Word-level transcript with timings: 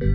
Hey, 0.00 0.06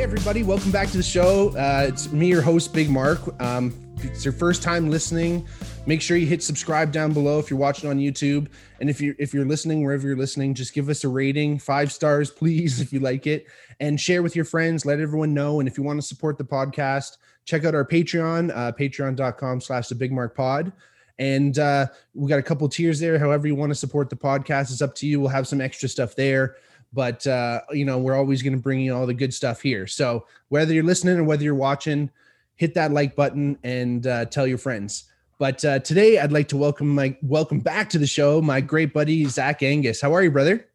everybody, 0.00 0.44
welcome 0.44 0.70
back 0.70 0.90
to 0.90 0.96
the 0.96 1.02
show. 1.02 1.48
Uh, 1.56 1.86
it's 1.88 2.12
me, 2.12 2.28
your 2.28 2.40
host, 2.40 2.72
Big 2.72 2.88
Mark. 2.88 3.18
Um, 3.42 3.74
it's 3.98 4.24
your 4.24 4.32
first 4.32 4.62
time 4.62 4.90
listening, 4.90 5.44
make 5.86 6.00
sure 6.00 6.16
you 6.16 6.26
hit 6.26 6.42
subscribe 6.42 6.92
down 6.92 7.12
below 7.12 7.38
if 7.38 7.50
you're 7.50 7.58
watching 7.58 7.90
on 7.90 7.98
YouTube. 7.98 8.48
And 8.80 8.88
if 8.88 9.00
you're 9.00 9.14
if 9.18 9.34
you're 9.34 9.44
listening, 9.44 9.82
wherever 9.82 10.06
you're 10.06 10.16
listening, 10.16 10.54
just 10.54 10.74
give 10.74 10.88
us 10.88 11.04
a 11.04 11.08
rating, 11.08 11.58
five 11.58 11.92
stars, 11.92 12.30
please, 12.38 12.80
if 12.80 12.92
you 12.92 13.00
like 13.00 13.26
it, 13.26 13.46
and 13.80 14.00
share 14.00 14.22
with 14.22 14.36
your 14.36 14.44
friends. 14.44 14.86
Let 14.86 15.00
everyone 15.00 15.34
know. 15.34 15.60
And 15.60 15.68
if 15.68 15.76
you 15.76 15.84
want 15.84 16.00
to 16.00 16.06
support 16.06 16.38
the 16.38 16.44
podcast, 16.44 17.18
check 17.44 17.64
out 17.64 17.74
our 17.74 17.86
Patreon, 17.86 18.50
uh, 18.54 18.72
patreon.com 18.72 19.60
slash 19.60 19.88
the 19.88 19.94
Big 19.94 20.12
Mark 20.12 20.36
Pod. 20.36 20.72
And 21.18 21.58
uh, 21.58 21.86
we 22.14 22.28
got 22.28 22.38
a 22.38 22.42
couple 22.42 22.68
tiers 22.68 22.98
there. 22.98 23.18
However, 23.18 23.46
you 23.46 23.54
want 23.54 23.70
to 23.70 23.76
support 23.76 24.10
the 24.10 24.16
podcast, 24.16 24.72
it's 24.72 24.82
up 24.82 24.94
to 24.96 25.06
you. 25.06 25.20
We'll 25.20 25.28
have 25.28 25.46
some 25.46 25.60
extra 25.60 25.88
stuff 25.88 26.16
there 26.16 26.56
but 26.94 27.26
uh, 27.26 27.62
you 27.70 27.86
know 27.86 27.96
we're 27.98 28.14
always 28.14 28.42
going 28.42 28.52
to 28.52 28.60
bring 28.60 28.78
you 28.78 28.94
all 28.94 29.06
the 29.06 29.14
good 29.14 29.32
stuff 29.32 29.62
here 29.62 29.86
so 29.86 30.26
whether 30.50 30.74
you're 30.74 30.84
listening 30.84 31.16
or 31.16 31.24
whether 31.24 31.42
you're 31.42 31.54
watching 31.54 32.10
hit 32.56 32.74
that 32.74 32.92
like 32.92 33.16
button 33.16 33.56
and 33.64 34.06
uh, 34.06 34.24
tell 34.26 34.46
your 34.46 34.58
friends 34.58 35.04
but 35.42 35.64
uh, 35.64 35.80
today 35.80 36.20
i'd 36.20 36.30
like 36.30 36.46
to 36.46 36.56
welcome 36.56 36.88
my 36.94 37.16
welcome 37.20 37.58
back 37.58 37.90
to 37.90 37.98
the 37.98 38.06
show 38.06 38.40
my 38.40 38.60
great 38.60 38.92
buddy 38.92 39.24
zach 39.24 39.60
angus 39.60 40.00
how 40.00 40.12
are 40.14 40.22
you 40.22 40.30
brother 40.30 40.66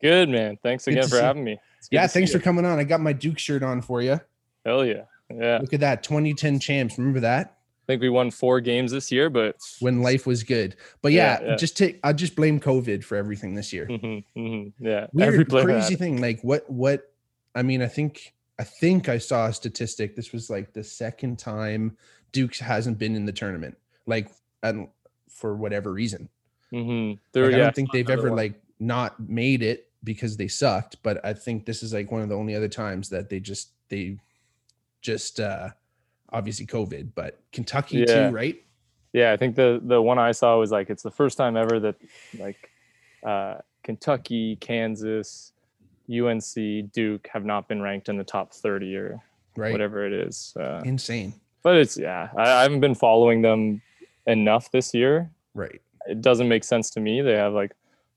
Good 0.00 0.28
man. 0.28 0.58
Thanks 0.62 0.86
again 0.86 1.06
for 1.08 1.20
having 1.20 1.42
me. 1.44 1.58
Yeah 1.90 2.06
thanks 2.06 2.30
for 2.32 2.38
you. 2.38 2.42
coming 2.44 2.64
on 2.64 2.78
i 2.78 2.84
got 2.84 3.00
my 3.02 3.12
duke 3.12 3.38
shirt 3.38 3.62
on 3.62 3.82
for 3.82 4.00
you 4.00 4.18
Hell 4.64 4.86
yeah. 4.86 5.02
Yeah. 5.30 5.58
look 5.60 5.74
at 5.74 5.80
that 5.80 6.02
2010 6.02 6.60
champs 6.60 6.96
remember 6.96 7.20
that 7.20 7.52
I 7.82 7.84
think 7.92 8.00
we 8.02 8.08
won 8.08 8.30
four 8.32 8.60
games 8.60 8.90
this 8.90 9.12
year, 9.12 9.30
but 9.30 9.56
when 9.80 10.00
life 10.02 10.26
was 10.26 10.42
good 10.44 10.76
but 11.02 11.12
yeah, 11.12 11.40
Yeah, 11.42 11.48
yeah. 11.50 11.56
just 11.56 11.76
take 11.76 12.00
i'll 12.02 12.14
just 12.14 12.36
blame 12.36 12.58
covid 12.58 13.04
for 13.04 13.16
everything 13.16 13.54
this 13.54 13.70
year 13.74 13.86
Mhm, 13.86 14.24
mhm, 14.34 14.72
yeah. 14.78 15.08
weird 15.12 15.34
Every 15.34 15.44
crazy 15.44 15.90
had- 15.94 15.98
thing 15.98 16.20
like 16.22 16.40
what 16.42 16.68
what 16.70 17.12
i 17.54 17.62
mean 17.62 17.82
i 17.82 17.88
think 17.88 18.32
i 18.58 18.64
think 18.64 19.08
i 19.10 19.18
saw 19.18 19.46
a 19.48 19.52
statistic 19.52 20.16
this 20.16 20.32
was 20.32 20.48
like 20.48 20.72
the 20.72 20.84
second 20.84 21.38
time 21.38 21.96
dukes 22.32 22.58
hasn't 22.60 22.98
been 22.98 23.14
in 23.14 23.24
the 23.26 23.32
tournament 23.32 23.76
like 24.06 24.30
and 24.62 24.88
for 25.28 25.56
whatever 25.56 25.92
reason 25.92 26.28
mhm. 26.72 27.18
There, 27.32 27.44
like, 27.46 27.54
i 27.54 27.58
don't 27.58 27.74
think 27.74 27.92
they've 27.92 28.08
ever 28.10 28.28
one. 28.28 28.36
like 28.36 28.60
not 28.80 29.18
made 29.20 29.62
it 29.62 29.88
because 30.04 30.36
they 30.36 30.48
sucked 30.48 30.96
but 31.02 31.24
i 31.24 31.32
think 31.32 31.66
this 31.66 31.82
is 31.82 31.92
like 31.92 32.10
one 32.10 32.22
of 32.22 32.28
the 32.28 32.36
only 32.36 32.54
other 32.54 32.68
times 32.68 33.08
that 33.10 33.28
they 33.28 33.40
just 33.40 33.70
they 33.88 34.16
just 35.00 35.40
uh 35.40 35.70
obviously 36.32 36.66
covid 36.66 37.10
but 37.14 37.40
kentucky 37.52 37.98
Yeah. 37.98 38.28
too 38.28 38.34
right 38.34 38.62
Yeah, 39.12 39.32
I 39.32 39.38
think 39.38 39.56
the 39.56 39.80
the 39.82 40.02
one 40.02 40.18
I 40.18 40.32
saw 40.32 40.58
was 40.58 40.70
like 40.70 40.90
it's 40.90 41.02
the 41.02 41.10
first 41.10 41.38
time 41.38 41.56
ever 41.56 41.80
that 41.80 41.96
like 42.38 42.70
uh, 43.24 43.54
Kentucky, 43.82 44.56
Kansas, 44.56 45.52
UNC, 46.10 46.92
Duke 46.92 47.26
have 47.32 47.44
not 47.46 47.66
been 47.66 47.80
ranked 47.80 48.10
in 48.10 48.18
the 48.18 48.24
top 48.24 48.52
thirty 48.52 48.94
or 48.94 49.22
right 49.56 49.72
whatever 49.72 50.04
it 50.04 50.12
is. 50.12 50.52
Uh, 50.60 50.82
insane 50.84 51.32
but 51.62 51.76
it's 51.76 51.96
yeah, 51.96 52.28
I, 52.36 52.60
I 52.60 52.62
haven't 52.62 52.80
been 52.80 52.94
following 52.94 53.40
them 53.40 53.80
enough 54.26 54.70
this 54.70 54.94
year. 54.94 55.30
right 55.54 55.80
It 56.06 56.20
doesn't 56.20 56.48
make 56.48 56.64
sense 56.64 56.90
to 56.90 57.00
me. 57.00 57.22
They 57.22 57.36
have 57.36 57.52
like 57.52 57.72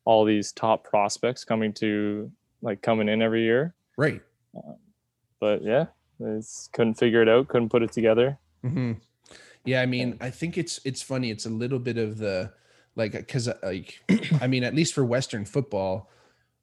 all 0.06 0.26
these 0.26 0.52
top 0.52 0.84
prospects 0.84 1.44
coming 1.44 1.74
to 1.74 2.32
like 2.62 2.82
coming 2.82 3.10
in 3.10 3.22
every 3.22 3.44
year. 3.44 3.74
right 3.98 4.22
but 5.40 5.64
yeah, 5.64 5.86
it's 6.20 6.70
couldn't 6.74 6.96
figure 6.96 7.22
it 7.22 7.30
out, 7.30 7.48
couldn't 7.48 7.70
put 7.70 7.84
it 7.84 7.92
together. 7.92 8.38
hmm 8.62 8.94
Yeah, 9.66 9.82
I 9.82 9.86
mean, 9.86 10.18
I 10.22 10.30
think 10.30 10.58
it's 10.58 10.80
it's 10.84 11.02
funny. 11.02 11.32
It's 11.32 11.46
a 11.46 11.50
little 11.50 11.80
bit 11.80 11.98
of 11.98 12.18
the 12.18 12.52
like 12.96 13.14
because 13.14 13.50
like 13.64 14.02
I 14.42 14.48
mean, 14.48 14.64
at 14.64 14.76
least 14.76 14.94
for 14.94 15.06
Western 15.06 15.46
football, 15.46 16.10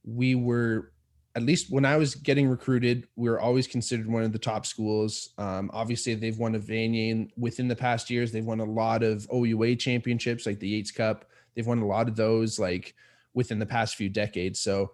we 0.05 0.35
were 0.35 0.93
at 1.37 1.43
least 1.43 1.71
when 1.71 1.85
I 1.85 1.97
was 1.97 2.15
getting 2.15 2.49
recruited, 2.49 3.07
we 3.15 3.29
were 3.29 3.39
always 3.39 3.67
considered 3.67 4.11
one 4.11 4.23
of 4.23 4.33
the 4.33 4.39
top 4.39 4.65
schools. 4.65 5.29
Um, 5.37 5.71
obviously, 5.73 6.15
they've 6.15 6.39
won 6.39 6.55
a 6.55 6.59
Vanier 6.59 7.29
within 7.37 7.69
the 7.69 7.77
past 7.77 8.09
years. 8.09 8.33
They've 8.33 8.45
won 8.45 8.61
a 8.61 8.65
lot 8.65 9.03
of 9.03 9.29
OUA 9.33 9.77
championships, 9.77 10.47
like 10.47 10.59
the 10.59 10.69
Yates 10.69 10.91
Cup. 10.91 11.27
They've 11.55 11.67
won 11.67 11.81
a 11.81 11.87
lot 11.87 12.09
of 12.09 12.17
those, 12.17 12.59
like 12.59 12.95
within 13.35 13.59
the 13.59 13.67
past 13.67 13.97
few 13.97 14.09
decades. 14.09 14.61
So, 14.61 14.93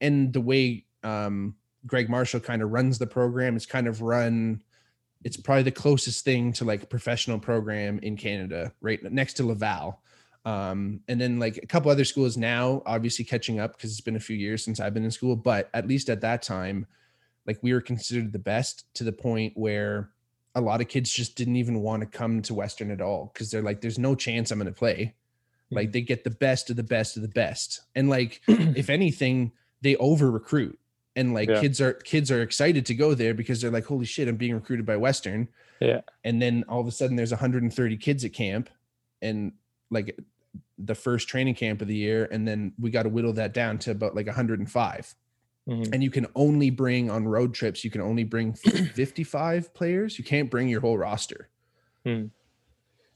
and 0.00 0.32
the 0.32 0.40
way 0.40 0.84
um, 1.04 1.54
Greg 1.86 2.10
Marshall 2.10 2.40
kind 2.40 2.60
of 2.60 2.72
runs 2.72 2.98
the 2.98 3.06
program, 3.06 3.54
it's 3.54 3.64
kind 3.64 3.86
of 3.86 4.02
run 4.02 4.64
it's 5.24 5.36
probably 5.36 5.62
the 5.62 5.70
closest 5.70 6.24
thing 6.24 6.52
to 6.54 6.64
like 6.64 6.82
a 6.82 6.86
professional 6.86 7.38
program 7.38 7.98
in 8.00 8.16
Canada, 8.16 8.72
right 8.80 9.00
next 9.12 9.34
to 9.34 9.46
Laval. 9.46 10.00
Um, 10.44 11.00
and 11.08 11.20
then 11.20 11.38
like 11.38 11.58
a 11.58 11.66
couple 11.66 11.90
other 11.90 12.04
schools 12.04 12.36
now, 12.36 12.82
obviously 12.84 13.24
catching 13.24 13.60
up 13.60 13.76
because 13.76 13.90
it's 13.92 14.00
been 14.00 14.16
a 14.16 14.20
few 14.20 14.36
years 14.36 14.64
since 14.64 14.80
I've 14.80 14.92
been 14.94 15.04
in 15.04 15.10
school, 15.10 15.36
but 15.36 15.70
at 15.72 15.86
least 15.86 16.08
at 16.08 16.20
that 16.22 16.42
time, 16.42 16.86
like 17.46 17.58
we 17.62 17.72
were 17.72 17.80
considered 17.80 18.32
the 18.32 18.38
best 18.38 18.84
to 18.94 19.04
the 19.04 19.12
point 19.12 19.52
where 19.56 20.10
a 20.54 20.60
lot 20.60 20.80
of 20.80 20.88
kids 20.88 21.10
just 21.12 21.36
didn't 21.36 21.56
even 21.56 21.80
want 21.80 22.00
to 22.02 22.06
come 22.06 22.42
to 22.42 22.54
Western 22.54 22.90
at 22.90 23.00
all 23.00 23.30
because 23.32 23.50
they're 23.50 23.62
like, 23.62 23.80
there's 23.80 23.98
no 23.98 24.14
chance 24.14 24.50
I'm 24.50 24.58
going 24.58 24.66
to 24.72 24.78
play. 24.78 25.14
Like 25.70 25.92
they 25.92 26.02
get 26.02 26.22
the 26.22 26.30
best 26.30 26.68
of 26.68 26.76
the 26.76 26.82
best 26.82 27.16
of 27.16 27.22
the 27.22 27.28
best. 27.28 27.80
And 27.94 28.10
like, 28.10 28.42
if 28.48 28.90
anything, 28.90 29.52
they 29.80 29.96
over 29.96 30.30
recruit 30.30 30.78
and 31.16 31.32
like 31.34 31.48
Yeah. 31.48 31.60
kids 31.60 31.80
are 31.80 31.94
kids 31.94 32.30
are 32.30 32.42
excited 32.42 32.84
to 32.86 32.94
go 32.94 33.14
there 33.14 33.32
because 33.34 33.60
they're 33.60 33.70
like 33.70 33.84
holy 33.84 34.06
shit 34.06 34.28
i'm 34.28 34.36
being 34.36 34.54
recruited 34.54 34.86
by 34.86 34.96
western 34.96 35.46
Yeah. 35.80 36.00
and 36.24 36.40
then 36.40 36.64
all 36.70 36.80
of 36.80 36.86
a 36.86 36.90
sudden 36.90 37.16
there's 37.16 37.32
130 37.32 37.96
kids 37.98 38.24
at 38.24 38.32
camp 38.32 38.70
and 39.20 39.52
like 39.90 40.18
the 40.84 40.94
first 40.94 41.28
training 41.28 41.54
camp 41.54 41.80
of 41.82 41.88
the 41.88 41.94
year 41.96 42.28
and 42.32 42.46
then 42.46 42.72
we 42.78 42.90
got 42.90 43.04
to 43.04 43.08
whittle 43.08 43.32
that 43.32 43.54
down 43.54 43.78
to 43.78 43.90
about 43.90 44.14
like 44.14 44.26
105 44.26 45.14
Mhm. 45.68 45.92
and 45.92 46.02
you 46.02 46.10
can 46.10 46.26
only 46.34 46.70
bring 46.70 47.08
on 47.08 47.24
road 47.28 47.54
trips 47.54 47.84
you 47.84 47.90
can 47.90 48.00
only 48.00 48.24
bring 48.24 48.52
55 48.94 49.72
players. 49.74 50.18
You 50.18 50.24
can't 50.24 50.50
bring 50.50 50.68
your 50.68 50.80
whole 50.80 50.98
roster. 50.98 51.48
Hmm. 52.04 52.26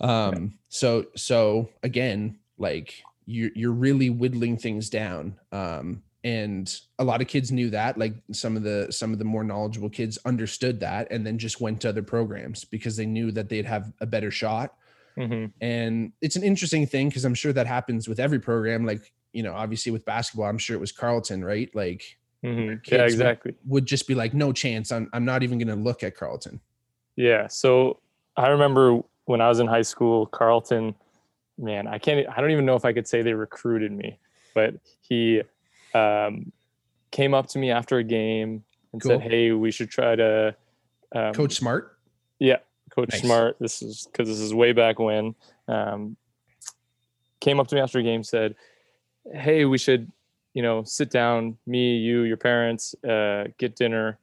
um 0.00 0.58
so 0.68 1.06
so 1.16 1.68
again 1.82 2.38
like 2.58 3.02
you're 3.26 3.50
you're 3.54 3.72
really 3.72 4.10
whittling 4.10 4.56
things 4.56 4.88
down. 4.90 5.36
Um 5.52 6.02
and 6.22 6.80
a 6.98 7.04
lot 7.04 7.20
of 7.20 7.28
kids 7.28 7.52
knew 7.52 7.70
that 7.70 7.96
like 7.98 8.14
some 8.32 8.56
of 8.56 8.62
the 8.62 8.88
some 8.90 9.12
of 9.12 9.18
the 9.18 9.24
more 9.24 9.44
knowledgeable 9.44 9.90
kids 9.90 10.18
understood 10.24 10.80
that 10.80 11.08
and 11.10 11.26
then 11.26 11.38
just 11.38 11.60
went 11.60 11.80
to 11.80 11.88
other 11.88 12.02
programs 12.02 12.64
because 12.64 12.96
they 12.96 13.06
knew 13.06 13.30
that 13.32 13.48
they'd 13.48 13.66
have 13.66 13.92
a 14.00 14.06
better 14.06 14.30
shot 14.30 14.74
Mhm. 15.18 15.52
and 15.60 16.12
it's 16.20 16.36
an 16.36 16.42
interesting 16.42 16.86
thing 16.86 17.08
because 17.08 17.24
i'm 17.24 17.34
sure 17.34 17.52
that 17.52 17.66
happens 17.66 18.06
with 18.08 18.20
every 18.20 18.38
program 18.38 18.84
like 18.84 19.12
you 19.32 19.42
know 19.42 19.54
obviously 19.54 19.90
with 19.92 20.04
basketball 20.04 20.46
i'm 20.46 20.58
sure 20.58 20.76
it 20.76 20.80
was 20.80 20.92
carleton 20.92 21.44
right 21.44 21.74
like 21.74 22.18
Mhm. 22.44 22.80
Yeah, 22.86 22.98
would- 22.98 23.04
exactly. 23.12 23.54
would 23.66 23.86
just 23.86 24.06
be 24.06 24.14
like 24.14 24.34
no 24.34 24.52
chance 24.52 24.92
i'm, 24.92 25.08
I'm 25.12 25.24
not 25.24 25.42
even 25.42 25.58
going 25.58 25.68
to 25.68 25.82
look 25.82 26.02
at 26.02 26.14
carleton 26.16 26.60
Yeah. 27.16 27.46
So 27.48 28.00
I 28.36 28.48
remember 28.48 29.00
when 29.24 29.40
I 29.40 29.48
was 29.48 29.58
in 29.58 29.66
high 29.66 29.80
school, 29.82 30.26
Carleton, 30.26 30.94
man, 31.56 31.86
I 31.88 31.98
can't, 31.98 32.28
I 32.28 32.40
don't 32.42 32.50
even 32.50 32.66
know 32.66 32.76
if 32.76 32.84
I 32.84 32.92
could 32.92 33.08
say 33.08 33.22
they 33.22 33.32
recruited 33.32 33.90
me, 33.90 34.18
but 34.54 34.74
he 35.00 35.40
um, 35.94 36.52
came 37.10 37.32
up 37.32 37.46
to 37.48 37.58
me 37.58 37.70
after 37.70 37.96
a 37.96 38.04
game 38.04 38.62
and 38.92 39.00
Cool. 39.00 39.12
said, 39.12 39.22
Hey, 39.22 39.52
we 39.52 39.70
should 39.70 39.88
try 39.90 40.14
to, 40.14 40.54
um, 41.14 41.32
coach 41.32 41.54
smart 41.54 41.96
Yeah, 42.38 42.58
Coach 42.96 43.10
Nice. 43.12 43.20
Smart. 43.20 43.56
This 43.60 43.82
is 43.82 44.08
because 44.10 44.26
this 44.26 44.40
is 44.40 44.54
way 44.54 44.72
back 44.72 44.98
when. 44.98 45.34
Um, 45.68 46.16
came 47.40 47.60
up 47.60 47.68
to 47.68 47.74
me 47.74 47.80
after 47.82 47.98
a 47.98 48.02
game, 48.02 48.22
said, 48.24 48.54
"Hey, 49.34 49.66
we 49.66 49.76
should, 49.76 50.10
you 50.54 50.62
know, 50.62 50.82
sit 50.82 51.10
down, 51.10 51.58
me, 51.66 51.96
you, 51.98 52.22
your 52.22 52.38
parents, 52.38 52.94
uh, 53.04 53.48
get 53.58 53.76
dinner." 53.76 54.18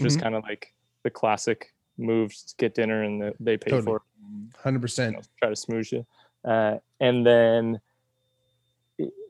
Just 0.00 0.18
Mhm. 0.18 0.22
kind 0.22 0.34
of 0.34 0.42
like 0.42 0.74
the 1.04 1.10
classic 1.10 1.72
moves: 1.98 2.42
to 2.42 2.56
get 2.56 2.74
dinner 2.74 3.04
and 3.04 3.22
the, 3.22 3.34
they 3.38 3.56
pay 3.56 3.70
Totally. 3.70 3.84
for 3.84 3.96
it. 3.98 4.02
100% 4.64 5.12
You 5.12 5.18
know, 5.18 5.22
try 5.38 5.48
to 5.50 5.56
smooch 5.56 5.92
you. 5.92 6.04
Uh, 6.44 6.78
and 7.00 7.24
then 7.24 7.80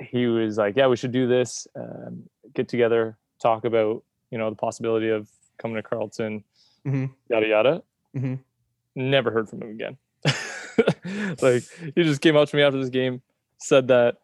he- 0.01 0.27
was 0.27 0.57
like, 0.57 0.75
"Yeah, 0.75 0.87
we 0.87 0.97
should 0.97 1.13
do 1.13 1.27
this. 1.29 1.69
Um, 1.77 2.29
get 2.55 2.67
together, 2.69 3.19
talk 3.41 3.65
about, 3.67 4.03
you 4.31 4.39
know, 4.39 4.49
the 4.49 4.57
possibility 4.57 5.11
of 5.11 5.29
coming 5.59 5.77
to 5.77 5.83
Carleton, 5.83 6.43
Mhm. 6.87 7.11
yada 7.29 7.47
yada." 7.47 7.83
Mhm. 8.17 8.39
Never 8.97 9.31
heard 9.31 9.49
from 9.49 9.63
him 9.63 9.71
again. 9.71 9.97
like 11.41 11.63
he 11.95 12.03
just 12.03 12.21
came 12.21 12.37
up 12.37 12.49
to 12.49 12.57
me 12.57 12.63
after 12.63 12.79
this 12.81 12.89
game, 12.91 13.23
said 13.59 13.89
that, 13.89 14.17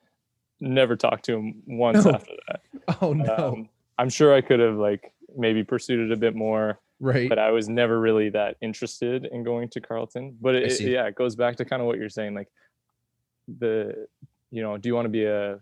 never 0.60 0.96
talked 0.96 1.24
to 1.26 1.34
him 1.36 1.62
once 1.66 2.04
No. 2.04 2.12
after 2.12 2.32
that. 2.48 2.60
oh 3.02 3.12
no 3.12 3.34
Um, 3.36 3.69
I'm 3.98 4.08
sure 4.08 4.34
I 4.34 4.40
could 4.40 4.58
have 4.60 4.76
like 4.76 5.12
maybe 5.36 5.62
pursued 5.62 6.10
it 6.10 6.12
a 6.12 6.16
bit 6.16 6.34
more, 6.34 6.80
right 7.00 7.28
but 7.28 7.38
I 7.38 7.50
was 7.50 7.69
never 7.69 8.00
really 8.00 8.30
that 8.30 8.56
interested 8.60 9.26
in 9.26 9.44
going 9.44 9.69
to 9.70 9.80
Carleton. 9.80 10.36
But 10.40 10.54
it, 10.56 10.72
see. 10.72 10.92
yeah, 10.92 11.06
it 11.06 11.14
goes 11.14 11.36
back 11.36 11.56
to 11.56 11.64
kind 11.64 11.80
of 11.82 11.86
what 11.86 11.98
you're 11.98 12.08
saying, 12.08 12.34
like 12.34 12.48
the, 13.58 14.06
you 14.50 14.62
know, 14.62 14.76
do 14.78 14.88
you 14.88 14.94
want 14.94 15.04
to 15.06 15.10
be 15.10 15.24
a 15.24 15.60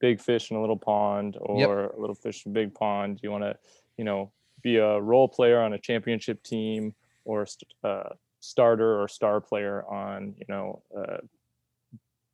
big 0.00 0.20
fish 0.20 0.50
in 0.50 0.56
a 0.56 0.60
little 0.60 0.76
pond 0.76 1.36
or 1.40 1.58
Yep. 1.60 1.94
a 1.96 2.00
little 2.00 2.14
fish 2.16 2.44
in 2.44 2.52
a 2.52 2.54
big 2.54 2.74
pond. 2.74 3.16
Do 3.16 3.20
you 3.22 3.30
want 3.30 3.44
to, 3.44 3.56
you 3.96 4.04
know, 4.04 4.32
be 4.62 4.76
a 4.76 5.00
role 5.00 5.28
player 5.28 5.60
on 5.60 5.72
a 5.74 5.78
championship 5.78 6.42
team 6.42 6.94
or 7.24 7.46
a 7.84 7.86
uh, 7.88 8.14
starter 8.40 9.00
or 9.00 9.08
star 9.08 9.40
player 9.40 9.84
on, 9.86 10.34
you 10.38 10.44
know, 10.48 10.82
uh, 10.96 11.18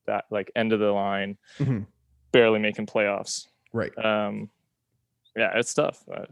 that 0.06 0.25
like 0.31 0.50
end 0.56 0.73
of 0.73 0.81
the 0.81 0.90
line, 0.90 1.37
Mhm. 1.58 1.87
barely 2.32 2.58
making 2.58 2.87
playoffs. 2.87 3.46
Right. 3.73 3.93
Um, 4.02 4.50
yeah, 5.37 5.52
it's 5.58 5.75
tough. 5.75 6.02
Uh, 6.08 6.26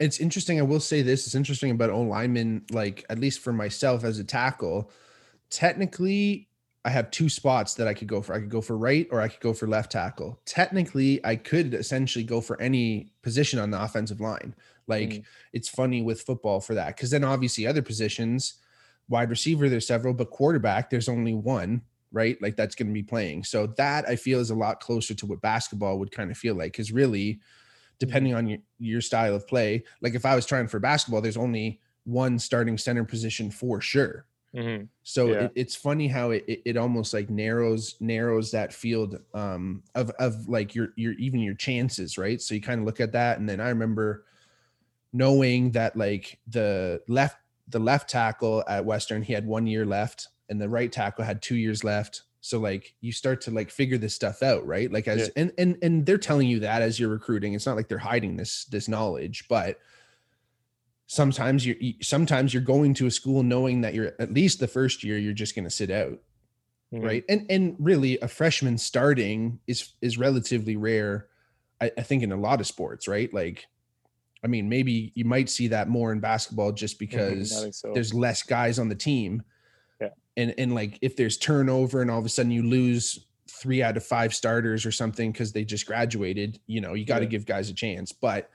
It's 0.00 0.18
interesting. 0.18 0.58
I 0.58 0.62
will 0.62 0.80
say 0.80 1.02
this. 1.02 1.26
It's 1.26 1.34
interesting 1.36 1.70
about 1.70 1.90
O 1.90 2.00
lineman, 2.02 2.64
like 2.70 3.04
at 3.08 3.18
least 3.18 3.40
for 3.40 3.52
myself 3.52 4.02
as 4.04 4.18
a 4.18 4.24
tackle. 4.24 4.90
Technically, 5.50 6.48
I 6.84 6.90
have 6.90 7.10
two 7.10 7.28
spots 7.30 7.74
that 7.74 7.88
I 7.88 7.94
could 7.94 8.08
go 8.08 8.20
for. 8.20 8.34
I 8.34 8.40
could 8.40 8.50
go 8.50 8.60
for 8.60 8.76
right 8.76 9.08
or 9.10 9.20
I 9.20 9.28
could 9.28 9.40
go 9.40 9.54
for 9.54 9.66
left 9.66 9.92
tackle. 9.92 10.38
Technically, 10.44 11.24
I 11.24 11.36
could 11.36 11.72
essentially 11.72 12.24
go 12.24 12.40
for 12.42 12.60
any 12.60 13.10
position 13.22 13.58
on 13.58 13.70
the 13.70 13.82
offensive 13.82 14.20
line. 14.20 14.54
Like 14.86 15.08
Mm. 15.08 15.24
it's 15.54 15.68
funny 15.68 16.02
with 16.02 16.20
football 16.22 16.60
for 16.60 16.74
that. 16.74 16.94
Cause 16.98 17.08
then 17.10 17.24
obviously 17.24 17.66
other 17.66 17.80
positions, 17.80 18.54
wide 19.08 19.30
receiver, 19.30 19.68
there's 19.70 19.86
several, 19.86 20.12
but 20.12 20.30
quarterback, 20.30 20.90
there's 20.90 21.08
only 21.08 21.32
one, 21.34 21.80
right? 22.12 22.40
Like 22.42 22.54
that's 22.54 22.74
going 22.74 22.88
to 22.88 22.92
be 22.94 23.02
playing. 23.02 23.44
So 23.44 23.66
that 23.78 24.06
I 24.06 24.16
feel 24.16 24.40
is 24.40 24.50
a 24.50 24.54
lot 24.54 24.80
closer 24.80 25.14
to 25.14 25.26
what 25.26 25.40
basketball 25.40 25.98
would 25.98 26.12
kind 26.12 26.30
of 26.30 26.36
feel 26.36 26.54
like. 26.54 26.76
Cause 26.76 26.92
really, 26.92 27.40
depending 27.98 28.34
on 28.34 28.46
your, 28.46 28.58
your 28.78 29.00
style 29.00 29.34
of 29.34 29.46
play, 29.48 29.84
like 30.02 30.14
if 30.14 30.26
I 30.26 30.34
was 30.34 30.44
trying 30.44 30.68
for 30.68 30.80
basketball, 30.80 31.22
there's 31.22 31.38
only 31.38 31.80
one 32.04 32.38
starting 32.38 32.76
center 32.76 33.04
position 33.04 33.50
for 33.50 33.80
sure. 33.80 34.26
Mhm. 34.54 34.88
So 35.02 35.32
Yeah. 35.32 35.34
it, 35.34 35.52
it's 35.54 35.76
funny 35.76 36.08
how 36.08 36.30
it, 36.30 36.44
it 36.48 36.62
it 36.64 36.76
almost 36.78 37.12
like 37.12 37.28
narrows 37.28 37.96
narrows 38.00 38.52
that 38.52 38.72
field 38.72 39.20
um 39.34 39.82
of 39.94 40.10
of 40.18 40.48
like 40.48 40.74
your 40.74 40.88
your 40.96 41.12
even 41.14 41.40
your 41.40 41.54
chances, 41.54 42.16
right? 42.16 42.40
So 42.40 42.54
you 42.54 42.60
kind 42.62 42.80
of 42.80 42.86
look 42.86 43.00
at 43.00 43.12
that, 43.12 43.38
and 43.38 43.48
then 43.48 43.60
I 43.60 43.68
remember 43.68 44.24
knowing 45.12 45.72
that 45.72 45.96
like 45.96 46.40
the 46.46 47.02
left 47.08 47.38
the 47.68 47.78
left 47.78 48.10
tackle 48.10 48.64
at 48.68 48.84
Western 48.84 49.22
he 49.22 49.32
had 49.32 49.46
one 49.46 49.66
year 49.66 49.86
left, 49.86 50.28
and 50.48 50.60
the 50.60 50.68
right 50.68 50.92
tackle 50.92 51.24
had 51.24 51.42
two 51.42 51.56
years 51.56 51.84
left. 51.84 52.22
So 52.40 52.60
like 52.60 52.96
you 53.00 53.12
start 53.12 53.40
to 53.42 53.50
like 53.50 53.70
figure 53.70 53.98
this 53.98 54.14
stuff 54.14 54.42
out, 54.42 54.66
right? 54.66 54.90
Like 54.92 55.08
as 55.08 55.28
Yeah. 55.28 55.30
and 55.30 55.52
and 55.58 55.78
and 55.82 56.06
they're 56.06 56.18
telling 56.18 56.48
you 56.48 56.60
that 56.60 56.82
as 56.82 57.00
you're 57.00 57.10
recruiting. 57.10 57.54
It's 57.54 57.66
not 57.66 57.76
like 57.76 57.88
they're 57.88 57.98
hiding 57.98 58.36
this 58.36 58.66
this 58.66 58.88
knowledge, 58.88 59.48
but 59.48 59.78
sometimes 61.06 61.66
you're 61.66 61.76
sometimes 62.02 62.54
you're 62.54 62.62
going 62.62 62.94
to 62.94 63.06
a 63.06 63.10
school 63.10 63.42
knowing 63.42 63.82
that 63.82 63.94
you're 63.94 64.12
at 64.18 64.32
least 64.32 64.58
the 64.60 64.68
first 64.68 65.04
year 65.04 65.18
you're 65.18 65.32
just 65.34 65.54
going 65.54 65.64
to 65.64 65.70
sit 65.70 65.90
out 65.90 66.18
Mhm. 66.92 67.02
right 67.04 67.24
and 67.28 67.46
and 67.50 67.76
really 67.78 68.18
a 68.20 68.28
freshman 68.28 68.78
starting 68.78 69.58
is 69.66 69.92
is 70.00 70.16
relatively 70.16 70.76
rare 70.76 71.26
I, 71.80 71.90
I 71.98 72.02
think 72.02 72.22
in 72.22 72.32
a 72.32 72.36
lot 72.36 72.60
of 72.60 72.66
sports 72.66 73.06
right 73.08 73.32
like 73.34 73.66
i 74.42 74.46
mean 74.46 74.68
maybe 74.68 75.12
you 75.14 75.24
might 75.24 75.50
see 75.50 75.68
that 75.68 75.88
more 75.88 76.10
in 76.12 76.20
basketball 76.20 76.72
just 76.72 76.98
Mhm, 76.98 77.02
I 77.02 77.06
because 77.34 77.78
so. 77.80 77.92
there's 77.92 78.14
less 78.14 78.42
guys 78.42 78.78
on 78.78 78.88
the 78.88 78.94
team 78.94 79.42
Yeah. 80.00 80.10
and 80.38 80.54
and 80.56 80.74
like 80.74 80.98
if 81.02 81.16
there's 81.16 81.36
turnover 81.36 82.00
and 82.00 82.10
all 82.10 82.18
of 82.18 82.24
a 82.24 82.30
sudden 82.30 82.50
you 82.52 82.62
lose 82.62 83.26
three 83.50 83.82
out 83.82 83.96
of 83.96 84.04
five 84.04 84.34
starters 84.34 84.86
or 84.86 84.92
something 84.92 85.32
because 85.32 85.52
they 85.52 85.64
just 85.64 85.84
graduated 85.86 86.60
you 86.66 86.80
know 86.80 86.94
you 86.94 87.04
got 87.04 87.18
to 87.18 87.24
Yeah. 87.24 87.30
give 87.30 87.44
guys 87.46 87.68
a 87.68 87.74
chance 87.74 88.10
but 88.12 88.48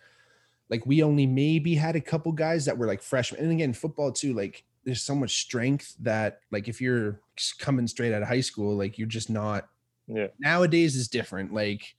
like 0.70 0.86
we 0.86 1.04
only 1.04 1.26
maybe 1.26 1.76
had 1.76 1.96
a 1.96 2.02
couple 2.02 2.32
guys 2.32 2.66
that 2.66 2.78
were 2.78 2.88
like 2.88 3.02
freshmen 3.02 3.42
and 3.42 3.52
again 3.52 3.74
football 3.74 4.12
too 4.12 4.34
like 4.34 4.64
there's 4.86 5.02
so 5.02 5.16
much 5.16 5.42
strength 5.42 5.96
that 6.00 6.42
like 6.52 6.68
if 6.68 6.80
you're 6.80 7.20
coming 7.58 7.88
straight 7.88 8.14
out 8.14 8.22
of 8.22 8.28
high 8.28 8.42
school 8.42 8.76
like 8.76 8.98
you're 8.98 9.08
just 9.08 9.30
not 9.30 9.68
yeah. 10.08 10.28
nowadays 10.40 10.96
is 10.96 11.08
different 11.08 11.54
like 11.54 11.96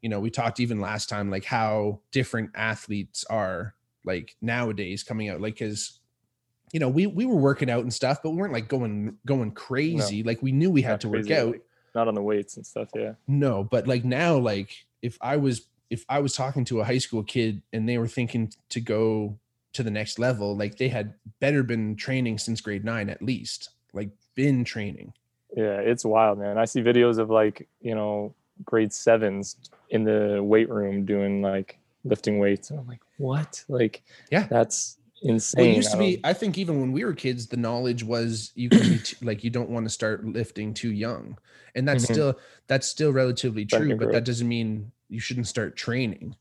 you 0.00 0.08
know 0.08 0.20
we 0.20 0.30
talked 0.30 0.60
even 0.60 0.80
last 0.80 1.08
time 1.08 1.30
like 1.30 1.44
how 1.44 2.00
different 2.10 2.50
athletes 2.54 3.24
are 3.28 3.74
like 4.04 4.36
nowadays 4.40 5.02
coming 5.02 5.28
out 5.28 5.40
like 5.40 5.54
because 5.54 6.00
you 6.72 6.80
know 6.80 6.88
we 6.88 7.06
we 7.06 7.26
were 7.26 7.36
working 7.36 7.70
out 7.70 7.82
and 7.82 7.92
stuff 7.92 8.22
but 8.22 8.30
we 8.30 8.36
weren't 8.36 8.52
like 8.52 8.68
going 8.68 9.16
going 9.26 9.52
crazy 9.52 10.22
like 10.22 10.42
we 10.42 10.52
knew 10.52 10.70
we 10.70 10.82
had 10.82 10.92
Not 10.92 11.00
to 11.02 11.08
work 11.08 11.30
out 11.30 11.52
like, 11.52 11.62
not 11.94 12.08
on 12.08 12.14
the 12.14 12.22
weights 12.22 12.56
and 12.56 12.66
stuff. 12.66 12.88
Yeah. 12.94 13.12
no 13.28 13.62
but 13.64 13.86
like 13.86 14.04
now 14.04 14.36
like 14.36 14.86
if 15.02 15.18
i 15.20 15.36
was 15.36 15.66
if 15.90 16.04
i 16.08 16.18
was 16.18 16.34
talking 16.34 16.64
to 16.64 16.80
a 16.80 16.84
high 16.84 16.98
school 16.98 17.22
kid 17.22 17.62
and 17.72 17.88
they 17.88 17.98
were 17.98 18.08
thinking 18.08 18.52
to 18.68 18.80
go 18.80 19.38
to 19.72 19.82
the 19.82 19.90
next 19.90 20.18
level 20.18 20.56
like 20.56 20.76
they 20.76 20.88
had 20.88 21.14
better 21.40 21.62
been 21.62 21.96
training 21.96 22.38
since 22.38 22.60
grade 22.60 22.84
nine 22.84 23.08
at 23.08 23.22
least 23.22 23.70
like 23.92 24.10
been 24.34 24.64
training 24.64 25.12
Yeah, 25.54 25.80
it's 25.80 26.04
wild, 26.04 26.38
man. 26.38 26.56
I 26.56 26.64
see 26.64 26.80
videos 26.80 27.18
of 27.18 27.28
like, 27.28 27.68
you 27.82 27.94
know, 27.94 28.32
grade 28.64 28.90
sevens 28.92 29.56
in 29.90 30.02
the 30.04 30.40
weight 30.42 30.70
room 30.70 31.04
doing 31.04 31.42
like 31.42 31.78
lifting 32.04 32.38
weights. 32.38 32.70
And 32.70 32.80
I'm 32.80 32.86
like, 32.88 33.02
what? 33.18 33.62
Like, 33.68 34.02
Yeah. 34.30 34.46
that's 34.48 34.96
insane. 35.22 35.60
Well, 35.60 35.72
it 35.72 35.76
used 35.76 35.88
I 35.88 35.92
to 35.92 35.98
be. 35.98 36.20
I 36.24 36.32
think 36.32 36.56
even 36.56 36.80
when 36.80 36.92
we 36.92 37.04
were 37.04 37.12
kids, 37.12 37.46
the 37.48 37.58
knowledge 37.58 38.02
was 38.02 38.52
you 38.54 38.70
can 38.70 38.88
be 38.88 39.02
like 39.20 39.44
you 39.44 39.50
don't 39.50 39.68
want 39.68 39.84
to 39.84 39.90
start 39.90 40.24
lifting 40.24 40.72
too 40.72 40.90
young, 40.90 41.36
and 41.74 41.86
that's 41.86 42.04
Mhm. 42.06 42.12
still 42.12 42.38
that's 42.66 42.88
still 42.88 43.12
relatively 43.12 43.66
true. 43.66 43.94
But 43.94 44.12
that 44.12 44.24
doesn't 44.24 44.48
mean 44.48 44.90
you 45.12 45.20
shouldn't 45.20 45.46
start 45.46 45.76
training. 45.76 46.34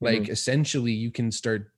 Like 0.00 0.22
Mm-hmm. 0.22 0.32
essentially, 0.32 0.92
you 0.92 1.10
can 1.10 1.30
start 1.30 1.70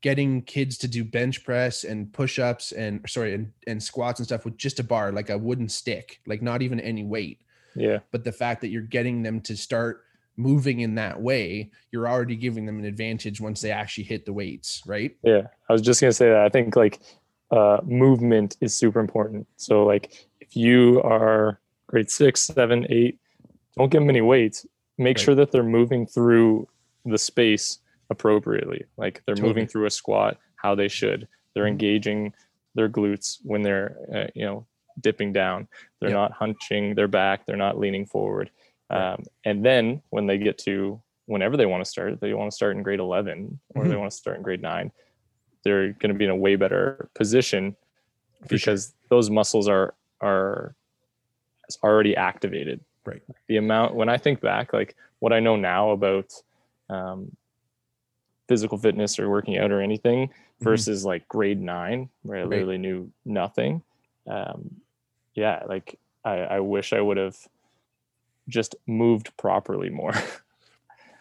getting 0.00 0.42
kids 0.42 0.78
to 0.78 0.88
do 0.88 1.04
bench 1.04 1.42
press 1.44 1.82
and 1.84 2.12
push 2.12 2.38
ups 2.38 2.72
and 2.72 3.00
sorry 3.08 3.34
and, 3.34 3.52
and 3.66 3.82
squats 3.82 4.20
and 4.20 4.26
stuff 4.26 4.44
with 4.44 4.56
just 4.56 4.78
a 4.78 4.84
bar, 4.84 5.10
like 5.10 5.30
a 5.30 5.38
wooden 5.38 5.68
stick, 5.68 6.20
like 6.26 6.42
not 6.42 6.62
even 6.62 6.78
any 6.80 7.04
weight. 7.04 7.40
yeah. 7.74 7.98
But 8.12 8.22
the 8.24 8.32
fact 8.32 8.60
that 8.60 8.68
you're 8.68 8.82
getting 8.82 9.22
them 9.22 9.40
to 9.42 9.56
start 9.56 10.04
moving 10.36 10.80
in 10.80 10.94
that 10.96 11.20
way, 11.20 11.70
you're 11.90 12.06
already 12.06 12.36
giving 12.36 12.66
them 12.66 12.78
an 12.78 12.84
advantage 12.84 13.40
once 13.40 13.60
they 13.62 13.70
actually 13.70 14.04
hit 14.04 14.26
the 14.26 14.32
weights, 14.32 14.82
right? 14.86 15.16
Yeah. 15.24 15.48
I 15.68 15.72
was 15.72 15.82
just 15.82 16.00
going 16.00 16.10
to 16.10 16.14
say 16.14 16.28
that. 16.28 16.40
I 16.44 16.50
think 16.50 16.76
like 16.76 17.00
uh, 17.50 17.78
movement 17.84 18.56
is 18.60 18.76
super 18.76 19.00
important. 19.00 19.46
So, 19.56 19.84
like, 19.84 20.26
if 20.40 20.54
you 20.54 21.00
are 21.02 21.58
grade 21.86 22.10
six, 22.10 22.42
seven, 22.42 22.86
eight, 22.90 23.18
don't 23.76 23.90
give 23.90 24.02
them 24.02 24.10
any 24.10 24.20
weights. 24.20 24.66
Make 24.98 25.16
Right. 25.18 25.24
sure 25.24 25.34
that 25.34 25.52
they're 25.52 25.62
moving 25.62 26.06
through 26.06 26.68
the 27.04 27.18
space 27.18 27.78
appropriately. 28.10 28.84
Like, 28.96 29.22
they're 29.26 29.34
Totally. 29.34 29.48
moving 29.48 29.66
through 29.66 29.86
a 29.86 29.90
squat 29.90 30.38
how 30.56 30.74
they 30.74 30.88
should. 30.88 31.28
They're 31.54 31.64
Mhm. 31.64 31.68
engaging 31.70 32.34
their 32.74 32.88
glutes 32.88 33.38
when 33.44 33.62
they're, 33.62 33.96
uh, 34.14 34.26
you 34.34 34.44
know, 34.44 34.66
dipping 35.00 35.32
down. 35.32 35.68
They're 36.00 36.10
Yep. 36.10 36.16
not 36.16 36.32
hunching 36.32 36.94
their 36.94 37.08
back. 37.08 37.44
They're 37.46 37.56
not 37.56 37.78
leaning 37.78 38.06
forward. 38.06 38.50
Right. 38.90 39.12
Um, 39.14 39.24
and 39.44 39.64
then 39.64 40.02
when 40.10 40.26
they 40.26 40.38
get 40.38 40.58
to 40.58 41.02
whenever 41.26 41.56
they 41.56 41.66
want 41.66 41.84
to 41.84 41.90
start, 41.90 42.20
they 42.20 42.32
want 42.34 42.50
to 42.52 42.54
start 42.54 42.76
in 42.76 42.82
grade 42.84 43.00
11 43.00 43.58
or 43.74 43.88
they 43.88 43.94
Mhm. 43.94 43.98
want 43.98 44.10
to 44.12 44.16
start 44.16 44.36
in 44.36 44.42
grade 44.44 44.62
nine, 44.62 44.92
they're 45.64 45.92
going 45.94 46.12
to 46.12 46.14
be 46.14 46.24
in 46.24 46.30
a 46.30 46.36
way 46.36 46.54
better 46.56 47.08
position 47.14 47.74
For 48.42 48.46
sure. 48.50 48.58
because 48.58 48.94
those 49.10 49.28
muscles 49.28 49.68
are 49.68 49.94
are 50.22 50.74
already 51.82 52.16
activated. 52.16 52.80
Right. 53.06 53.22
The 53.46 53.56
amount 53.58 53.94
when 53.94 54.08
I 54.08 54.18
think 54.18 54.40
back, 54.40 54.72
like 54.72 54.96
what 55.20 55.32
I 55.32 55.40
know 55.40 55.56
now 55.56 55.90
about 55.90 56.32
um, 56.90 57.34
physical 58.48 58.78
fitness 58.78 59.18
or 59.18 59.28
working 59.30 59.58
out 59.58 59.70
or 59.70 59.80
anything 59.80 60.28
Mm-hmm. 60.56 60.64
versus 60.70 61.04
like 61.04 61.28
grade 61.28 61.60
nine 61.60 62.08
where 62.22 62.38
I 62.38 62.40
Right. 62.40 62.48
literally 62.48 62.78
knew 62.78 63.12
nothing. 63.26 63.82
Um, 64.26 64.76
yeah, 65.34 65.62
like 65.68 65.98
I, 66.24 66.36
I 66.38 66.60
wish 66.60 66.94
I 66.94 67.00
would 67.02 67.18
have 67.18 67.36
just 68.48 68.74
moved 68.86 69.36
properly 69.36 69.90
more. 69.90 70.12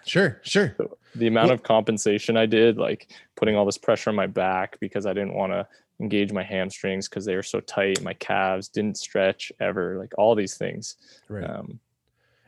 Sure, 0.07 0.39
sure. 0.43 0.75
the 1.15 1.25
amount 1.25 1.47
Well- 1.47 1.55
of 1.55 1.63
compensation 1.63 2.37
I 2.37 2.45
did, 2.45 2.77
like 2.77 3.07
putting 3.35 3.55
all 3.55 3.65
this 3.65 3.79
pressure 3.79 4.11
on 4.11 4.15
my 4.15 4.27
back 4.27 4.79
because 4.79 5.07
I 5.07 5.13
didn't 5.13 5.33
want 5.33 5.51
to 5.51 5.67
engage 5.99 6.31
my 6.33 6.43
hamstrings 6.43 7.07
because 7.07 7.25
they 7.25 7.35
were 7.35 7.43
so 7.43 7.59
tight. 7.61 8.01
My 8.01 8.13
calves 8.13 8.67
didn't 8.67 8.97
stretch 8.97 9.51
ever, 9.59 9.97
like 9.97 10.13
all 10.17 10.35
these 10.35 10.57
things. 10.57 10.95
Right. 11.29 11.49
Um, 11.49 11.79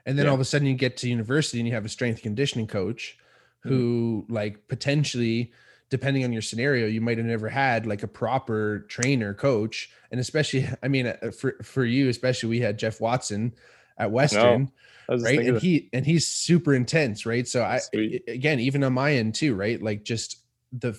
and 0.06 0.18
then 0.18 0.25
yeah. 0.25 0.30
all 0.32 0.36
of 0.36 0.42
a 0.42 0.46
sudden 0.46 0.68
you 0.68 0.74
get 0.74 0.98
to 0.98 1.10
university 1.10 1.60
and 1.60 1.68
you 1.68 1.74
have 1.74 1.86
a 1.86 1.89
strength 1.89 2.22
conditioning 2.22 2.68
coach 2.68 3.18
Mm-hmm. 3.66 3.70
who 3.75 4.25
like 4.30 4.68
potentially 4.68 5.51
depending 5.89 6.24
on 6.24 6.32
your 6.32 6.44
scenario 6.44 6.86
you 6.86 7.01
might 7.01 7.18
have 7.18 7.25
never 7.25 7.50
had 7.50 7.88
like 7.88 8.04
a 8.04 8.08
proper 8.08 8.86
trainer 8.88 9.34
coach 9.34 9.89
and 10.12 10.20
especially 10.20 10.70
i 10.84 10.88
mean 10.88 11.08
uh, 11.08 11.32
for 11.32 11.54
for 11.63 11.84
you 11.84 12.08
especially 12.08 12.50
we 12.50 12.60
had 12.60 12.77
jeff 12.77 13.01
watson 13.01 13.51
at 13.98 14.12
western 14.12 14.72
just 15.10 15.25
right 15.25 15.39
and 15.39 15.58
he 15.60 15.89
and 15.92 16.06
he's 16.06 16.27
super 16.27 16.75
intense 16.75 17.25
right 17.25 17.48
so 17.48 17.60
Sweet. 17.92 18.24
i- 18.27 18.32
again 18.32 18.60
even 18.60 18.84
on 18.84 18.94
my 18.94 19.13
end 19.16 19.34
too 19.34 19.56
right 19.56 19.82
like 19.82 20.04
just 20.04 20.38
the 20.72 20.98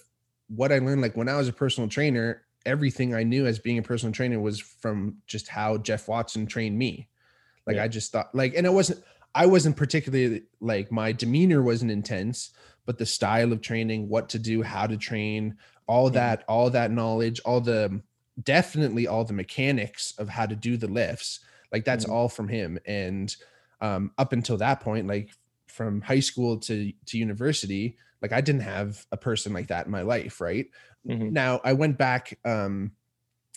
what 0.48 0.72
i 0.72 0.78
learned 0.78 1.00
like 1.02 1.16
when 1.16 1.28
i 1.28 1.36
was 1.36 1.48
a 1.48 1.52
personal 1.52 1.88
trainer 1.88 2.42
everything 2.66 3.14
i 3.14 3.22
knew 3.22 3.46
as 3.46 3.58
being 3.58 3.78
a 3.78 3.82
personal 3.82 4.12
trainer 4.12 4.40
was 4.40 4.58
from 4.60 5.16
just 5.26 5.48
how 5.48 5.76
jeff 5.78 6.08
watson 6.08 6.46
trained 6.46 6.76
me 6.78 7.08
like 7.66 7.76
Yeah. 7.76 7.84
i 7.84 7.88
just 7.88 8.12
thought 8.12 8.34
like 8.34 8.54
and 8.54 8.66
it 8.66 8.72
wasn't 8.72 9.02
i 9.34 9.46
wasn't 9.46 9.76
particularly 9.76 10.42
like 10.60 10.90
my 10.90 11.12
demeanor 11.12 11.62
wasn't 11.62 11.90
intense 11.90 12.50
but 12.86 12.98
the 12.98 13.06
style 13.06 13.52
of 13.52 13.60
training 13.60 14.08
what 14.08 14.28
to 14.30 14.38
do 14.38 14.62
how 14.62 14.86
to 14.86 14.96
train 14.96 15.56
all 15.86 16.10
Mhm. 16.10 16.14
that 16.14 16.44
all 16.48 16.70
that 16.70 16.90
knowledge 16.90 17.40
all 17.44 17.60
the 17.60 18.02
definitely 18.42 19.06
all 19.06 19.24
the 19.24 19.32
mechanics 19.32 20.14
of 20.18 20.28
how 20.28 20.46
to 20.46 20.54
do 20.56 20.76
the 20.76 20.86
lifts 20.88 21.40
like 21.72 21.84
that's 21.84 22.04
Mhm. 22.06 22.10
all 22.12 22.28
from 22.28 22.48
him 22.48 22.78
and 22.86 23.36
um, 23.80 24.10
up 24.18 24.32
until 24.32 24.56
that 24.56 24.80
point, 24.80 25.06
like 25.06 25.30
from 25.68 26.00
high 26.00 26.18
school 26.18 26.58
to 26.58 26.92
to 27.06 27.16
university, 27.16 27.96
like 28.22 28.32
I 28.32 28.40
didn't 28.40 28.62
have 28.62 29.06
a 29.12 29.16
person 29.16 29.52
like 29.52 29.68
that 29.68 29.86
in 29.86 29.92
my 29.92 30.02
life, 30.02 30.40
right? 30.40 30.66
Mhm. 31.06 31.30
Now 31.32 31.60
I 31.64 31.72
went 31.72 31.98
back. 31.98 32.38
Um, 32.44 32.92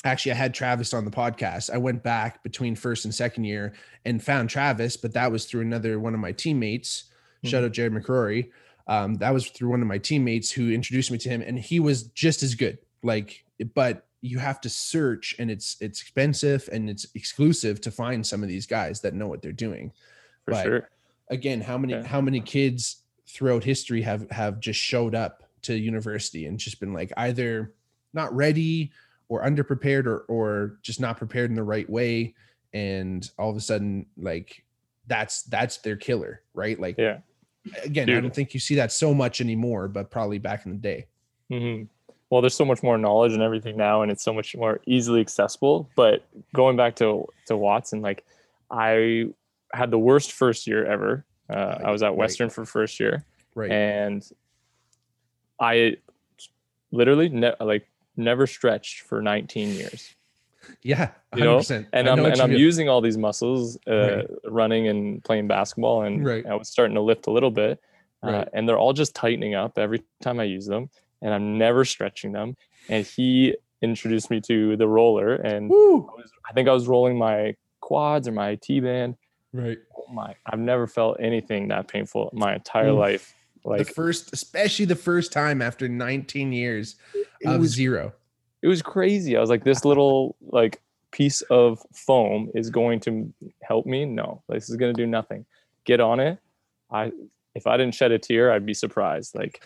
actually, 0.04 0.32
I 0.34 0.36
had 0.36 0.54
Travis 0.54 0.94
on 0.94 1.06
the 1.06 1.12
podcast. 1.12 1.70
I 1.70 1.78
went 1.78 2.04
back 2.04 2.44
between 2.44 2.76
first 2.76 3.06
and 3.06 3.14
second 3.14 3.44
year 3.46 3.74
and 4.06 4.24
found 4.24 4.50
Travis, 4.50 4.98
but 4.98 5.14
that 5.14 5.32
was 5.32 5.46
through 5.46 5.62
another 5.62 6.00
one 6.00 6.14
of 6.14 6.20
my 6.20 6.32
teammates. 6.32 7.06
Shout 7.44 7.64
Mhm. 7.64 7.66
out 7.68 7.72
Jared 7.72 7.94
McCrory. 7.94 8.52
Um, 8.88 9.16
that 9.16 9.34
was 9.34 9.48
through 9.50 9.70
one 9.70 9.82
of 9.82 9.88
my 9.88 9.98
teammates 9.98 10.52
who 10.52 10.72
introduced 10.72 11.12
me 11.12 11.18
to 11.20 11.30
him, 11.30 11.42
and 11.42 11.58
he 11.60 11.80
was 11.80 12.04
just 12.04 12.44
as 12.44 12.56
good. 12.56 12.78
Like, 13.04 13.44
but 13.74 14.08
you 14.22 14.38
have 14.40 14.62
to 14.62 14.70
search, 14.70 15.36
and 15.40 15.50
it's 15.50 15.78
it's 15.82 16.02
expensive 16.02 16.70
and 16.72 16.90
it's 16.90 17.08
exclusive 17.16 17.82
to 17.82 17.90
find 17.92 18.26
some 18.26 18.44
of 18.44 18.50
these 18.50 18.68
guys 18.68 19.02
that 19.02 19.14
know 19.16 19.28
what 19.28 19.42
they're 19.42 19.52
doing. 19.52 19.92
for 20.46 20.52
But- 20.52 20.64
sure. 20.64 20.90
Again, 21.30 21.62
how 21.62 21.78
many 21.78 21.94
Yeah. 21.94 22.04
how 22.04 22.20
many 22.22 22.42
kids 22.42 23.01
throughout 23.32 23.64
history 23.64 24.02
have 24.02 24.30
have 24.32 24.60
just 24.60 24.80
showed 24.80 25.16
up 25.16 25.44
to 25.64 25.78
university 25.78 26.46
and 26.48 26.60
just 26.60 26.80
been 26.80 26.94
like 26.94 27.12
either 27.18 27.74
not 28.14 28.36
ready 28.36 28.92
or 29.30 29.44
underprepared 29.44 30.06
or 30.06 30.20
or 30.28 30.80
just 30.82 31.00
not 31.00 31.18
prepared 31.18 31.50
in 31.50 31.56
the 31.56 31.64
right 31.64 31.90
way, 31.90 32.34
and 32.74 33.32
all 33.40 33.50
of 33.50 33.56
a 33.56 33.62
sudden 33.62 34.06
like 34.18 34.64
that's 35.08 35.44
that's 35.44 35.78
their 35.78 35.96
killer, 35.96 36.42
right? 36.54 36.80
Like 36.80 36.98
Yeah. 36.98 37.20
again, 37.84 38.10
I 38.10 38.20
don't 38.20 38.34
think 38.34 38.54
you 38.54 38.60
see 38.60 38.76
that 38.76 38.92
so 38.92 39.14
much 39.14 39.42
anymore, 39.42 39.88
but 39.88 40.12
probably 40.12 40.38
back 40.38 40.66
in 40.66 40.72
the 40.72 40.78
day. 40.78 41.08
hmm 41.50 41.84
Well, 42.30 42.42
there's 42.42 42.56
so 42.56 42.66
much 42.66 42.84
more 42.84 42.98
knowledge 42.98 43.34
and 43.34 43.42
everything 43.42 43.78
now, 43.78 44.02
and 44.02 44.12
it's 44.12 44.24
so 44.24 44.34
much 44.34 44.56
more 44.56 44.82
easily 44.86 45.22
accessible. 45.22 45.90
But 45.96 46.26
going 46.54 46.76
back 46.76 46.96
to 46.98 47.28
to 47.46 47.56
Watson, 47.58 48.02
like 48.02 48.26
I 48.70 49.28
had 49.74 49.92
the 49.92 50.00
worst 50.00 50.34
first 50.34 50.68
year 50.68 50.86
ever. 50.86 51.26
Uh, 51.52 51.80
I 51.84 51.92
was 51.92 52.02
at 52.04 52.08
Right. 52.10 52.18
Western 52.18 52.50
for 52.50 52.66
first 52.66 53.00
year, 53.00 53.26
Right. 53.56 53.72
and 53.72 54.24
I 55.60 55.98
literally 56.92 57.30
ne- 57.30 57.54
like 57.60 57.88
never 58.18 58.48
stretched 58.48 59.02
for 59.02 59.22
19 59.22 59.70
years. 59.76 60.16
yeah. 60.84 61.12
you 61.36 61.44
know, 61.44 61.58
100%. 61.58 61.88
And 61.94 62.08
I'm 62.08 62.18
know 62.18 62.26
and 62.26 62.40
I'm 62.42 62.52
mean. 62.52 62.60
using 62.60 62.88
all 62.90 63.02
these 63.02 63.18
muscles, 63.18 63.78
uh, 63.88 63.92
Right. 63.94 64.28
running 64.46 64.88
and 64.88 65.24
playing 65.24 65.48
basketball, 65.48 66.04
and 66.04 66.26
Right. 66.26 66.46
I 66.46 66.56
was 66.56 66.70
starting 66.70 66.96
to 66.96 67.02
lift 67.02 67.28
a 67.28 67.32
little 67.32 67.52
bit, 67.52 67.80
uh, 68.24 68.46
and 68.54 68.68
they're 68.68 68.78
all 68.78 68.94
just 68.94 69.16
tightening 69.16 69.56
up 69.56 69.78
every 69.78 70.04
time 70.22 70.40
I 70.40 70.44
use 70.44 70.66
them, 70.68 70.90
and 71.22 71.34
I'm 71.34 71.58
never 71.58 71.84
stretching 71.86 72.32
them. 72.32 72.56
And 72.90 73.06
he 73.06 73.56
introduced 73.82 74.30
me 74.30 74.40
to 74.42 74.78
the 74.78 74.88
roller, 74.88 75.34
and 75.36 75.66
I, 75.66 75.76
was, 75.76 76.32
I 76.50 76.54
think 76.54 76.70
I 76.70 76.74
was 76.74 76.88
rolling 76.88 77.18
my 77.18 77.56
quads 77.80 78.28
or 78.28 78.32
my 78.32 78.50
IT 78.52 78.80
band. 78.82 79.16
Right. 79.54 79.78
Oh 79.98 80.06
my! 80.12 80.36
I've 80.46 80.60
never 80.60 80.88
felt 80.88 81.18
anything 81.20 81.68
that 81.70 81.88
painful 81.88 82.30
my 82.34 82.56
entire 82.56 82.90
Oof. 82.92 83.00
life. 83.00 83.36
the 83.64 83.70
Like 83.70 83.94
first, 83.94 84.32
especially 84.34 84.86
the 84.86 84.96
first 84.96 85.32
time 85.34 85.62
after 85.62 85.88
19 85.88 86.52
years 86.54 86.96
it 87.14 87.48
of 87.48 87.60
was 87.60 87.72
zero. 87.72 88.14
it 88.62 88.68
was 88.68 88.82
crazy. 88.82 89.36
I 89.36 89.42
was 89.42 89.50
like, 89.50 89.64
this 89.64 89.84
little 89.86 90.36
like 90.42 90.82
piece 91.12 91.42
of 91.50 91.84
foam 91.94 92.50
is 92.56 92.70
going 92.70 93.00
to 93.02 93.34
help 93.62 93.86
me. 93.86 94.06
No, 94.06 94.42
this 94.48 94.70
is 94.70 94.78
going 94.78 94.96
to 94.96 95.02
do 95.02 95.06
nothing. 95.06 95.46
Get 95.84 96.00
on 96.00 96.20
it. 96.20 96.40
I 96.90 97.12
if 97.54 97.68
I 97.68 97.76
didn't 97.78 97.96
shed 97.96 98.12
a 98.12 98.20
tear, 98.20 98.52
I'd 98.54 98.66
be 98.66 98.74
surprised. 98.74 99.36
Like, 99.36 99.62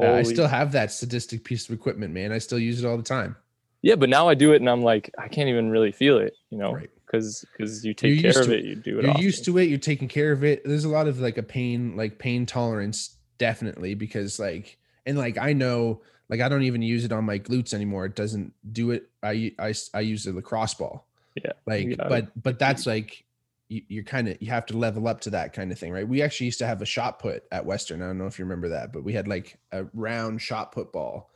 Uh, 0.00 0.12
I 0.14 0.22
still 0.24 0.48
have 0.48 0.72
that 0.72 0.90
sadistic 0.90 1.44
piece 1.44 1.68
of 1.68 1.74
equipment, 1.74 2.12
man. 2.12 2.32
I 2.32 2.38
still 2.38 2.58
use 2.58 2.82
it 2.82 2.86
all 2.86 2.96
the 2.96 3.02
time. 3.04 3.36
yeah, 3.82 3.94
but 3.94 4.08
now 4.08 4.28
I 4.28 4.34
do 4.34 4.52
it 4.52 4.56
and 4.56 4.68
I'm 4.68 4.82
like, 4.82 5.10
I 5.16 5.28
can't 5.28 5.48
even 5.48 5.70
really 5.70 5.92
feel 5.92 6.18
it, 6.18 6.34
you 6.50 6.58
know, 6.58 6.72
Right. 6.72 6.90
Because 7.10 7.44
because 7.52 7.84
you 7.84 7.94
You're 8.02 8.14
take 8.14 8.16
care 8.16 8.38
used 8.38 8.42
of 8.42 8.50
to 8.50 8.52
it, 8.52 8.64
you 8.64 8.76
do 8.76 9.00
it. 9.00 9.06
You're 9.06 9.10
often. 9.10 9.22
used 9.24 9.44
to 9.46 9.58
it. 9.58 9.64
You're 9.68 9.78
taking 9.78 10.08
care 10.08 10.32
of 10.32 10.44
it. 10.44 10.62
There's 10.64 10.84
a 10.84 10.88
lot 10.88 11.08
of 11.08 11.20
like 11.20 11.38
a 11.38 11.42
pain, 11.42 11.96
like 11.96 12.18
pain 12.18 12.46
tolerance, 12.46 13.16
definitely, 13.38 13.94
because 13.94 14.38
like, 14.38 14.78
and 15.06 15.18
like 15.18 15.38
I 15.38 15.52
know, 15.52 16.02
like 16.28 16.40
I 16.40 16.48
don't 16.48 16.62
even 16.62 16.82
use 16.82 17.04
it 17.04 17.12
on 17.12 17.24
my 17.24 17.38
glutes 17.38 17.74
anymore. 17.74 18.06
It 18.06 18.16
doesn't 18.16 18.54
do 18.72 18.90
it. 18.92 19.10
I 19.22 19.52
I 19.58 19.74
I 19.94 20.00
use 20.00 20.24
the 20.24 20.32
lacrosse 20.32 20.74
ball. 20.74 21.08
Yeah, 21.34 21.52
Like, 21.66 21.96
gotta 21.96 22.08
but 22.08 22.40
but 22.40 22.58
that's 22.58 22.86
like 22.86 23.24
you, 23.68 23.82
you're 23.88 24.04
kind 24.04 24.28
of 24.28 24.40
you 24.40 24.48
have 24.50 24.66
to 24.66 24.76
level 24.78 25.08
up 25.08 25.20
to 25.22 25.30
that 25.30 25.52
kind 25.52 25.72
of 25.72 25.78
thing, 25.78 25.92
right? 25.92 26.08
We 26.08 26.22
actually 26.22 26.46
used 26.46 26.60
to 26.60 26.66
have 26.66 26.82
a 26.82 26.86
shot 26.86 27.18
put 27.18 27.44
at 27.52 27.66
Western. 27.66 28.02
I 28.02 28.06
don't 28.06 28.18
know 28.18 28.26
if 28.26 28.38
you 28.38 28.44
remember 28.44 28.70
that, 28.70 28.92
but 28.92 29.04
we 29.04 29.12
had 29.14 29.28
like 29.28 29.58
a 29.72 29.84
round 29.94 30.42
shot 30.42 30.72
put 30.72 30.92
ball, 30.92 31.30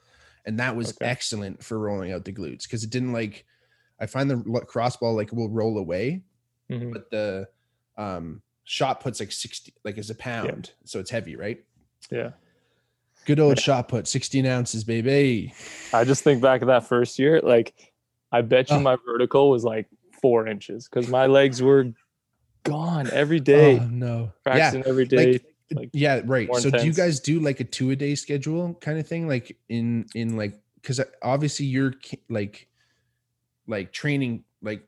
and 0.47 0.59
that 0.61 0.77
was 0.77 0.95
Okay. 1.01 1.05
excellent 1.05 1.63
for 1.65 1.79
rolling 1.79 2.13
out 2.13 2.25
the 2.25 2.33
glutes 2.33 2.65
because 2.65 2.85
it 2.85 2.91
didn't 2.91 3.13
like. 3.13 3.47
I 4.03 4.07
find 4.07 4.29
the 4.29 4.37
crossball 4.37 5.15
like 5.17 5.33
will 5.33 5.49
roll 5.49 5.79
away, 5.79 6.23
Mhm. 6.71 6.93
but 6.93 7.11
the 7.11 7.49
um 7.97 8.43
shot 8.65 9.01
puts 9.01 9.21
like 9.21 9.31
60 9.33 9.73
like 9.85 9.99
is 9.99 10.09
a 10.11 10.15
pound 10.15 10.71
so 10.85 10.99
it's 11.01 11.11
heavy 11.11 11.35
right 11.37 11.63
Yeah. 12.11 12.31
good 13.27 13.39
old 13.41 13.59
shot 13.61 13.89
put 13.89 14.07
16 14.09 14.47
ounces 14.47 14.83
baby 14.85 15.53
I 15.93 16.05
just 16.05 16.23
think 16.25 16.41
back 16.41 16.61
to 16.61 16.67
that 16.67 16.85
first 16.87 17.19
year, 17.19 17.41
like 17.43 17.75
I 18.31 18.41
bet 18.43 18.71
you 18.71 18.77
Oh. 18.77 18.81
my 18.81 18.97
vertical 19.05 19.51
was 19.51 19.63
like 19.65 19.89
four 20.23 20.47
inches 20.47 20.89
because 20.89 21.09
my 21.09 21.27
legs 21.27 21.61
were 21.61 21.93
gone 22.65 23.11
every 23.11 23.41
day, 23.41 23.79
oh 23.81 23.87
no 23.89 24.33
yeah 24.47 24.73
every 24.87 25.05
day. 25.07 25.33
like, 25.33 25.45
like, 25.75 25.91
yeah 25.93 26.23
right 26.25 26.49
so 26.57 26.71
do 26.71 26.87
you 26.87 26.93
guys 26.95 27.19
do 27.21 27.41
like 27.41 27.61
a 27.61 27.65
two 27.65 27.91
a 27.91 27.97
day 27.97 28.15
schedule 28.15 28.75
kind 28.75 28.99
of 28.99 29.07
thing 29.07 29.27
like 29.29 29.59
in 29.69 30.07
in 30.15 30.37
like 30.37 30.55
because 30.77 31.01
obviously 31.23 31.67
you're 31.67 31.93
like 32.31 32.69
like 33.67 33.93
training 33.93 34.45
like 34.63 34.83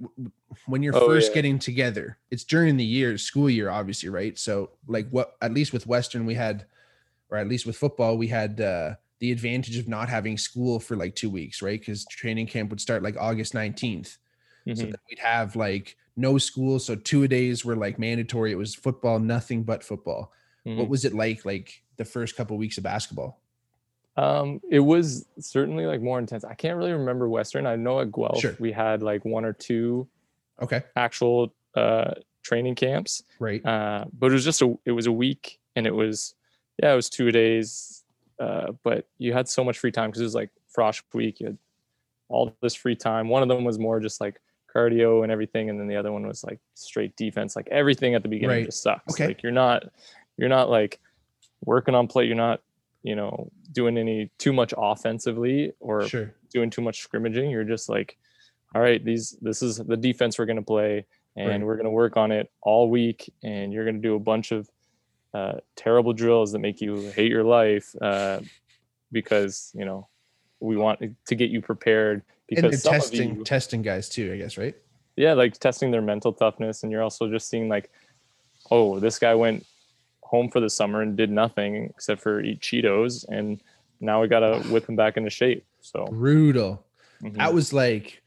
when 0.66 0.82
you're 0.82 0.94
Oh, 0.96 1.06
first 1.06 1.30
yeah. 1.30 1.34
getting 1.36 1.58
together 1.58 2.18
it's 2.30 2.44
during 2.44 2.76
the 2.76 2.84
year 2.84 3.16
school 3.18 3.48
year 3.50 3.70
obviously 3.70 4.08
right 4.08 4.38
so 4.38 4.70
like 4.86 5.08
what 5.10 5.36
at 5.42 5.52
least 5.52 5.72
with 5.72 5.86
western 5.86 6.26
we 6.26 6.34
had 6.34 6.66
or 7.30 7.38
at 7.38 7.48
least 7.48 7.66
with 7.66 7.76
football 7.76 8.16
we 8.16 8.28
had 8.28 8.60
uh 8.60 8.94
the 9.20 9.30
advantage 9.32 9.76
of 9.78 9.88
not 9.88 10.08
having 10.08 10.36
school 10.36 10.78
for 10.80 10.96
like 10.96 11.14
two 11.14 11.30
weeks 11.30 11.62
right 11.62 11.80
because 11.80 12.04
training 12.06 12.46
camp 12.46 12.70
would 12.70 12.80
start 12.80 13.02
like 13.02 13.16
august 13.18 13.52
19th 13.54 14.18
so 14.66 14.72
Mhm. 14.72 14.76
then 14.76 14.94
we'd 15.10 15.18
have 15.18 15.56
like 15.56 15.96
no 16.16 16.38
school 16.38 16.78
so 16.78 16.94
two 16.94 17.22
a 17.24 17.28
days 17.28 17.64
were 17.64 17.76
like 17.76 17.98
mandatory 17.98 18.50
it 18.52 18.56
was 18.58 18.74
football 18.74 19.18
nothing 19.18 19.62
but 19.64 19.84
football 19.84 20.32
what 20.64 20.86
Mhm. 20.86 20.88
was 20.88 21.04
it 21.04 21.14
like 21.14 21.44
like 21.44 21.82
the 21.96 22.04
first 22.04 22.36
couple 22.36 22.56
weeks 22.56 22.78
of 22.78 22.84
basketball 22.84 23.40
Um, 24.16 24.60
it 24.70 24.78
was 24.80 25.26
certainly 25.40 25.86
like 25.86 26.00
more 26.00 26.18
intense. 26.18 26.44
I 26.44 26.54
can't 26.54 26.76
really 26.78 26.92
remember 26.92 27.28
Western. 27.28 27.66
I 27.66 27.74
know 27.76 28.00
at 28.00 28.12
Guelph 28.12 28.40
Sure. 28.40 28.56
we 28.60 28.70
had 28.70 29.02
like 29.02 29.24
one 29.24 29.44
or 29.44 29.52
two 29.52 30.06
okay 30.62 30.84
actual 30.94 31.52
uh 31.74 32.12
training 32.44 32.76
camps. 32.76 33.24
right 33.40 33.64
Uh, 33.66 34.04
but 34.16 34.30
it 34.30 34.34
was 34.34 34.44
just 34.44 34.62
a 34.62 34.78
it 34.84 34.92
was 34.92 35.06
a 35.06 35.12
week 35.12 35.58
and 35.74 35.86
it 35.86 35.94
was 35.94 36.34
yeah, 36.80 36.92
it 36.92 36.96
was 36.96 37.08
two 37.10 37.30
days. 37.32 38.02
Uh, 38.40 38.72
but 38.82 39.06
you 39.18 39.32
had 39.32 39.48
so 39.48 39.62
much 39.64 39.78
free 39.78 39.92
time 39.92 40.10
because 40.10 40.20
it 40.20 40.24
was 40.24 40.34
like 40.34 40.50
frosh 40.76 41.00
week. 41.12 41.38
You 41.40 41.46
had 41.46 41.58
all 42.28 42.52
this 42.62 42.74
free 42.74 42.96
time. 42.96 43.28
One 43.28 43.42
of 43.42 43.48
them 43.48 43.62
was 43.64 43.78
more 43.78 44.00
just 44.00 44.20
like 44.20 44.40
cardio 44.74 45.22
and 45.22 45.30
everything, 45.30 45.70
and 45.70 45.78
then 45.78 45.86
the 45.86 45.94
other 45.96 46.10
one 46.10 46.26
was 46.26 46.42
like 46.42 46.58
straight 46.74 47.16
defense. 47.16 47.54
Like 47.54 47.68
everything 47.70 48.14
at 48.16 48.22
the 48.22 48.28
beginning 48.28 48.56
Right. 48.56 48.66
just 48.66 48.82
sucks. 48.82 49.14
Okay. 49.14 49.28
Like 49.28 49.42
you're 49.44 49.52
not 49.52 49.84
you're 50.36 50.48
not 50.48 50.68
like 50.68 51.00
working 51.64 51.94
on 51.94 52.08
play. 52.08 52.24
You're 52.24 52.34
not 52.36 52.60
you 53.04 53.14
know 53.14 53.48
doing 53.70 53.96
any 53.96 54.30
too 54.38 54.52
much 54.52 54.74
offensively 54.76 55.72
or 55.78 56.08
sure 56.08 56.34
doing 56.52 56.70
too 56.70 56.82
much 56.82 57.00
scrimmaging. 57.00 57.50
You're 57.50 57.64
just 57.64 57.88
like, 57.88 58.16
all 58.74 58.82
right, 58.82 59.04
these 59.04 59.36
this 59.40 59.62
is 59.62 59.76
the 59.76 59.96
defense 59.96 60.38
we're 60.38 60.46
gonna 60.46 60.62
play, 60.62 61.06
and 61.36 61.48
Right. 61.48 61.62
we're 61.62 61.76
gonna 61.76 61.90
work 61.90 62.16
on 62.16 62.32
it 62.32 62.50
all 62.62 62.90
week, 62.90 63.32
and 63.44 63.72
you're 63.72 63.84
gonna 63.84 63.98
do 63.98 64.16
a 64.16 64.20
bunch 64.20 64.50
of 64.50 64.68
uh, 65.32 65.58
terrible 65.76 66.12
drills 66.12 66.50
that 66.52 66.60
make 66.60 66.80
you 66.80 67.12
hate 67.14 67.30
your 67.30 67.44
life 67.44 67.94
uh, 68.00 68.40
because 69.12 69.70
you 69.74 69.84
know 69.84 70.08
we 70.60 70.76
want 70.76 71.00
to 71.26 71.34
get 71.34 71.50
you 71.50 71.60
prepared 71.60 72.22
because 72.48 72.82
testing 72.82 73.36
you, 73.36 73.44
testing 73.44 73.82
guys 73.82 74.08
too 74.08 74.32
i 74.32 74.36
guess 74.36 74.56
right 74.56 74.76
yeah, 75.16 75.32
like 75.34 75.58
testing 75.58 75.90
their 75.90 76.02
mental 76.02 76.32
toughness, 76.32 76.82
and 76.82 76.90
you're 76.90 77.02
also 77.02 77.30
just 77.30 77.48
seeing 77.48 77.68
like, 77.68 77.90
oh, 78.70 78.98
this 78.98 79.18
guy 79.18 79.34
went 79.34 79.64
home 80.34 80.50
for 80.50 80.60
the 80.60 80.68
summer 80.70 81.00
and 81.02 81.16
did 81.16 81.30
nothing 81.30 81.86
except 81.94 82.20
for 82.20 82.40
eat 82.40 82.60
Cheetos, 82.60 83.24
and 83.28 83.62
now 84.00 84.20
we 84.20 84.28
gotta 84.28 84.58
whip 84.72 84.88
him 84.88 84.96
back 84.96 85.16
into 85.16 85.30
shape. 85.30 85.64
So. 85.80 86.06
Brutal. 86.06 86.84
Mhm, 87.22 87.36
that 87.36 87.54
was 87.54 87.72
like 87.72 88.22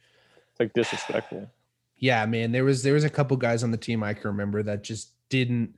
it's 0.52 0.60
like 0.60 0.74
disrespectful. 0.74 1.50
yeah 1.98 2.26
man 2.26 2.52
there 2.52 2.64
was 2.64 2.82
there 2.84 2.94
was 2.94 3.04
a 3.04 3.10
couple 3.10 3.36
guys 3.38 3.64
on 3.64 3.72
the 3.72 3.78
team 3.78 4.02
i 4.04 4.14
can 4.14 4.28
remember 4.32 4.64
that 4.64 4.84
just 4.84 5.10
didn't 5.30 5.76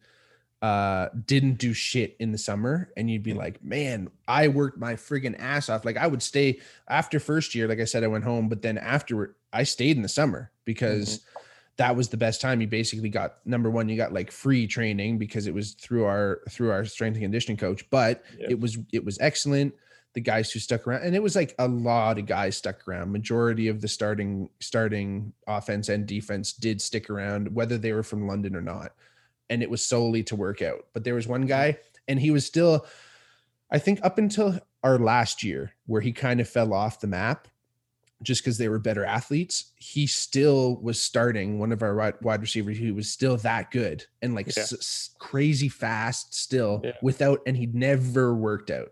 uh 0.62 1.08
didn't 1.26 1.56
do 1.56 1.74
shit 1.74 2.16
in 2.20 2.32
the 2.32 2.38
summer 2.38 2.92
and 2.96 3.10
you'd 3.10 3.24
be 3.24 3.34
like 3.34 3.62
man 3.64 4.10
i 4.28 4.48
worked 4.48 4.78
my 4.78 4.94
friggin 4.94 5.36
ass 5.40 5.70
off. 5.70 5.84
Like 5.86 5.98
i 5.98 6.06
would 6.08 6.22
stay 6.22 6.60
after 6.88 7.20
first 7.20 7.56
year 7.56 7.68
like 7.68 7.80
i 7.80 7.86
said 7.86 8.04
i 8.04 8.08
went 8.08 8.24
home 8.24 8.48
but 8.48 8.62
then 8.62 8.78
afterward 8.78 9.36
i 9.52 9.64
stayed 9.64 9.96
in 9.98 10.04
the 10.04 10.10
summer 10.20 10.52
because 10.66 11.22
that 11.80 11.96
was 11.96 12.10
the 12.10 12.18
best 12.18 12.40
time 12.40 12.62
you 12.62 12.68
basically 12.68 13.10
got 13.10 13.38
number 13.46 13.70
one 13.70 13.90
you 13.90 13.98
got 13.98 14.14
like 14.14 14.32
free 14.32 14.68
training 14.68 15.18
because 15.18 15.48
it 15.48 15.54
was 15.54 15.72
through 15.74 16.06
our 16.06 16.42
through 16.50 16.72
our 16.72 16.86
strength 16.86 17.16
and 17.16 17.24
conditioning 17.24 17.58
coach 17.58 17.90
but 17.90 18.24
Yeah. 18.38 18.48
it 18.52 18.60
was 18.60 18.78
it 18.94 19.04
was 19.04 19.18
excellent 19.20 19.74
the 20.14 20.22
guys 20.22 20.52
who 20.52 20.60
stuck 20.60 20.88
around 20.88 21.04
and 21.04 21.16
it 21.16 21.24
was 21.24 21.36
like 21.36 21.56
a 21.60 21.68
lot 21.68 22.18
of 22.18 22.26
guys 22.26 22.58
stuck 22.58 22.88
around 22.88 23.12
majority 23.12 23.68
of 23.68 23.82
the 23.82 23.88
starting 23.88 24.50
starting 24.60 25.34
offense 25.48 25.90
and 25.90 26.06
defense 26.06 26.54
did 26.54 26.82
stick 26.82 27.10
around 27.10 27.54
whether 27.56 27.78
they 27.78 27.94
were 27.94 28.04
from 28.04 28.28
london 28.28 28.56
or 28.56 28.62
not 28.62 28.92
and 29.50 29.64
it 29.64 29.70
was 29.70 29.86
solely 29.86 30.24
to 30.24 30.36
work 30.36 30.62
out. 30.62 30.86
But 30.94 31.04
there 31.04 31.16
was 31.16 31.28
one 31.28 31.42
mm-hmm. 31.42 31.50
guy, 31.50 31.78
and 32.08 32.20
he 32.20 32.32
was 32.32 32.46
still, 32.46 32.86
I 33.72 33.80
think, 33.80 34.00
up 34.04 34.18
until 34.18 34.60
our 34.84 34.98
last 34.98 35.44
year, 35.44 35.74
where 35.88 36.02
he 36.02 36.12
kind 36.12 36.40
of 36.40 36.48
fell 36.48 36.74
off 36.74 37.02
the 37.02 37.08
map 37.08 37.48
just 38.22 38.42
because 38.44 38.58
they 38.58 38.68
were 38.70 38.80
better 38.80 39.06
athletes. 39.06 39.72
He 39.78 40.06
still 40.08 40.76
was 40.82 41.02
starting 41.02 41.58
one 41.60 41.72
of 41.72 41.82
our 41.82 41.96
wide, 42.22 42.42
receivers 42.42 42.78
who 42.78 42.94
was 42.94 43.10
still 43.12 43.38
that 43.38 43.72
good 43.72 44.04
and 44.22 44.36
like 44.36 44.48
Yeah. 44.48 44.64
s- 44.64 45.12
crazy 45.20 45.70
fast 45.70 46.34
still 46.34 46.82
Yeah. 46.84 46.92
without, 47.02 47.40
and 47.48 47.56
he 47.56 47.66
never 47.68 48.34
worked 48.36 48.70
out. 48.72 48.92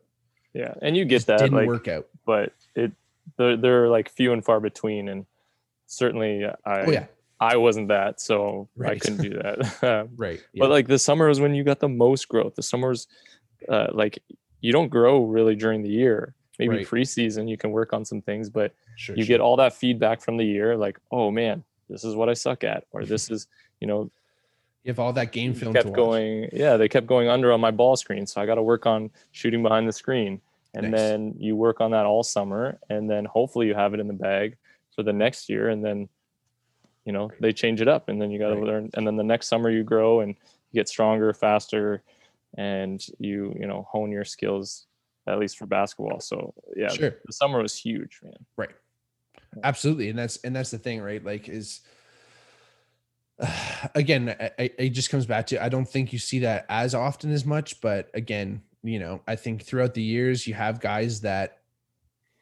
Yeah, 0.53 0.73
and 0.81 0.95
you 0.95 1.03
get 1.05 1.25
that, 1.25 1.39
didn't 1.39 1.53
like, 1.57 1.67
work 1.67 1.87
out. 1.87 2.07
but 2.25 2.53
it 2.75 2.91
they're, 3.37 3.57
they're 3.57 3.89
like 3.89 4.09
few 4.09 4.31
and 4.33 4.43
far 4.43 4.59
between, 4.61 5.09
and 5.09 5.25
certainly 5.87 6.45
I 6.45 6.81
Oh 6.85 6.91
yeah, 6.91 7.05
I 7.39 7.57
wasn't 7.57 7.89
that, 7.89 8.21
so 8.21 8.69
I 8.83 8.95
couldn't 8.95 9.21
do 9.21 9.29
that. 9.41 10.07
Right. 10.15 10.41
Yeah. 10.53 10.61
But 10.61 10.69
like 10.69 10.87
the 10.87 10.97
summer 10.97 11.29
is 11.29 11.39
when 11.41 11.53
you 11.53 11.63
got 11.65 11.79
the 11.81 11.89
most 11.89 12.27
growth. 12.29 12.55
The 12.55 12.63
summers, 12.63 13.07
uh, 13.69 13.87
like 13.91 14.19
you 14.61 14.71
don't 14.71 14.89
grow 14.89 15.25
really 15.25 15.55
during 15.55 15.83
the 15.83 15.89
year. 15.89 16.33
Maybe 16.59 16.77
Right. 16.77 16.87
preseason 16.87 17.47
you 17.49 17.57
can 17.57 17.71
work 17.71 17.93
on 17.93 18.03
some 18.03 18.21
things, 18.21 18.49
but 18.49 18.73
sure, 18.95 19.15
you 19.15 19.23
sure. 19.23 19.27
get 19.27 19.41
all 19.41 19.55
that 19.57 19.73
feedback 19.73 20.21
from 20.21 20.37
the 20.37 20.45
year, 20.45 20.75
like, 20.75 20.99
oh 21.11 21.29
man, 21.31 21.63
this 21.89 22.03
is 22.03 22.15
what 22.15 22.29
I 22.29 22.33
suck 22.33 22.63
at, 22.63 22.85
or 22.91 23.05
this 23.05 23.29
is, 23.29 23.47
you 23.79 23.87
know, 23.87 24.09
you 24.83 24.91
have 24.91 24.99
all 24.99 25.13
that 25.13 25.31
game 25.31 25.53
film 25.53 25.73
kept 25.73 25.91
going. 25.93 26.49
Yeah, 26.53 26.77
they 26.77 26.87
kept 26.87 27.07
going 27.07 27.27
under 27.27 27.51
on 27.51 27.59
my 27.59 27.71
ball 27.71 27.95
screen, 27.95 28.25
so 28.25 28.41
I 28.41 28.45
got 28.45 28.55
to 28.55 28.63
work 28.63 28.85
on 28.85 29.11
shooting 29.31 29.61
behind 29.61 29.87
the 29.87 29.91
screen, 29.93 30.41
and 30.73 30.91
Nice. 30.91 30.99
then 30.99 31.35
you 31.37 31.55
work 31.55 31.81
on 31.81 31.91
that 31.91 32.05
all 32.05 32.23
summer, 32.23 32.79
and 32.89 33.09
then 33.09 33.25
hopefully 33.25 33.67
you 33.67 33.75
have 33.75 33.93
it 33.93 33.99
in 33.99 34.07
the 34.07 34.13
bag 34.13 34.57
for 34.95 35.03
the 35.03 35.13
next 35.13 35.49
year, 35.49 35.69
and 35.69 35.83
then, 35.83 36.09
you 37.05 37.11
know, 37.11 37.29
they 37.39 37.53
change 37.53 37.81
it 37.81 37.87
up, 37.87 38.09
and 38.09 38.21
then 38.21 38.31
you 38.31 38.39
got 38.39 38.49
to 38.49 38.55
Right. 38.55 38.63
learn, 38.63 38.89
and 38.95 39.05
then 39.05 39.15
the 39.15 39.23
next 39.23 39.47
summer 39.47 39.69
you 39.69 39.83
grow 39.83 40.21
and 40.21 40.35
you 40.71 40.79
get 40.81 40.89
stronger, 40.89 41.33
faster, 41.33 42.01
and 42.57 43.05
you 43.19 43.53
you 43.59 43.67
know 43.67 43.85
hone 43.91 44.11
your 44.11 44.23
skills 44.25 44.87
at 45.27 45.39
least 45.39 45.57
for 45.57 45.65
basketball. 45.65 46.19
So 46.19 46.53
yeah, 46.75 46.89
Sure. 46.89 47.15
the 47.25 47.33
summer 47.33 47.61
was 47.61 47.75
huge, 47.77 48.19
man. 48.23 48.33
Right. 48.55 48.75
Absolutely. 49.63 50.09
And 50.09 50.17
that's 50.17 50.37
and 50.43 50.55
that's 50.55 50.71
the 50.71 50.77
thing, 50.77 51.01
right? 51.01 51.23
Like 51.23 51.49
is 51.49 51.81
again, 53.95 54.35
I- 54.39 54.51
I- 54.59 54.71
it 54.77 54.89
just 54.89 55.09
comes 55.09 55.25
back 55.25 55.47
to 55.47 55.63
I 55.63 55.69
don't 55.69 55.87
think 55.87 56.11
you 56.13 56.19
see 56.19 56.39
that 56.39 56.65
as 56.69 56.95
often 56.95 57.31
as 57.31 57.45
much, 57.45 57.81
but 57.81 58.09
again, 58.13 58.61
you 58.83 58.99
know, 58.99 59.21
I 59.27 59.35
think 59.35 59.63
throughout 59.63 59.93
the 59.93 60.01
years 60.01 60.47
you 60.47 60.53
have 60.53 60.79
guys 60.79 61.21
that 61.21 61.59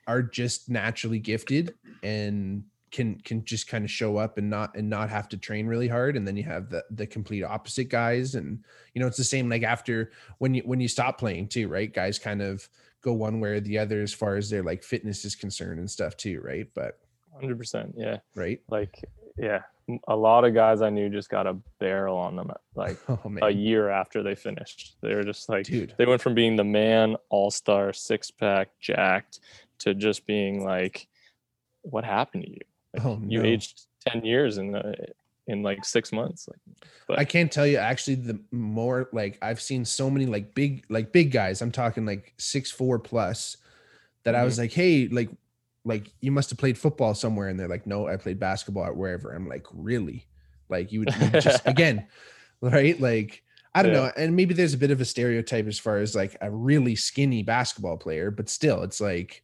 are 0.07 0.21
just 0.21 0.69
naturally 0.69 1.19
gifted 1.19 1.73
and 2.03 2.63
can 2.95 3.15
can 3.21 3.43
just 3.43 3.67
kind 3.67 3.83
of 3.83 3.91
show 3.91 4.17
up 4.17 4.37
and 4.37 4.49
not 4.49 4.75
and 4.75 4.89
not 4.89 5.09
have 5.09 5.27
to 5.27 5.37
train 5.37 5.67
really 5.67 5.87
hard 5.87 6.15
and 6.15 6.27
then 6.27 6.37
you 6.37 6.43
have 6.43 6.69
the 6.69 6.83
the 6.91 7.05
complete 7.05 7.43
opposite 7.43 7.89
guys 7.89 8.35
and 8.35 8.63
you 8.93 9.01
know 9.01 9.07
it's 9.07 9.17
the 9.17 9.23
same 9.23 9.49
like 9.49 9.63
after 9.63 10.11
when 10.37 10.53
you 10.53 10.61
when 10.65 10.79
you 10.79 10.87
stop 10.87 11.17
playing 11.17 11.47
too 11.47 11.67
right 11.67 11.93
guys 11.93 12.17
kind 12.17 12.41
of 12.41 12.67
go 13.01 13.11
one 13.11 13.39
way 13.39 13.49
or 13.49 13.59
the 13.59 13.77
other 13.77 14.01
as 14.01 14.13
far 14.13 14.35
as 14.35 14.49
their 14.49 14.63
like 14.63 14.81
fitness 14.81 15.25
is 15.25 15.35
concerned 15.35 15.79
and 15.79 15.91
stuff 15.91 16.15
too 16.15 16.39
right 16.41 16.69
but 16.73 16.99
Hundred 17.39 17.57
percent, 17.57 17.93
yeah. 17.97 18.17
right 18.35 18.61
Like 18.69 19.03
yeah, 19.37 19.61
a 20.07 20.15
lot 20.15 20.45
of 20.45 20.53
guys 20.53 20.81
I 20.81 20.89
knew 20.89 21.09
just 21.09 21.29
got 21.29 21.47
a 21.47 21.57
barrel 21.79 22.17
on 22.17 22.37
them 22.37 22.49
uh, 22.49 22.53
like 22.75 22.97
oh 23.09 23.19
a 23.41 23.49
year 23.49 23.89
after 23.89 24.23
they 24.23 24.35
finished. 24.35 24.95
They 25.01 25.13
were 25.13 25.23
just 25.23 25.49
like 25.49 25.65
dude 25.65 25.93
they 25.97 26.05
went 26.05 26.21
from 26.21 26.33
being 26.33 26.55
the 26.55 26.63
man, 26.63 27.17
all 27.29 27.51
star, 27.51 27.91
six 27.91 28.31
pack, 28.31 28.69
jacked, 28.79 29.41
to 29.79 29.93
just 29.93 30.25
being 30.25 30.63
like, 30.63 31.07
what 31.81 32.05
happened 32.05 32.43
to 32.43 32.51
you? 32.51 32.61
Like, 32.95 33.05
Oh, 33.05 33.21
you 33.25 33.43
aged 33.43 33.81
ten 34.07 34.23
years 34.23 34.57
in 34.57 34.71
the 34.71 35.07
in 35.47 35.61
like 35.63 35.85
six 35.85 36.11
months. 36.11 36.47
Like, 36.47 36.77
but 37.07 37.19
I 37.19 37.25
can't 37.25 37.51
tell 37.51 37.67
you 37.67 37.77
actually 37.77 38.15
the 38.15 38.39
more 38.51 39.09
like 39.13 39.37
I've 39.41 39.61
seen 39.61 39.85
so 39.85 40.09
many 40.09 40.25
like 40.25 40.55
big 40.55 40.85
like 40.89 41.11
big 41.11 41.31
guys. 41.31 41.61
I'm 41.61 41.71
talking 41.71 42.05
like 42.05 42.33
six 42.37 42.71
four 42.71 42.99
plus 42.99 43.57
that 44.23 44.35
I 44.35 44.43
was 44.43 44.55
mm-hmm. 44.55 44.61
like, 44.63 44.73
hey, 44.73 45.07
like 45.07 45.29
like 45.83 46.11
you 46.19 46.31
must 46.31 46.49
have 46.49 46.57
played 46.59 46.77
football 46.77 47.13
somewhere, 47.13 47.49
and 47.49 47.59
they're 47.59 47.67
like, 47.67 47.85
no, 47.85 48.07
I 48.07 48.17
played 48.17 48.39
basketball 48.39 48.85
at 48.85 48.95
wherever. 48.95 49.31
I'm 49.31 49.47
like, 49.47 49.67
really? 49.73 50.27
Like 50.69 50.91
you 50.91 51.01
would 51.01 51.15
you 51.15 51.29
would 51.31 51.41
just 51.41 51.61
again, 51.67 52.07
right? 52.61 52.99
Like 52.99 53.43
I 53.75 53.83
don't 53.83 53.93
Yeah. 53.93 53.99
know, 54.07 54.11
and 54.17 54.35
maybe 54.35 54.53
there's 54.53 54.73
a 54.73 54.79
bit 54.79 54.91
of 54.91 55.01
a 55.01 55.05
stereotype 55.05 55.67
as 55.67 55.77
far 55.77 55.97
as 55.97 56.15
like 56.15 56.37
a 56.41 56.49
really 56.49 56.95
skinny 56.95 57.43
basketball 57.43 57.97
player, 57.97 58.31
but 58.31 58.49
still, 58.49 58.81
it's 58.81 58.99
like 58.99 59.43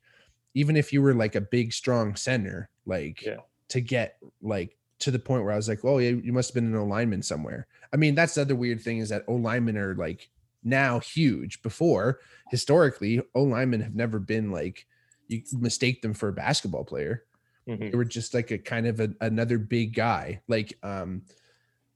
even 0.54 0.76
if 0.76 0.92
you 0.94 1.02
were 1.02 1.14
like 1.14 1.36
a 1.36 1.42
big 1.42 1.74
strong 1.74 2.16
center, 2.16 2.70
like 2.86 3.22
Yeah. 3.24 3.38
to 3.70 3.82
get 3.82 4.18
like 4.42 4.78
to 5.00 5.12
the 5.12 5.20
point 5.20 5.44
where 5.44 5.54
I 5.54 5.56
was 5.56 5.68
like, 5.68 5.84
oh, 5.84 5.98
yeah, 5.98 6.10
you 6.10 6.32
must 6.34 6.50
have 6.50 6.56
been 6.56 6.72
an 6.72 6.76
O 6.76 6.86
lineman 6.86 7.24
somewhere. 7.24 7.68
I 7.94 7.98
mean, 7.98 8.14
that's 8.16 8.36
the 8.36 8.42
other 8.42 8.56
weird 8.56 8.82
thing 8.82 9.00
is 9.00 9.10
that 9.10 9.24
O 9.28 9.34
linemen 9.36 9.78
are 9.78 9.96
like 9.96 10.30
now 10.64 11.00
huge. 11.00 11.62
Before, 11.64 12.20
historically, 12.50 13.22
O 13.34 13.44
linemen 13.44 13.82
have 13.82 13.96
never 13.96 14.20
been 14.20 14.52
like 14.52 14.86
you 15.28 15.42
mistake 15.54 16.02
them 16.02 16.14
for 16.14 16.28
a 16.30 16.34
basketball 16.34 16.84
player. 16.84 17.24
mhm. 17.68 17.90
They 17.92 17.98
were 17.98 18.06
just 18.06 18.34
like 18.34 18.52
a 18.52 18.58
kind 18.58 18.86
of 18.86 19.00
a, 19.00 19.14
another 19.22 19.58
big 19.58 19.94
guy. 19.96 20.42
Like, 20.48 20.78
um, 20.84 21.22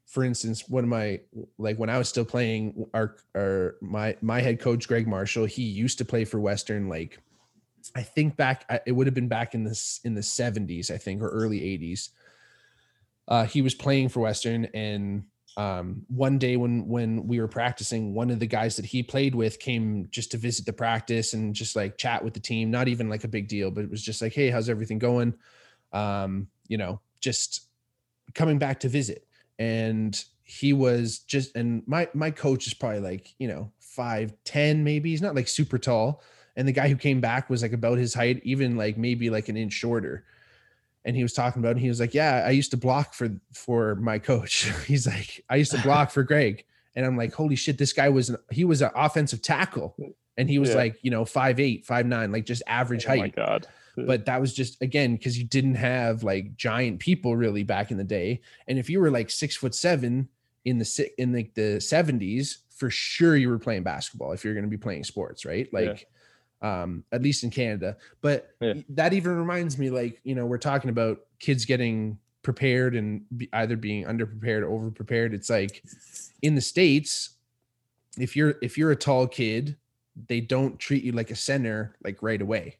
for 0.06 0.24
instance, 0.24 0.70
one 0.70 0.84
of 0.86 0.89
my 0.89 1.20
like 1.58 1.78
when 1.78 1.89
I 1.89 1.98
was 1.98 2.08
still 2.08 2.26
playing, 2.26 2.88
our 2.94 3.18
our 3.36 3.76
my 3.82 4.15
my 4.22 4.39
head 4.39 4.60
coach 4.62 4.88
Greg 4.88 5.08
Marshall, 5.08 5.46
he 5.46 5.63
used 5.63 5.98
to 5.98 6.06
play 6.06 6.24
for 6.26 6.39
Western. 6.39 6.88
Like, 6.89 7.20
I 7.95 8.02
think 8.02 8.38
back, 8.38 8.65
it 8.86 8.91
would 8.91 9.08
have 9.08 9.13
been 9.13 9.28
back 9.28 9.54
in 9.54 9.63
this 9.63 10.00
in 10.04 10.15
the 10.15 10.24
seventies, 10.24 10.89
I 10.89 10.98
think, 10.98 11.21
or 11.21 11.30
early 11.30 11.63
eighties. 11.63 12.10
Uh, 13.28 13.45
he 13.45 13.62
was 13.62 13.74
playing 13.74 14.10
for 14.10 14.19
Western, 14.21 14.65
and 14.74 15.26
um, 15.58 16.06
one 16.08 16.38
day 16.38 16.58
when 16.58 16.88
when 16.88 17.28
we 17.28 17.39
were 17.39 17.48
practicing, 17.48 18.13
one 18.13 18.30
of 18.30 18.39
the 18.39 18.48
guys 18.48 18.76
that 18.76 18.86
he 18.86 19.02
played 19.04 19.34
with 19.34 19.60
came 19.60 20.08
just 20.12 20.32
to 20.32 20.38
visit 20.38 20.65
the 20.65 20.74
practice 20.74 21.34
and 21.34 21.56
just 21.56 21.76
like 21.76 21.98
chat 21.98 22.24
with 22.24 22.34
the 22.34 22.39
team. 22.39 22.71
Not 22.71 22.88
even 22.88 23.10
like 23.10 23.24
a 23.24 23.30
big 23.30 23.48
deal, 23.48 23.71
but 23.71 23.84
it 23.84 23.89
was 23.89 24.04
just 24.04 24.21
like, 24.21 24.34
hey, 24.34 24.50
how's 24.50 24.69
everything 24.69 25.00
going? 25.00 25.34
Um, 25.93 26.48
you 26.67 26.78
know, 26.78 27.00
just 27.19 27.67
coming 28.34 28.60
back 28.60 28.82
to 28.82 28.89
visit. 28.89 29.28
And 29.58 30.21
he 30.43 30.74
was 30.74 31.19
just, 31.19 31.56
and 31.56 31.82
my 31.88 32.10
my 32.13 32.32
coach 32.32 32.67
is 32.67 32.74
probably 32.74 33.00
like, 33.00 33.34
you 33.39 33.48
know, 33.48 33.71
five 33.80 34.34
ten 34.43 34.84
maybe. 34.84 35.10
He's 35.10 35.21
not 35.21 35.36
like 35.36 35.48
super 35.48 35.78
tall. 35.78 36.21
And 36.56 36.68
the 36.68 36.72
guy 36.72 36.88
who 36.88 36.96
came 36.96 37.20
back 37.22 37.50
was 37.50 37.62
like 37.62 37.74
about 37.74 37.98
his 37.98 38.13
height, 38.13 38.41
even 38.44 38.78
like 38.78 38.98
maybe 38.98 39.30
like 39.30 39.50
an 39.50 39.58
inch 39.58 39.74
shorter. 39.74 40.24
And 41.04 41.15
he 41.15 41.22
was 41.24 41.34
talking 41.34 41.62
about 41.62 41.72
and 41.74 41.80
he 41.82 41.88
was 41.88 42.00
like 42.00 42.13
yeah 42.15 42.44
i 42.48 42.50
used 42.50 42.72
to 42.72 42.78
block 42.78 43.13
for 43.13 43.30
for 43.54 43.96
my 43.96 44.18
coach. 44.20 44.72
He's 44.88 45.06
like 45.06 45.44
i 45.50 45.56
used 45.58 45.72
to 45.72 45.82
block 45.82 46.10
for 46.12 46.24
greg. 46.24 46.63
And 46.96 47.06
i'm 47.06 47.15
like 47.18 47.34
holy 47.34 47.56
shit 47.56 47.78
this 47.78 47.94
guy 47.94 48.10
was 48.10 48.30
an, 48.30 48.38
he 48.52 48.63
was 48.63 48.82
an 48.82 48.89
offensive 48.96 49.41
tackle. 49.41 49.96
And 50.38 50.50
he 50.50 50.58
was 50.60 50.70
Yeah. 50.72 50.76
like 50.78 50.98
you 51.04 51.12
know 51.12 51.24
five 51.26 51.60
eight 51.60 51.86
five 51.86 52.06
nine 52.08 52.32
like 52.32 52.46
just 52.46 52.63
average 52.65 53.06
Oh 53.06 53.10
my 53.10 53.18
height. 53.18 53.36
God. 53.36 53.68
but 53.96 54.26
that 54.26 54.41
was 54.41 54.54
just 54.54 54.82
again 54.82 55.15
because 55.15 55.38
you 55.38 55.46
didn't 55.46 55.76
have 55.76 56.24
like 56.24 56.56
giant 56.58 57.00
people 57.00 57.36
really 57.38 57.63
back 57.63 57.91
in 57.91 57.98
the 57.98 58.04
day. 58.04 58.41
And 58.68 58.80
if 58.80 58.89
you 58.89 59.00
were 59.00 59.12
like 59.12 59.30
six 59.30 59.56
foot 59.56 59.76
seven 59.76 60.28
in 60.65 60.80
the 60.80 61.10
in 61.20 61.32
like 61.34 61.54
the 61.54 61.78
70s 61.78 62.58
for 62.76 62.89
sure 62.89 63.36
you 63.38 63.48
were 63.50 63.60
playing 63.60 63.84
basketball 63.84 64.32
if 64.32 64.44
you're 64.44 64.56
going 64.56 64.65
to 64.65 64.70
be 64.70 64.76
playing 64.78 65.04
sports 65.04 65.46
right? 65.46 65.72
Like 65.72 66.08
um 66.65 67.04
at 67.12 67.21
least 67.21 67.43
in 67.43 67.49
canada. 67.49 67.97
But 68.21 68.56
Yeah. 68.60 68.73
that 68.89 69.13
even 69.13 69.38
reminds 69.38 69.78
me 69.78 69.89
like 69.89 70.19
you 70.23 70.36
know 70.36 70.45
we're 70.45 70.58
talking 70.58 70.89
about 70.89 71.19
kids 71.39 71.65
getting 71.65 72.17
prepared 72.41 72.95
and 72.95 73.25
be, 73.38 73.49
either 73.54 73.75
being 73.75 74.06
underprepared 74.06 74.63
or 74.67 74.91
overprepared. 74.91 75.34
It's 75.34 75.49
like 75.49 75.84
in 76.41 76.56
the 76.56 76.62
states 76.62 77.32
if 78.17 78.36
you're 78.36 78.56
if 78.62 78.78
you're 78.78 78.91
a 78.91 78.95
tall 78.95 79.28
kid 79.28 79.75
they 80.28 80.39
don't 80.39 80.80
treat 80.80 81.04
you 81.04 81.12
like 81.12 81.32
a 81.32 81.36
center 81.36 81.95
like 82.04 82.23
right 82.23 82.41
away 82.41 82.78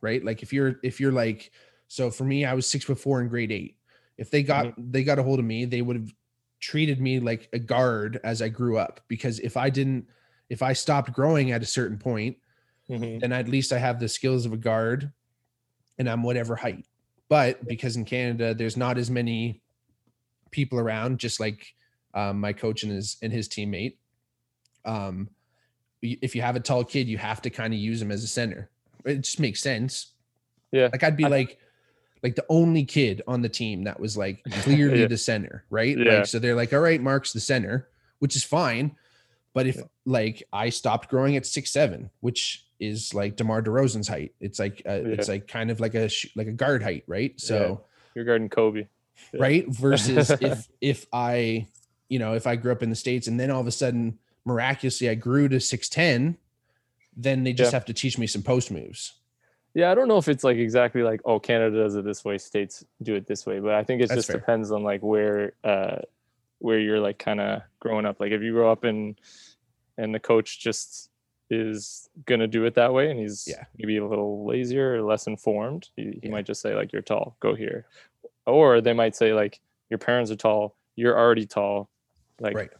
right? 0.00 0.24
Like 0.24 0.44
if 0.44 0.52
you're 0.52 0.76
if 0.82 1.00
you're 1.00 1.12
like 1.12 1.50
so 1.88 2.10
for 2.10 2.24
me 2.24 2.44
i 2.44 2.54
was 2.54 2.66
six 2.66 2.84
foot 2.84 3.00
four 3.00 3.20
in 3.20 3.28
grade 3.28 3.52
eight. 3.52 3.76
If 4.16 4.30
they 4.30 4.42
got 4.42 4.74
they 4.78 5.04
got 5.04 5.18
a 5.18 5.22
hold 5.22 5.38
of 5.38 5.44
me 5.44 5.64
they 5.64 5.82
would 5.82 5.96
have 5.96 6.14
treated 6.60 7.00
me 7.00 7.20
like 7.20 7.48
a 7.52 7.58
guard 7.58 8.20
as 8.24 8.42
i 8.42 8.48
grew 8.48 8.78
up. 8.78 9.00
Because 9.08 9.38
if 9.40 9.56
i 9.56 9.70
didn't 9.70 10.06
if 10.48 10.62
i 10.62 10.72
stopped 10.72 11.12
growing 11.12 11.52
at 11.52 11.62
a 11.62 11.66
certain 11.66 11.98
point 11.98 12.36
Mhm. 12.90 13.20
then 13.20 13.32
at 13.32 13.48
least 13.48 13.72
I 13.72 13.78
have 13.78 14.00
the 14.00 14.08
skills 14.08 14.46
of 14.46 14.52
a 14.52 14.56
guard 14.56 15.12
and 15.98 16.08
I'm 16.08 16.22
whatever 16.22 16.56
height. 16.56 16.86
But 17.28 17.66
because 17.66 17.96
in 17.96 18.04
Canada, 18.04 18.54
there's 18.54 18.76
not 18.76 18.96
as 18.96 19.10
many 19.10 19.60
people 20.50 20.78
around, 20.78 21.18
just 21.18 21.38
like 21.40 21.74
um, 22.14 22.40
my 22.40 22.52
coach 22.54 22.82
and 22.84 22.92
his 22.92 23.16
and 23.20 23.30
his 23.32 23.48
teammate. 23.48 23.96
Um, 24.84 25.28
if 26.00 26.34
you 26.34 26.40
have 26.42 26.56
a 26.56 26.60
tall 26.60 26.84
kid, 26.84 27.08
you 27.08 27.18
have 27.18 27.42
to 27.42 27.50
kind 27.50 27.74
of 27.74 27.80
use 27.80 28.00
him 28.00 28.10
as 28.10 28.24
a 28.24 28.28
center. 28.28 28.70
It 29.04 29.22
just 29.22 29.40
makes 29.40 29.60
sense. 29.60 30.12
Yeah. 30.72 30.88
Like 30.92 31.02
I'd 31.04 31.16
be 31.16 31.24
I- 31.24 31.28
like, 31.28 31.58
like 32.22 32.34
the 32.34 32.46
only 32.48 32.84
kid 32.84 33.22
on 33.28 33.42
the 33.42 33.48
team 33.48 33.84
that 33.84 34.00
was 34.00 34.16
like 34.16 34.42
clearly 34.62 35.00
Yeah. 35.02 35.06
the 35.08 35.18
center, 35.18 35.64
right? 35.70 35.96
Yeah. 35.98 36.18
Like 36.18 36.26
so 36.26 36.38
they're 36.38 36.54
like, 36.56 36.72
all 36.72 36.80
right, 36.80 37.00
Mark's 37.00 37.32
the 37.32 37.40
center, 37.40 37.88
which 38.20 38.34
is 38.36 38.44
fine. 38.44 38.96
But 39.52 39.66
if 39.66 39.76
Yeah. 39.76 39.82
like 40.06 40.42
I 40.52 40.70
stopped 40.70 41.10
growing 41.10 41.36
at 41.36 41.44
six 41.46 41.70
seven, 41.70 42.10
which 42.20 42.64
is 42.80 43.12
like 43.14 43.36
DeMar 43.36 43.62
DeRozan's 43.62 44.08
height, 44.08 44.34
it's 44.40 44.58
like 44.58 44.82
uh, 44.86 44.92
it's 45.04 45.28
like 45.28 45.48
kind 45.48 45.70
of 45.70 45.80
like 45.80 45.94
a 45.94 46.08
like 46.36 46.46
a 46.46 46.52
guard 46.52 46.82
height, 46.82 47.04
right? 47.06 47.38
So 47.40 47.82
You're 48.14 48.24
guarding 48.24 48.48
Kobe. 48.48 48.86
Yeah. 49.32 49.40
right 49.40 49.66
versus 49.68 50.30
if 50.40 50.68
if 50.80 51.06
I 51.12 51.66
you 52.08 52.18
know, 52.18 52.34
if 52.34 52.46
I 52.46 52.56
grew 52.56 52.72
up 52.72 52.82
in 52.82 52.88
the 52.90 52.96
States 52.96 53.26
and 53.26 53.38
then 53.38 53.50
all 53.50 53.60
of 53.60 53.66
a 53.66 53.70
sudden 53.72 54.18
miraculously 54.46 55.10
I 55.10 55.14
grew 55.14 55.46
to 55.48 55.56
6'10, 55.56 56.36
then 57.14 57.44
they 57.44 57.52
just 57.52 57.72
Yeah. 57.72 57.76
have 57.76 57.84
to 57.86 57.92
teach 57.92 58.16
me 58.16 58.26
some 58.26 58.42
post 58.42 58.70
moves. 58.70 59.12
Yeah, 59.74 59.90
I 59.90 59.94
don't 59.94 60.08
know 60.08 60.16
if 60.16 60.26
it's 60.28 60.42
like 60.44 60.56
exactly 60.56 61.02
like 61.02 61.20
oh 61.24 61.38
Canada 61.38 61.76
does 61.76 61.94
it 61.96 62.04
this 62.04 62.24
way, 62.24 62.38
states 62.38 62.84
do 63.02 63.14
it 63.14 63.26
this 63.26 63.44
way, 63.44 63.58
but 63.60 63.74
I 63.74 63.84
think 63.84 64.00
it 64.02 64.08
That's 64.08 64.18
just 64.20 64.28
fair. 64.28 64.36
depends 64.38 64.70
on 64.72 64.82
like 64.84 65.02
where 65.02 65.52
uh 65.64 65.98
where 66.60 66.78
you're 66.78 66.98
like 67.00 67.18
kind 67.18 67.40
of 67.40 67.62
growing 67.80 68.06
up. 68.06 68.18
Like 68.20 68.32
if 68.32 68.42
you 68.42 68.52
grow 68.52 68.72
up 68.72 68.84
in 68.84 69.16
and 69.96 70.14
the 70.14 70.18
coach 70.20 70.58
just 70.60 71.07
is 71.50 72.08
gonna 72.26 72.46
do 72.46 72.64
it 72.64 72.74
that 72.74 72.92
way 72.92 73.10
and 73.10 73.18
he's 73.18 73.46
Yeah. 73.48 73.64
maybe 73.78 73.96
a 73.96 74.06
little 74.06 74.44
lazier 74.46 74.94
or 74.96 75.02
less 75.02 75.26
informed, 75.26 75.88
he, 75.96 76.18
he 76.22 76.28
Yeah. 76.28 76.30
might 76.30 76.46
just 76.46 76.60
say 76.60 76.74
like 76.74 76.92
you're 76.92 77.02
tall, 77.02 77.36
go 77.40 77.54
here. 77.54 77.86
Or 78.46 78.80
they 78.80 78.92
might 78.92 79.14
say 79.16 79.32
like 79.34 79.60
your 79.90 79.98
parents 79.98 80.30
are 80.30 80.36
tall, 80.36 80.76
you're 80.96 81.18
already 81.18 81.46
tall. 81.46 81.88
Like 82.40 82.54
Right. 82.56 82.70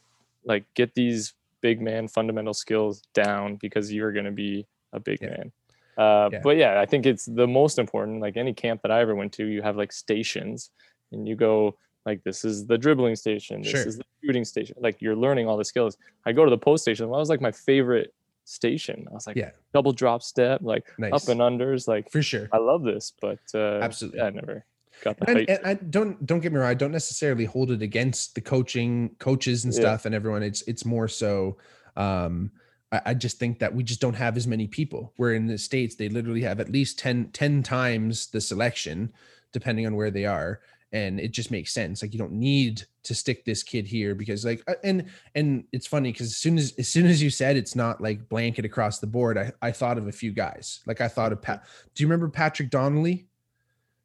like 0.44 0.64
get 0.74 0.94
these 0.94 1.35
big 1.61 1.81
man 1.81 2.07
fundamental 2.09 2.54
skills 2.54 3.02
down 3.14 3.57
because 3.57 3.92
you're 3.92 4.12
going 4.12 4.24
to 4.24 4.31
be 4.31 4.66
a 4.92 5.00
big 5.00 5.18
Yeah. 5.20 5.31
man 5.31 5.52
uh, 5.98 6.31
but 6.44 6.57
yeah 6.57 6.81
i 6.81 6.87
think 6.87 7.04
it's 7.04 7.24
the 7.26 7.46
most 7.48 7.76
important 7.81 8.20
like 8.20 8.37
any 8.37 8.54
camp 8.54 8.81
that 8.83 8.92
i 8.92 9.00
ever 9.00 9.16
went 9.16 9.33
to 9.33 9.44
you 9.46 9.61
have 9.61 9.76
like 9.76 9.90
stations 9.92 10.70
and 11.11 11.26
you 11.26 11.35
go 11.35 11.76
like 12.07 12.22
this 12.22 12.44
is 12.44 12.64
the 12.66 12.78
dribbling 12.78 13.16
station 13.16 13.61
this 13.62 13.72
Sure. 13.72 13.88
is 13.88 13.98
the 13.98 14.04
shooting 14.24 14.44
station 14.44 14.76
like 14.78 15.02
you're 15.02 15.16
learning 15.16 15.48
all 15.48 15.57
the 15.57 15.64
skills 15.64 15.96
i 16.24 16.31
go 16.31 16.44
to 16.44 16.50
the 16.50 16.57
post 16.57 16.83
station 16.85 17.04
that 17.07 17.11
was 17.11 17.28
like 17.28 17.40
my 17.40 17.50
favorite 17.50 18.14
station 18.48 19.06
i 19.11 19.14
was 19.14 19.26
like 19.26 19.37
Yeah. 19.37 19.50
double 19.74 19.92
drop 19.92 20.22
step 20.22 20.61
like 20.62 20.87
Nice. 20.98 21.12
up 21.12 21.28
and 21.28 21.40
unders 21.40 21.87
like 21.87 22.11
For 22.11 22.22
sure. 22.22 22.48
i 22.52 22.56
love 22.58 22.82
this 22.82 23.12
but 23.20 23.38
uh 23.54 23.80
Absolutely. 23.82 24.18
yeah, 24.20 24.26
i 24.26 24.30
never 24.30 24.64
got 25.04 25.16
the 25.18 25.30
And, 25.30 25.48
and 25.50 25.61
I 25.64 25.74
don't 25.74 26.24
don't 26.26 26.40
get 26.40 26.52
me 26.52 26.58
wrong. 26.58 26.68
I 26.70 26.74
don't 26.74 26.90
necessarily 26.90 27.44
hold 27.44 27.70
it 27.70 27.82
against 27.82 28.34
the 28.34 28.40
coaching 28.40 29.14
coaches 29.20 29.64
and 29.64 29.72
Yeah. 29.72 29.80
stuff 29.80 30.06
and 30.06 30.14
everyone. 30.14 30.42
It's 30.42 30.62
it's 30.62 30.84
more 30.84 31.06
so. 31.06 31.56
Um, 31.96 32.50
I, 32.90 33.00
I 33.06 33.14
just 33.14 33.38
think 33.38 33.61
that 33.61 33.72
we 33.74 33.84
just 33.84 34.00
don't 34.00 34.14
have 34.14 34.37
as 34.37 34.46
many 34.48 34.66
people. 34.66 35.12
Where 35.16 35.34
in 35.34 35.46
the 35.46 35.56
states 35.58 35.94
they 35.94 36.08
literally 36.08 36.42
have 36.42 36.58
at 36.58 36.68
least 36.72 36.98
10, 36.98 37.30
10 37.32 37.62
times 37.62 38.26
the 38.28 38.40
selection, 38.40 39.12
depending 39.52 39.87
on 39.87 39.94
where 39.94 40.11
they 40.11 40.24
are, 40.24 40.61
and 40.92 41.20
it 41.20 41.33
just 41.33 41.51
makes 41.51 41.72
sense. 41.72 42.01
Like 42.03 42.12
you 42.12 42.18
don't 42.18 42.33
need 42.33 42.83
to 43.03 43.14
stick 43.14 43.44
this 43.44 43.62
kid 43.62 43.87
here 43.87 44.14
because 44.14 44.44
like 44.44 44.62
uh, 44.68 44.74
and 44.85 45.05
and 45.35 45.64
it's 45.72 45.87
funny 45.87 46.12
because 46.12 46.29
as 46.29 46.37
soon 46.37 46.57
as 46.59 46.72
as 46.79 46.88
soon 46.88 47.07
as 47.07 47.22
you 47.22 47.31
said 47.31 47.57
it's 47.57 47.74
not 47.77 48.01
like 48.01 48.29
blanket 48.29 48.64
across 48.64 48.98
the 48.98 49.07
board, 49.07 49.37
I 49.38 49.53
I 49.61 49.70
thought 49.72 49.98
of 49.98 50.09
a 50.09 50.12
few 50.12 50.33
guys. 50.33 50.81
Like 50.87 51.01
I 51.01 51.09
thought 51.09 51.33
of 51.33 51.42
Pat. 51.42 51.64
Do 51.94 52.03
you 52.03 52.07
remember 52.09 52.29
Patrick 52.29 52.70
Donnelly? 52.70 53.27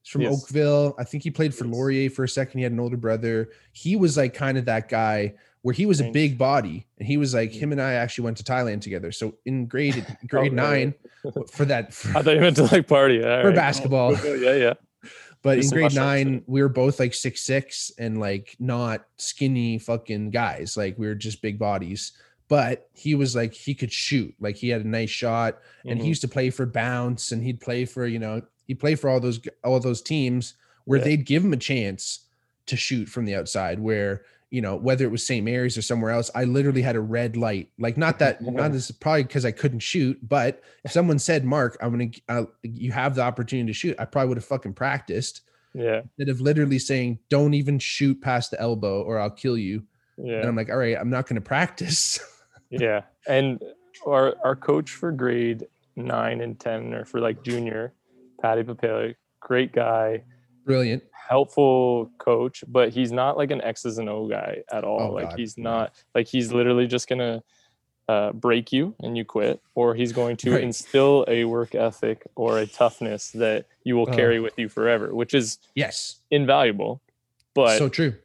He's 0.02 0.12
from 0.12 0.22
Yes. 0.22 0.34
Oakville. 0.44 0.96
I 1.00 1.06
think 1.06 1.24
he 1.24 1.32
played 1.32 1.56
for 1.56 1.64
Yes. 1.66 1.74
Laurier 1.74 2.10
for 2.10 2.26
a 2.26 2.30
second. 2.30 2.58
He 2.58 2.64
had 2.64 2.74
an 2.74 2.80
older 2.82 2.98
brother. 2.98 3.50
He 3.72 3.96
was 3.96 4.18
like 4.18 4.34
kind 4.34 4.58
of 4.58 4.66
that 4.66 4.90
guy 4.90 5.36
where 5.62 5.74
he 5.74 5.86
was 5.86 6.02
a 6.02 6.12
big 6.12 6.38
body, 6.38 6.86
and 6.98 7.08
he 7.08 7.16
was 7.16 7.34
like 7.34 7.50
him 7.54 7.72
and 7.72 7.82
I 7.82 7.94
actually 7.94 8.26
went 8.26 8.36
to 8.36 8.44
Thailand 8.44 8.82
together. 8.82 9.14
So 9.14 9.36
in 9.46 9.66
grade 9.68 10.06
grade 10.28 10.52
Oh, 10.52 10.56
nine 10.56 10.94
for 11.54 11.64
that 11.64 11.94
for, 11.94 12.10
i 12.18 12.22
thought 12.22 12.36
you 12.36 12.42
meant 12.42 12.58
to 12.58 12.64
like 12.66 12.86
party 12.86 13.24
All 13.24 13.42
for 13.42 13.48
right. 13.48 13.56
basketball. 13.56 14.14
yeah 14.38 14.56
yeah 14.56 14.74
But 15.44 15.60
in 15.60 15.70
grade 15.70 15.94
nine, 15.94 16.44
we 16.48 16.62
were 16.62 16.70
both 16.70 17.00
like 17.00 17.14
six 17.14 17.42
six 17.42 17.92
and 18.00 18.20
like 18.20 18.56
not 18.60 19.06
skinny 19.18 19.78
fucking 19.78 20.32
guys. 20.32 20.76
Like 20.78 20.98
we 20.98 21.06
were 21.06 21.16
just 21.16 21.42
big 21.42 21.60
bodies. 21.60 22.14
But 22.48 22.90
he 22.94 23.14
was 23.16 23.36
like 23.36 23.54
he 23.54 23.74
could 23.76 23.92
shoot. 23.92 24.34
Like 24.40 24.56
he 24.56 24.70
had 24.70 24.84
a 24.84 24.88
nice 24.88 25.10
shot, 25.10 25.60
and 25.86 26.00
he 26.00 26.06
Mhm. 26.06 26.10
used 26.10 26.22
to 26.22 26.28
play 26.28 26.50
for 26.50 26.66
Bounce, 26.66 27.32
and 27.32 27.44
he'd 27.44 27.60
play 27.62 27.86
for 27.86 28.08
you 28.08 28.20
know 28.20 28.42
he'd 28.68 28.80
play 28.80 28.96
for 28.96 29.10
all 29.10 29.20
those 29.20 29.40
all 29.64 29.80
those 29.80 30.02
teams 30.02 30.54
where 30.86 31.00
Yeah. 31.00 31.06
they'd 31.06 31.26
give 31.26 31.44
him 31.44 31.54
a 31.54 31.58
chance 31.58 32.22
to 32.68 32.76
shoot 32.78 33.10
from 33.10 33.26
the 33.26 33.36
outside. 33.36 33.80
Where 33.80 34.24
you 34.54 34.62
know 34.62 34.76
whether 34.76 35.04
it 35.04 35.10
was 35.10 35.26
St. 35.26 35.44
Mary's 35.44 35.80
or 35.80 35.82
somewhere 35.82 36.12
else, 36.12 36.30
I 36.36 36.44
literally 36.44 36.84
had 36.84 36.96
a 36.96 37.02
red 37.02 37.36
light. 37.36 37.70
Like 37.80 37.98
not 37.98 38.20
that 38.20 38.40
not 38.40 38.72
this 38.72 38.92
probably 38.92 39.24
because 39.24 39.46
I 39.46 39.52
couldn't 39.52 39.80
shoot, 39.80 40.20
but 40.22 40.62
if 40.84 40.92
someone 40.92 41.18
said, 41.18 41.44
"Mark, 41.44 41.76
I'm 41.82 41.90
gonna 41.90 42.12
uh, 42.30 42.46
you 42.62 42.92
have 42.92 43.16
the 43.16 43.24
opportunity 43.24 43.66
to 43.66 43.74
shoot," 43.74 43.96
I 43.98 44.06
probably 44.06 44.30
would 44.30 44.38
have 44.38 44.46
fucking 44.46 44.74
practiced 44.74 45.42
yeah 45.74 46.02
instead 46.20 46.30
of 46.30 46.40
literally 46.40 46.78
saying, 46.78 47.18
"Don't 47.30 47.56
even 47.56 47.80
shoot 47.80 48.22
past 48.22 48.52
the 48.52 48.62
elbow, 48.62 49.02
or 49.02 49.20
I'll 49.20 49.32
kill 49.32 49.58
you." 49.58 49.84
yeah 50.20 50.36
And 50.36 50.46
I'm 50.46 50.56
like, 50.56 50.70
"All 50.70 50.78
right, 50.78 50.98
I'm 51.00 51.10
not 51.10 51.28
going 51.28 51.36
to 51.36 51.42
practice." 51.42 52.20
Yeah, 52.70 53.02
and 53.28 53.62
our 54.08 54.34
our 54.44 54.56
coach 54.56 54.90
for 54.90 55.12
grade 55.12 55.68
nine 55.96 56.42
and 56.42 56.60
ten, 56.60 56.92
or 56.96 57.06
for 57.06 57.20
like 57.20 57.44
junior, 57.44 57.94
Patty 58.42 58.64
Papele, 58.64 59.14
great 59.42 59.74
guy, 59.74 60.24
Brilliant. 60.66 61.04
helpful 61.30 62.12
coach, 62.20 62.64
but 62.68 62.90
he's 62.90 63.12
not 63.12 63.38
like 63.38 63.52
an 63.52 63.62
X's 63.62 63.98
and 63.98 64.10
O 64.10 64.28
guy 64.28 64.60
at 64.72 64.84
all. 64.84 65.12
Oh, 65.12 65.14
like 65.14 65.30
God, 65.30 65.40
he's 65.40 65.58
not 65.58 65.94
like 66.16 66.28
he's 66.28 66.52
literally 66.52 66.88
just 66.88 67.08
gonna 67.08 67.44
uh, 68.10 68.34
break 68.34 68.72
you 68.74 68.96
and 69.02 69.18
you 69.18 69.24
quit, 69.24 69.62
or 69.76 69.96
he's 69.96 70.12
going 70.12 70.36
to 70.38 70.52
Right. 70.54 70.64
instill 70.64 71.24
a 71.30 71.46
work 71.46 71.74
ethic 71.74 72.24
or 72.36 72.58
a 72.60 72.68
toughness 72.68 73.32
that 73.32 73.66
you 73.86 73.96
will 73.96 74.10
Oh. 74.10 74.16
carry 74.16 74.40
with 74.42 74.54
you 74.58 74.68
forever, 74.70 75.14
which 75.16 75.34
is 75.34 75.58
Yes. 75.76 76.20
invaluable. 76.30 77.02
But 77.56 77.78
so 77.78 77.88
true. 77.88 78.16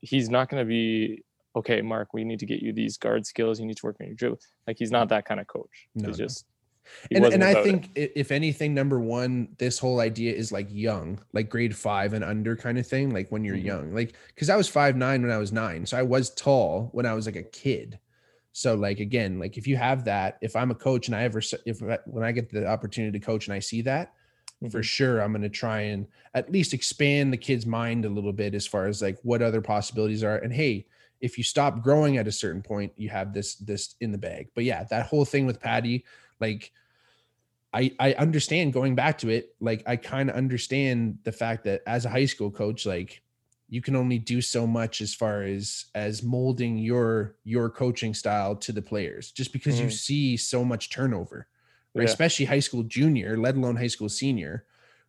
he's 0.00 0.30
not 0.30 0.48
going 0.48 0.62
to 0.64 0.68
be 0.68 1.22
okay 1.56 1.82
mark 1.82 2.14
we 2.14 2.22
need 2.24 2.38
to 2.38 2.46
get 2.46 2.62
you 2.62 2.72
these 2.72 2.96
guard 2.96 3.26
skills 3.26 3.58
you 3.58 3.66
need 3.66 3.76
to 3.76 3.84
work 3.84 3.96
on 4.00 4.06
your 4.06 4.14
dribble 4.14 4.38
like 4.68 4.76
he's 4.78 4.92
not 4.92 5.08
that 5.08 5.24
kind 5.24 5.40
of 5.40 5.48
coach 5.48 5.88
No, 5.96 6.06
he's 6.08 6.18
no. 6.18 6.26
just 6.26 6.44
he 7.08 7.14
And, 7.14 7.26
and 7.26 7.42
I 7.44 7.54
about 7.54 7.68
it. 7.70 7.80
think 7.80 7.90
if 7.94 8.30
anything, 8.30 8.74
number 8.74 9.00
one, 9.00 9.54
this 9.58 9.78
whole 9.78 10.00
idea 10.00 10.34
is 10.34 10.52
like 10.52 10.68
young, 10.70 11.20
like 11.32 11.48
grade 11.50 11.76
five 11.76 12.12
and 12.12 12.24
under 12.24 12.56
kind 12.56 12.78
of 12.78 12.86
thing. 12.86 13.10
Like 13.12 13.30
when 13.30 13.44
you're 13.44 13.54
Mhm. 13.54 13.56
young, 13.56 13.94
like 13.94 14.16
because 14.28 14.50
I 14.50 14.56
was 14.56 14.68
five 14.68 14.96
nine 14.96 15.22
when 15.22 15.30
I 15.30 15.38
was 15.38 15.52
nine, 15.52 15.86
so 15.86 15.96
I 15.98 16.02
was 16.02 16.30
tall 16.34 16.88
when 16.92 17.06
I 17.06 17.14
was 17.14 17.26
like 17.26 17.36
a 17.36 17.42
kid. 17.42 17.98
So 18.52 18.74
like 18.74 19.00
again, 19.00 19.38
like 19.38 19.56
if 19.58 19.66
you 19.66 19.76
have 19.76 20.04
that, 20.04 20.38
if 20.42 20.56
I'm 20.56 20.70
a 20.70 20.74
coach 20.74 21.08
and 21.08 21.16
I 21.16 21.22
ever 21.24 21.40
if 21.66 21.82
I- 21.82 21.98
when 22.06 22.24
I 22.24 22.32
get 22.32 22.50
the 22.50 22.66
opportunity 22.66 23.18
to 23.18 23.24
coach 23.24 23.46
and 23.46 23.54
I 23.54 23.60
see 23.60 23.82
that, 23.82 24.12
for 24.68 24.82
Mhm. 24.82 24.82
sure 24.82 25.20
I'm 25.20 25.32
going 25.32 25.42
to 25.42 25.48
try 25.48 25.80
and 25.80 26.06
at 26.34 26.50
least 26.52 26.74
expand 26.74 27.32
the 27.32 27.36
kid's 27.36 27.66
mind 27.66 28.04
a 28.04 28.08
little 28.10 28.32
bit 28.32 28.54
as 28.54 28.66
far 28.66 28.86
as 28.86 29.02
like 29.02 29.18
what 29.22 29.42
other 29.42 29.60
possibilities 29.60 30.22
are. 30.22 30.36
And 30.38 30.52
hey, 30.52 30.86
if 31.20 31.36
you 31.36 31.44
stop 31.44 31.82
growing 31.82 32.16
at 32.18 32.28
a 32.28 32.32
certain 32.32 32.62
point, 32.62 32.92
you 32.96 33.08
have 33.08 33.32
this 33.32 33.56
this 33.56 33.94
in 34.00 34.12
the 34.12 34.18
bag. 34.18 34.48
But 34.54 34.64
yeah, 34.64 34.84
that 34.84 35.06
whole 35.06 35.24
thing 35.24 35.46
with 35.46 35.60
Patty, 35.60 36.04
like 36.40 36.72
I 37.72 37.92
I 38.00 38.12
understand 38.14 38.72
going 38.72 38.94
back 38.94 39.18
to 39.18 39.28
it, 39.28 39.54
like 39.60 39.82
I 39.86 39.96
kind 39.96 40.28
of 40.28 40.36
understand 40.36 41.18
the 41.24 41.32
fact 41.32 41.64
that 41.64 41.82
as 41.86 42.04
a 42.04 42.08
high 42.10 42.24
school 42.26 42.50
coach, 42.50 42.84
like 42.84 43.22
you 43.68 43.80
can 43.80 43.94
only 43.94 44.18
do 44.18 44.40
so 44.40 44.66
much 44.66 45.00
as 45.00 45.14
far 45.14 45.42
as 45.42 45.84
as 45.94 46.22
molding 46.24 46.78
your 46.78 47.36
your 47.44 47.70
coaching 47.70 48.14
style 48.14 48.56
to 48.56 48.72
the 48.72 48.82
players 48.82 49.30
just 49.30 49.52
because 49.52 49.78
you 49.80 49.86
Mhm. 49.86 49.92
see 49.92 50.36
so 50.36 50.64
much 50.64 50.90
turnover 50.90 51.46
right? 51.94 52.02
Yeah. 52.04 52.10
especially 52.10 52.46
high 52.46 52.60
school 52.60 52.82
junior 52.82 53.36
let 53.36 53.54
alone 53.56 53.76
high 53.76 53.86
school 53.86 54.08
senior 54.08 54.64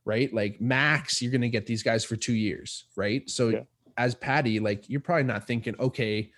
right 0.06 0.32
like 0.34 0.62
max 0.62 1.22
you're 1.22 1.32
going 1.32 1.42
to 1.42 1.50
get 1.50 1.66
these 1.66 1.82
guys 1.84 2.04
for 2.06 2.16
two 2.16 2.34
years 2.34 2.86
right 2.96 3.28
so 3.30 3.50
Yeah. 3.50 3.64
as 3.98 4.14
patty 4.14 4.60
like 4.60 4.88
you're 4.90 5.00
probably 5.02 5.24
not 5.24 5.48
thinking 5.48 5.76
okay 5.80 6.32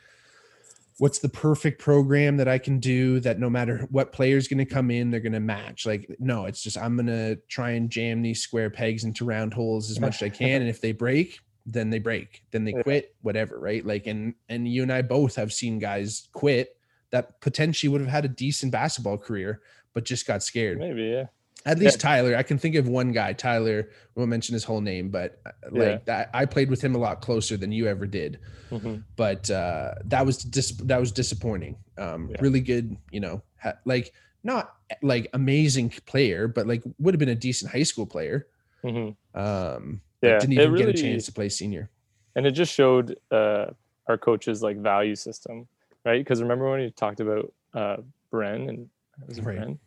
what's 1.00 1.20
the 1.20 1.30
perfect 1.30 1.80
program 1.82 2.38
that 2.38 2.48
i 2.48 2.58
can 2.58 2.80
do 2.80 3.20
that 3.20 3.40
no 3.40 3.50
matter 3.50 3.88
what 3.90 4.12
player's 4.12 4.48
going 4.48 4.58
to 4.58 4.66
come 4.66 4.92
in 4.92 5.12
they're 5.12 5.20
going 5.20 5.34
to 5.34 5.40
match? 5.40 5.86
Like 5.86 6.08
no 6.20 6.46
it's 6.46 6.62
just 6.62 6.78
i'm 6.78 6.96
going 6.96 7.08
to 7.08 7.36
try 7.48 7.72
and 7.72 7.90
jam 7.90 8.22
these 8.22 8.42
square 8.42 8.70
pegs 8.70 9.04
into 9.04 9.26
round 9.26 9.54
holes 9.54 9.90
as 9.90 10.00
much 10.00 10.22
as 10.22 10.24
i 10.24 10.30
can 10.44 10.62
and 10.62 10.70
if 10.70 10.82
they 10.82 10.92
break 10.92 11.40
then 11.66 11.90
they 11.90 12.00
break. 12.00 12.44
Then 12.52 12.66
they 12.66 12.74
quit 12.74 13.16
whatever 13.22 13.60
right? 13.60 13.86
Like 13.86 14.08
and 14.08 14.36
and 14.50 14.68
you 14.68 14.84
and 14.84 14.92
i 14.92 15.02
both 15.02 15.36
have 15.36 15.54
seen 15.54 15.80
guys 15.80 16.28
quit 16.34 16.76
that 17.12 17.40
potentially 17.42 17.90
would 17.90 18.02
have 18.02 18.10
had 18.10 18.26
a 18.26 18.30
decent 18.30 18.72
basketball 18.72 19.18
career 19.18 19.62
but 19.94 20.06
just 20.06 20.26
got 20.26 20.44
scared. 20.44 20.80
Maybe 20.80 21.04
yeah 21.04 21.26
at 21.66 21.80
least 21.80 22.00
Tyler, 22.00 22.36
I 22.36 22.44
can 22.44 22.58
think 22.58 22.76
of 22.76 22.88
one 22.88 23.12
guy, 23.12 23.34
Tyler. 23.34 23.90
We 24.16 24.20
won't 24.20 24.30
mention 24.30 24.54
his 24.54 24.64
whole 24.64 24.82
name, 24.82 25.10
but 25.10 25.40
uh, 25.46 25.52
Yeah. 25.72 25.84
like 25.92 26.06
that, 26.06 26.30
I 26.34 26.46
played 26.46 26.70
with 26.70 26.82
him 26.82 26.96
a 26.96 26.98
lot 26.98 27.22
closer 27.22 27.56
than 27.58 27.72
you 27.72 27.88
ever 27.88 28.06
did. 28.06 28.40
Mhm. 28.72 29.04
But 29.16 29.50
uh, 29.50 29.96
that 30.06 30.26
was 30.26 30.38
dis- 30.40 30.78
that 30.84 31.00
was 31.00 31.12
disappointing. 31.12 31.78
Um, 31.98 32.30
Yeah. 32.30 32.38
Really 32.42 32.60
good, 32.62 32.98
you 33.12 33.20
know, 33.20 33.42
ha- 33.62 33.78
like 33.86 34.14
not 34.44 34.76
like 35.02 35.30
amazing 35.34 35.90
player, 36.06 36.48
but 36.48 36.68
like 36.68 36.84
would 37.00 37.14
have 37.14 37.20
been 37.20 37.30
a 37.30 37.36
decent 37.36 37.72
high 37.72 37.84
school 37.84 38.06
player. 38.06 38.48
Mhm. 38.84 39.16
Um, 39.34 40.02
yeah 40.22 40.40
didn't 40.40 40.54
even 40.54 40.76
get 40.76 40.88
a 40.90 40.94
chance 40.94 41.26
to 41.26 41.32
play 41.34 41.50
senior. 41.50 41.90
and 42.36 42.46
it 42.48 42.52
just 42.52 42.74
showed 42.74 43.18
uh 43.32 43.66
our 44.08 44.18
coach's 44.18 44.62
like 44.64 44.78
value 44.78 45.16
system 45.16 45.68
right 46.06 46.20
because 46.24 46.42
remember 46.42 46.70
when 46.70 46.80
he 46.82 46.90
talked 46.92 47.20
about 47.20 47.54
uh 47.74 47.98
bren 48.32 48.68
and 48.70 48.90
was 49.28 49.38
it 49.38 49.44
Right. 49.44 49.58
bren 49.60 49.78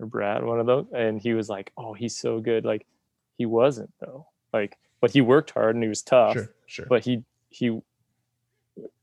or 0.00 0.06
brad 0.06 0.44
one 0.44 0.60
of 0.60 0.66
those 0.66 0.86
and 0.94 1.20
he 1.20 1.32
was 1.34 1.48
like 1.48 1.72
oh 1.76 1.92
he's 1.94 2.16
so 2.16 2.40
good 2.40 2.64
like 2.64 2.86
he 3.38 3.46
wasn't 3.46 3.90
though 4.00 4.26
like 4.52 4.76
but 5.00 5.10
he 5.10 5.20
worked 5.20 5.50
hard 5.50 5.74
and 5.74 5.82
he 5.82 5.88
was 5.88 6.02
tough 6.02 6.34
Sure, 6.34 6.48
sure. 6.66 6.86
but 6.86 7.04
he 7.04 7.22
he 7.50 7.80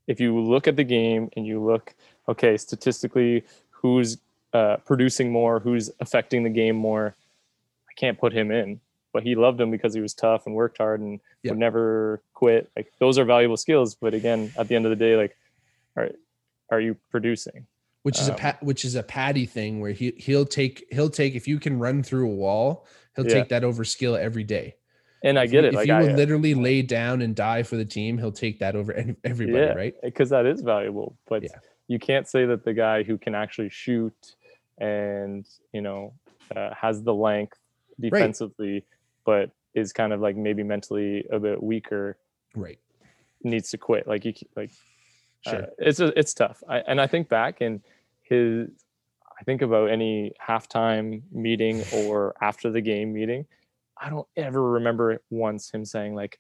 if 0.08 0.20
you 0.20 0.40
look 0.40 0.68
at 0.68 0.76
the 0.76 0.84
game 0.84 1.30
and 1.36 1.46
you 1.48 1.64
look 1.64 1.94
okay 2.28 2.58
statistically 2.58 3.44
who's 3.70 4.18
uh, 4.54 4.78
producing 4.86 5.32
more 5.32 5.60
who's 5.60 5.90
affecting 6.00 6.44
the 6.44 6.50
game 6.50 6.76
more 6.76 7.16
i 7.90 7.94
can't 7.96 8.20
put 8.20 8.32
him 8.34 8.52
in 8.52 8.80
but 9.14 9.24
he 9.24 9.36
loved 9.36 9.60
him 9.60 9.72
because 9.72 9.94
he 9.94 10.02
was 10.02 10.14
tough 10.14 10.46
and 10.46 10.56
worked 10.56 10.78
hard 10.78 11.00
and 11.02 11.20
Yeah. 11.42 11.52
would 11.52 11.60
never 11.60 12.22
quit 12.34 12.70
like 12.76 12.92
those 13.00 13.18
are 13.18 13.26
valuable 13.26 13.58
skills 13.58 13.96
but 13.96 14.14
again 14.14 14.52
at 14.58 14.68
the 14.68 14.76
end 14.76 14.86
of 14.86 14.90
the 14.92 14.96
day 14.96 15.16
like 15.16 15.36
are 15.96 16.10
are 16.70 16.80
you 16.80 16.96
producing? 17.12 17.68
Which 18.04 18.22
is 18.22 18.28
a 18.28 18.32
Um, 18.32 18.38
pat, 18.38 18.64
which 18.64 18.86
is 18.86 18.96
a 18.96 19.04
patty 19.04 19.46
thing 19.46 19.80
where 19.80 19.92
he 19.92 20.14
he'll 20.18 20.46
take 20.46 20.86
he'll 20.92 21.10
take 21.10 21.36
if 21.36 21.48
you 21.48 21.60
can 21.60 21.80
run 21.80 22.04
through 22.04 22.30
a 22.30 22.36
wall, 22.36 22.86
he'll 23.16 23.26
Yeah. 23.26 23.34
take 23.34 23.50
that 23.50 23.64
over 23.64 23.84
skill 23.84 24.16
every 24.16 24.44
day. 24.44 24.76
And 25.24 25.40
I 25.40 25.46
If 25.46 25.52
get 25.52 25.62
you, 25.64 25.68
it. 25.68 25.74
If 25.74 25.76
Like 25.76 25.88
you 25.88 25.94
I, 25.96 26.02
will 26.02 26.14
literally 26.14 26.54
lay 26.54 26.82
down 26.82 27.22
and 27.22 27.34
die 27.34 27.64
for 27.64 27.78
the 27.78 27.86
team, 27.86 28.18
he'll 28.18 28.34
take 28.34 28.60
that 28.60 28.76
over 28.76 28.94
everybody, 29.24 29.58
yeah, 29.58 29.74
right? 29.74 29.96
Because 30.04 30.30
that 30.32 30.46
is 30.46 30.62
valuable. 30.62 31.18
But 31.28 31.44
Yeah. 31.44 31.60
you 31.88 31.98
can't 31.98 32.28
say 32.28 32.46
that 32.46 32.66
the 32.66 32.74
guy 32.74 33.04
who 33.04 33.18
can 33.18 33.34
actually 33.36 33.70
shoot 33.70 34.36
and 34.80 35.48
you 35.72 35.82
know 35.82 36.14
uh, 36.56 36.74
has 36.74 37.04
the 37.04 37.14
length 37.14 37.58
defensively, 38.00 38.84
but 39.26 39.52
is 39.74 39.94
kind 39.94 40.12
of 40.14 40.20
like 40.20 40.36
maybe 40.36 40.62
mentally 40.62 41.26
a 41.32 41.40
bit 41.40 41.64
weaker, 41.64 42.18
Right. 42.54 42.80
needs 43.44 43.70
to 43.72 43.78
quit. 43.78 44.08
Like 44.08 44.26
you, 44.26 44.34
like 44.58 44.72
Sure. 45.46 45.64
uh, 45.64 45.66
it's 45.80 46.00
a, 46.00 46.18
it's 46.18 46.34
tough. 46.34 46.64
I, 46.68 46.80
and 46.80 47.00
I 47.02 47.08
think 47.08 47.30
back 47.30 47.62
and 47.62 47.82
his, 48.22 48.70
I 49.40 49.44
think 49.44 49.62
about 49.62 49.90
any 49.90 50.32
halftime 50.42 51.22
meeting 51.32 51.84
or 51.94 52.34
after 52.42 52.72
the 52.72 52.82
game 52.82 53.14
meeting. 53.14 53.46
I 54.02 54.10
don't 54.10 54.28
ever 54.38 54.62
remember 54.72 55.22
once 55.30 55.70
him 55.72 55.86
saying 55.86 56.16
like, 56.16 56.40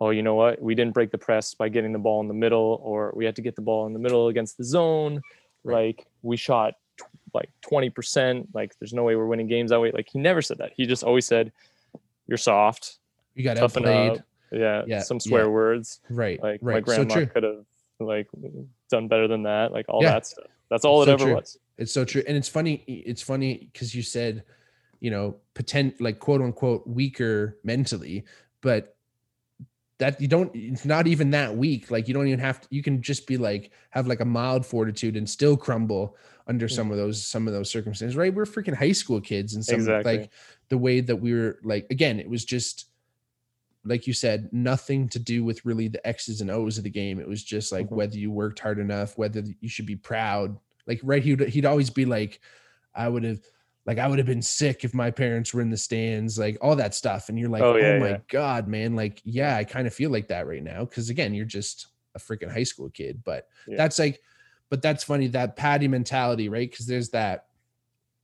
"Oh, 0.00 0.10
you 0.10 0.22
know 0.22 0.34
what? 0.34 0.60
We 0.60 0.74
didn't 0.74 0.94
break 0.94 1.10
the 1.10 1.18
press 1.18 1.54
by 1.54 1.68
getting 1.68 1.92
the 1.92 1.98
ball 1.98 2.20
in 2.20 2.28
the 2.28 2.34
middle, 2.34 2.80
or 2.82 3.12
we 3.16 3.24
had 3.24 3.36
to 3.36 3.42
get 3.42 3.56
the 3.56 3.62
ball 3.62 3.86
in 3.86 3.92
the 3.92 3.98
middle 3.98 4.28
against 4.28 4.58
the 4.58 4.64
zone. 4.64 5.20
Right. 5.64 5.96
Like 5.98 6.06
we 6.22 6.36
shot 6.36 6.74
tw- 6.98 7.04
like 7.34 7.50
twenty 7.62 7.90
percent. 7.90 8.48
Like 8.54 8.76
there's 8.78 8.92
no 8.92 9.02
way 9.04 9.16
we're 9.16 9.26
winning 9.26 9.46
games 9.48 9.70
that 9.70 9.80
way." 9.80 9.90
Like 9.92 10.08
he 10.10 10.18
never 10.18 10.42
said 10.42 10.58
that. 10.58 10.72
He 10.76 10.86
just 10.86 11.02
always 11.04 11.26
said, 11.26 11.52
"You're 12.26 12.38
soft, 12.38 12.98
You 13.34 13.44
got 13.44 13.56
toughen 13.56 13.84
outplayed. 13.86 14.18
up." 14.20 14.26
Yeah, 14.52 14.82
Yeah, 14.86 15.00
some 15.00 15.16
yeah. 15.16 15.28
swear 15.28 15.50
words 15.50 16.00
Right. 16.10 16.42
like 16.42 16.62
my 16.62 16.72
right. 16.74 16.86
So 16.86 16.94
grandma 17.04 17.14
true. 17.14 17.26
could 17.26 17.42
have 17.44 17.64
like 18.04 18.28
done 18.90 19.08
better 19.08 19.28
than 19.28 19.42
that 19.44 19.72
like 19.72 19.86
all 19.88 20.02
Yeah. 20.02 20.12
that 20.12 20.26
stuff 20.26 20.46
that's 20.68 20.84
all 20.84 21.02
it 21.02 21.06
So 21.06 21.12
ever 21.14 21.24
true. 21.24 21.34
was 21.34 21.58
It's 21.78 21.92
so 21.92 22.04
true. 22.04 22.22
And 22.28 22.36
it's 22.36 22.48
funny. 22.48 22.84
It's 22.86 23.22
funny 23.22 23.70
because 23.72 23.94
you 23.94 24.02
said, 24.02 24.44
you 25.00 25.10
know, 25.10 25.36
pretend 25.54 25.94
like 25.98 26.20
quote 26.20 26.40
unquote 26.42 26.86
weaker 26.86 27.58
mentally, 27.64 28.24
but 28.60 28.96
that 29.98 30.20
you 30.20 30.28
don't, 30.28 30.50
it's 30.54 30.84
not 30.84 31.06
even 31.06 31.30
that 31.32 31.56
weak. 31.56 31.90
Like 31.90 32.06
you 32.06 32.14
don't 32.14 32.28
even 32.28 32.38
have 32.38 32.60
to, 32.60 32.68
you 32.70 32.82
can 32.82 33.02
just 33.02 33.26
be 33.26 33.36
like, 33.36 33.72
have 33.90 34.06
like 34.06 34.20
a 34.20 34.24
mild 34.24 34.64
fortitude 34.64 35.16
and 35.16 35.28
still 35.28 35.56
crumble 35.56 36.16
under 36.46 36.68
Mm. 36.68 36.72
some 36.76 36.90
of 36.90 36.96
those, 36.96 37.26
some 37.26 37.48
of 37.48 37.52
those 37.52 37.70
circumstances, 37.70 38.16
right? 38.16 38.32
We're 38.32 38.44
freaking 38.44 38.74
high 38.74 38.92
school 38.92 39.20
kids 39.20 39.54
and 39.54 39.64
some 39.64 39.74
Exactly. 39.74 40.18
like 40.18 40.30
the 40.68 40.78
way 40.78 41.00
that 41.00 41.16
we 41.16 41.32
were 41.32 41.58
like, 41.64 41.86
again, 41.90 42.20
it 42.20 42.30
was 42.30 42.44
just, 42.44 42.89
like 43.84 44.06
you 44.06 44.12
said, 44.12 44.48
nothing 44.52 45.08
to 45.08 45.18
do 45.18 45.42
with 45.44 45.64
really 45.64 45.88
the 45.88 46.06
X's 46.06 46.40
and 46.40 46.50
O's 46.50 46.76
of 46.78 46.84
the 46.84 46.90
game. 46.90 47.18
It 47.18 47.28
was 47.28 47.42
just 47.42 47.72
like 47.72 47.86
Mhm. 47.88 47.92
whether 47.96 48.18
you 48.18 48.30
worked 48.30 48.58
hard 48.58 48.78
enough, 48.78 49.16
whether 49.16 49.42
you 49.60 49.68
should 49.68 49.86
be 49.86 49.96
proud. 49.96 50.58
Like, 50.86 51.00
right, 51.02 51.22
he'd 51.22 51.40
he'd 51.48 51.64
always 51.66 51.88
be 51.90 52.04
like, 52.04 52.40
I 52.94 53.08
would 53.08 53.24
have 53.24 53.40
like 53.86 53.98
I 53.98 54.06
would 54.06 54.18
have 54.18 54.26
been 54.26 54.42
sick 54.42 54.84
if 54.84 54.92
my 54.92 55.10
parents 55.10 55.54
were 55.54 55.62
in 55.62 55.70
the 55.70 55.76
stands, 55.76 56.38
like 56.38 56.58
all 56.60 56.76
that 56.76 56.94
stuff. 56.94 57.28
And 57.30 57.38
you're 57.38 57.48
like, 57.48 57.62
Oh, 57.62 57.78
oh, 57.78 57.98
my 57.98 58.08
yeah. 58.10 58.18
God, 58.28 58.68
man. 58.68 58.94
Like, 58.94 59.22
yeah, 59.24 59.56
I 59.56 59.64
kind 59.64 59.86
of 59.86 59.94
feel 59.94 60.10
like 60.10 60.28
that 60.28 60.46
right 60.46 60.62
now. 60.62 60.84
Cause 60.84 61.08
again, 61.08 61.32
you're 61.32 61.46
just 61.46 61.86
a 62.14 62.18
freaking 62.18 62.52
high 62.52 62.64
school 62.64 62.90
kid. 62.90 63.22
But 63.24 63.48
Yeah. 63.66 63.76
that's 63.78 63.98
like, 63.98 64.20
but 64.68 64.82
that's 64.82 65.02
funny, 65.04 65.28
that 65.28 65.56
patty 65.56 65.88
mentality, 65.88 66.48
right? 66.50 66.70
Cause 66.70 66.86
there's 66.86 67.08
that 67.10 67.46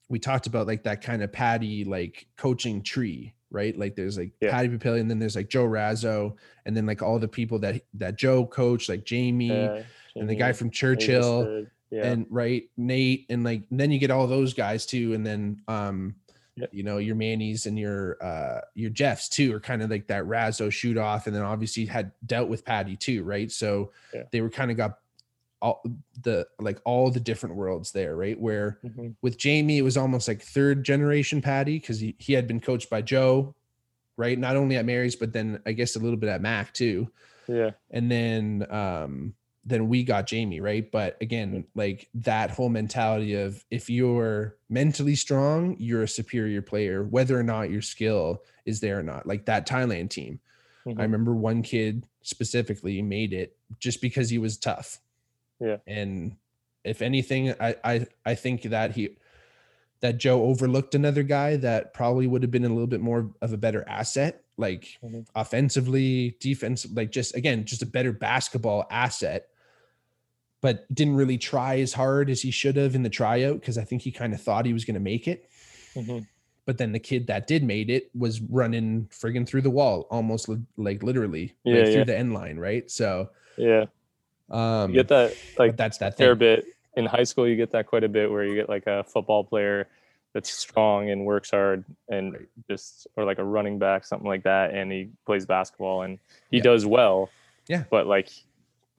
we 0.09 0.19
talked 0.19 0.47
about 0.47 0.67
like 0.67 0.83
that 0.85 1.01
kind 1.03 1.23
of 1.23 1.33
patty 1.33 1.85
like 1.85 2.27
coaching 2.37 2.83
tree, 2.83 3.35
right? 3.51 3.77
Like 3.79 3.97
there's 3.97 4.19
like 4.19 4.33
Yeah. 4.41 4.51
Patty 4.51 4.69
Papilli, 4.69 5.01
and 5.01 5.11
then 5.11 5.19
there's 5.19 5.37
like 5.37 5.49
Joe 5.49 5.67
Razzo, 5.67 6.37
and 6.65 6.77
then 6.77 6.87
like 6.87 7.03
all 7.03 7.19
the 7.19 7.29
people 7.29 7.59
that 7.61 7.83
that 7.95 8.17
Joe 8.17 8.47
coached, 8.47 8.89
like 8.89 9.05
Jamie 9.05 9.49
Yeah, 9.49 9.83
and 10.17 10.29
the 10.29 10.35
guy 10.35 10.53
from 10.53 10.71
Churchill, 10.71 11.43
uh, 11.43 11.69
yeah 11.91 12.07
and 12.07 12.27
right 12.31 12.69
Nate, 12.77 13.27
and 13.31 13.45
like 13.45 13.63
then 13.71 13.91
you 13.91 13.99
get 13.99 14.11
all 14.11 14.27
those 14.27 14.55
guys 14.55 14.87
too, 14.87 15.15
and 15.15 15.25
then 15.27 15.63
um 15.69 16.17
Yeah. 16.57 16.67
you 16.73 16.83
know 16.83 16.99
your 16.99 17.15
Manny's 17.15 17.67
and 17.67 17.79
your 17.79 18.17
uh 18.23 18.61
your 18.75 18.91
Jeffs 18.91 19.29
too 19.29 19.55
are 19.55 19.61
kind 19.61 19.83
of 19.83 19.91
like 19.91 20.07
that 20.09 20.25
Razzo 20.25 20.73
shoot 20.73 20.97
off, 20.97 21.27
and 21.27 21.37
then 21.37 21.43
obviously 21.43 21.87
had 21.87 22.13
dealt 22.25 22.49
with 22.49 22.65
Patty 22.65 22.97
too, 22.97 23.23
right? 23.23 23.51
So 23.53 23.93
they 24.33 24.41
were 24.41 24.51
kind 24.51 24.71
of 24.71 24.77
got 24.77 24.99
all 25.63 25.83
the 26.23 26.47
like 26.59 26.81
all 26.85 27.11
the 27.11 27.21
different 27.21 27.57
worlds 27.57 27.93
there, 27.93 28.15
right? 28.17 28.39
Where 28.39 28.79
Mhm. 28.85 29.15
with 29.23 29.39
Jamie, 29.39 29.79
it 29.79 29.83
was 29.83 29.97
almost 29.97 30.29
like 30.29 30.43
third 30.43 30.85
generation 30.85 31.41
Patty 31.41 31.79
because 31.79 32.01
he, 32.01 32.15
he 32.19 32.35
had 32.35 32.47
been 32.47 32.61
coached 32.61 32.91
by 32.91 33.03
Joe, 33.03 33.55
right? 34.17 34.39
Not 34.39 34.57
only 34.57 34.77
at 34.77 34.85
Mary's, 34.85 35.17
but 35.17 35.33
then 35.33 35.61
I 35.67 35.73
guess 35.73 35.97
a 35.97 35.99
little 35.99 36.19
bit 36.19 36.29
at 36.31 36.41
Mac 36.43 36.73
too. 36.75 37.11
yeah 37.49 37.71
And 37.91 38.11
then 38.11 38.67
um 38.71 39.35
then 39.69 39.89
we 39.89 40.05
got 40.05 40.29
Jamie, 40.29 40.61
right? 40.61 40.89
But 40.93 41.17
again, 41.21 41.65
like 41.75 42.09
that 42.15 42.53
whole 42.53 42.69
mentality 42.69 43.35
of 43.35 43.65
if 43.69 43.91
you're 43.91 44.55
mentally 44.69 45.17
strong, 45.17 45.75
you're 45.81 46.05
a 46.05 46.09
superior 46.09 46.63
player, 46.63 47.03
whether 47.03 47.37
or 47.37 47.43
not 47.43 47.71
your 47.71 47.83
skill 47.83 48.45
is 48.65 48.79
there 48.79 49.01
or 49.01 49.03
not. 49.03 49.27
Like 49.27 49.47
that 49.47 49.67
Thailand 49.67 50.11
team. 50.11 50.39
Mhm. 50.87 51.01
I 51.01 51.03
remember 51.03 51.35
one 51.35 51.63
kid 51.63 52.07
specifically 52.23 53.03
made 53.03 53.33
it 53.33 53.57
just 53.81 54.01
because 54.01 54.31
he 54.31 54.39
was 54.39 54.57
tough. 54.57 55.01
Yeah. 55.61 55.79
And 55.87 56.37
if 56.85 57.03
anything, 57.03 57.53
I 57.61 57.77
I 57.85 58.07
I 58.25 58.35
think 58.35 58.63
that 58.63 58.93
he 58.93 59.17
that 60.01 60.19
Joe 60.19 60.45
overlooked 60.45 60.95
another 60.95 61.23
guy 61.23 61.57
that 61.57 61.95
probably 61.95 62.27
would 62.27 62.43
have 62.43 62.51
been 62.51 62.65
a 62.65 62.69
little 62.69 62.87
bit 62.87 63.01
more 63.01 63.31
of 63.41 63.53
a 63.53 63.57
better 63.57 63.83
asset, 63.89 64.45
like 64.59 64.99
Mhm. 65.03 65.27
offensively, 65.35 66.37
defensive, 66.39 66.93
like 66.93 67.11
just 67.11 67.35
again, 67.35 67.65
just 67.65 67.83
a 67.83 67.87
better 67.87 68.13
basketball 68.13 68.87
asset, 68.91 69.49
but 70.61 70.93
didn't 70.95 71.17
really 71.17 71.39
try 71.39 71.79
as 71.81 71.93
hard 71.95 72.29
as 72.31 72.43
he 72.43 72.51
should 72.51 72.77
have 72.77 72.95
in 72.95 73.03
the 73.03 73.11
tryout 73.11 73.61
because 73.61 73.79
I 73.79 73.85
think 73.85 74.03
he 74.03 74.11
kind 74.13 74.35
of 74.35 74.41
thought 74.41 74.67
he 74.67 74.73
was 74.73 74.85
going 74.85 74.95
to 74.95 75.01
make 75.01 75.27
it 75.29 75.49
Mhm. 75.95 76.27
but 76.67 76.79
then 76.79 76.93
the 76.93 76.99
kid 76.99 77.27
that 77.29 77.47
did 77.47 77.63
made 77.63 77.89
it 77.91 78.11
was 78.15 78.41
running 78.41 79.07
friggin' 79.07 79.47
through 79.47 79.63
the 79.63 79.71
wall 79.71 80.07
almost 80.11 80.49
li- 80.49 80.61
like 80.77 81.03
literally 81.03 81.55
Yeah, 81.65 81.81
right 81.83 81.93
through 81.93 82.05
the 82.07 82.17
end 82.17 82.35
line 82.35 82.59
right 82.59 82.91
so 82.91 83.31
yeah 83.57 83.87
um 84.51 84.91
you 84.91 84.97
get 84.97 85.09
that 85.09 85.35
like 85.59 85.77
that's 85.77 85.99
that 85.99 86.17
fair 86.17 86.35
bit 86.35 86.67
in 86.97 87.05
high 87.05 87.25
school 87.25 87.47
you 87.49 87.57
get 87.57 87.71
that 87.73 87.87
quite 87.87 88.05
a 88.05 88.09
bit 88.09 88.31
where 88.31 88.45
you 88.45 88.55
get 88.55 88.69
like 88.69 88.87
a 88.87 89.03
football 89.05 89.43
player 89.45 89.89
that's 90.33 90.51
strong 90.51 91.11
and 91.11 91.25
works 91.25 91.51
hard 91.51 91.85
and 92.09 92.33
Right. 92.35 92.43
just 92.71 93.07
or 93.17 93.25
like 93.25 93.39
a 93.39 93.45
running 93.45 93.79
back 93.79 94.05
something 94.05 94.29
like 94.29 94.43
that 94.45 94.73
and 94.75 94.93
he 94.93 95.09
plays 95.25 95.47
basketball 95.47 96.03
and 96.03 96.19
he 96.51 96.59
Yeah. 96.59 96.63
does 96.65 96.87
well 96.87 97.31
Yeah. 97.69 97.85
but 97.91 98.07
like 98.07 98.29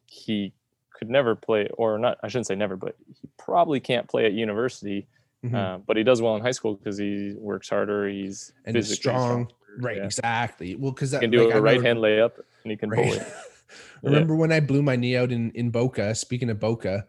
he 0.08 0.52
could 0.92 1.10
never 1.10 1.36
play 1.36 1.70
or 1.78 1.98
not 2.00 2.18
i 2.24 2.28
shouldn't 2.28 2.48
say 2.48 2.56
never 2.56 2.76
but 2.76 2.96
he 3.22 3.28
probably 3.38 3.80
can't 3.80 4.08
play 4.08 4.26
at 4.26 4.34
university 4.34 5.08
Mhm. 5.46 5.54
uh, 5.56 5.78
but 5.86 5.96
he 5.96 6.04
does 6.04 6.22
well 6.22 6.36
in 6.36 6.42
high 6.42 6.52
school 6.52 6.74
because 6.76 6.98
he 6.98 7.36
works 7.38 7.70
harder 7.70 8.08
he's 8.10 8.52
And 8.66 8.84
strong. 8.86 9.48
stronger, 9.48 9.52
right 9.80 9.98
yeah. 9.98 10.06
exactly 10.06 10.76
well 10.76 10.92
because 10.92 11.12
he 11.12 11.16
that 11.18 11.22
can 11.22 11.30
do 11.32 11.46
like, 11.46 11.54
a 11.56 11.62
right 11.62 11.82
hand 11.84 12.00
layup 12.00 12.32
and 12.64 12.72
he 12.72 12.76
can 12.78 12.90
right. 12.90 13.22
it 13.69 13.75
Yeah. 14.03 14.10
remember 14.10 14.36
when 14.36 14.51
i 14.51 14.60
blew 14.60 14.82
my 14.82 14.95
knee 14.95 15.15
out 15.17 15.32
in 15.32 15.51
in 15.51 15.69
boca 15.71 16.13
speaking 16.15 16.49
of 16.49 16.60
boca 16.60 17.06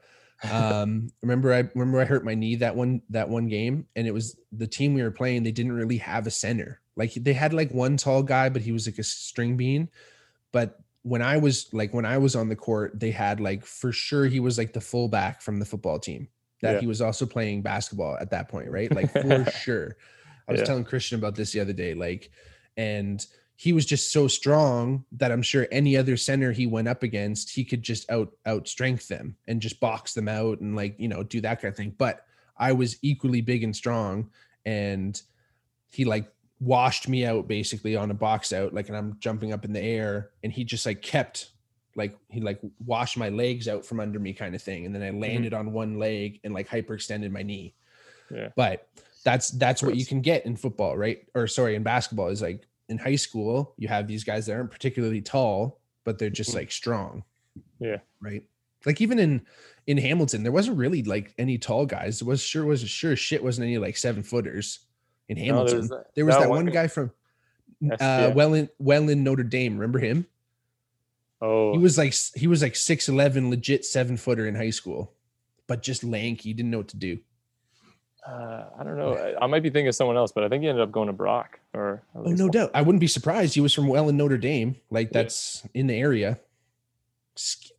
um 0.51 1.09
remember 1.23 1.53
i 1.53 1.69
remember 1.75 2.01
i 2.01 2.05
hurt 2.05 2.25
my 2.25 2.35
knee 2.35 2.57
that 2.57 2.77
one 2.77 3.03
that 3.11 3.29
one 3.29 3.49
game 3.49 3.87
and 3.97 4.07
it 4.07 4.15
was 4.15 4.37
the 4.53 4.67
team 4.67 4.95
we 4.95 5.03
were 5.03 5.11
playing 5.11 5.43
they 5.43 5.53
didn't 5.53 5.73
really 5.73 5.99
have 5.99 6.27
a 6.27 6.31
center 6.31 6.81
like 6.97 7.13
they 7.15 7.33
had 7.33 7.53
like 7.53 7.71
one 7.73 7.97
tall 7.97 8.23
guy 8.23 8.49
but 8.49 8.63
he 8.63 8.73
was 8.73 8.87
like 8.87 8.99
a 8.99 9.03
string 9.03 9.57
bean 9.57 9.89
but 10.53 10.81
when 11.03 11.23
i 11.23 11.37
was 11.37 11.69
like 11.73 11.93
when 11.95 12.05
i 12.05 12.19
was 12.19 12.37
on 12.37 12.49
the 12.49 12.57
court 12.57 12.99
they 12.99 13.11
had 13.11 13.41
like 13.41 13.65
for 13.65 13.93
sure 13.93 14.27
he 14.27 14.41
was 14.41 14.59
like 14.59 14.73
the 14.73 14.81
fullback 14.81 15.41
from 15.43 15.59
the 15.59 15.65
football 15.65 15.99
team 15.99 16.29
that 16.61 16.75
Yeah. 16.75 16.81
he 16.81 16.87
was 16.87 17.01
also 17.01 17.25
playing 17.27 17.63
basketball 17.63 18.17
at 18.21 18.31
that 18.31 18.49
point 18.49 18.71
right 18.71 18.93
like 18.95 19.11
for 19.13 19.45
sure 19.51 19.97
i 20.49 20.53
was 20.53 20.61
Yeah. 20.61 20.67
telling 20.67 20.85
christian 20.85 21.19
about 21.19 21.35
this 21.35 21.53
the 21.53 21.61
other 21.61 21.73
day 21.73 21.95
like 21.95 22.31
and 22.77 23.25
he 23.61 23.73
was 23.73 23.85
just 23.85 24.13
so 24.13 24.29
strong 24.29 25.05
that 25.11 25.33
I'm 25.33 25.43
sure 25.43 25.67
any 25.73 25.97
other 25.97 26.17
center 26.17 26.53
he 26.53 26.69
went 26.69 26.87
up 26.87 27.03
against, 27.03 27.51
he 27.51 27.65
could 27.65 27.83
just 27.83 28.09
out 28.09 28.31
out 28.47 28.69
strength 28.69 29.09
them 29.09 29.35
and 29.49 29.61
just 29.61 29.81
box 29.81 30.15
them 30.15 30.29
out 30.29 30.61
and 30.61 30.77
like 30.77 30.95
you 30.97 31.09
know 31.09 31.25
do 31.25 31.41
that 31.41 31.61
kind 31.61 31.73
of 31.73 31.77
thing. 31.77 31.93
But 31.99 32.25
I 32.57 32.71
was 32.71 32.99
equally 33.03 33.41
big 33.41 33.65
and 33.65 33.75
strong, 33.75 34.31
and 34.65 35.21
he 35.91 36.05
like 36.05 36.31
washed 36.61 37.09
me 37.09 37.27
out 37.27 37.49
basically 37.49 37.97
on 37.97 38.13
a 38.13 38.15
box 38.15 38.53
out, 38.53 38.75
like 38.75 38.87
and 38.87 38.97
I'm 38.97 39.17
jumping 39.19 39.53
up 39.53 39.65
in 39.65 39.73
the 39.73 39.83
air, 39.83 40.31
and 40.45 40.53
he 40.53 40.63
just 40.63 40.87
like 40.87 41.03
kept 41.03 41.51
like 41.97 42.17
he 42.29 42.41
like 42.41 42.61
washed 42.87 43.17
my 43.17 43.29
legs 43.29 43.67
out 43.67 43.85
from 43.85 43.99
under 43.99 44.21
me 44.21 44.35
kind 44.35 44.55
of 44.55 44.63
thing, 44.63 44.87
and 44.87 44.95
then 44.95 45.03
I 45.03 45.09
mm-hmm. 45.09 45.19
landed 45.19 45.53
on 45.53 45.73
one 45.73 45.99
leg 45.99 46.39
and 46.45 46.55
like 46.55 46.69
hyperextended 46.69 47.33
my 47.33 47.43
knee. 47.43 47.75
Yeah. 48.31 48.51
But 48.55 48.87
that's 49.25 49.51
that's 49.51 49.83
what 49.83 49.97
you 49.97 50.07
can 50.07 50.21
get 50.21 50.47
in 50.47 50.55
football, 50.55 50.97
right? 50.97 51.27
Or 51.35 51.49
sorry, 51.49 51.75
in 51.75 51.83
basketball 51.83 52.29
is 52.29 52.41
like 52.41 52.68
in 52.89 52.99
high 52.99 53.17
school, 53.17 53.75
you 53.77 53.89
have 53.89 54.07
these 54.07 54.25
guys 54.25 54.47
that 54.47 54.55
aren't 54.55 54.71
particularly 54.71 55.21
tall, 55.21 55.81
but 56.05 56.19
they're 56.19 56.31
just 56.31 56.51
Mhm. 56.53 56.55
like 56.57 56.73
strong. 56.73 57.23
Yeah. 57.79 57.99
Right. 58.21 58.45
Like 58.87 59.01
even 59.01 59.19
in 59.19 59.43
in 59.87 59.97
Hamilton, 59.99 60.43
there 60.43 60.53
wasn't 60.53 60.77
really 60.77 61.03
like 61.03 61.35
any 61.39 61.57
tall 61.59 61.87
guys. 61.87 62.19
There 62.21 62.29
was 62.29 62.41
sure 62.43 62.65
was 62.65 62.83
sure 62.89 63.17
shit 63.17 63.43
wasn't 63.43 63.67
any 63.67 63.79
like 63.79 63.97
seven 63.97 64.23
footers 64.23 64.81
in 65.29 65.39
No, 65.39 65.45
Hamilton. 65.45 65.77
there's 65.79 65.89
that- 65.89 66.15
there 66.15 66.25
was 66.27 66.35
that 66.35 66.41
that 66.43 66.51
one 66.51 66.65
one 66.67 66.73
guy- 66.75 66.89
from 66.89 67.11
uh 67.91 67.97
SPF. 67.97 68.35
well 68.35 68.55
in 68.55 68.69
well 68.79 69.09
in 69.09 69.23
Notre 69.25 69.43
Dame. 69.45 69.75
Remember 69.79 69.99
him? 69.99 70.27
Oh, 71.41 71.73
He 71.73 71.79
was 71.79 71.97
like 71.97 72.15
he 72.35 72.47
was 72.47 72.63
like 72.63 72.75
six 72.77 73.09
eleven, 73.09 73.51
legit 73.51 73.85
seven 73.85 74.17
footer 74.17 74.47
in 74.47 74.55
high 74.55 74.71
school, 74.71 75.15
but 75.67 75.83
just 75.83 76.03
lanky. 76.05 76.53
Didn't 76.53 76.71
know 76.71 76.79
what 76.79 76.89
to 76.89 76.97
do. 76.97 77.19
Uh, 78.27 78.65
I 78.79 78.85
don't 78.85 78.97
know. 78.99 79.35
I, 79.41 79.47
might 79.47 79.63
be 79.63 79.71
thinking 79.71 79.89
of 79.89 79.95
someone 79.95 80.17
else, 80.17 80.33
but 80.33 80.45
I 80.45 80.49
think 80.49 80.63
he 80.63 80.69
ended 80.69 80.83
up 80.83 80.93
going 80.93 81.07
to 81.07 81.13
Brock. 81.13 81.61
Or 81.75 82.03
Oh 82.15 82.23
no 82.23 82.49
doubt. 82.49 82.71
I 82.75 82.83
wouldn't 82.83 83.01
be 83.01 83.07
surprised. 83.07 83.55
He 83.55 83.61
was 83.61 83.73
from 83.73 83.87
Welland, 83.89 84.19
Notre 84.19 84.37
Dame. 84.39 84.77
Like 84.91 85.09
Yeah. 85.09 85.23
that's 85.23 85.67
in 85.75 85.87
the 85.87 85.95
area. 85.95 86.39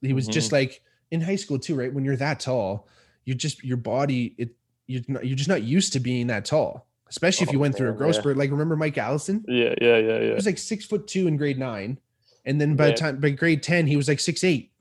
He 0.01 0.13
was 0.13 0.27
just 0.27 0.51
like 0.51 0.81
in 1.11 1.21
high 1.21 1.35
school 1.35 1.59
too, 1.59 1.75
right? 1.75 1.93
When 1.93 2.05
you're 2.05 2.15
that 2.15 2.39
tall, 2.39 2.87
you 3.25 3.35
just 3.35 3.63
your 3.63 3.77
body 3.77 4.33
it 4.37 4.49
you're 4.87 5.01
not, 5.07 5.25
you're 5.25 5.35
just 5.35 5.49
not 5.49 5.61
used 5.63 5.93
to 5.93 5.99
being 5.99 6.27
that 6.27 6.45
tall, 6.45 6.87
especially 7.09 7.45
if 7.45 7.51
you 7.53 7.59
Oh, 7.59 7.61
went 7.61 7.75
through 7.75 7.87
a 7.89 7.91
man, 7.91 7.97
growth 7.97 8.15
yeah. 8.15 8.21
spurt. 8.21 8.37
Like 8.37 8.49
remember 8.51 8.75
Mike 8.75 8.97
Allison? 8.97 9.43
Yeah, 9.47 9.75
yeah, 9.81 9.97
yeah, 9.97 10.19
yeah. 10.19 10.27
He 10.29 10.31
was 10.31 10.45
like 10.45 10.57
six 10.57 10.85
foot 10.85 11.07
two 11.07 11.27
in 11.27 11.35
grade 11.37 11.59
nine, 11.59 11.99
and 12.45 12.59
then 12.61 12.75
by 12.75 12.85
Yeah. 12.85 12.91
the 12.91 12.97
time 12.97 13.19
by 13.19 13.29
grade 13.31 13.61
ten, 13.61 13.85
he 13.85 13.97
was 13.97 14.07
like 14.07 14.19
six 14.21 14.43
eight. 14.43 14.71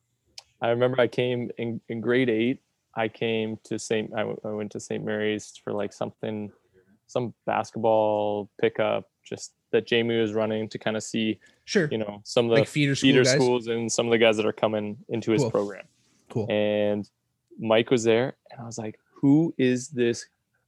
I 0.60 0.70
remember 0.70 1.00
I 1.00 1.08
came 1.08 1.50
in, 1.58 1.80
in 1.88 2.00
grade 2.00 2.30
eight. 2.30 2.60
I 2.94 3.08
came 3.08 3.58
to 3.64 3.78
St. 3.78 4.12
I, 4.14 4.18
w- 4.20 4.40
I 4.44 4.48
went 4.48 4.72
to 4.72 4.80
St. 4.80 5.04
Mary's 5.04 5.52
for 5.62 5.72
like 5.72 5.92
something, 5.92 6.50
some 7.06 7.34
basketball 7.46 8.50
pickup, 8.60 9.08
just 9.24 9.52
that 9.70 9.86
Jamie 9.86 10.18
was 10.18 10.32
running 10.32 10.68
to 10.70 10.78
kind 10.78 10.96
of 10.96 11.02
see, 11.02 11.38
Sure, 11.64 11.88
you 11.92 11.98
know, 11.98 12.22
some 12.24 12.46
of 12.46 12.50
the 12.50 12.56
like 12.60 12.68
feeder 12.68 12.94
school 12.94 13.08
feeder 13.10 13.24
schools 13.24 13.66
and 13.66 13.90
some 13.92 14.06
of 14.06 14.10
the 14.10 14.18
guys 14.18 14.36
that 14.38 14.46
are 14.46 14.52
coming 14.52 14.96
into 15.10 15.30
his 15.32 15.42
Cool. 15.42 15.50
program. 15.50 15.84
Cool. 16.30 16.46
And 16.50 17.08
Mike 17.58 17.90
was 17.90 18.04
there, 18.04 18.36
and 18.50 18.60
I 18.60 18.64
was 18.64 18.78
like, 18.78 18.98
"Who 19.20 19.54
is 19.58 19.88
this 19.88 20.26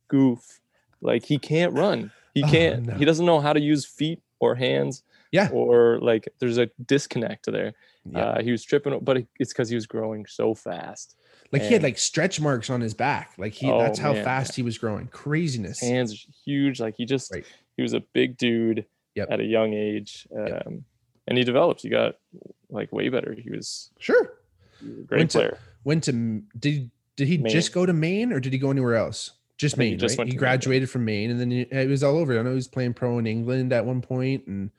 goof? 0.08 0.60
Like 1.00 1.24
he 1.24 1.38
can't 1.38 1.72
run. 1.72 2.12
He 2.34 2.42
Oh, 2.44 2.48
can't. 2.48 2.86
no. 2.86 2.94
He 2.94 3.04
doesn't 3.04 3.24
know 3.26 3.40
how 3.40 3.52
to 3.52 3.60
use 3.60 3.84
feet 3.86 4.20
or 4.38 4.54
hands. 4.54 5.02
Yeah. 5.32 5.48
Or 5.52 5.98
like, 6.00 6.28
there's 6.40 6.58
a 6.58 6.68
disconnect 6.86 7.46
there. 7.50 7.72
Yeah. 8.04 8.18
Uh, 8.20 8.42
he 8.42 8.50
was 8.52 8.64
tripping, 8.64 8.98
but 9.00 9.18
it's 9.38 9.52
because 9.52 9.68
he 9.68 9.74
was 9.76 9.86
growing 9.86 10.26
so 10.26 10.54
fast. 10.54 11.16
Like 11.52 11.62
he 11.62 11.72
had 11.72 11.82
like 11.82 11.98
stretch 11.98 12.40
marks 12.40 12.70
on 12.70 12.80
his 12.80 12.94
back. 12.94 13.32
Like 13.38 13.52
he 13.52 13.70
Oh, 13.70 13.78
that's 13.80 13.98
how 13.98 14.12
man, 14.12 14.24
fast 14.24 14.54
he 14.56 14.62
was 14.62 14.78
growing. 14.78 15.06
Craziness. 15.08 15.80
Hands 15.80 16.26
huge. 16.44 16.80
Like 16.80 16.94
he 16.96 17.04
just 17.04 17.32
Right. 17.32 17.44
he 17.76 17.82
was 17.82 17.92
a 17.92 18.00
big 18.12 18.36
dude 18.36 18.86
Yep. 19.16 19.28
at 19.30 19.40
a 19.40 19.44
young 19.44 19.72
age, 19.74 20.28
um, 20.36 20.46
Yep. 20.46 20.66
and 21.28 21.38
he 21.38 21.42
developed. 21.44 21.82
He 21.82 21.88
got 21.88 22.16
like 22.70 22.92
way 22.92 23.08
better. 23.08 23.34
He 23.34 23.50
was, 23.50 23.90
Sure. 23.98 24.34
he 24.80 24.88
was 24.88 25.04
great 25.06 25.18
Went 25.18 25.30
to- 25.32 25.38
player. 25.38 25.58
Went 25.84 26.04
to 26.04 26.12
did 26.58 26.90
did 27.16 27.26
he 27.28 27.36
Maine. 27.38 27.52
just 27.52 27.72
go 27.72 27.84
to 27.84 27.92
Maine 27.92 28.32
or 28.32 28.40
did 28.40 28.52
he 28.52 28.58
go 28.58 28.70
anywhere 28.70 28.94
else? 28.96 29.32
Just 29.58 29.76
think 29.76 29.84
he 29.84 29.90
Maine, 29.90 29.98
just 29.98 30.16
right? 30.18 30.26
He 30.26 30.30
to 30.30 30.34
Maine, 30.36 30.38
graduated 30.38 30.88
from 30.90 31.04
Maine, 31.04 31.30
and 31.30 31.38
then 31.40 31.50
he, 31.50 31.60
it 31.62 31.88
was 31.88 32.02
all 32.02 32.16
over. 32.16 32.38
I 32.38 32.42
know 32.42 32.50
he 32.50 32.54
was 32.54 32.68
playing 32.68 32.94
pro 32.94 33.18
in 33.18 33.26
England 33.26 33.72
at 33.74 33.84
one 33.84 34.00
point, 34.00 34.46
and 34.46 34.70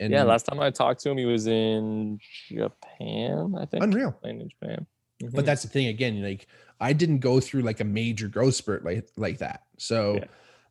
and 0.00 0.12
yeah, 0.12 0.22
last 0.24 0.46
time 0.46 0.58
I 0.60 0.70
talked 0.70 1.00
to 1.02 1.10
him, 1.10 1.18
he 1.18 1.26
was 1.26 1.46
in 1.46 2.18
Japan. 2.48 3.54
I 3.58 3.66
think 3.66 3.82
unreal. 3.84 4.12
playing 4.12 4.40
in 4.40 4.48
Japan. 4.48 4.86
But 5.20 5.32
Mhm. 5.32 5.44
that's 5.44 5.62
the 5.62 5.68
thing 5.68 5.86
again. 5.88 6.22
Like 6.22 6.46
I 6.80 6.92
didn't 6.92 7.18
go 7.18 7.40
through 7.40 7.62
like 7.62 7.80
a 7.80 7.84
major 7.84 8.28
growth 8.28 8.54
spurt 8.54 8.84
like 8.84 9.06
like 9.16 9.38
that. 9.38 9.64
So 9.78 10.16
Yeah. 10.16 10.24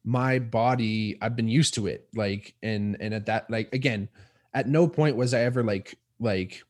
my 0.04 0.40
body, 0.40 1.18
I've 1.22 1.36
been 1.36 1.48
used 1.48 1.74
to 1.76 1.88
it. 1.88 2.08
Like 2.16 2.56
and 2.64 2.98
and 3.00 3.14
at 3.14 3.26
that 3.28 3.50
like 3.50 3.74
again, 3.74 4.10
at 4.54 4.68
no 4.68 4.88
point 4.88 5.16
was 5.18 5.34
I 5.34 5.42
ever 5.42 5.64
like 5.64 5.96
like 6.20 6.64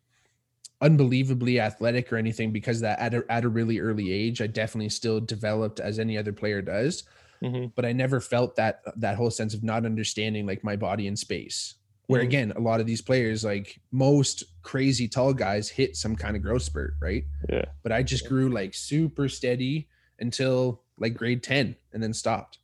unbelievably 0.82 1.60
athletic 1.60 2.12
or 2.12 2.18
anything 2.18 2.52
because 2.52 2.80
that 2.82 3.00
at 3.00 3.13
a, 3.13 3.26
at 3.30 3.44
a 3.44 3.50
really 3.50 3.80
early 3.80 4.12
age, 4.12 4.42
I 4.42 4.48
definitely 4.48 4.89
still 4.89 5.20
developed 5.20 5.80
as 5.80 6.00
any 6.00 6.18
other 6.18 6.32
player 6.32 6.62
does. 6.62 7.04
Mhm. 7.44 7.72
But 7.76 7.86
I 7.86 7.92
never 7.94 8.20
felt 8.22 8.56
that 8.58 8.82
that 8.98 9.15
whole 9.15 9.32
sense 9.32 9.54
of 9.54 9.63
not 9.63 9.86
understanding 9.86 10.46
like 10.46 10.63
my 10.63 10.76
body 10.76 11.08
in 11.08 11.15
space. 11.15 11.76
Where 12.10 12.22
Mhm. 12.22 12.26
again, 12.26 12.52
a 12.54 12.60
lot 12.60 12.80
of 12.80 12.88
these 12.88 13.02
players, 13.04 13.43
like 13.43 13.80
most 13.91 14.43
crazy 14.63 15.08
tall 15.08 15.32
guys, 15.32 15.69
hit 15.69 15.95
some 15.95 16.15
kind 16.15 16.36
of 16.36 16.41
growth 16.41 16.63
spurt, 16.63 16.95
right? 17.00 17.24
yeah, 17.48 17.65
but 17.84 17.91
I 17.91 18.02
just 18.02 18.28
grew 18.28 18.50
like 18.50 18.74
super 18.74 19.30
steady 19.30 19.88
until 20.19 20.82
like 20.98 21.13
grade 21.13 21.43
10 21.43 21.76
and 21.93 22.02
then 22.02 22.13
stopped. 22.13 22.58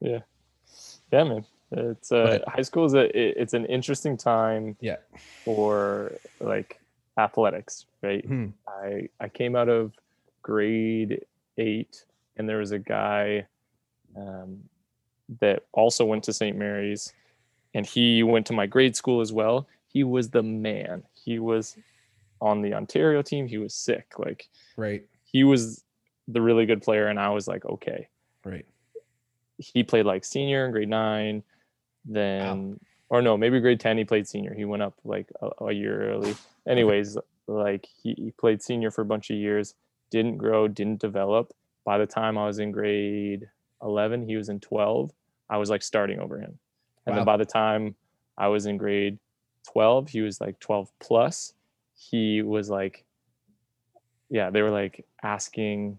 yeah, 0.00 0.18
Yeah, 1.10 1.24
man. 1.24 1.46
It's 1.72 2.12
uh, 2.12 2.40
But- 2.44 2.48
high 2.54 2.60
school 2.62 2.84
is 2.84 2.92
a 2.92 3.06
it's 3.40 3.54
an 3.54 3.64
interesting 3.66 4.18
time 4.18 4.76
Yeah. 4.82 4.96
for 5.44 6.12
like 6.38 6.78
athletics, 7.16 7.86
right? 8.02 8.22
Hmm. 8.24 8.48
I 8.68 9.08
I 9.18 9.28
came 9.30 9.56
out 9.56 9.70
of 9.70 9.92
grade 10.42 11.24
eight, 11.56 12.04
and 12.36 12.46
there 12.46 12.58
was 12.58 12.72
a 12.72 12.78
guy 12.78 13.46
um, 14.14 14.68
that 15.40 15.64
also 15.72 16.04
went 16.04 16.24
to 16.24 16.32
St. 16.34 16.56
Mary's, 16.56 17.14
and 17.74 17.86
he 17.86 18.22
went 18.22 18.46
to 18.46 18.52
my 18.52 18.66
grade 18.66 18.96
school 18.96 19.20
as 19.20 19.32
well. 19.32 19.66
He 19.88 20.04
was 20.04 20.30
the 20.30 20.42
man. 20.42 21.02
He 21.14 21.38
was 21.38 21.76
on 22.40 22.62
the 22.62 22.74
Ontario 22.74 23.22
team. 23.22 23.46
He 23.46 23.58
was 23.58 23.74
sick. 23.74 24.12
Like 24.18 24.48
Right. 24.76 25.04
he 25.24 25.44
was 25.44 25.84
the 26.28 26.40
really 26.40 26.66
good 26.66 26.82
player, 26.82 27.08
and 27.08 27.18
I 27.18 27.30
was 27.30 27.46
like, 27.48 27.64
okay. 27.64 28.08
Right. 28.44 28.66
He 29.58 29.82
played 29.82 30.06
like 30.06 30.24
senior 30.24 30.64
in 30.64 30.72
grade 30.72 30.88
nine, 30.88 31.42
then 32.04 32.80
or 33.08 33.20
no, 33.22 33.36
maybe 33.36 33.60
grade 33.60 33.80
ten. 33.80 33.98
He 33.98 34.04
played 34.04 34.26
senior. 34.28 34.54
He 34.54 34.64
went 34.64 34.82
up 34.82 34.94
like 35.04 35.28
a, 35.42 35.64
a 35.66 35.72
year 35.72 36.10
early. 36.10 36.34
Anyways, 36.68 37.18
like 37.46 37.86
he, 38.02 38.14
he 38.16 38.30
played 38.30 38.62
senior 38.62 38.90
for 38.90 39.02
a 39.02 39.04
bunch 39.06 39.30
of 39.30 39.36
years, 39.36 39.74
didn't 40.10 40.36
grow, 40.38 40.68
didn't 40.68 41.00
develop. 41.00 41.52
By 41.84 41.98
the 41.98 42.06
time 42.06 42.38
I 42.38 42.46
was 42.46 42.58
in 42.58 42.70
grade 42.72 43.48
11, 43.82 44.26
he 44.28 44.36
was 44.36 44.48
in 44.48 44.60
12. 44.60 45.10
I 45.48 45.56
was 45.56 45.68
like 45.70 45.82
starting 45.82 46.20
over 46.20 46.38
him. 46.38 46.58
And 47.06 47.14
Wow. 47.14 47.20
then 47.20 47.24
by 47.24 47.36
the 47.36 47.44
time 47.44 47.94
I 48.36 48.48
was 48.48 48.66
in 48.66 48.76
grade 48.76 49.18
12, 49.72 50.08
he 50.08 50.20
was 50.20 50.40
like 50.40 50.58
12 50.60 50.90
plus. 51.00 51.54
He 51.94 52.42
was 52.42 52.70
like, 52.70 53.04
yeah, 54.28 54.50
they 54.50 54.62
were 54.62 54.70
like 54.70 55.04
asking, 55.22 55.98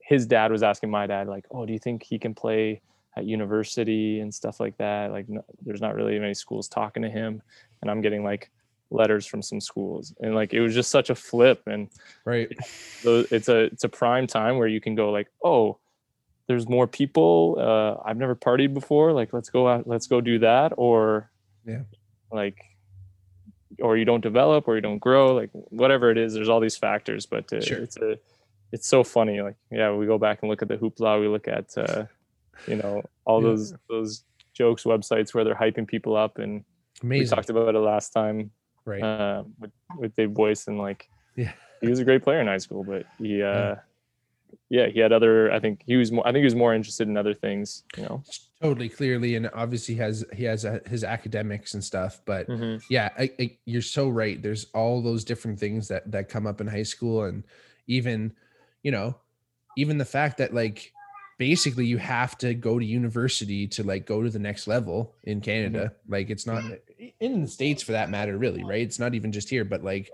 his 0.00 0.26
dad 0.26 0.52
was 0.52 0.62
asking 0.62 0.90
my 0.90 1.06
dad, 1.06 1.28
like, 1.28 1.46
oh, 1.50 1.66
do 1.66 1.72
you 1.72 1.78
think 1.78 2.02
he 2.02 2.18
can 2.18 2.34
play 2.34 2.80
at 3.16 3.24
university 3.24 4.20
and 4.20 4.32
stuff 4.32 4.60
like 4.60 4.76
that? 4.78 5.10
Like, 5.10 5.28
no, 5.28 5.44
there's 5.64 5.80
not 5.80 5.94
really 5.94 6.18
many 6.18 6.34
schools 6.34 6.68
talking 6.68 7.02
to 7.02 7.10
him. 7.10 7.42
And 7.82 7.90
I'm 7.90 8.00
getting 8.00 8.22
like 8.22 8.50
letters 8.90 9.26
from 9.26 9.42
some 9.42 9.60
schools. 9.60 10.14
And 10.20 10.34
like, 10.34 10.52
it 10.52 10.60
was 10.60 10.74
just 10.74 10.90
such 10.90 11.10
a 11.10 11.14
flip. 11.14 11.62
And 11.66 11.88
Right. 12.24 12.48
it's 13.02 13.48
a 13.48 13.58
it's 13.64 13.84
a 13.84 13.88
prime 13.88 14.26
time 14.26 14.58
where 14.58 14.68
you 14.68 14.80
can 14.80 14.94
go 14.94 15.10
like 15.10 15.28
oh 15.44 15.78
there's 16.48 16.68
more 16.68 16.86
people 16.86 17.56
uh 17.60 18.08
i've 18.08 18.16
never 18.16 18.34
partied 18.34 18.72
before 18.74 19.12
like 19.12 19.32
let's 19.32 19.50
go 19.50 19.68
out 19.68 19.86
let's 19.86 20.06
go 20.06 20.20
do 20.20 20.38
that 20.40 20.72
or 20.76 21.30
Yeah. 21.66 21.82
like 22.32 22.58
or 23.80 23.96
you 23.96 24.04
don't 24.04 24.22
develop 24.22 24.66
or 24.66 24.74
you 24.74 24.80
don't 24.80 24.98
grow 24.98 25.34
like 25.34 25.50
whatever 25.52 26.10
it 26.10 26.18
is 26.18 26.34
there's 26.34 26.48
all 26.48 26.60
these 26.60 26.76
factors 26.76 27.26
but 27.26 27.52
uh, 27.52 27.60
Sure. 27.60 27.78
it's 27.78 27.96
a 27.98 28.18
it's 28.72 28.88
so 28.88 29.04
funny 29.04 29.40
like 29.40 29.56
yeah 29.70 29.92
we 29.92 30.06
go 30.06 30.18
back 30.18 30.38
and 30.42 30.50
look 30.50 30.62
at 30.62 30.68
the 30.68 30.76
hoopla 30.76 31.20
we 31.20 31.28
look 31.28 31.46
at 31.48 31.76
uh 31.76 32.04
you 32.66 32.76
know 32.76 33.02
all 33.24 33.40
Yeah. 33.42 33.48
those 33.50 33.74
those 33.88 34.24
jokes 34.54 34.84
websites 34.84 35.32
where 35.34 35.44
they're 35.44 35.54
hyping 35.54 35.86
people 35.86 36.16
up 36.16 36.38
and 36.38 36.64
we 37.02 37.24
talked 37.24 37.50
about 37.50 37.74
it 37.74 37.78
last 37.78 38.10
time 38.12 38.50
Right. 38.84 39.02
uh, 39.02 39.44
with 39.60 39.70
with 39.98 40.16
Dave 40.16 40.32
Boyce 40.34 40.66
and 40.66 40.78
like 40.78 41.08
Yeah. 41.36 41.52
he 41.82 41.88
was 41.88 41.98
a 42.00 42.04
great 42.04 42.22
player 42.24 42.40
in 42.40 42.46
high 42.46 42.56
school, 42.58 42.82
but 42.84 43.04
he 43.18 43.42
uh 43.42 43.46
Yeah. 43.46 43.74
Yeah, 44.70 44.88
he 44.88 45.00
had 45.00 45.12
other 45.12 45.50
I 45.52 45.60
think 45.60 45.82
he 45.86 45.96
was 45.96 46.12
more 46.12 46.26
I 46.26 46.32
think 46.32 46.42
he 46.42 46.44
was 46.44 46.54
more 46.54 46.74
interested 46.74 47.08
in 47.08 47.16
other 47.16 47.34
things, 47.34 47.84
you 47.96 48.02
know. 48.04 48.22
totally 48.60 48.88
clearly. 48.88 49.36
And 49.36 49.50
obviously 49.54 49.94
has, 49.96 50.24
he 50.34 50.44
has 50.44 50.64
a, 50.64 50.80
his 50.86 51.04
academics 51.04 51.74
and 51.74 51.82
stuff, 51.82 52.20
but 52.24 52.48
mm-hmm. 52.48 52.78
yeah, 52.90 53.10
I, 53.18 53.30
I, 53.38 53.56
you're 53.64 53.82
so 53.82 54.08
right. 54.08 54.42
There's 54.42 54.66
all 54.74 55.00
those 55.00 55.24
different 55.24 55.58
things 55.58 55.88
that, 55.88 56.10
that 56.10 56.28
come 56.28 56.46
up 56.46 56.60
in 56.60 56.66
high 56.66 56.82
school. 56.82 57.24
And 57.24 57.44
even, 57.86 58.32
you 58.82 58.90
know, 58.90 59.16
even 59.76 59.98
the 59.98 60.04
fact 60.04 60.38
that 60.38 60.54
like, 60.54 60.92
basically 61.38 61.86
you 61.86 61.98
have 61.98 62.36
to 62.36 62.52
go 62.52 62.80
to 62.80 62.84
university 62.84 63.68
to 63.68 63.84
like 63.84 64.04
go 64.06 64.24
to 64.24 64.30
the 64.30 64.40
next 64.40 64.66
level 64.66 65.14
in 65.22 65.38
mm-hmm. 65.38 65.44
Canada. 65.44 65.92
Like 66.08 66.30
it's 66.30 66.46
not 66.46 66.64
mm-hmm. 66.64 67.06
in 67.20 67.42
the 67.42 67.48
States 67.48 67.80
for 67.82 67.92
that 67.92 68.10
matter, 68.10 68.36
really, 68.36 68.64
right? 68.64 68.82
It's 68.82 68.98
not 68.98 69.14
even 69.14 69.30
just 69.30 69.48
here, 69.48 69.64
but 69.64 69.84
like, 69.84 70.10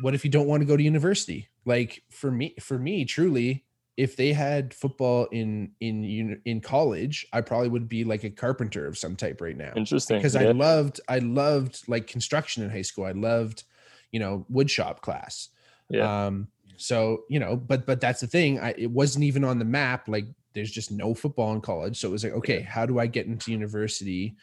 what 0.00 0.14
if 0.14 0.24
you 0.24 0.30
don't 0.30 0.46
want 0.46 0.62
to 0.62 0.66
go 0.66 0.78
to 0.78 0.82
university? 0.82 1.49
Like 1.64 2.02
for 2.10 2.30
me, 2.30 2.54
for 2.60 2.78
me, 2.78 3.04
truly, 3.04 3.64
if 3.96 4.16
they 4.16 4.32
had 4.32 4.72
football 4.72 5.26
in 5.26 5.72
in 5.80 6.40
in 6.44 6.60
college, 6.60 7.26
I 7.32 7.42
probably 7.42 7.68
would 7.68 7.88
be 7.88 8.04
like 8.04 8.24
a 8.24 8.30
carpenter 8.30 8.86
of 8.86 8.96
some 8.96 9.14
type 9.14 9.40
right 9.40 9.56
now 9.56 9.72
Interesting. 9.76 10.16
because 10.18 10.36
I 10.36 10.52
loved 10.52 11.00
I 11.08 11.18
loved 11.18 11.86
like 11.86 12.06
construction 12.06 12.62
in 12.62 12.70
high 12.70 12.82
school. 12.82 13.04
I 13.04 13.12
loved, 13.12 13.64
you 14.10 14.20
know, 14.20 14.46
wood 14.48 14.70
shop 14.70 15.02
class. 15.02 15.50
Yeah. 15.90 16.26
Um 16.26 16.48
so, 16.76 17.24
you 17.28 17.38
know, 17.38 17.56
but 17.56 17.84
but 17.84 18.00
that's 18.00 18.20
the 18.20 18.26
thing. 18.26 18.58
I 18.58 18.74
it 18.78 18.90
wasn't 18.90 19.24
even 19.24 19.44
on 19.44 19.58
the 19.58 19.66
map 19.66 20.08
like 20.08 20.26
there's 20.54 20.70
just 20.70 20.90
no 20.90 21.12
football 21.14 21.52
in 21.52 21.60
college. 21.60 21.98
So 21.98 22.08
it 22.08 22.12
was 22.12 22.24
like, 22.24 22.32
okay, 22.32 22.62
how 22.62 22.86
do 22.86 22.98
I 22.98 23.06
get 23.06 23.26
into 23.26 23.52
university? 23.52 24.34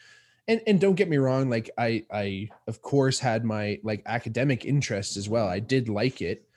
And 0.46 0.60
and 0.66 0.80
don't 0.80 0.94
get 0.94 1.08
me 1.08 1.16
wrong, 1.16 1.50
like 1.50 1.68
I 1.76 2.04
I 2.12 2.48
of 2.68 2.80
course 2.80 3.18
had 3.18 3.44
my 3.44 3.80
like 3.82 4.02
academic 4.06 4.64
interests 4.64 5.16
as 5.16 5.28
well. 5.28 5.48
I 5.48 5.58
did 5.58 5.88
like 5.88 6.22
it, 6.22 6.47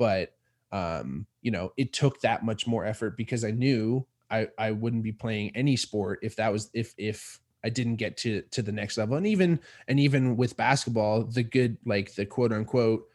but 0.00 0.32
um, 0.72 1.26
you 1.42 1.50
know, 1.50 1.74
it 1.76 1.92
took 1.92 2.22
that 2.22 2.42
much 2.42 2.66
more 2.66 2.86
effort 2.86 3.18
because 3.18 3.44
I 3.44 3.50
knew 3.50 4.06
I 4.30 4.48
I 4.56 4.70
wouldn't 4.70 5.02
be 5.02 5.12
playing 5.12 5.52
any 5.54 5.76
sport 5.76 6.20
if 6.22 6.36
that 6.36 6.50
was 6.50 6.70
if 6.72 6.94
if 6.96 7.38
I 7.62 7.68
didn't 7.68 7.96
get 7.96 8.16
to 8.18 8.40
to 8.52 8.62
the 8.62 8.72
next 8.72 8.96
level. 8.96 9.18
And 9.18 9.26
even 9.26 9.60
and 9.88 10.00
even 10.00 10.38
with 10.38 10.56
basketball, 10.56 11.24
the 11.24 11.42
good 11.42 11.76
like 11.84 12.14
the 12.14 12.24
quote 12.24 12.50
unquote 12.50 13.06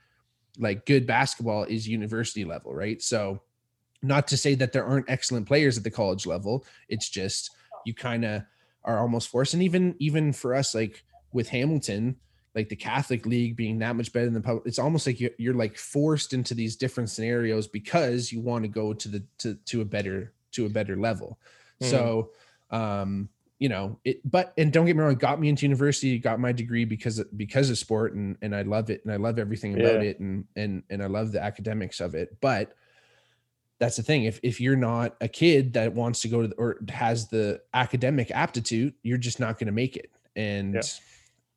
like 0.59 0.85
good 0.85 1.07
basketball 1.07 1.63
is 1.63 1.87
university 1.87 2.45
level, 2.45 2.73
right? 2.73 3.01
So 3.01 3.41
not 4.03 4.27
to 4.27 4.37
say 4.37 4.53
that 4.53 4.71
there 4.71 4.85
aren't 4.85 5.09
excellent 5.09 5.47
players 5.47 5.75
at 5.75 5.83
the 5.83 5.89
college 5.89 6.27
level. 6.27 6.65
It's 6.87 7.09
just 7.09 7.49
you 7.83 7.95
kind 7.95 8.23
of 8.23 8.43
are 8.83 8.99
almost 8.99 9.29
forced. 9.29 9.55
And 9.55 9.63
even 9.63 9.95
even 9.97 10.33
for 10.33 10.53
us, 10.53 10.75
like 10.75 11.03
with 11.33 11.49
Hamilton, 11.49 12.17
like 12.55 12.69
the 12.69 12.75
Catholic 12.75 13.25
League 13.25 13.55
being 13.55 13.79
that 13.79 13.95
much 13.95 14.11
better 14.13 14.25
than 14.25 14.33
the 14.33 14.41
public, 14.41 14.65
it's 14.65 14.79
almost 14.79 15.05
like 15.05 15.19
you're, 15.19 15.31
you're 15.37 15.53
like 15.53 15.77
forced 15.77 16.33
into 16.33 16.53
these 16.53 16.75
different 16.75 17.09
scenarios 17.09 17.67
because 17.67 18.31
you 18.31 18.39
want 18.39 18.63
to 18.63 18.69
go 18.69 18.93
to 18.93 19.09
the 19.09 19.23
to 19.39 19.55
to 19.65 19.81
a 19.81 19.85
better 19.85 20.33
to 20.53 20.65
a 20.65 20.69
better 20.69 20.95
level. 20.95 21.37
Mm. 21.81 21.89
So 21.89 22.31
um 22.71 23.29
you 23.59 23.69
know 23.69 23.97
it 24.03 24.19
but 24.29 24.53
and 24.57 24.73
don't 24.73 24.85
get 24.85 24.95
me 24.95 25.01
wrong 25.01 25.15
got 25.15 25.39
me 25.39 25.49
into 25.49 25.65
university 25.65 26.17
got 26.19 26.39
my 26.39 26.51
degree 26.51 26.83
because 26.83 27.23
because 27.37 27.69
of 27.69 27.77
sport 27.77 28.13
and 28.13 28.37
and 28.41 28.55
i 28.55 28.61
love 28.61 28.89
it 28.89 29.01
and 29.05 29.13
i 29.13 29.15
love 29.15 29.39
everything 29.39 29.73
about 29.79 30.03
yeah. 30.03 30.09
it 30.09 30.19
and 30.19 30.45
and 30.55 30.83
and 30.89 31.01
i 31.01 31.05
love 31.05 31.31
the 31.31 31.41
academics 31.41 32.01
of 32.01 32.15
it 32.15 32.35
but 32.41 32.73
that's 33.79 33.95
the 33.95 34.03
thing 34.03 34.25
if 34.25 34.39
if 34.43 34.59
you're 34.59 34.75
not 34.75 35.15
a 35.21 35.27
kid 35.27 35.73
that 35.73 35.93
wants 35.93 36.21
to 36.21 36.27
go 36.27 36.41
to 36.41 36.49
the, 36.49 36.55
or 36.55 36.77
has 36.89 37.29
the 37.29 37.61
academic 37.73 38.29
aptitude 38.31 38.93
you're 39.03 39.17
just 39.17 39.39
not 39.39 39.57
going 39.57 39.67
to 39.67 39.73
make 39.73 39.95
it 39.95 40.11
and 40.35 40.75
yeah. 40.75 40.81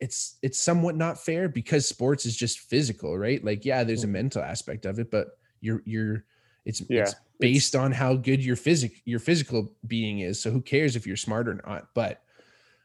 It's 0.01 0.37
it's 0.43 0.61
somewhat 0.61 0.97
not 0.97 1.19
fair 1.19 1.49
because 1.49 1.87
sports 1.87 2.25
is 2.25 2.37
just 2.37 2.61
physical 2.61 3.19
right 3.19 3.45
like 3.45 3.65
yeah 3.65 3.83
there's 3.85 4.05
a 4.05 4.07
mm-hmm. 4.07 4.15
mental 4.15 4.43
aspect 4.43 4.85
of 4.85 4.99
it 4.99 5.11
but 5.11 5.39
you're 5.61 5.83
you're 5.85 6.25
it's, 6.65 6.83
yeah. 6.89 7.03
it's 7.03 7.15
based 7.41 7.75
on 7.75 7.93
how 7.93 8.15
good 8.15 8.45
your 8.45 8.57
physic 8.57 9.03
your 9.05 9.19
physical 9.19 9.73
being 9.87 10.21
is 10.21 10.41
so 10.41 10.51
who 10.51 10.61
cares 10.61 10.97
if 10.97 11.07
you're 11.07 11.17
smart 11.17 11.49
or 11.49 11.61
not 11.67 11.89
but 11.95 12.23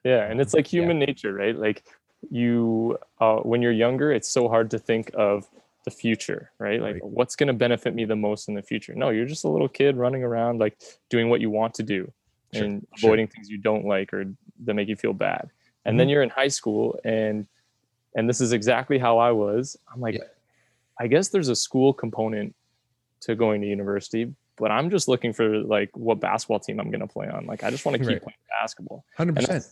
yeah 0.03 0.23
and 0.23 0.41
it's 0.41 0.53
like 0.53 0.65
human 0.65 0.99
yeah. 0.99 1.05
nature 1.05 1.33
right 1.33 1.57
like 1.57 1.83
you 2.29 2.97
uh, 3.19 3.37
when 3.37 3.61
you're 3.61 3.71
younger 3.71 4.11
it's 4.11 4.29
so 4.29 4.47
hard 4.47 4.71
to 4.71 4.79
think 4.79 5.11
of 5.13 5.47
the 5.83 5.91
future, 5.91 6.51
right? 6.59 6.81
Like 6.81 6.95
right. 6.95 7.03
what's 7.03 7.35
going 7.35 7.47
to 7.47 7.53
benefit 7.53 7.93
me 7.93 8.05
the 8.05 8.15
most 8.15 8.47
in 8.47 8.55
the 8.55 8.61
future? 8.61 8.93
No, 8.95 9.09
you're 9.09 9.25
just 9.25 9.43
a 9.43 9.49
little 9.49 9.67
kid 9.67 9.97
running 9.97 10.23
around 10.23 10.59
like 10.59 10.77
doing 11.09 11.29
what 11.29 11.41
you 11.41 11.49
want 11.49 11.73
to 11.75 11.83
do 11.83 12.11
sure. 12.53 12.63
and 12.63 12.87
avoiding 12.97 13.27
sure. 13.27 13.33
things 13.33 13.49
you 13.49 13.57
don't 13.57 13.85
like 13.85 14.13
or 14.13 14.25
that 14.63 14.73
make 14.73 14.87
you 14.87 14.95
feel 14.95 15.13
bad. 15.13 15.49
And 15.85 15.93
mm-hmm. 15.93 15.99
then 15.99 16.09
you're 16.09 16.23
in 16.23 16.29
high 16.29 16.47
school 16.47 16.99
and 17.03 17.47
and 18.15 18.29
this 18.29 18.41
is 18.41 18.53
exactly 18.53 18.99
how 18.99 19.17
I 19.17 19.31
was. 19.31 19.77
I'm 19.91 19.99
like 19.99 20.15
yeah. 20.15 20.23
I 20.99 21.07
guess 21.07 21.29
there's 21.29 21.49
a 21.49 21.55
school 21.55 21.93
component 21.93 22.55
to 23.21 23.35
going 23.35 23.61
to 23.61 23.67
university, 23.67 24.33
but 24.57 24.71
I'm 24.71 24.89
just 24.89 25.07
looking 25.07 25.33
for 25.33 25.57
like 25.59 25.89
what 25.95 26.19
basketball 26.19 26.59
team 26.59 26.79
I'm 26.79 26.91
going 26.91 27.01
to 27.01 27.07
play 27.07 27.27
on. 27.27 27.45
Like 27.45 27.63
I 27.63 27.71
just 27.71 27.85
want 27.85 27.95
to 27.95 27.99
keep 27.99 28.07
right. 28.07 28.21
playing 28.21 28.37
basketball. 28.61 29.05
100%. 29.17 29.67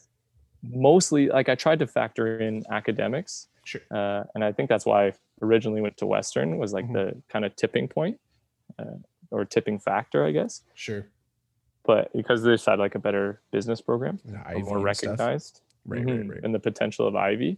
Mostly 0.63 1.27
like 1.27 1.49
I 1.49 1.55
tried 1.55 1.79
to 1.79 1.87
factor 1.87 2.39
in 2.39 2.63
academics. 2.71 3.47
Sure. 3.63 3.81
Uh, 3.91 4.23
and 4.33 4.43
I 4.43 4.51
think 4.51 4.69
that's 4.69 4.85
why 4.85 5.07
I 5.07 5.13
originally 5.41 5.81
went 5.81 5.97
to 5.97 6.05
Western 6.05 6.57
was 6.57 6.73
like 6.73 6.85
mm-hmm. 6.85 6.93
the 6.93 7.21
kind 7.29 7.45
of 7.45 7.55
tipping 7.55 7.87
point 7.87 8.19
uh, 8.79 8.97
or 9.29 9.45
tipping 9.45 9.79
factor, 9.79 10.25
I 10.25 10.31
guess. 10.31 10.61
Sure. 10.75 11.07
But 11.83 12.11
because 12.13 12.43
they 12.43 12.51
had 12.51 12.79
like 12.79 12.95
a 12.95 12.99
better 12.99 13.41
business 13.51 13.81
program, 13.81 14.19
more 14.59 14.79
recognized, 14.79 15.61
right, 15.85 16.01
mm-hmm, 16.01 16.09
right, 16.09 16.29
right, 16.29 16.39
and 16.43 16.53
the 16.53 16.59
potential 16.59 17.07
of 17.07 17.15
Ivy. 17.15 17.57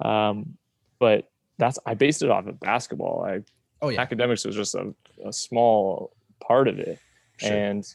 Um, 0.00 0.56
but 0.98 1.30
that's 1.58 1.78
I 1.86 1.94
based 1.94 2.22
it 2.22 2.30
off 2.30 2.46
of 2.46 2.58
basketball. 2.60 3.24
I 3.24 3.40
oh 3.80 3.88
yeah, 3.88 4.00
academics 4.00 4.44
was 4.44 4.56
just 4.56 4.74
a, 4.74 4.94
a 5.24 5.32
small 5.32 6.14
part 6.40 6.68
of 6.68 6.78
it, 6.78 6.98
sure. 7.38 7.52
and 7.52 7.86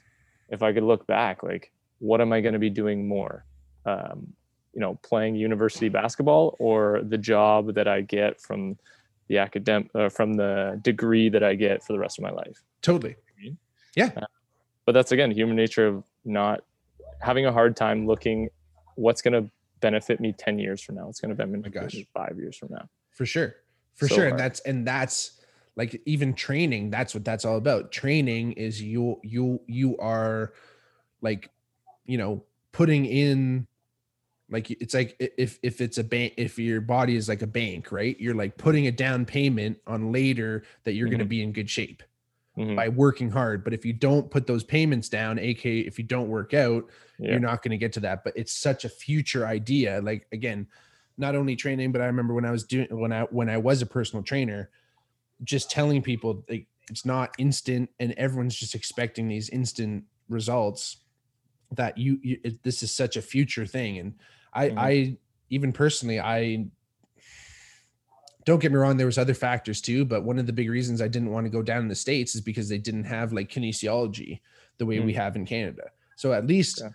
if 0.50 0.64
I 0.64 0.74
could 0.74 0.84
look 0.84 1.08
back, 1.08 1.44
like 1.44 1.72
what 2.00 2.22
am 2.22 2.32
I 2.32 2.42
going 2.42 2.54
to 2.54 2.60
be 2.60 2.70
doing 2.70 3.08
more? 3.08 3.46
Um, 3.86 4.34
you 4.74 4.82
know, 4.82 5.00
playing 5.02 5.36
university 5.36 5.90
basketball 5.90 6.56
or 6.60 7.02
the 7.04 7.18
job 7.18 7.74
that 7.74 7.88
I 7.88 8.02
get 8.02 8.40
from 8.40 8.78
the 9.28 9.40
academic 9.40 9.90
uh, 9.96 10.10
from 10.10 10.34
the 10.36 10.80
degree 10.84 11.30
that 11.30 11.44
I 11.44 11.56
get 11.56 11.84
for 11.84 11.94
the 11.94 12.00
rest 12.00 12.20
of 12.20 12.24
my 12.24 12.32
life. 12.32 12.62
Totally. 12.82 13.16
Yeah. 13.96 14.12
Uh, 14.16 14.26
but 14.86 14.92
that's 14.92 15.12
again 15.12 15.32
human 15.32 15.56
nature 15.56 15.88
of 15.88 16.04
not 16.24 16.64
having 17.20 17.46
a 17.48 17.52
hard 17.52 17.76
time 17.76 18.06
looking 18.06 18.50
what's 18.96 19.22
going 19.22 19.34
to 19.34 19.52
benefit 19.80 20.20
me 20.20 20.34
10 20.38 20.60
years 20.60 20.82
from 20.82 20.96
now. 20.96 21.10
It's 21.10 21.20
going 21.20 21.36
to 21.36 21.36
benefit 21.36 21.94
me 21.94 22.08
five 22.14 22.38
years 22.38 22.58
from 22.58 22.70
now. 22.72 22.88
For 23.12 23.26
sure. 23.26 23.56
For 23.96 24.08
so 24.08 24.16
sure. 24.16 24.24
Hard. 24.26 24.34
And 24.34 24.40
that's, 24.40 24.60
and 24.62 24.88
that's 24.88 25.42
like 25.76 26.02
even 26.06 26.34
training. 26.34 26.90
That's 26.90 27.14
what 27.14 27.26
that's 27.26 27.46
all 27.46 27.58
about. 27.58 27.92
Training 27.92 28.54
is 28.54 28.82
you, 28.82 29.20
you, 29.24 29.62
you 29.68 29.98
are 29.98 30.54
like, 31.22 31.50
you 32.06 32.18
know, 32.18 32.44
putting 32.72 33.06
in 33.06 33.68
like 34.50 34.72
it's 34.72 34.94
like 34.94 35.16
if 35.20 35.60
if 35.62 35.82
it's 35.82 35.98
a 35.98 36.04
bank 36.04 36.34
if 36.38 36.58
your 36.58 36.80
body 36.80 37.16
is 37.16 37.28
like 37.28 37.42
a 37.42 37.48
bank 37.48 37.92
right 37.92 38.18
you're 38.20 38.36
like 38.36 38.58
putting 38.58 38.88
a 38.88 38.92
down 38.92 39.26
payment 39.26 39.78
on 39.88 40.12
later 40.12 40.64
that 40.84 40.94
you're 40.94 41.08
mm-hmm. 41.08 41.14
going 41.14 41.20
to 41.20 41.26
be 41.26 41.42
in 41.42 41.52
good 41.52 41.70
shape 41.70 42.04
mm-hmm. 42.58 42.76
by 42.76 42.90
working 42.90 43.30
hard 43.30 43.64
but 43.64 43.74
if 43.74 43.86
you 43.86 43.94
don't 43.94 44.30
put 44.30 44.48
those 44.48 44.64
payments 44.64 45.10
down 45.10 45.38
ak 45.40 45.66
if 45.66 45.98
you 45.98 46.04
don't 46.04 46.28
work 46.28 46.54
out 46.54 46.86
yeah. 47.20 47.32
you're 47.32 47.40
not 47.40 47.62
going 47.62 47.72
to 47.72 47.78
get 47.78 47.94
to 47.94 48.00
that 48.00 48.24
but 48.24 48.34
it's 48.36 48.54
such 48.54 48.86
a 48.86 48.90
future 48.90 49.46
idea 49.46 50.02
like 50.02 50.28
again 50.32 50.68
not 51.18 51.36
only 51.36 51.56
training 51.56 51.92
but 51.92 52.02
i 52.02 52.06
remember 52.06 52.34
when 52.34 52.46
i 52.46 52.52
was 52.52 52.64
doing 52.64 52.88
when 52.92 53.12
i 53.12 53.22
when 53.24 53.50
i 53.50 53.58
was 53.58 53.82
a 53.82 53.86
personal 53.86 54.24
trainer 54.24 54.70
just 55.44 55.70
telling 55.70 56.02
people 56.02 56.44
like 56.50 56.68
it's 56.90 57.06
not 57.06 57.34
instant 57.38 57.90
and 58.00 58.14
everyone's 58.14 58.56
just 58.56 58.74
expecting 58.76 59.28
these 59.28 59.50
instant 59.50 60.04
results 60.30 60.98
that 61.72 61.98
you, 61.98 62.20
you 62.24 62.40
it, 62.44 62.64
this 62.64 62.82
is 62.82 62.92
such 62.92 63.18
a 63.18 63.22
future 63.22 63.66
thing 63.66 64.00
and 64.00 64.14
I 64.54 64.70
mm-hmm. 64.70 64.80
I 64.80 65.18
even 65.50 65.72
personally 65.72 66.20
I 66.20 66.66
don't 68.48 68.60
get 68.60 68.72
me 68.72 68.78
wrong 68.78 68.96
there 68.96 69.06
was 69.06 69.18
other 69.18 69.34
factors 69.34 69.82
too 69.82 70.06
but 70.06 70.24
one 70.24 70.40
of 70.40 70.48
the 70.48 70.54
big 70.54 70.70
reasons 70.70 71.02
I 71.02 71.10
didn't 71.10 71.32
want 71.32 71.46
to 71.46 71.52
go 71.52 71.62
down 71.62 71.82
in 71.82 71.90
the 71.90 71.96
states 71.96 72.34
is 72.34 72.42
because 72.42 72.70
they 72.70 72.78
didn't 72.78 73.04
have 73.04 73.34
like 73.34 73.52
kinesiology 73.52 74.40
the 74.78 74.86
way 74.86 74.98
mm-hmm. 74.98 75.08
we 75.08 75.14
have 75.14 75.36
in 75.36 75.46
Canada. 75.46 75.84
So 76.16 76.34
at 76.34 76.48
least 76.48 76.82
yeah. 76.82 76.90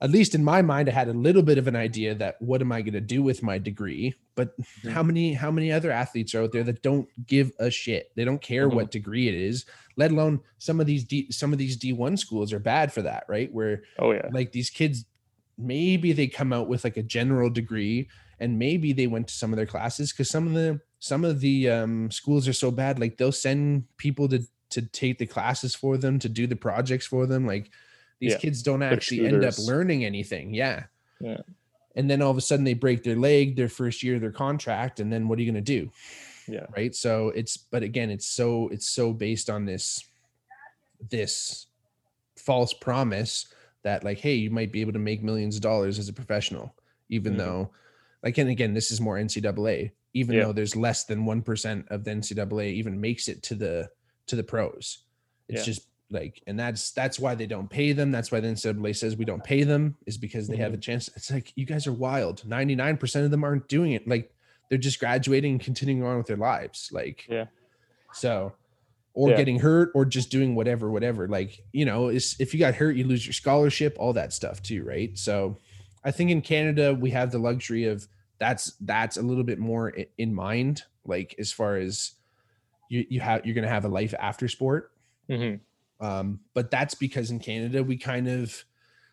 at 0.00 0.10
least 0.10 0.34
in 0.34 0.44
my 0.44 0.62
mind 0.62 0.88
I 0.88 0.92
had 0.92 1.08
a 1.08 1.12
little 1.12 1.42
bit 1.42 1.58
of 1.58 1.66
an 1.66 1.76
idea 1.76 2.14
that 2.16 2.40
what 2.40 2.60
am 2.60 2.72
I 2.72 2.82
going 2.82 2.94
to 2.94 3.00
do 3.00 3.22
with 3.22 3.42
my 3.42 3.58
degree? 3.58 4.14
But 4.34 4.56
mm-hmm. 4.60 4.90
how 4.90 5.02
many 5.02 5.32
how 5.32 5.50
many 5.50 5.72
other 5.72 5.90
athletes 5.90 6.34
are 6.34 6.42
out 6.42 6.52
there 6.52 6.64
that 6.64 6.82
don't 6.82 7.08
give 7.26 7.52
a 7.58 7.70
shit? 7.70 8.12
They 8.14 8.24
don't 8.24 8.42
care 8.42 8.66
mm-hmm. 8.66 8.76
what 8.76 8.90
degree 8.90 9.28
it 9.28 9.34
is, 9.34 9.64
let 9.96 10.10
alone 10.10 10.40
some 10.58 10.80
of 10.80 10.86
these 10.86 11.04
D, 11.04 11.30
some 11.30 11.52
of 11.52 11.58
these 11.58 11.78
D1 11.78 12.18
schools 12.18 12.52
are 12.52 12.58
bad 12.58 12.92
for 12.92 13.02
that, 13.02 13.24
right? 13.28 13.52
Where 13.52 13.82
oh 13.98 14.12
yeah. 14.12 14.28
like 14.30 14.52
these 14.52 14.70
kids 14.70 15.04
maybe 15.58 16.12
they 16.12 16.26
come 16.26 16.52
out 16.52 16.68
with 16.68 16.84
like 16.84 16.98
a 16.98 17.02
general 17.02 17.48
degree 17.48 18.08
and 18.40 18.58
maybe 18.58 18.92
they 18.92 19.06
went 19.06 19.28
to 19.28 19.34
some 19.34 19.52
of 19.52 19.56
their 19.56 19.66
classes 19.66 20.12
because 20.12 20.30
some 20.30 20.46
of 20.46 20.54
the 20.54 20.80
some 20.98 21.24
of 21.24 21.40
the 21.40 21.68
um, 21.70 22.10
schools 22.10 22.48
are 22.48 22.52
so 22.52 22.70
bad 22.70 22.98
like 22.98 23.16
they'll 23.16 23.32
send 23.32 23.84
people 23.96 24.28
to 24.28 24.42
to 24.70 24.82
take 24.82 25.18
the 25.18 25.26
classes 25.26 25.74
for 25.74 25.96
them 25.96 26.18
to 26.18 26.28
do 26.28 26.46
the 26.46 26.56
projects 26.56 27.06
for 27.06 27.26
them 27.26 27.46
like 27.46 27.70
these 28.20 28.32
yeah. 28.32 28.38
kids 28.38 28.62
don't 28.62 28.82
actually 28.82 29.26
end 29.26 29.44
up 29.44 29.58
learning 29.58 30.04
anything 30.04 30.54
yeah. 30.54 30.84
Yeah. 31.20 31.38
And 31.94 32.10
then 32.10 32.20
all 32.20 32.30
of 32.30 32.36
a 32.36 32.42
sudden 32.42 32.64
they 32.64 32.74
break 32.74 33.02
their 33.02 33.16
leg 33.16 33.56
their 33.56 33.68
first 33.68 34.02
year 34.02 34.16
of 34.16 34.20
their 34.20 34.32
contract 34.32 35.00
and 35.00 35.12
then 35.12 35.28
what 35.28 35.38
are 35.38 35.42
you 35.42 35.50
going 35.50 35.64
to 35.64 35.80
do? 35.80 35.90
Yeah. 36.46 36.66
Right? 36.76 36.94
So 36.94 37.28
it's 37.30 37.56
but 37.56 37.82
again 37.82 38.10
it's 38.10 38.26
so 38.26 38.68
it's 38.68 38.88
so 38.88 39.12
based 39.12 39.48
on 39.48 39.64
this 39.64 40.04
this 41.10 41.66
false 42.36 42.72
promise 42.72 43.46
that 43.82 44.04
like 44.04 44.18
hey 44.18 44.34
you 44.34 44.50
might 44.50 44.72
be 44.72 44.80
able 44.80 44.92
to 44.92 44.98
make 44.98 45.22
millions 45.22 45.56
of 45.56 45.62
dollars 45.62 45.98
as 45.98 46.08
a 46.08 46.12
professional 46.12 46.74
even 47.08 47.32
mm-hmm. 47.32 47.42
though 47.42 47.70
like 48.26 48.38
and 48.38 48.50
again 48.50 48.74
this 48.74 48.90
is 48.90 49.00
more 49.00 49.16
ncaa 49.16 49.90
even 50.14 50.34
yeah. 50.34 50.44
though 50.44 50.52
there's 50.52 50.74
less 50.74 51.04
than 51.04 51.26
1% 51.26 51.90
of 51.90 52.02
the 52.02 52.10
ncaa 52.10 52.72
even 52.72 53.00
makes 53.00 53.28
it 53.28 53.42
to 53.44 53.54
the 53.54 53.88
to 54.26 54.34
the 54.34 54.42
pros. 54.42 55.04
It's 55.48 55.60
yeah. 55.60 55.64
just 55.64 55.86
like 56.10 56.42
and 56.46 56.58
that's 56.58 56.90
that's 56.90 57.20
why 57.20 57.36
they 57.36 57.46
don't 57.46 57.70
pay 57.70 57.92
them. 57.92 58.10
That's 58.10 58.32
why 58.32 58.40
the 58.40 58.48
ncaa 58.48 58.96
says 58.96 59.16
we 59.16 59.24
don't 59.24 59.44
pay 59.44 59.62
them 59.62 59.96
is 60.06 60.16
because 60.16 60.48
they 60.48 60.54
mm-hmm. 60.54 60.62
have 60.64 60.74
a 60.74 60.78
chance. 60.78 61.08
It's 61.14 61.30
like 61.30 61.52
you 61.54 61.66
guys 61.66 61.86
are 61.86 61.92
wild. 61.92 62.42
99% 62.42 63.24
of 63.24 63.30
them 63.30 63.44
aren't 63.44 63.68
doing 63.68 63.92
it. 63.92 64.08
Like 64.08 64.34
they're 64.68 64.78
just 64.78 64.98
graduating 64.98 65.52
and 65.52 65.60
continuing 65.60 66.02
on 66.02 66.16
with 66.16 66.26
their 66.26 66.36
lives. 66.36 66.90
Like 66.92 67.26
yeah. 67.28 67.46
so 68.12 68.54
or 69.14 69.30
yeah. 69.30 69.36
getting 69.36 69.60
hurt 69.60 69.92
or 69.94 70.04
just 70.04 70.30
doing 70.30 70.56
whatever 70.56 70.90
whatever. 70.90 71.28
Like 71.28 71.62
you 71.72 71.84
know 71.84 72.08
is 72.08 72.34
if 72.40 72.54
you 72.54 72.58
got 72.58 72.74
hurt 72.74 72.96
you 72.96 73.04
lose 73.04 73.24
your 73.24 73.34
scholarship 73.34 73.96
all 74.00 74.14
that 74.14 74.32
stuff 74.32 74.62
too 74.62 74.82
right? 74.82 75.16
So 75.16 75.58
i 76.04 76.10
think 76.12 76.30
in 76.30 76.40
canada 76.40 76.94
we 76.94 77.10
have 77.10 77.32
the 77.32 77.38
luxury 77.38 77.84
of 77.84 78.06
that's 78.38 78.74
that's 78.80 79.16
a 79.16 79.22
little 79.22 79.44
bit 79.44 79.58
more 79.58 79.92
in 80.18 80.34
mind 80.34 80.82
like 81.04 81.34
as 81.38 81.52
far 81.52 81.76
as 81.76 82.12
you 82.88 83.06
you 83.08 83.20
have 83.20 83.44
you're 83.44 83.54
gonna 83.54 83.68
have 83.68 83.84
a 83.84 83.88
life 83.88 84.14
after 84.18 84.48
sport 84.48 84.92
mm-hmm. 85.28 86.04
um 86.04 86.40
but 86.54 86.70
that's 86.70 86.94
because 86.94 87.30
in 87.30 87.38
canada 87.38 87.82
we 87.82 87.96
kind 87.96 88.28
of 88.28 88.64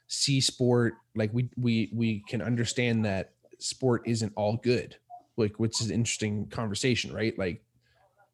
see 0.08 0.42
sport 0.42 0.96
like 1.16 1.34
we 1.34 1.50
we 1.58 1.90
we 1.94 2.24
can 2.28 2.42
understand 2.42 3.06
that 3.06 3.32
sport 3.60 4.04
isn't 4.06 4.34
all 4.36 4.58
good 4.58 4.98
like 5.38 5.56
which 5.58 5.82
is 5.82 5.88
an 5.88 5.94
interesting 5.94 6.46
conversation 6.48 7.14
right 7.14 7.38
like 7.38 7.64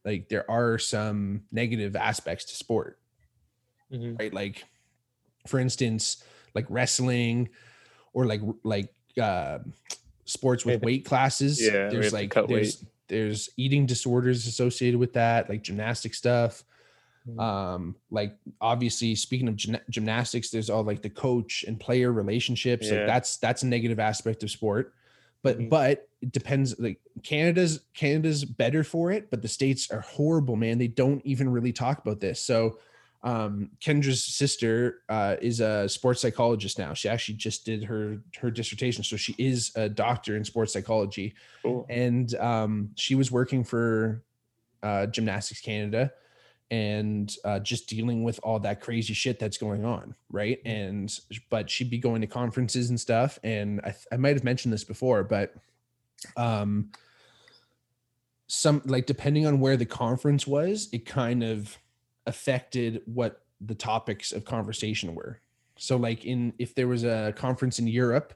like 0.05 0.27
there 0.29 0.49
are 0.49 0.77
some 0.77 1.41
negative 1.51 1.95
aspects 1.95 2.45
to 2.45 2.55
sport 2.55 2.99
mm-hmm. 3.91 4.15
right 4.17 4.33
like 4.33 4.65
for 5.47 5.59
instance 5.59 6.23
like 6.55 6.65
wrestling 6.69 7.49
or 8.13 8.25
like 8.25 8.41
like 8.63 8.93
uh, 9.21 9.59
sports 10.29 10.65
with 10.65 10.81
weight 10.83 11.05
classes. 11.05 11.59
Yeah, 11.65 11.89
there's 11.89 12.13
like 12.13 12.33
there's 12.47 12.85
there's 13.07 13.49
eating 13.57 13.85
disorders 13.85 14.45
associated 14.47 14.99
with 14.99 15.13
that, 15.13 15.49
like 15.49 15.63
gymnastic 15.63 16.13
stuff. 16.13 16.63
Mhm. 17.27 17.39
Um, 17.41 17.95
like 18.11 18.37
obviously, 18.61 19.15
speaking 19.15 19.47
of 19.47 19.55
gymna- 19.55 19.87
gymnastics, 19.89 20.49
there's 20.51 20.69
all 20.69 20.83
like 20.83 21.01
the 21.01 21.09
coach 21.09 21.63
and 21.67 21.79
player 21.79 22.11
relationships. 22.11 22.89
Like 22.89 22.99
Yeah. 22.99 23.05
that's 23.05 23.37
that's 23.37 23.63
a 23.63 23.67
negative 23.67 23.99
aspect 23.99 24.43
of 24.43 24.51
sport. 24.51 24.93
But 25.41 25.59
Mhm. 25.59 25.69
but 25.69 26.07
it 26.21 26.31
depends. 26.31 26.77
Like 26.79 26.99
Canada's 27.23 27.81
Canada's 27.93 28.45
better 28.45 28.83
for 28.83 29.11
it, 29.11 29.29
but 29.29 29.41
the 29.41 29.47
states 29.47 29.89
are 29.91 30.01
horrible, 30.01 30.55
man. 30.55 30.77
They 30.77 30.87
don't 30.87 31.25
even 31.25 31.49
really 31.49 31.73
talk 31.73 31.99
about 31.99 32.19
this. 32.19 32.39
So 32.39 32.77
um 33.21 33.69
kendra's 33.81 34.23
sister 34.23 35.01
uh 35.09 35.35
is 35.41 35.59
a 35.59 35.89
sports 35.89 36.21
psychologist 36.21 36.79
now. 36.79 36.93
She 36.93 37.09
actually 37.09 37.35
just 37.35 37.65
did 37.65 37.83
her 37.83 38.19
her 38.39 38.49
dissertation. 38.49 39.03
So 39.03 39.17
she 39.17 39.35
is 39.37 39.71
a 39.75 39.89
doctor 39.89 40.37
in 40.37 40.45
sports 40.45 40.71
psychology. 40.71 41.33
Cool. 41.61 41.85
and 41.89 42.33
um 42.35 42.91
she 42.95 43.15
was 43.15 43.29
working 43.29 43.63
for 43.65 44.23
uh 44.83 45.07
gymnastics 45.07 45.59
canada 45.59 46.13
and 46.71 47.35
uh 47.43 47.59
just 47.59 47.89
dealing 47.89 48.23
with 48.23 48.39
all 48.41 48.59
that 48.59 48.79
crazy 48.79 49.13
shit 49.13 49.37
that's 49.37 49.57
going 49.57 49.83
on 49.83 50.15
right? 50.31 50.59
And 50.63 51.13
but 51.49 51.69
she'd 51.69 51.89
be 51.89 51.97
going 51.97 52.21
to 52.21 52.27
conferences 52.27 52.89
and 52.89 52.99
stuff. 52.99 53.37
And 53.43 53.81
i, 53.81 53.93
I 54.13 54.17
might 54.17 54.35
have 54.35 54.45
mentioned 54.45 54.73
this 54.73 54.85
before 54.85 55.25
but 55.25 55.53
um 56.37 56.91
some 58.47 58.81
like 58.85 59.05
depending 59.05 59.45
on 59.45 59.59
where 59.59 59.77
the 59.77 59.85
conference 59.85 60.47
was 60.47 60.89
it 60.91 61.05
kind 61.05 61.43
of 61.43 61.77
affected 62.25 63.01
what 63.05 63.43
the 63.61 63.75
topics 63.75 64.31
of 64.31 64.45
conversation 64.45 65.15
were. 65.15 65.39
So 65.77 65.97
like 65.97 66.25
in 66.25 66.53
if 66.57 66.75
there 66.75 66.87
was 66.87 67.03
a 67.03 67.33
conference 67.35 67.79
in 67.79 67.87
Europe, 67.87 68.33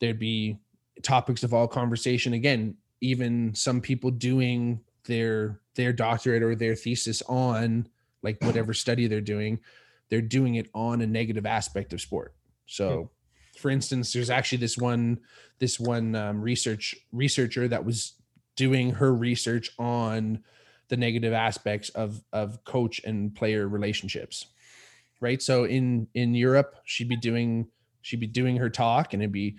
there'd 0.00 0.18
be 0.18 0.58
topics 1.02 1.42
of 1.42 1.54
all 1.54 1.68
conversation 1.68 2.34
again, 2.34 2.76
even 3.00 3.54
some 3.54 3.80
people 3.80 4.10
doing 4.10 4.80
their 5.06 5.60
their 5.74 5.92
doctorate 5.92 6.42
or 6.42 6.54
their 6.54 6.74
thesis 6.74 7.22
on 7.22 7.88
like 8.22 8.40
whatever 8.42 8.72
study 8.72 9.06
they're 9.06 9.20
doing, 9.20 9.60
they're 10.08 10.22
doing 10.22 10.54
it 10.54 10.68
on 10.74 11.00
a 11.00 11.06
negative 11.06 11.46
aspect 11.46 11.92
of 11.92 12.00
sport. 12.00 12.34
So 12.66 13.10
for 13.58 13.70
instance, 13.70 14.12
there's 14.12 14.30
actually 14.30 14.58
this 14.58 14.76
one 14.76 15.20
this 15.58 15.78
one 15.78 16.14
um, 16.14 16.40
research 16.40 16.94
researcher 17.12 17.68
that 17.68 17.84
was 17.84 18.14
doing 18.56 18.92
her 18.92 19.14
research 19.14 19.70
on 19.78 20.42
the 20.94 21.00
negative 21.06 21.32
aspects 21.32 21.88
of 21.90 22.22
of 22.32 22.62
coach 22.64 23.00
and 23.04 23.34
player 23.34 23.68
relationships 23.68 24.46
right? 25.24 25.42
So 25.42 25.64
in 25.64 26.06
in 26.14 26.34
europe 26.34 26.76
she'd 26.84 27.08
be 27.08 27.16
doing 27.16 27.68
she'd 28.02 28.20
be 28.20 28.26
doing 28.26 28.56
her 28.56 28.70
talk 28.70 29.12
and 29.12 29.22
it'd 29.22 29.32
be 29.32 29.56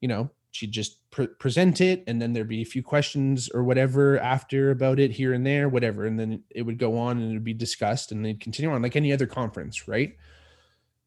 you 0.00 0.08
know 0.08 0.30
she'd 0.52 0.72
just 0.72 1.10
pre- 1.10 1.26
present 1.26 1.80
it 1.80 2.04
and 2.06 2.22
then 2.22 2.32
there'd 2.32 2.48
be 2.48 2.62
a 2.62 2.72
few 2.74 2.82
questions 2.82 3.50
or 3.50 3.64
whatever 3.64 4.18
after 4.20 4.70
about 4.70 4.98
it 4.98 5.10
here 5.10 5.32
and 5.34 5.44
there 5.44 5.68
whatever. 5.68 6.06
And 6.06 6.18
then 6.18 6.44
it 6.50 6.62
would 6.62 6.78
go 6.78 6.96
on 6.96 7.18
and 7.18 7.30
it 7.30 7.34
would 7.34 7.44
be 7.44 7.52
discussed 7.52 8.12
and 8.12 8.24
they'd 8.24 8.40
continue 8.40 8.70
on 8.70 8.80
like 8.80 8.96
any 8.96 9.12
other 9.12 9.26
conference 9.26 9.88
right? 9.88 10.16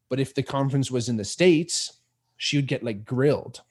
But 0.10 0.20
if 0.20 0.36
the 0.36 0.44
conference 0.44 0.92
was 0.92 1.10
in 1.10 1.18
the 1.18 1.26
states 1.26 1.94
she 2.38 2.58
would 2.58 2.68
get 2.68 2.84
like 2.84 3.06
grilled. 3.06 3.62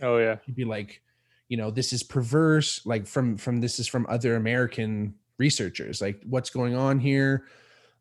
Oh 0.00 0.18
yeah. 0.18 0.36
she'd 0.46 0.54
be 0.54 0.64
like 0.64 1.02
you 1.50 1.58
know 1.58 1.70
this 1.70 1.92
is 1.92 2.02
perverse 2.02 2.86
like 2.86 3.06
from 3.06 3.36
from 3.36 3.60
this 3.60 3.78
is 3.78 3.86
from 3.88 4.06
other 4.08 4.36
american 4.36 5.14
researchers 5.36 6.00
like 6.00 6.22
what's 6.24 6.50
going 6.50 6.74
on 6.74 6.98
here? 7.00 7.46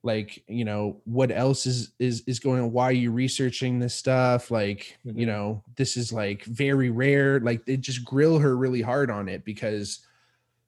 Like 0.03 0.43
you 0.47 0.63
know 0.63 1.01
what 1.03 1.29
else 1.31 1.65
is 1.65 1.91
is 1.99 2.21
is 2.27 2.39
going 2.39 2.61
on? 2.61 2.71
Why 2.71 2.85
are 2.85 2.91
you 2.93 3.11
researching 3.11 3.79
this 3.79 3.95
stuff? 3.95 4.49
Like 4.51 4.97
you 5.03 5.25
Mhm. 5.25 5.27
know 5.27 5.63
this 5.75 5.97
is 5.97 6.13
like 6.13 6.43
very 6.45 6.89
rare. 6.89 7.39
Like 7.41 7.65
they 7.65 7.75
just 7.75 8.05
grill 8.05 8.39
her 8.39 8.55
really 8.55 8.81
hard 8.81 9.11
on 9.11 9.27
it 9.27 9.43
because 9.43 10.05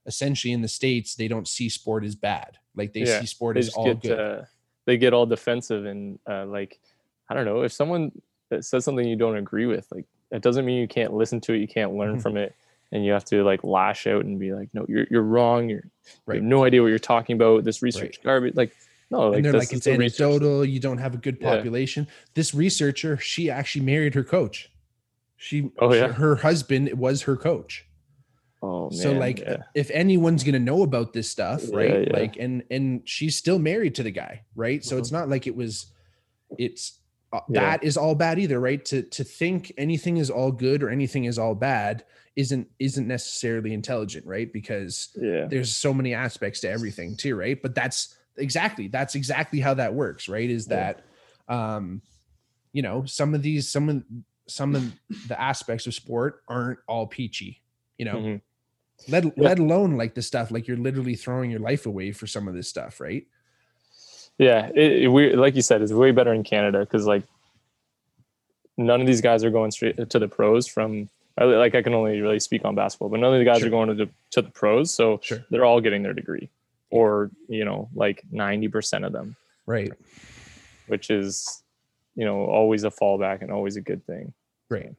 essentially 0.06 0.52
in 0.52 0.62
the 0.62 0.68
states 0.68 1.16
they 1.16 1.28
don't 1.30 1.48
see 1.48 1.70
sport 1.70 2.04
as 2.04 2.16
bad. 2.16 2.58
Like 2.76 2.92
they 2.94 3.06
Yeah, 3.06 3.20
see 3.20 3.26
sport 3.28 3.56
They 3.56 3.62
as 3.62 3.70
all 3.76 3.86
get 3.86 4.02
good. 4.02 4.20
uh, 4.20 4.42
they 4.86 4.98
get 4.98 5.14
all 5.14 5.26
defensive 5.26 5.86
and 5.86 6.20
uh, 6.30 6.46
like 6.46 6.80
I 7.30 7.34
don't 7.34 7.46
know 7.46 7.62
if 7.64 7.72
someone 7.72 8.12
that 8.50 8.66
says 8.66 8.84
something 8.84 9.08
you 9.08 9.16
don't 9.16 9.38
agree 9.38 9.66
with, 9.66 9.88
like 9.92 10.06
that 10.32 10.42
doesn't 10.42 10.66
mean 10.66 10.80
you 10.82 10.88
can't 10.88 11.14
listen 11.14 11.40
to 11.42 11.54
it, 11.54 11.60
you 11.60 11.68
can't 11.68 11.94
learn 11.96 12.18
Mhm. 12.18 12.22
from 12.22 12.36
it, 12.38 12.54
and 12.92 13.06
you 13.06 13.12
have 13.14 13.26
to 13.26 13.44
like 13.44 13.64
lash 13.64 14.08
out 14.08 14.26
and 14.26 14.40
be 14.40 14.54
like, 14.54 14.70
no, 14.74 14.86
you're 14.90 15.06
you're 15.10 15.22
wrong. 15.24 15.70
You're 15.70 15.84
you 16.28 16.34
have 16.36 16.44
no 16.44 16.64
idea 16.66 16.82
what 16.82 16.88
you're 16.90 17.00
talking 17.00 17.36
about. 17.36 17.64
This 17.64 17.82
research 17.82 18.18
Right. 18.18 18.24
garbage. 18.24 18.56
Like 18.56 18.74
no, 19.10 19.30
like 19.30 19.38
and 19.38 19.46
they're 19.46 19.52
this 19.54 19.70
like 19.70 19.74
it's 19.78 19.86
the 19.86 19.98
research. 19.98 20.22
anecdotal 20.22 20.64
you 20.66 20.80
don't 20.80 20.98
have 21.00 21.14
a 21.14 21.18
good 21.18 21.38
Yeah. 21.42 21.56
population 21.56 22.08
this 22.34 22.54
researcher 22.56 23.18
she 23.18 23.50
actually 23.50 23.84
married 23.84 24.14
her 24.16 24.24
coach 24.24 24.72
she 25.36 25.70
Oh, 25.80 25.94
yeah? 25.94 26.08
her 26.14 26.38
husband 26.38 26.94
was 26.98 27.24
her 27.24 27.36
coach 27.36 27.86
Oh 28.64 28.84
man. 28.90 28.92
so 29.00 29.12
like 29.12 29.40
yeah. 29.40 29.64
if 29.76 29.92
anyone's 29.92 30.46
gonna 30.46 30.60
know 30.60 30.82
about 30.84 31.12
this 31.12 31.30
stuff 31.30 31.62
right 31.74 32.08
yeah. 32.08 32.14
like 32.20 32.38
and 32.38 32.64
and 32.72 33.02
she's 33.04 33.36
still 33.36 33.60
married 33.60 33.96
to 33.96 34.04
the 34.04 34.12
guy 34.12 34.44
right 34.56 34.82
so 34.82 34.96
Mhm. 34.96 35.00
it's 35.00 35.12
not 35.12 35.28
like 35.28 35.46
it 35.46 35.58
was 35.58 35.88
it's 36.58 37.00
uh, 37.34 37.40
Yeah. 37.50 37.62
that 37.62 37.84
is 37.84 37.98
all 37.98 38.16
bad 38.16 38.40
either 38.40 38.62
right 38.62 38.84
to 38.86 39.02
to 39.02 39.26
think 39.26 39.74
anything 39.78 40.16
is 40.18 40.30
all 40.30 40.54
good 40.54 40.82
or 40.84 40.90
anything 40.90 41.26
is 41.26 41.38
all 41.38 41.54
bad 41.56 42.06
isn't 42.36 42.68
isn't 42.80 43.08
necessarily 43.08 43.74
intelligent 43.74 44.26
right 44.26 44.52
because 44.54 45.10
yeah. 45.20 45.46
there's 45.50 45.76
so 45.76 45.94
many 45.94 46.14
aspects 46.14 46.62
to 46.62 46.70
everything 46.70 47.16
too 47.16 47.36
right 47.36 47.62
but 47.62 47.76
that's 47.76 48.16
exactly 48.38 48.88
that's 48.88 49.16
exactly 49.16 49.60
how 49.60 49.74
that 49.74 49.94
works 49.94 50.30
right 50.30 50.50
is 50.50 50.68
Yeah. 50.70 50.94
that 50.94 51.54
um 51.54 52.02
you 52.72 52.82
know 52.82 53.04
some 53.06 53.34
of 53.36 53.42
these 53.42 53.68
some 53.70 53.90
of 53.90 54.04
some 54.48 54.76
of 54.76 54.94
the 55.28 55.40
aspects 55.40 55.88
of 55.88 55.94
sport 55.94 56.42
aren't 56.48 56.80
all 56.88 57.06
peachy 57.08 57.62
you 57.98 58.06
know 58.06 58.16
Mhm. 58.16 58.42
let 59.10 59.26
Yeah. 59.26 59.32
let 59.38 59.60
alone 59.60 59.98
like 59.98 60.14
the 60.16 60.22
stuff 60.22 60.52
like 60.52 60.68
you're 60.68 60.78
literally 60.78 61.16
throwing 61.16 61.52
your 61.52 61.60
life 61.60 61.86
away 61.86 62.14
for 62.14 62.28
some 62.28 62.48
of 62.48 62.54
this 62.54 62.70
stuff 62.70 63.02
right 63.02 63.28
Yeah, 64.38 64.72
it, 64.74 65.04
it, 65.04 65.08
we 65.10 65.36
like 65.36 65.56
you 65.56 65.62
said, 65.62 65.82
it's 65.82 65.92
way 65.92 66.12
better 66.12 66.34
in 66.34 66.44
Canada 66.44 66.80
because 66.80 67.06
like 67.06 67.24
none 68.78 69.02
of 69.02 69.06
these 69.06 69.22
guys 69.22 69.44
are 69.44 69.52
going 69.52 69.70
straight 69.72 69.98
to 70.10 70.20
the 70.20 70.28
pros 70.28 70.66
from. 70.66 71.10
I- 71.38 71.44
Like 71.46 71.76
I 71.76 71.82
can 71.82 71.94
only 71.94 72.20
really 72.22 72.40
speak 72.40 72.66
on 72.66 72.76
basketball, 72.76 73.10
but 73.10 73.20
none 73.20 73.34
of 73.34 73.40
the 73.40 73.46
guys 73.46 73.60
Sure. 73.60 73.68
are 73.68 73.72
going 73.72 73.90
to 73.90 73.96
the, 73.96 74.10
to 74.32 74.42
the 74.42 74.50
pros, 74.50 74.94
so 74.94 75.20
Sure. 75.24 75.40
they're 75.50 75.66
all 75.66 75.82
getting 75.82 76.04
their 76.04 76.14
degree, 76.14 76.50
or 76.90 77.32
you 77.48 77.66
know, 77.66 77.90
like 77.96 78.24
ninety 78.32 78.68
percent 78.68 79.06
of 79.06 79.12
them, 79.14 79.36
right. 79.66 79.92
Which 80.88 81.10
is 81.10 81.64
you 82.16 82.26
know 82.26 82.46
always 82.46 82.84
a 82.84 82.90
fallback 82.90 83.42
and 83.42 83.52
always 83.52 83.76
a 83.78 83.82
good 83.82 84.06
thing. 84.06 84.34
right 84.70 84.94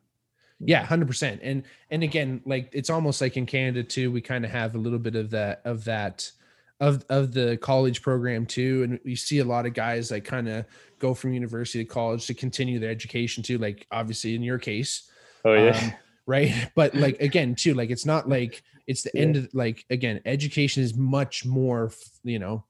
yeah 0.64 0.87
100% 0.87 1.41
and 1.43 1.64
and 1.91 2.03
again 2.05 2.41
like 2.47 2.68
it's 2.72 2.89
almost 2.89 3.20
like 3.20 3.37
in 3.37 3.45
canada 3.45 3.83
too 3.83 4.12
we 4.12 4.20
kind 4.20 4.45
of 4.45 4.51
have 4.53 4.76
a 4.76 4.78
little 4.78 4.99
bit 4.99 5.16
of 5.16 5.28
that 5.30 5.61
of 5.64 5.83
that 5.85 6.30
of 6.78 7.05
of 7.09 7.33
the 7.35 7.57
college 7.57 8.01
program 8.01 8.47
too 8.47 8.85
and 8.85 9.01
you 9.03 9.16
see 9.16 9.41
a 9.41 9.45
lot 9.45 9.66
of 9.66 9.74
guys 9.74 10.12
like 10.12 10.24
kind 10.24 10.49
of 10.49 10.64
go 11.01 11.14
from 11.14 11.33
university 11.35 11.85
to 11.85 11.91
college 11.91 12.26
to 12.26 12.33
continue 12.35 12.78
their 12.78 12.91
education 12.91 13.43
too 13.43 13.59
like 13.59 13.87
obviously 13.91 14.37
in 14.37 14.43
your 14.43 14.59
case. 14.59 15.11
Oh 15.45 15.53
yeah, 15.53 15.76
um, 15.76 15.93
right 16.26 16.70
but 16.74 16.94
like 16.94 17.20
again 17.20 17.54
too 17.54 17.74
like 17.74 17.90
it's 17.90 18.06
not 18.06 18.28
like 18.28 18.62
it's 18.86 19.02
the 19.02 19.10
Yeah. 19.14 19.22
end 19.22 19.36
of 19.36 19.48
like 19.54 19.84
again 19.90 20.20
education 20.24 20.82
is 20.82 20.94
much 20.96 21.44
more 21.44 21.92
you 22.24 22.38
know 22.38 22.64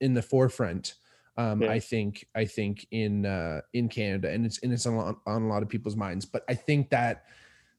in 0.00 0.14
the 0.14 0.22
forefront 0.22 0.94
um 1.36 1.62
Yeah. 1.62 1.70
i 1.70 1.80
think 1.80 2.26
i 2.34 2.44
think 2.44 2.86
in 2.90 3.26
uh 3.26 3.60
in 3.72 3.88
canada 3.88 4.30
and 4.30 4.44
it's 4.46 4.58
and 4.62 4.72
it's 4.72 4.86
on, 4.86 4.94
a 4.94 4.96
lot- 4.98 5.20
on 5.26 5.42
a 5.42 5.48
lot 5.48 5.62
of 5.62 5.68
people's 5.68 5.96
minds 5.96 6.24
but 6.24 6.42
i 6.48 6.54
think 6.54 6.90
that 6.90 7.24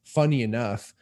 funny 0.04 0.42
enough 0.42 0.94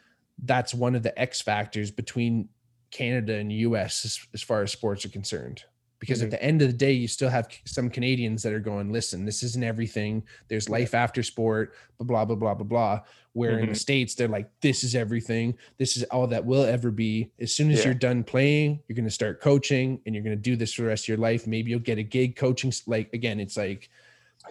that's 0.44 0.72
one 0.74 0.94
of 0.94 1.02
the 1.02 1.18
x 1.18 1.40
factors 1.40 1.90
between 1.90 2.48
canada 2.90 3.34
and 3.34 3.50
us 3.52 4.04
as, 4.04 4.18
as 4.34 4.42
far 4.42 4.62
as 4.62 4.72
sports 4.72 5.04
are 5.04 5.10
concerned 5.10 5.62
because 6.00 6.20
Mhm. 6.20 6.24
at 6.24 6.30
the 6.30 6.42
end 6.42 6.62
of 6.62 6.68
the 6.68 6.76
day 6.76 6.92
you 6.92 7.08
still 7.08 7.28
have 7.28 7.48
some 7.64 7.90
canadians 7.90 8.42
that 8.42 8.52
are 8.52 8.60
going 8.60 8.92
listen 8.92 9.24
this 9.24 9.42
isn't 9.42 9.64
everything 9.64 10.22
there's 10.48 10.68
life 10.68 10.94
after 10.94 11.22
sport 11.22 11.74
blah 11.98 12.06
blah 12.06 12.24
blah 12.24 12.36
blah 12.36 12.54
blah 12.54 12.64
blah 12.66 13.00
where 13.32 13.58
in 13.58 13.66
the 13.66 13.72
Mhm. 13.72 13.76
states 13.78 14.14
they're 14.14 14.28
like 14.28 14.48
this 14.60 14.84
is 14.84 14.94
everything 14.94 15.54
this 15.76 15.96
is 15.96 16.04
all 16.04 16.26
that 16.28 16.44
will 16.44 16.64
ever 16.64 16.90
be 16.90 17.30
as 17.40 17.54
soon 17.54 17.70
as 17.70 17.78
Yeah. 17.80 17.86
you're 17.86 17.94
done 17.94 18.22
playing 18.24 18.80
you're 18.86 18.94
going 18.96 19.04
to 19.04 19.10
start 19.10 19.40
coaching 19.40 20.00
and 20.06 20.14
you're 20.14 20.24
going 20.24 20.36
to 20.36 20.42
do 20.42 20.54
this 20.56 20.72
for 20.74 20.82
the 20.82 20.88
rest 20.88 21.04
of 21.04 21.08
your 21.08 21.18
life 21.18 21.46
maybe 21.46 21.70
you'll 21.70 21.80
get 21.80 21.98
a 21.98 22.02
gig 22.02 22.36
coaching 22.36 22.72
like 22.86 23.12
again 23.12 23.40
it's 23.40 23.56
like 23.56 23.88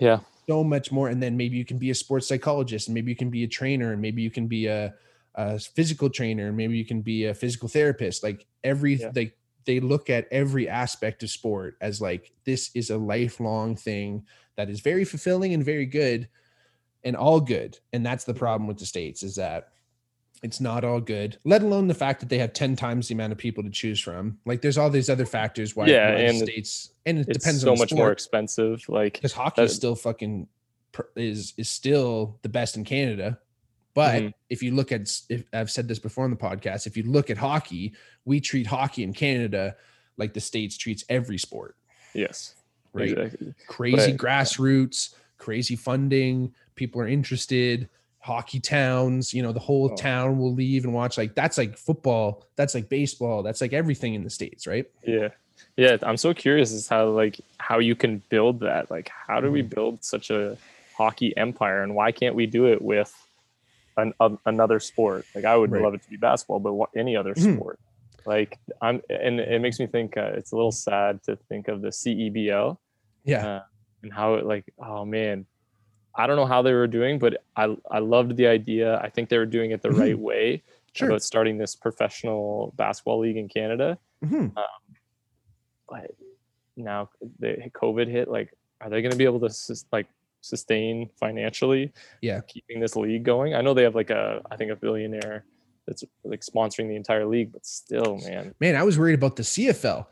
yeah, 0.02 0.20
so 0.48 0.64
much 0.64 0.91
more 0.91 1.08
and 1.10 1.24
then 1.24 1.36
maybe 1.38 1.58
you 1.58 1.66
can 1.66 1.78
be 1.78 1.89
a 1.89 1.95
sports 1.95 2.28
psychologist 2.28 2.88
and 2.88 2.93
maybe 2.93 3.10
you 3.12 3.16
can 3.16 3.30
be 3.30 3.43
a 3.43 3.48
trainer 3.48 3.93
and 3.93 4.02
maybe 4.02 4.22
you 4.22 4.30
can 4.30 4.48
be 4.48 4.68
a, 4.68 4.93
a 5.36 5.58
physical 5.60 6.10
trainer 6.10 6.48
and 6.50 6.58
maybe 6.58 6.78
you 6.78 6.86
can 6.86 7.02
be 7.02 7.26
a 7.26 7.34
physical 7.34 7.68
therapist 7.70 8.22
like 8.24 8.45
every 8.64 8.95
Yeah. 8.95 9.12
like 9.16 9.37
they 9.68 9.80
look 9.80 10.09
at 10.09 10.28
every 10.32 10.68
aspect 10.68 11.22
of 11.22 11.30
sport 11.30 11.78
as 11.82 12.01
like 12.01 12.32
this 12.45 12.72
is 12.74 12.89
a 12.89 12.97
lifelong 12.97 13.76
thing 13.76 14.26
that 14.55 14.70
is 14.70 14.80
very 14.80 15.05
fulfilling 15.05 15.53
and 15.53 15.63
very 15.63 15.86
good 15.86 16.28
and 17.03 17.15
all 17.15 17.39
good. 17.39 17.78
And 17.93 18.03
that's 18.03 18.24
the 18.24 18.34
problem 18.34 18.68
with 18.68 18.80
the 18.80 18.86
states 18.88 19.22
is 19.22 19.36
that 19.36 19.70
it's 20.43 20.61
not 20.61 20.84
all 20.84 21.01
good 21.01 21.36
let 21.45 21.63
alone 21.63 21.88
the 21.88 21.95
fact 21.95 22.20
that 22.20 22.30
they 22.30 22.38
have 22.38 22.53
10 22.53 22.76
times 22.76 23.07
the 23.07 23.13
amount 23.15 23.32
of 23.32 23.38
people 23.38 23.63
to 23.63 23.70
choose 23.70 23.99
from. 23.99 24.38
Like 24.45 24.61
there's 24.61 24.78
all 24.78 24.89
these 24.89 25.09
other 25.09 25.26
factors 25.26 25.76
why, 25.76 25.88
Yeah, 25.88 26.09
and 26.09 26.38
states 26.38 26.91
and 27.05 27.20
it 27.20 27.28
it's 27.28 27.39
depends 27.39 27.61
so 27.61 27.72
on 27.72 27.76
the 27.76 27.80
much 27.82 27.93
more 27.93 28.11
expensive. 28.11 28.88
Like 28.88 29.13
because 29.13 29.34
hockey 29.34 29.63
is 29.63 29.76
still 29.76 29.95
fucking 29.95 30.47
is 31.15 31.53
is 31.57 31.70
still 31.70 32.39
the 32.41 32.49
best 32.49 32.78
in 32.78 32.84
Canada, 32.84 33.39
But 33.98 34.22
Mhm. 34.22 34.34
if 34.52 34.62
you 34.62 34.76
look 34.76 34.91
at, 34.91 35.10
if 35.28 35.43
I've 35.52 35.72
said 35.72 35.88
this 35.88 35.98
before 35.98 36.24
on 36.24 36.30
the 36.30 36.38
podcast, 36.38 36.86
if 36.86 36.95
you 36.95 37.02
look 37.02 37.32
at 37.32 37.38
hockey, 37.38 37.93
we 38.26 38.39
treat 38.39 38.68
hockey 38.68 39.02
in 39.02 39.12
Canada 39.12 39.76
like 40.18 40.34
the 40.36 40.39
states 40.39 40.78
treats 40.78 41.04
every 41.10 41.39
sport, 41.39 41.76
Yes. 42.14 42.54
right? 42.93 43.10
Exactly. 43.10 43.56
Crazy 43.66 44.12
But- 44.12 44.22
grassroots, 44.22 45.16
crazy 45.39 45.76
funding. 45.76 46.54
People 46.76 47.02
are 47.02 47.08
interested. 47.08 47.89
Hockey 48.20 48.60
towns, 48.60 49.34
you 49.34 49.41
know, 49.41 49.52
the 49.52 49.60
whole 49.60 49.89
Oh. 49.91 49.95
town 49.95 50.38
will 50.38 50.54
leave 50.54 50.84
and 50.86 50.93
watch. 50.93 51.18
Like 51.18 51.34
that's 51.34 51.58
like 51.58 51.76
football. 51.76 52.45
That's 52.56 52.76
like 52.76 52.89
baseball. 52.89 53.41
That's 53.41 53.62
like 53.62 53.74
everything 53.74 54.14
in 54.14 54.24
the 54.24 54.30
states, 54.30 54.68
right? 54.68 54.86
Yeah. 55.08 55.30
Yeah. 55.76 55.98
I'm 56.04 56.18
so 56.18 56.36
curious 56.36 56.72
as 56.72 56.88
how 56.88 57.10
like 57.10 57.39
how 57.58 57.80
you 57.80 57.95
can 57.95 58.22
build 58.30 58.60
that. 58.60 58.91
Like 58.91 59.10
how 59.10 59.41
do 59.41 59.50
we 59.52 59.62
Mm-hmm. 59.64 59.70
build 59.74 60.04
such 60.04 60.30
a 60.30 60.56
hockey 60.95 61.36
empire 61.36 61.82
and 61.82 61.95
why 61.95 62.12
can't 62.12 62.36
we 62.36 62.45
do 62.45 62.68
it 62.68 62.80
with 62.80 63.12
an, 63.98 64.14
another 64.45 64.80
sport? 64.80 65.26
Like 65.36 65.45
I 65.45 65.56
would 65.56 65.72
Right. 65.72 65.82
love 65.84 65.93
it 65.93 66.04
to 66.04 66.10
be 66.10 66.18
basketball, 66.18 66.60
but 66.60 66.74
what, 66.74 66.89
any 66.95 67.16
other 67.16 67.34
Mhm. 67.34 67.56
sport. 67.56 67.80
Like 68.26 68.58
I'm 68.82 69.02
and 69.10 69.39
it 69.39 69.62
makes 69.62 69.80
me 69.80 69.88
think 69.88 70.18
uh, 70.18 70.32
it's 70.36 70.52
a 70.52 70.56
little 70.56 70.72
sad 70.72 71.24
to 71.24 71.36
think 71.50 71.68
of 71.68 71.82
the 71.82 71.89
CEBL 71.89 72.78
Yeah. 73.24 73.45
uh, 73.48 73.64
and 74.04 74.14
how 74.14 74.36
it 74.36 74.45
like 74.45 74.66
oh 74.80 75.06
man 75.06 75.45
i 76.16 76.28
don't 76.28 76.36
know 76.36 76.45
how 76.45 76.62
they 76.62 76.74
were 76.74 76.88
doing 76.88 77.18
but 77.20 77.43
i 77.56 77.76
i 77.89 78.00
loved 78.00 78.36
the 78.38 78.45
idea 78.48 79.00
i 79.02 79.10
think 79.10 79.28
they 79.30 79.38
were 79.38 79.45
doing 79.58 79.72
it 79.72 79.82
the 79.82 79.89
Mhm. 79.89 80.00
right 80.00 80.20
way 80.20 80.62
Sure. 80.93 81.08
about 81.10 81.22
starting 81.24 81.58
this 81.58 81.76
professional 81.76 82.74
basketball 82.76 83.20
league 83.20 83.38
in 83.38 83.48
canada 83.50 83.98
Mhm. 84.24 84.54
but 85.89 86.12
now 86.76 87.10
the 87.39 87.58
covid 87.74 88.08
hit 88.08 88.28
like 88.28 88.54
are 88.82 88.89
they 88.89 89.02
going 89.02 89.12
to 89.12 89.18
be 89.18 89.26
able 89.26 89.39
to 89.39 89.50
like 89.91 90.08
sustain 90.42 91.10
financially 91.20 91.92
Yeah. 92.22 92.42
keeping 92.48 92.80
this 92.80 92.96
league 92.96 93.24
going 93.24 93.56
i 93.56 93.62
know 93.62 93.74
they 93.74 93.84
have 93.84 93.96
like 93.96 94.10
a 94.10 94.42
i 94.52 94.56
think 94.56 94.72
a 94.72 94.76
billionaire 94.76 95.46
that's 95.88 96.04
like 96.24 96.42
sponsoring 96.42 96.88
the 96.90 96.96
entire 96.96 97.26
league 97.26 97.52
but 97.52 97.66
still 97.66 98.18
man 98.28 98.54
Man, 98.60 98.76
I 98.76 98.84
was 98.84 99.00
worried 99.00 99.16
about 99.16 99.36
the 99.38 99.44
CFL, 99.44 100.06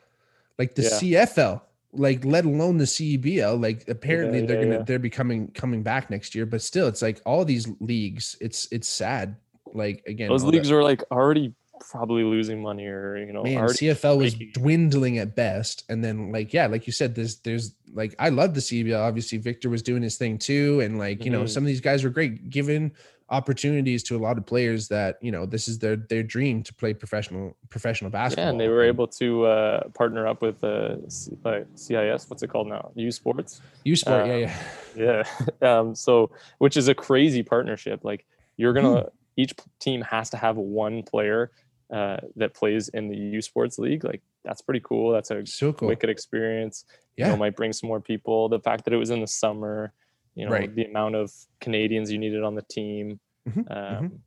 like 0.57 0.73
the 0.75 0.83
Yeah. 0.83 1.25
CFL, 1.25 1.61
like 1.91 2.23
let 2.23 2.45
alone 2.45 2.77
the 2.77 2.85
CEBL. 2.85 3.61
Like 3.61 3.87
apparently 3.89 4.39
Yeah, 4.39 4.45
they're 4.45 4.63
yeah, 4.63 4.69
gonna 4.71 4.83
they're 4.85 4.99
becoming 4.99 5.49
coming 5.51 5.83
back 5.83 6.09
next 6.09 6.33
year, 6.33 6.45
but 6.45 6.61
still, 6.61 6.87
it's 6.87 7.01
like 7.01 7.19
all 7.25 7.43
these 7.43 7.67
leagues. 7.81 8.37
It's 8.39 8.67
it's 8.71 8.87
sad. 8.87 9.35
Like 9.73 10.01
again, 10.07 10.29
those 10.29 10.43
leagues 10.45 10.71
are 10.71 10.81
like 10.83 11.03
already 11.11 11.53
probably 11.79 12.23
losing 12.23 12.61
money 12.61 12.85
or 12.87 13.17
you 13.17 13.33
know 13.33 13.43
man, 13.43 13.63
CFL 13.65 14.17
was 14.17 14.35
breaking. 14.35 14.53
dwindling 14.53 15.17
at 15.17 15.35
best, 15.35 15.83
and 15.89 16.03
then 16.03 16.31
like 16.31 16.53
yeah, 16.53 16.67
like 16.67 16.87
you 16.87 16.93
said, 16.93 17.15
there's 17.15 17.37
there's 17.37 17.73
like 17.93 18.15
I 18.19 18.29
love 18.29 18.53
the 18.53 18.59
CEBL. 18.61 18.99
Obviously, 18.99 19.37
Victor 19.37 19.69
was 19.69 19.81
doing 19.81 20.01
his 20.03 20.17
thing 20.17 20.37
too, 20.37 20.79
and 20.81 20.97
like 20.99 21.23
you 21.25 21.31
know 21.31 21.43
Mhm. 21.43 21.49
some 21.49 21.63
of 21.63 21.67
these 21.67 21.81
guys 21.81 22.03
were 22.03 22.09
great, 22.09 22.49
given 22.49 22.91
opportunities 23.29 24.03
to 24.03 24.15
a 24.15 24.19
lot 24.19 24.37
of 24.37 24.45
players 24.45 24.87
that 24.87 25.17
you 25.19 25.31
know 25.31 25.45
this 25.47 25.67
is 25.67 25.79
their 25.79 25.95
their 25.95 26.21
dream 26.23 26.61
to 26.61 26.73
play 26.73 26.93
professional 26.93 27.55
professional 27.69 28.11
basketball. 28.11 28.45
Yeah, 28.45 28.49
and 28.51 28.59
they 28.59 28.67
were 28.67 28.83
able 28.83 29.07
to 29.07 29.45
uh, 29.45 29.87
partner 29.89 30.27
up 30.27 30.41
with 30.41 30.63
uh, 30.63 30.97
C- 31.09 31.37
uh, 31.43 31.61
CIS. 31.75 32.29
What's 32.29 32.43
it 32.43 32.49
called 32.49 32.67
now? 32.67 32.91
U 32.95 33.11
Sports. 33.11 33.61
U 33.83 33.95
Sport, 33.95 34.23
uh, 34.23 34.25
yeah, 34.25 34.57
yeah. 34.95 35.23
Yeah. 35.61 35.67
um, 35.79 35.95
so, 35.95 36.29
which 36.59 36.77
is 36.77 36.87
a 36.87 36.93
crazy 36.95 37.41
partnership. 37.43 38.03
Like, 38.03 38.25
you're 38.57 38.73
gonna 38.73 39.01
Hmm. 39.01 39.07
each 39.37 39.53
team 39.79 40.01
has 40.01 40.29
to 40.29 40.37
have 40.37 40.55
one 40.57 41.01
player 41.03 41.51
uh, 41.91 42.17
that 42.35 42.53
plays 42.53 42.87
in 42.89 43.07
the 43.09 43.15
U 43.15 43.41
Sports 43.41 43.77
League. 43.79 44.03
Like, 44.03 44.21
that's 44.43 44.61
pretty 44.61 44.81
cool. 44.81 45.11
That's 45.11 45.31
a 45.31 45.45
So 45.45 45.73
cool. 45.73 45.87
wicked 45.89 46.09
experience. 46.09 46.85
You 47.17 47.23
Yeah. 47.25 47.31
know, 47.31 47.37
might 47.37 47.55
bring 47.55 47.73
some 47.73 47.87
more 47.87 48.01
people. 48.01 48.49
The 48.49 48.59
fact 48.59 48.85
that 48.85 48.93
it 48.93 48.97
was 48.97 49.09
in 49.11 49.21
the 49.21 49.27
summer. 49.27 49.93
You 50.35 50.45
know, 50.45 50.51
Right. 50.51 50.73
the 50.75 50.83
amount 50.85 51.15
of 51.15 51.31
Canadians 51.61 52.11
you 52.11 52.17
needed 52.17 52.43
on 52.43 52.55
the 52.55 52.61
team. 52.63 53.19
Mhm, 53.47 53.71
Um, 53.71 54.23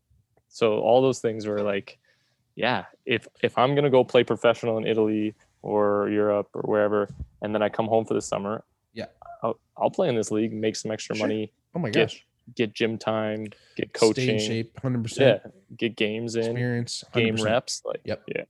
So 0.50 0.80
all 0.80 1.02
those 1.02 1.20
things 1.20 1.46
were 1.46 1.60
like, 1.62 1.98
yeah, 2.56 2.86
if 3.04 3.28
if 3.42 3.58
I'm 3.58 3.74
gonna 3.74 3.90
go 3.90 4.02
play 4.04 4.24
professional 4.24 4.78
in 4.78 4.86
Italy 4.86 5.34
or 5.60 6.08
Europe 6.08 6.48
or 6.54 6.62
wherever, 6.62 7.08
and 7.42 7.54
then 7.54 7.60
I 7.62 7.68
come 7.68 7.86
home 7.86 8.06
for 8.06 8.14
the 8.14 8.22
summer, 8.22 8.64
Yeah. 8.94 9.06
I'll, 9.42 9.60
I'll 9.76 9.90
play 9.90 10.08
in 10.08 10.14
this 10.16 10.30
league, 10.30 10.52
make 10.54 10.74
some 10.76 10.90
extra 10.90 11.14
Sure. 11.14 11.26
money, 11.26 11.52
Oh 11.74 11.78
my 11.78 11.90
gosh. 11.90 12.24
Get 12.54 12.74
gym 12.74 12.98
time, 12.98 13.44
get 13.76 13.90
Stay 13.96 14.06
in 14.06 14.14
coaching, 14.14 14.38
shape, 14.38 14.78
hundred 14.80 15.02
percent. 15.04 15.42
yeah, 15.44 15.50
get 15.76 15.96
games 15.96 16.36
in, 16.36 16.42
Experience, 16.44 17.04
game 17.14 17.36
100%. 17.36 17.44
reps, 17.44 17.82
like 17.84 18.00
Yep. 18.04 18.22
yeah, 18.28 18.44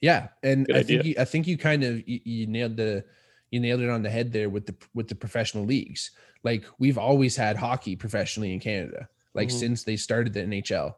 Yeah, 0.00 0.28
and 0.42 0.66
Good 0.66 0.76
I 0.76 0.82
think 0.82 1.04
you, 1.04 1.14
I 1.18 1.24
think 1.24 1.46
you 1.46 1.56
kind 1.58 1.84
of 1.84 2.06
you, 2.08 2.20
you 2.24 2.46
nailed 2.46 2.76
the 2.76 3.04
you 3.50 3.60
nailed 3.60 3.82
it 3.82 3.90
on 3.90 4.02
the 4.02 4.10
head 4.10 4.32
there 4.32 4.48
with 4.48 4.66
the 4.66 4.74
with 4.94 5.08
the 5.08 5.14
professional 5.14 5.64
leagues. 5.64 6.10
Like 6.42 6.64
we've 6.78 6.98
always 6.98 7.36
had 7.36 7.56
hockey 7.56 7.96
professionally 7.96 8.52
in 8.52 8.60
Canada, 8.60 9.08
like 9.34 9.48
Mhm. 9.48 9.52
since 9.52 9.84
they 9.84 9.96
started 9.96 10.32
the 10.32 10.40
NHL, 10.42 10.96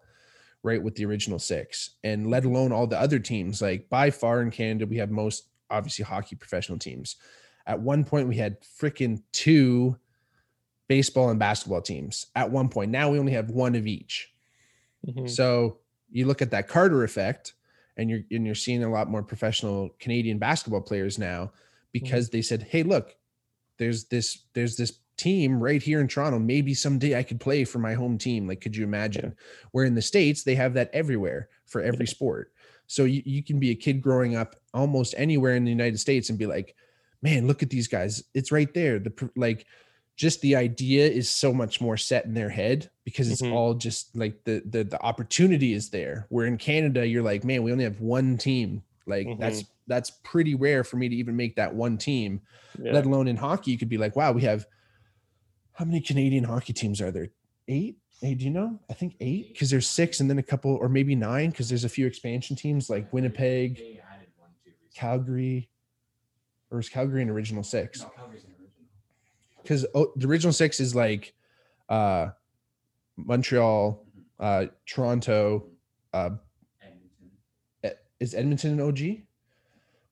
right? 0.62 0.82
With 0.82 0.94
the 0.94 1.04
original 1.04 1.38
six, 1.38 1.90
and 2.04 2.30
let 2.30 2.44
alone 2.44 2.72
all 2.72 2.86
the 2.86 2.98
other 3.00 3.18
teams. 3.18 3.60
Like 3.60 3.88
by 3.90 4.10
far 4.10 4.40
in 4.42 4.50
Canada, 4.50 4.86
we 4.86 4.96
have 4.98 5.10
most 5.10 5.48
obviously 5.70 6.04
hockey 6.04 6.36
professional 6.36 6.78
teams. 6.78 7.16
At 7.66 7.80
one 7.80 8.04
point, 8.04 8.28
we 8.28 8.36
had 8.36 8.60
freaking 8.62 9.22
two 9.32 9.98
baseball 10.88 11.30
and 11.30 11.38
basketball 11.38 11.82
teams. 11.82 12.26
At 12.34 12.50
one 12.50 12.68
point, 12.68 12.90
now 12.90 13.10
we 13.10 13.18
only 13.18 13.32
have 13.32 13.50
one 13.50 13.74
of 13.74 13.86
each. 13.86 14.32
Mhm. 15.06 15.28
So 15.28 15.78
you 16.10 16.26
look 16.26 16.42
at 16.42 16.50
that 16.50 16.68
Carter 16.68 17.04
effect, 17.04 17.54
and 17.96 18.10
you're 18.10 18.20
and 18.30 18.44
you're 18.46 18.54
seeing 18.54 18.82
a 18.84 18.90
lot 18.90 19.10
more 19.10 19.22
professional 19.22 19.90
Canadian 19.98 20.38
basketball 20.38 20.80
players 20.82 21.18
now 21.18 21.52
because 21.92 22.30
they 22.30 22.42
said, 22.42 22.62
"Hey, 22.62 22.82
look, 22.82 23.16
there's 23.78 24.04
this 24.06 24.44
there's 24.54 24.76
this 24.76 24.98
team 25.16 25.62
right 25.62 25.82
here 25.82 26.00
in 26.00 26.08
Toronto. 26.08 26.38
Maybe 26.38 26.74
someday 26.74 27.16
I 27.16 27.22
could 27.22 27.40
play 27.40 27.64
for 27.64 27.78
my 27.78 27.94
home 27.94 28.18
team. 28.18 28.48
Like, 28.48 28.60
could 28.60 28.76
you 28.76 28.84
imagine? 28.84 29.36
Where 29.70 29.84
in 29.84 29.94
the 29.94 30.02
states 30.02 30.42
they 30.42 30.56
have 30.56 30.74
that 30.74 30.90
everywhere 30.92 31.48
for 31.66 31.80
every 31.80 32.06
sport. 32.06 32.52
So 32.86 33.04
you, 33.04 33.22
you 33.24 33.42
can 33.42 33.58
be 33.58 33.70
a 33.70 33.74
kid 33.76 34.02
growing 34.02 34.36
up 34.36 34.56
almost 34.74 35.14
anywhere 35.16 35.54
in 35.54 35.64
the 35.64 35.70
United 35.70 35.98
States 35.98 36.28
and 36.28 36.38
be 36.38 36.46
like, 36.46 36.74
man, 37.22 37.46
look 37.46 37.62
at 37.62 37.70
these 37.70 37.88
guys. 37.88 38.22
It's 38.34 38.52
right 38.52 38.72
there. 38.74 38.98
The 38.98 39.30
like 39.36 39.66
just 40.16 40.40
the 40.42 40.54
idea 40.56 41.06
is 41.08 41.28
so 41.28 41.52
much 41.52 41.80
more 41.80 41.96
set 41.96 42.24
in 42.24 42.34
their 42.34 42.48
head 42.48 42.88
because 43.04 43.30
it's 43.30 43.42
Mhm. 43.42 43.52
all 43.52 43.74
just 43.74 44.14
like 44.16 44.44
the 44.44 44.62
the 44.64 44.84
the 44.84 45.00
opportunity 45.02 45.72
is 45.72 45.90
there. 45.90 46.26
Where 46.28 46.46
in 46.46 46.56
Canada, 46.56 47.06
you're 47.06 47.22
like, 47.22 47.44
man, 47.44 47.62
we 47.62 47.72
only 47.72 47.84
have 47.84 48.00
one 48.00 48.36
team. 48.38 48.82
Like 49.06 49.26
that's 49.38 49.64
that's 49.86 50.10
pretty 50.22 50.54
rare 50.54 50.84
for 50.84 50.96
me 50.96 51.08
to 51.08 51.16
even 51.16 51.36
make 51.36 51.56
that 51.56 51.74
one 51.74 51.98
team. 51.98 52.40
yeah. 52.80 52.92
Let 52.92 53.06
alone 53.06 53.28
in 53.28 53.36
hockey, 53.36 53.70
you 53.72 53.78
could 53.78 53.88
be 53.90 53.98
like, 53.98 54.16
wow, 54.16 54.32
we 54.32 54.42
have 54.42 54.66
how 55.72 55.84
many 55.84 56.00
Canadian 56.00 56.44
hockey 56.44 56.72
teams 56.72 57.00
are 57.00 57.10
there? 57.10 57.28
Eight? 57.68 57.98
Hey, 58.20 58.34
do 58.34 58.44
you 58.44 58.50
know? 58.50 58.78
I 58.88 58.94
think 58.94 59.16
eight 59.20 59.48
because 59.52 59.68
there's 59.70 59.88
six 59.88 60.20
and 60.20 60.30
then 60.30 60.38
a 60.38 60.42
couple, 60.42 60.70
or 60.76 60.88
maybe 60.88 61.14
nine 61.16 61.50
because 61.50 61.68
there's 61.68 61.84
a 61.84 61.88
few 61.88 62.06
expansion 62.06 62.54
teams 62.56 62.88
like 62.88 63.12
Winnipeg, 63.12 63.78
one 64.38 64.50
too. 64.64 64.70
Calgary, 64.94 65.68
or 66.70 66.78
is 66.78 66.88
Calgary 66.88 67.20
an 67.22 67.28
original 67.28 67.64
six? 67.64 68.00
No, 68.00 68.08
Calgary's 68.16 68.44
an 68.44 68.50
original. 68.50 68.53
Because 69.64 69.84
oh, 69.94 70.12
the 70.16 70.28
original 70.28 70.52
six 70.52 70.78
is 70.78 70.94
like 70.94 71.34
uh 71.88 72.28
Montreal, 73.16 74.04
uh 74.38 74.66
Toronto, 74.86 75.66
uh 76.12 76.30
Edmonton. 76.82 77.98
Is 78.20 78.34
Edmonton 78.34 78.72
an 78.72 78.80
OG? 78.80 79.22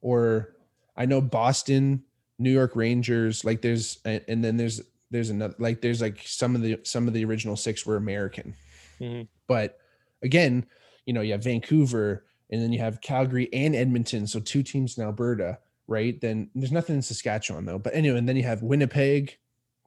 Or 0.00 0.55
I 0.96 1.07
know 1.07 1.20
Boston, 1.20 2.03
New 2.38 2.50
York 2.50 2.74
Rangers, 2.74 3.44
like 3.44 3.62
there's 3.62 3.98
a- 4.05 4.28
and 4.28 4.42
then 4.44 4.57
there's 4.57 4.80
there's 5.11 5.30
another 5.30 5.55
like 5.59 5.80
there's 5.80 6.00
like 6.00 6.20
some 6.24 6.55
of 6.57 6.62
the 6.62 6.78
some 6.82 7.07
of 7.07 7.14
the 7.14 7.24
original 7.24 7.57
six 7.57 7.86
were 7.86 7.96
American. 7.96 8.55
Mhm. 9.00 9.28
But 9.46 9.78
again, 10.22 10.66
you 11.07 11.12
know, 11.12 11.20
you 11.20 11.32
have 11.32 11.44
Vancouver 11.44 12.24
and 12.50 12.61
then 12.62 12.72
you 12.72 12.78
have 12.80 13.00
Calgary 13.00 13.48
and 13.53 13.74
Edmonton, 13.74 14.26
so 14.26 14.38
two 14.40 14.62
teams 14.62 14.98
in 14.98 15.05
Alberta, 15.05 15.59
right? 15.86 16.20
Then 16.20 16.50
there's 16.55 16.72
nothing 16.72 16.96
in 16.96 17.03
Saskatchewan 17.03 17.64
though. 17.64 17.78
But 17.78 17.94
anyway, 17.94 18.18
and 18.18 18.28
then 18.28 18.36
you 18.36 18.42
have 18.44 18.62
Winnipeg, 18.62 19.38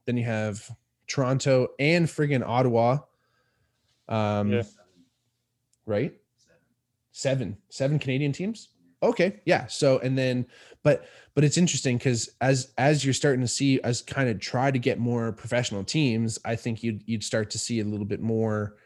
then 0.06 0.16
you 0.16 0.24
have 0.24 0.70
Toronto 1.06 1.68
and 1.78 2.06
friggin' 2.06 2.46
Ottawa. 2.46 2.98
Um 4.08 4.52
Yeah. 4.52 4.62
right? 5.86 6.14
Seven. 7.12 7.56
seven 7.70 7.98
canadian 7.98 8.32
teams 8.32 8.68
okay 9.02 9.40
yeah 9.46 9.66
so 9.68 9.98
and 10.00 10.16
then 10.18 10.46
but 10.82 11.06
but 11.34 11.44
it's 11.44 11.56
interesting 11.56 11.96
because 11.96 12.30
as 12.42 12.72
as 12.76 13.04
you're 13.04 13.14
starting 13.14 13.40
to 13.40 13.48
see 13.48 13.80
us 13.80 14.02
kind 14.02 14.28
of 14.28 14.38
try 14.40 14.70
to 14.70 14.78
get 14.78 14.98
more 14.98 15.32
professional 15.32 15.82
teams 15.84 16.38
i 16.44 16.54
think 16.56 16.82
you'd 16.82 17.02
you'd 17.06 17.22
start 17.24 17.50
to 17.50 17.58
see 17.58 17.80
a 17.80 17.84
little 17.84 18.04
bit 18.06 18.20
more 18.20 18.76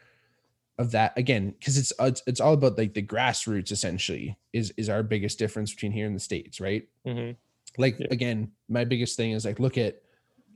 of 0.77 0.91
that 0.91 1.17
again 1.17 1.49
because 1.51 1.77
it's 1.77 1.91
it's 1.99 2.23
it's 2.27 2.39
all 2.41 2.53
about 2.53 2.77
like 2.77 2.93
the 2.93 3.01
grassroots 3.03 3.71
essentially 3.71 4.37
is 4.53 4.73
is 4.77 4.87
our 4.89 5.03
biggest 5.03 5.37
difference 5.39 5.73
between 5.73 5.91
here 5.91 6.05
in 6.05 6.13
the 6.13 6.19
states 6.19 6.59
right 6.61 6.87
Mhm. 7.05 7.35
like 7.77 7.99
Yeah. 7.99 8.07
again 8.11 8.51
my 8.69 8.83
biggest 8.85 9.15
thing 9.17 9.31
is 9.31 9.43
like 9.45 9.59
look 9.59 9.77
at 9.77 10.00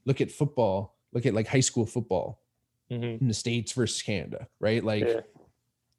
look 0.05 0.21
at 0.21 0.31
football 0.31 0.95
look 1.13 1.25
at 1.25 1.33
like 1.33 1.47
high 1.47 1.59
school 1.61 1.85
football 1.85 2.41
Mhm. 2.91 3.19
in 3.21 3.27
the 3.27 3.33
states 3.33 3.71
versus 3.73 4.01
canada 4.01 4.47
right 4.59 4.83
like 4.83 5.03
Yeah. 5.07 5.21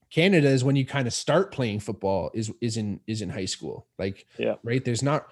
Canada 0.08 0.48
is 0.48 0.62
when 0.62 0.76
you 0.76 0.86
kind 0.86 1.08
of 1.08 1.12
start 1.12 1.50
playing 1.52 1.80
football 1.80 2.30
is 2.32 2.52
is 2.60 2.76
in 2.76 3.00
is 3.08 3.22
in 3.22 3.28
high 3.30 3.44
school. 3.44 3.86
Like 3.98 4.24
Yeah. 4.38 4.54
right 4.62 4.82
there's 4.84 5.02
not 5.02 5.28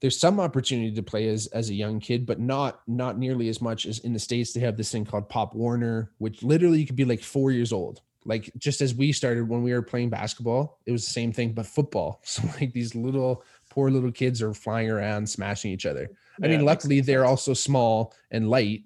there's 0.00 0.18
some 0.18 0.40
opportunity 0.40 0.92
to 0.92 1.02
play 1.04 1.28
as 1.28 1.46
as 1.46 1.70
a 1.70 1.74
young 1.74 2.00
kid, 2.00 2.26
but 2.26 2.40
not 2.40 2.82
not 2.88 3.16
nearly 3.16 3.48
as 3.48 3.60
much 3.62 3.86
as 3.86 4.00
in 4.00 4.12
the 4.12 4.18
states. 4.18 4.52
They 4.52 4.60
have 4.60 4.76
this 4.76 4.90
thing 4.90 5.04
called 5.04 5.28
Pop 5.28 5.54
Warner, 5.54 6.10
which 6.18 6.42
literally 6.42 6.80
you 6.80 6.86
could 6.86 6.96
be 6.96 7.04
like 7.04 7.22
four 7.22 7.52
years 7.52 7.72
old. 7.72 8.00
Like 8.24 8.50
just 8.58 8.80
as 8.80 8.92
we 8.92 9.12
started 9.12 9.48
when 9.48 9.62
we 9.62 9.72
were 9.72 9.82
playing 9.82 10.10
basketball, 10.10 10.80
it 10.84 10.90
was 10.92 11.04
the 11.04 11.12
same 11.12 11.32
thing, 11.32 11.52
but 11.52 11.66
football. 11.66 12.20
So 12.24 12.42
like 12.60 12.72
these 12.72 12.96
little 12.96 13.44
poor 13.72 13.90
little 13.90 14.12
kids 14.12 14.42
are 14.42 14.52
flying 14.52 14.90
around, 14.90 15.26
smashing 15.26 15.70
each 15.72 15.86
other. 15.86 16.10
I 16.42 16.46
mean, 16.46 16.62
luckily 16.62 17.00
they're 17.00 17.24
also 17.24 17.54
small 17.54 18.14
and 18.30 18.50
light, 18.50 18.82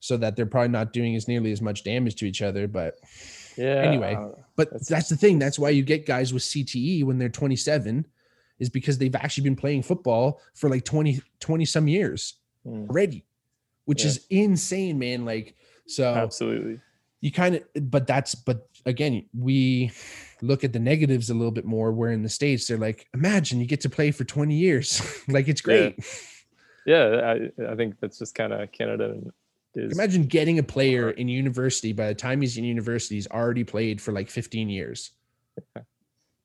so 0.00 0.18
that 0.18 0.36
they're 0.36 0.44
probably 0.44 0.68
not 0.68 0.92
doing 0.92 1.16
as 1.16 1.26
nearly 1.26 1.52
as 1.52 1.62
much 1.62 1.84
damage 1.84 2.16
to 2.16 2.26
each 2.26 2.42
other. 2.42 2.68
But 2.68 2.98
Yeah. 3.56 3.82
anyway, 3.82 4.14
uh, 4.14 4.28
but 4.56 4.68
That's- 4.70 4.88
that's, 4.88 5.08
the 5.08 5.16
thing. 5.16 5.38
That's 5.38 5.58
why 5.58 5.70
you 5.70 5.82
get 5.82 6.04
guys 6.04 6.34
with 6.34 6.42
CTE 6.42 7.02
when 7.02 7.16
they're 7.18 7.28
27, 7.30 8.06
is 8.58 8.68
because 8.68 8.98
they've 8.98 9.14
actually 9.14 9.44
been 9.44 9.56
playing 9.56 9.82
football 9.82 10.40
for 10.54 10.68
like 10.68 10.84
20, 10.84 11.22
20 11.40 11.64
some 11.64 11.88
years 11.88 12.34
mm, 12.66 12.88
already, 12.90 13.24
which 13.86 14.02
Yeah. 14.02 14.08
is 14.10 14.26
insane, 14.28 14.98
man. 14.98 15.24
Like, 15.24 15.54
so 15.86 16.04
absolutely. 16.14 16.78
you 17.22 17.32
kind 17.32 17.54
of, 17.56 17.90
but 17.90 18.06
that's, 18.06 18.34
but 18.34 18.68
again, 18.84 19.24
we 19.38 19.92
look 20.42 20.64
at 20.64 20.72
the 20.72 20.78
negatives 20.78 21.30
a 21.30 21.34
little 21.34 21.50
bit 21.50 21.64
more. 21.64 21.92
Where 21.92 22.10
in 22.10 22.22
the 22.22 22.28
States, 22.28 22.66
they're 22.66 22.78
like, 22.78 23.06
imagine 23.14 23.60
you 23.60 23.66
get 23.66 23.80
to 23.82 23.90
play 23.90 24.10
for 24.10 24.24
20 24.24 24.54
years. 24.54 25.02
like, 25.28 25.48
it's 25.48 25.60
great. 25.60 25.98
Yeah, 26.86 27.36
I, 27.60 27.72
I 27.72 27.76
think 27.76 28.00
that's 28.00 28.18
just 28.18 28.34
kind 28.34 28.52
of 28.52 28.72
Canada 28.72 29.10
and 29.10 29.32
is 29.74 29.92
Imagine 29.96 30.24
getting 30.24 30.58
a 30.58 30.62
player 30.62 31.10
in 31.10 31.28
university 31.28 31.92
by 31.92 32.08
the 32.08 32.14
time 32.14 32.40
he's 32.40 32.56
in 32.56 32.64
university, 32.64 33.14
he's 33.16 33.28
already 33.28 33.62
played 33.64 34.00
for 34.00 34.12
like 34.12 34.28
15 34.28 34.68
years. 34.68 35.12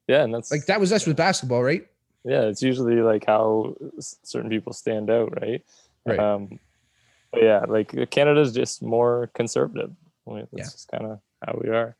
yeah, 0.07 0.23
and 0.23 0.33
that's 0.33 0.51
Like, 0.51 0.65
that 0.65 0.79
was 0.79 0.91
us 0.93 1.07
with 1.07 1.17
basketball, 1.17 1.63
right? 1.63 1.87
yeah, 2.23 2.41
it's 2.41 2.61
usually 2.63 3.01
like 3.01 3.23
how 3.25 3.75
certain 3.99 4.49
people 4.49 4.73
stand 4.73 5.09
out, 5.11 5.39
right? 5.41 5.63
Right. 6.05 6.19
Um, 6.19 6.59
but 7.31 7.43
yeah, 7.43 7.59
like 7.67 8.09
Canada's 8.09 8.51
just 8.53 8.81
more 8.81 9.29
conservative. 9.35 9.91
I 10.27 10.31
mean, 10.31 10.47
that's 10.51 10.67
Yeah. 10.67 10.71
just 10.71 10.87
kind 10.87 11.05
of 11.05 11.19
how 11.45 11.59
we 11.63 11.69
are, 11.69 11.95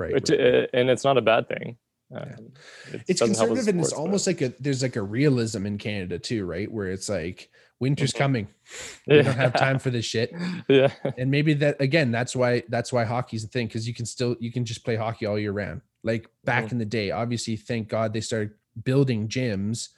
Right. 0.00 0.12
which 0.14 0.30
right. 0.30 0.40
uh, 0.40 0.66
and 0.72 0.88
it's 0.90 1.04
not 1.04 1.16
a 1.18 1.22
bad 1.22 1.48
thing. 1.48 1.76
Um, 2.12 2.52
it 2.92 3.02
it's 3.06 3.20
conservative 3.22 3.68
and 3.68 3.80
it's 3.80 3.90
but- 3.92 3.98
almost 4.00 4.26
like 4.26 4.40
a 4.40 4.48
there's 4.58 4.82
like 4.82 4.96
a 4.96 5.02
realism 5.02 5.66
in 5.66 5.78
Canada 5.78 6.18
too, 6.18 6.44
right? 6.44 6.70
Where 6.70 6.88
it's 6.90 7.08
like 7.08 7.50
winter's 7.78 8.12
Mhm. 8.12 8.18
coming. 8.18 8.48
We 9.06 9.22
don't 9.22 9.36
have 9.36 9.54
time 9.54 9.78
for 9.78 9.90
this 9.90 10.04
shit. 10.04 10.32
yeah, 10.68 10.92
And 11.18 11.30
maybe 11.30 11.54
that 11.54 11.80
again, 11.80 12.10
that's 12.10 12.34
why 12.34 12.62
that's 12.68 12.92
why 12.92 13.04
hockey's 13.04 13.44
a 13.44 13.48
thing 13.48 13.66
because 13.68 13.86
you 13.86 13.94
can 13.94 14.06
still 14.06 14.36
you 14.40 14.50
can 14.50 14.64
just 14.64 14.84
play 14.84 14.96
hockey 14.96 15.26
all 15.26 15.38
year 15.38 15.52
round. 15.52 15.82
Like 16.02 16.28
back 16.44 16.64
Mhm. 16.66 16.72
in 16.72 16.78
the 16.78 16.84
day, 16.86 17.10
obviously, 17.12 17.56
thank 17.56 17.88
God 17.88 18.12
they 18.12 18.20
started 18.22 18.52
building 18.84 19.28
gyms. 19.28 19.90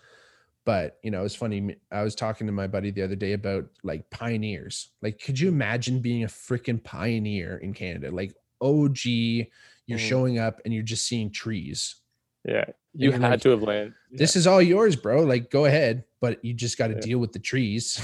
But 0.64 0.98
you 1.03 1.11
know, 1.11 1.24
it's 1.24 1.34
funny. 1.34 1.76
i 1.90 2.03
was 2.03 2.14
talking 2.14 2.46
to 2.46 2.53
my 2.53 2.66
buddy 2.66 2.90
the 2.90 3.03
other 3.03 3.16
day 3.16 3.32
about 3.32 3.64
like 3.82 4.09
pioneers. 4.11 4.90
Like, 5.00 5.18
could 5.18 5.38
you 5.40 5.48
imagine 5.48 6.00
being 6.00 6.24
a 6.24 6.28
freaking 6.28 6.82
pioneer 6.82 7.57
in 7.59 7.72
Canada? 7.74 8.11
Like 8.11 8.34
OG, 8.61 9.48
you're 9.86 9.98
Mhm. 9.98 10.08
showing 10.08 10.38
up 10.38 10.60
and 10.64 10.72
you're 10.74 10.82
just 10.82 11.06
seeing 11.06 11.30
trees. 11.30 11.96
yeah. 12.44 12.64
You 12.94 13.10
had 13.12 13.22
like, 13.22 13.40
to 13.40 13.48
have 13.50 13.62
landed. 13.62 13.94
this 14.10 14.36
is 14.36 14.46
all 14.46 14.60
yours, 14.60 14.96
bro. 14.96 15.22
Like, 15.22 15.50
go 15.50 15.64
ahead, 15.64 16.04
but 16.20 16.44
you 16.44 16.52
just 16.52 16.76
got 16.76 16.88
to 16.88 16.94
Yeah. 16.94 17.00
deal 17.00 17.18
with 17.20 17.32
the 17.32 17.38
trees 17.38 17.96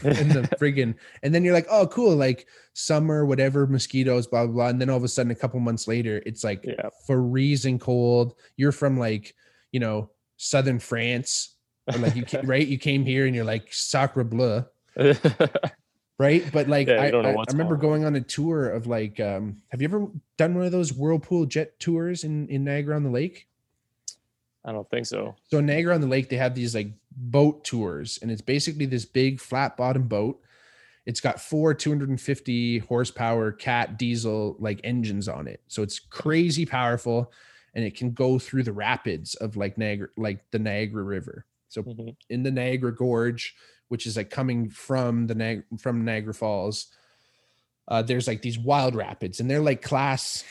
and 0.04 0.30
the 0.30 0.42
friggin' 0.60 0.94
and 1.24 1.34
then 1.34 1.42
you're 1.44 1.52
like, 1.54 1.66
oh, 1.68 1.88
cool, 1.88 2.14
like 2.14 2.46
summer, 2.72 3.26
whatever, 3.26 3.66
mosquitoes, 3.66 4.28
blah 4.28 4.44
blah 4.46 4.52
blah. 4.54 4.68
And 4.68 4.80
then 4.80 4.88
all 4.88 4.98
of 4.98 5.02
a 5.04 5.08
sudden, 5.08 5.32
a 5.32 5.34
couple 5.34 5.58
months 5.60 5.88
later, 5.88 6.22
it's 6.26 6.44
like 6.44 6.64
Yeah. 6.64 6.90
freezing 7.08 7.80
cold. 7.80 8.34
You're 8.56 8.70
from 8.70 8.96
like, 8.98 9.34
you 9.72 9.80
know, 9.80 10.10
southern 10.36 10.78
France, 10.78 11.56
or 11.92 11.98
like 11.98 12.14
you 12.14 12.24
ca- 12.24 12.42
right? 12.44 12.66
You 12.66 12.78
came 12.78 13.04
here 13.04 13.26
and 13.26 13.34
you're 13.34 13.44
like 13.44 13.72
sacre 13.72 14.22
bleu, 14.24 14.64
right? 16.18 16.42
But 16.52 16.68
like, 16.68 16.88
Yeah, 16.88 17.02
I, 17.02 17.06
I, 17.08 17.32
I 17.32 17.44
remember 17.48 17.76
going 17.76 18.04
on 18.04 18.14
a 18.16 18.20
tour 18.20 18.68
of 18.70 18.86
like, 18.86 19.20
um, 19.20 19.62
have 19.70 19.80
you 19.82 19.88
ever 19.88 20.08
done 20.36 20.54
one 20.54 20.64
of 20.66 20.72
those 20.72 20.92
whirlpool 20.92 21.46
jet 21.46 21.78
tours 21.80 22.24
in 22.24 22.48
in 22.48 22.64
Niagara 22.64 22.96
on 22.96 23.02
the 23.02 23.10
Lake? 23.10 23.48
I 24.64 24.72
don't 24.72 24.88
think 24.90 25.06
so. 25.06 25.36
So 25.44 25.58
in 25.58 25.66
Niagara 25.66 25.94
on 25.94 26.00
the 26.00 26.06
Lake, 26.08 26.28
they 26.28 26.36
have 26.36 26.54
these 26.54 26.74
like 26.74 26.88
boat 27.16 27.64
tours, 27.64 28.18
and 28.20 28.30
it's 28.30 28.42
basically 28.42 28.86
this 28.86 29.04
big 29.04 29.40
flat 29.40 29.76
bottom 29.76 30.08
boat. 30.08 30.40
It's 31.04 31.20
got 31.20 31.40
four 31.40 31.72
250 31.72 32.78
horsepower 32.78 33.52
cat 33.52 33.96
diesel 33.96 34.56
like 34.58 34.80
engines 34.82 35.28
on 35.28 35.46
it. 35.46 35.62
So 35.68 35.82
it's 35.82 36.00
crazy 36.00 36.66
powerful 36.66 37.32
and 37.74 37.84
it 37.84 37.94
can 37.94 38.10
go 38.12 38.38
through 38.40 38.64
the 38.64 38.72
rapids 38.72 39.34
of 39.36 39.56
like 39.56 39.78
Niagara, 39.78 40.08
like 40.16 40.50
the 40.50 40.58
Niagara 40.58 41.04
River. 41.04 41.46
So 41.68 41.82
Mhm. 41.84 42.16
in 42.28 42.42
the 42.42 42.50
Niagara 42.50 42.92
Gorge, 42.92 43.54
which 43.88 44.06
is 44.06 44.16
like 44.16 44.30
coming 44.30 44.68
from 44.70 45.26
the 45.26 45.34
Niagara 45.34 45.64
from 45.78 46.04
Niagara 46.04 46.34
Falls, 46.34 46.86
uh, 47.88 48.02
there's 48.02 48.26
like 48.26 48.42
these 48.42 48.58
wild 48.58 48.94
rapids, 48.94 49.40
and 49.40 49.50
they're 49.50 49.60
like 49.60 49.82
class. 49.82 50.44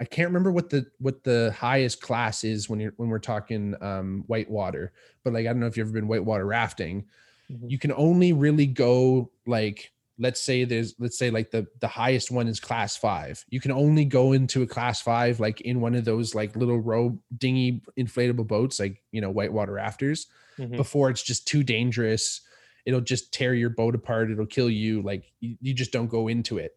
I 0.00 0.04
can't 0.04 0.28
remember 0.28 0.52
what 0.52 0.70
the 0.70 0.86
what 0.98 1.24
the 1.24 1.54
highest 1.56 2.00
class 2.00 2.44
is 2.44 2.68
when 2.68 2.80
you're 2.80 2.94
when 2.96 3.08
we're 3.08 3.18
talking 3.18 3.74
um, 3.80 4.24
whitewater, 4.26 4.92
but 5.24 5.32
like 5.32 5.46
I 5.46 5.48
don't 5.50 5.60
know 5.60 5.66
if 5.66 5.76
you've 5.76 5.88
ever 5.88 5.94
been 5.94 6.08
whitewater 6.08 6.46
rafting. 6.46 7.06
Mhm. 7.50 7.70
You 7.70 7.78
can 7.78 7.92
only 7.92 8.32
really 8.32 8.66
go 8.66 9.30
like 9.46 9.90
let's 10.18 10.40
say 10.40 10.64
there's 10.64 10.94
let's 10.98 11.16
say 11.18 11.30
like 11.30 11.50
the 11.50 11.66
the 11.80 11.88
highest 11.88 12.30
one 12.30 12.48
is 12.48 12.60
class 12.60 12.96
five. 12.96 13.44
You 13.50 13.60
can 13.60 13.70
only 13.72 14.04
go 14.04 14.32
into 14.32 14.62
a 14.62 14.66
class 14.66 15.00
five 15.00 15.38
like 15.40 15.60
in 15.62 15.80
one 15.80 15.94
of 15.94 16.04
those 16.04 16.34
like 16.34 16.56
little 16.56 16.80
row 16.80 17.18
dinghy 17.36 17.82
inflatable 17.98 18.46
boats, 18.46 18.80
like 18.80 19.02
you 19.12 19.20
know 19.20 19.30
whitewater 19.30 19.72
rafters 19.72 20.26
Mhm. 20.58 20.76
before 20.76 21.08
it's 21.08 21.22
just 21.22 21.46
too 21.46 21.62
dangerous. 21.62 22.40
It'll 22.84 23.00
just 23.00 23.32
tear 23.32 23.54
your 23.54 23.70
boat 23.70 23.94
apart. 23.94 24.30
It'll 24.30 24.46
kill 24.46 24.70
you. 24.70 25.02
Like 25.02 25.30
you, 25.40 25.56
you 25.60 25.72
just 25.74 25.92
don't 25.92 26.08
go 26.08 26.26
into 26.26 26.58
it. 26.58 26.74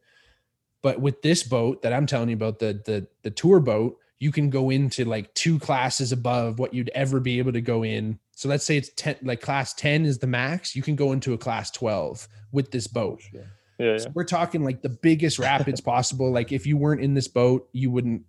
But 0.84 1.00
with 1.02 1.22
this 1.22 1.42
boat 1.44 1.82
that 1.84 1.94
I'm 1.94 2.06
telling 2.06 2.30
you 2.30 2.36
about, 2.36 2.60
the 2.60 2.82
the 2.86 3.08
the 3.24 3.32
tour 3.32 3.60
boat, 3.60 3.98
you 4.22 4.32
can 4.32 4.52
go 4.52 4.70
into 4.70 5.04
like 5.04 5.34
two 5.34 5.58
classes 5.58 6.12
above 6.12 6.60
what 6.60 6.76
you'd 6.76 6.92
ever 6.94 7.20
be 7.20 7.40
able 7.40 7.52
to 7.52 7.60
go 7.60 7.84
in. 7.84 8.20
So 8.36 8.48
let's 8.48 8.64
say 8.64 8.78
it's 8.78 8.92
10 8.96 9.16
like 9.24 9.42
class 9.42 9.74
10 9.74 10.06
is 10.06 10.20
the 10.20 10.28
max, 10.28 10.76
you 10.76 10.84
can 10.84 10.96
go 10.96 11.12
into 11.12 11.34
a 11.34 11.38
class 11.40 11.72
12 11.72 12.28
with 12.52 12.70
this 12.70 12.86
boat. 12.86 13.20
Yeah, 13.34 13.42
yeah. 13.80 13.98
So 13.98 14.12
we're 14.14 14.24
talking 14.26 14.64
like 14.64 14.84
the 14.84 14.90
biggest 14.90 15.40
rapids 15.40 15.82
possible. 15.94 16.32
Like 16.32 16.52
if 16.52 16.68
you 16.68 16.78
weren't 16.78 17.02
in 17.02 17.16
this 17.16 17.28
boat, 17.28 17.68
you 17.74 17.90
wouldn't 17.90 18.22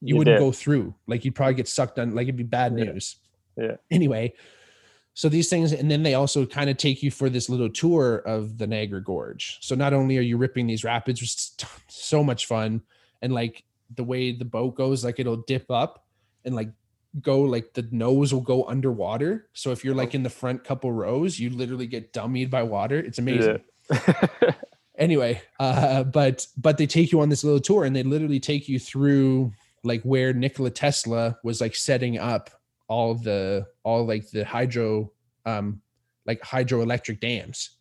you 0.00 0.14
You 0.14 0.16
wouldn't 0.16 0.36
did. 0.38 0.40
go 0.44 0.50
through. 0.50 0.94
Like 1.06 1.24
you'd 1.24 1.36
probably 1.36 1.54
get 1.54 1.68
sucked 1.68 2.00
on. 2.00 2.14
Like 2.16 2.24
it'd 2.24 2.36
be 2.36 2.42
bad 2.42 2.76
Yeah. 2.76 2.84
news. 2.86 3.16
Yeah. 3.56 3.76
Anyway, 3.88 4.34
so 5.14 5.28
these 5.28 5.48
things, 5.48 5.72
and 5.72 5.88
then 5.90 6.02
they 6.02 6.14
also 6.14 6.44
kind 6.44 6.68
of 6.68 6.76
take 6.76 7.02
you 7.04 7.10
for 7.12 7.30
this 7.30 7.48
little 7.48 7.70
tour 7.70 8.16
of 8.26 8.58
the 8.58 8.66
Niagara 8.66 9.02
Gorge. 9.02 9.58
So 9.62 9.74
not 9.76 9.94
only 9.94 10.18
are 10.18 10.22
you 10.22 10.36
ripping 10.38 10.66
these 10.66 10.82
rapids, 10.84 11.20
which 11.20 11.30
is 11.30 11.56
so 11.88 12.22
much 12.24 12.46
fun, 12.46 12.82
and 13.22 13.32
like 13.32 13.62
the 13.94 14.04
way 14.04 14.32
the 14.32 14.44
boat 14.44 14.76
goes, 14.76 15.04
like 15.04 15.18
it'll 15.18 15.44
dip 15.46 15.70
up 15.70 16.04
and 16.44 16.54
like 16.54 16.70
go 17.20 17.40
like 17.42 17.74
the 17.74 17.86
nose 17.90 18.32
will 18.32 18.40
go 18.40 18.64
underwater. 18.64 19.48
So 19.52 19.70
if 19.70 19.84
you're 19.84 19.94
like 19.94 20.14
in 20.14 20.22
the 20.22 20.30
front 20.30 20.64
couple 20.64 20.92
rows, 20.92 21.38
you 21.38 21.50
literally 21.50 21.86
get 21.86 22.12
dummied 22.12 22.50
by 22.50 22.62
water. 22.62 22.98
It's 22.98 23.18
amazing 23.18 23.60
Yeah. 23.90 24.52
anyway 24.98 25.40
uh 25.60 26.02
but 26.04 26.46
but 26.56 26.78
they 26.78 26.86
take 26.86 27.12
you 27.12 27.20
on 27.20 27.28
this 27.28 27.44
little 27.44 27.60
tour 27.60 27.84
and 27.84 27.94
they 27.94 28.02
literally 28.02 28.40
take 28.40 28.68
you 28.68 28.78
through 28.78 29.52
like 29.84 30.02
where 30.02 30.32
nikola 30.32 30.70
tesla 30.70 31.36
was 31.44 31.60
like 31.60 31.76
setting 31.76 32.18
up 32.18 32.50
all 32.88 33.14
the 33.14 33.66
all 33.82 34.06
like 34.06 34.30
the 34.30 34.44
hydro 34.44 35.10
um 35.44 35.80
like 36.24 36.40
hydroelectric 36.40 37.20
dams 37.20 37.75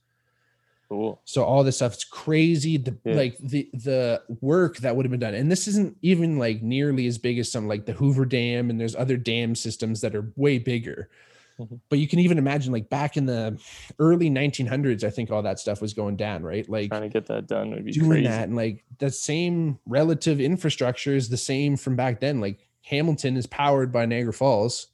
cool. 0.90 1.22
so 1.26 1.44
all 1.44 1.64
this 1.64 1.78
stuff 1.78 1.94
it's 1.94 2.04
crazy 2.04 2.78
the 2.78 2.96
Yeah. 3.06 3.16
like 3.16 3.38
the 3.40 3.70
the 3.74 4.22
work 4.42 4.78
that 4.78 4.96
would 4.96 5.06
have 5.06 5.12
been 5.12 5.20
done 5.20 5.34
and 5.34 5.52
this 5.52 5.68
isn't 5.68 5.98
even 6.02 6.38
like 6.38 6.62
nearly 6.62 7.08
as 7.08 7.18
big 7.18 7.40
as 7.40 7.52
some 7.52 7.68
like 7.68 7.86
the 7.86 7.94
hoover 7.94 8.26
dam 8.26 8.70
and 8.70 8.80
there's 8.80 8.96
other 8.96 9.18
dam 9.18 9.56
systems 9.56 10.02
that 10.02 10.16
are 10.16 10.32
way 10.36 10.58
bigger 10.60 11.10
Mhm. 11.58 11.80
but 11.88 12.00
you 12.00 12.08
can 12.10 12.20
even 12.20 12.38
imagine 12.38 12.74
like 12.74 12.90
back 12.90 13.16
in 13.16 13.26
the 13.28 13.58
early 13.98 14.30
1900s 14.30 15.06
i 15.06 15.10
think 15.10 15.32
all 15.32 15.42
that 15.44 15.58
stuff 15.58 15.82
was 15.82 15.94
going 15.94 16.18
down 16.18 16.44
right 16.44 16.68
like 16.70 16.90
Trying 16.90 17.04
to 17.04 17.08
get 17.10 17.28
that 17.28 17.48
done 17.48 17.72
would 17.72 17.86
be 17.86 17.94
doing 17.94 18.10
crazy. 18.10 18.28
that 18.28 18.44
and 18.50 18.58
like 18.58 18.84
the 19.00 19.10
same 19.10 19.80
relative 19.86 20.42
infrastructure 20.42 21.16
is 21.16 21.30
the 21.30 21.38
same 21.38 21.78
from 21.78 21.96
back 21.96 22.20
then 22.20 22.42
like 22.42 22.68
hamilton 22.82 23.38
is 23.38 23.48
powered 23.48 23.92
by 23.94 24.06
niagara 24.06 24.34
falls 24.34 24.88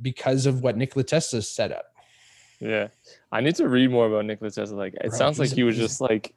because 0.00 0.46
of 0.46 0.62
what 0.62 0.76
nikola 0.76 1.04
tesla 1.04 1.42
set 1.42 1.72
up 1.72 1.91
Yeah, 2.62 2.88
I 3.32 3.40
need 3.40 3.56
to 3.56 3.68
read 3.68 3.90
more 3.90 4.06
about 4.06 4.24
Nikola 4.24 4.50
Tesla. 4.50 4.76
Like, 4.76 4.94
it 4.94 5.10
Bro, 5.10 5.18
sounds 5.18 5.38
like 5.38 5.50
he 5.50 5.64
was 5.64 5.76
just 5.76 6.00
like 6.00 6.34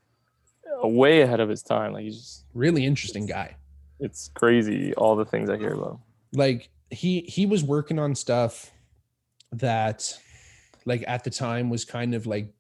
way 0.81 1.21
ahead 1.21 1.39
of 1.39 1.49
his 1.49 1.61
time. 1.61 1.93
Like, 1.93 2.03
he's 2.03 2.17
just, 2.17 2.45
really 2.53 2.85
interesting 2.85 3.25
guy 3.25 3.55
it's 3.99 4.29
crazy 4.33 4.93
all 4.95 5.15
the 5.15 5.25
things 5.25 5.49
I 5.49 5.57
hear 5.57 5.73
about. 5.73 5.99
like 6.33 6.69
he 6.89 7.21
he 7.21 7.45
was 7.45 7.63
working 7.63 7.99
on 7.99 8.15
stuff 8.15 8.71
that 9.51 10.17
like 10.85 11.03
at 11.07 11.23
the 11.23 11.29
time 11.29 11.69
was 11.69 11.85
kind 11.85 12.13
of 12.13 12.27
like 12.27 12.53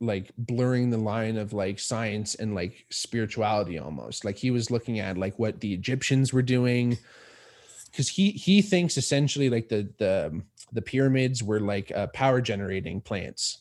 like 0.00 0.32
blurring 0.36 0.90
the 0.90 0.98
line 0.98 1.36
of 1.36 1.52
like 1.52 1.78
science 1.78 2.34
and 2.34 2.54
like 2.54 2.84
spirituality 2.90 3.78
almost 3.78 4.24
like 4.24 4.36
he 4.36 4.50
was 4.50 4.70
looking 4.70 4.98
at 4.98 5.16
like 5.16 5.38
what 5.38 5.60
the 5.60 5.72
egyptians 5.72 6.32
were 6.32 6.42
doing 6.42 6.98
because 7.94 8.08
he 8.08 8.32
he 8.32 8.60
thinks 8.60 8.96
essentially 8.96 9.48
like 9.48 9.68
the 9.68 9.88
the 9.98 10.42
the 10.72 10.82
pyramids 10.82 11.44
were 11.44 11.60
like 11.60 11.92
uh, 11.94 12.08
power 12.08 12.40
generating 12.40 13.00
plants. 13.00 13.58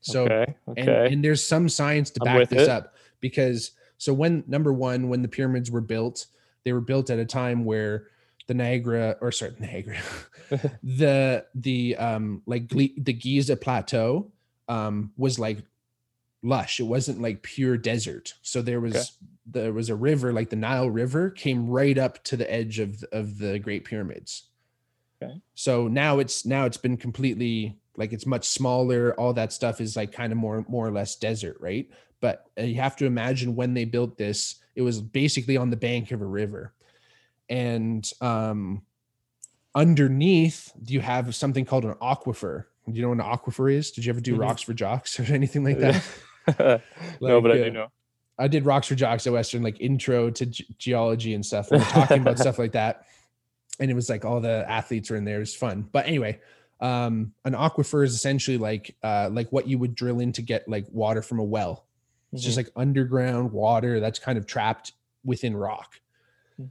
So 0.00 0.26
okay. 0.26 0.54
and, 0.76 0.88
Okay. 0.88 1.12
and 1.12 1.24
there's 1.24 1.44
some 1.44 1.68
science 1.68 2.10
to 2.12 2.20
back 2.20 2.48
this 2.48 2.62
it. 2.62 2.68
up 2.68 2.94
because 3.20 3.72
so 3.98 4.14
when 4.14 4.44
number 4.46 4.72
one 4.72 5.08
when 5.08 5.22
the 5.22 5.28
pyramids 5.28 5.70
were 5.72 5.80
built 5.80 6.26
they 6.62 6.72
were 6.72 6.80
built 6.80 7.10
at 7.10 7.18
a 7.18 7.24
time 7.24 7.64
where 7.64 8.06
the 8.46 8.54
niagara 8.54 9.16
or 9.20 9.32
sorry 9.32 9.54
niagara 9.58 9.98
the 10.84 11.44
the 11.56 11.96
um 11.96 12.42
like 12.46 12.68
the 12.68 13.12
giza 13.12 13.56
plateau 13.56 14.30
um 14.68 15.10
was 15.16 15.38
like 15.38 15.58
lush. 16.46 16.78
It 16.80 16.84
wasn't 16.84 17.20
like 17.20 17.42
pure 17.42 17.76
desert. 17.76 18.34
So 18.42 18.62
there 18.62 18.80
was 18.80 18.94
Okay. 18.94 19.02
there 19.46 19.72
was 19.72 19.88
a 19.90 19.94
river 19.96 20.32
like 20.32 20.50
the 20.50 20.56
nile 20.56 20.90
river 20.90 21.30
came 21.30 21.68
right 21.68 21.96
up 21.98 22.22
to 22.24 22.36
the 22.36 22.50
edge 22.52 22.78
of 22.78 23.02
of 23.12 23.38
the 23.38 23.58
great 23.58 23.84
pyramids. 23.84 24.44
Okay. 25.22 25.40
so 25.54 25.88
now 25.88 26.18
it's 26.18 26.44
now 26.44 26.66
it's 26.66 26.76
been 26.76 26.96
completely 26.96 27.78
like 27.96 28.12
it's 28.12 28.26
much 28.26 28.46
smaller. 28.46 29.14
All 29.18 29.32
that 29.34 29.52
stuff 29.52 29.80
is 29.80 29.96
like 29.96 30.12
kind 30.12 30.32
of 30.32 30.38
more 30.38 30.64
more 30.68 30.86
or 30.86 30.90
less 30.92 31.16
desert 31.16 31.56
right? 31.60 31.88
But 32.20 32.46
uh, 32.58 32.62
you 32.62 32.76
have 32.76 32.96
to 32.96 33.06
imagine 33.06 33.56
when 33.56 33.74
they 33.74 33.84
built 33.84 34.16
this 34.18 34.56
it 34.74 34.82
was 34.82 35.00
basically 35.00 35.56
on 35.56 35.70
the 35.70 35.76
bank 35.76 36.12
of 36.12 36.20
a 36.20 36.26
river. 36.26 36.72
And 37.48 38.10
um 38.20 38.82
underneath 39.74 40.72
you 40.86 41.00
have 41.00 41.34
something 41.34 41.64
called 41.64 41.84
an 41.84 41.94
aquifer. 41.94 42.64
Do 42.86 42.92
you 42.92 43.02
know 43.02 43.08
what 43.10 43.18
an 43.18 43.24
aquifer 43.24 43.72
is? 43.72 43.90
Did 43.90 44.04
you 44.04 44.10
ever 44.12 44.20
do 44.20 44.36
Mhm. 44.36 44.40
rocks 44.40 44.62
for 44.62 44.74
jocks 44.74 45.18
or 45.20 45.24
anything 45.32 45.64
like 45.64 45.78
that 45.80 46.02
no, 47.20 47.40
but 47.40 47.50
I 47.50 47.56
do 47.56 47.64
uh, 47.66 47.68
know. 47.70 47.86
I 48.38 48.48
did 48.48 48.66
rocks 48.66 48.88
for 48.88 48.94
jocks 48.94 49.26
at 49.26 49.32
Western, 49.32 49.62
like 49.62 49.80
intro 49.80 50.30
to 50.30 50.46
ge- 50.46 50.66
geology 50.78 51.34
and 51.34 51.44
stuff. 51.44 51.70
And 51.70 51.80
we're 51.80 51.88
talking 51.88 52.20
about 52.20 52.38
stuff 52.46 52.58
like 52.58 52.72
that. 52.72 53.06
And 53.80 53.90
it 53.90 53.94
was 53.94 54.08
like 54.08 54.24
all 54.24 54.40
the 54.40 54.64
athletes 54.68 55.10
were 55.10 55.16
in 55.16 55.24
there. 55.24 55.36
It 55.36 55.40
was 55.40 55.54
fun. 55.54 55.88
But 55.90 56.06
anyway, 56.06 56.40
um, 56.80 57.32
an 57.44 57.54
aquifer 57.54 58.04
is 58.04 58.14
essentially 58.14 58.58
like 58.58 58.94
uh 59.02 59.30
like 59.32 59.50
what 59.50 59.66
you 59.66 59.78
would 59.78 59.94
drill 59.94 60.20
in 60.20 60.32
to 60.32 60.42
get 60.42 60.68
like 60.68 60.86
water 60.90 61.22
from 61.22 61.38
a 61.38 61.44
well. 61.44 61.86
It's 62.32 62.42
just 62.42 62.56
like 62.56 62.68
underground 62.76 63.52
water 63.52 64.00
that's 64.00 64.18
kind 64.18 64.36
of 64.36 64.46
trapped 64.46 64.92
within 65.24 65.56
rock. 65.56 66.00
Hmm. 66.56 66.66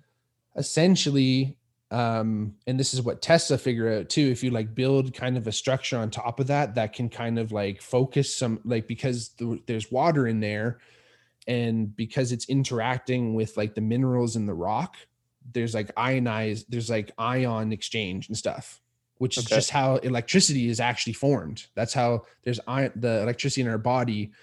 Essentially, 0.55 1.57
um, 1.95 2.55
and 2.67 2.77
this 2.77 2.93
is 2.93 3.01
what 3.01 3.21
Tesla 3.21 3.57
figure 3.57 3.99
out 3.99 4.09
too. 4.09 4.27
If 4.29 4.43
you 4.43 4.49
like 4.49 4.75
build 4.75 5.13
kind 5.13 5.37
of 5.37 5.47
a 5.47 5.51
structure 5.53 5.97
on 5.97 6.09
top 6.09 6.41
of 6.41 6.47
that, 6.47 6.75
that 6.75 6.91
can 6.91 7.07
kind 7.07 7.39
of 7.39 7.53
like 7.53 7.81
focus 7.81 8.35
some 8.35 8.59
like 8.65 8.85
because 8.85 9.29
the, 9.37 9.61
there's 9.65 9.89
water 9.89 10.27
in 10.27 10.41
there, 10.41 10.79
and 11.47 11.95
because 11.95 12.33
it's 12.33 12.49
interacting 12.49 13.33
with 13.33 13.55
like 13.55 13.75
the 13.75 13.81
minerals 13.81 14.35
in 14.35 14.45
the 14.45 14.53
rock, 14.53 14.97
there's 15.53 15.73
like 15.73 15.89
ionized, 15.95 16.65
there's 16.69 16.89
like 16.89 17.13
ion 17.17 17.71
exchange 17.71 18.27
and 18.27 18.35
stuff, 18.35 18.81
which 19.19 19.37
is 19.37 19.45
just 19.45 19.69
how 19.69 19.95
electricity 19.95 20.67
is 20.67 20.81
actually 20.81 21.13
formed. 21.13 21.67
That's 21.75 21.93
how 21.93 22.25
there's 22.43 22.59
ion, 22.67 22.91
the 22.97 23.21
electricity 23.21 23.61
in 23.61 23.69
our 23.69 23.77
body 23.77 24.33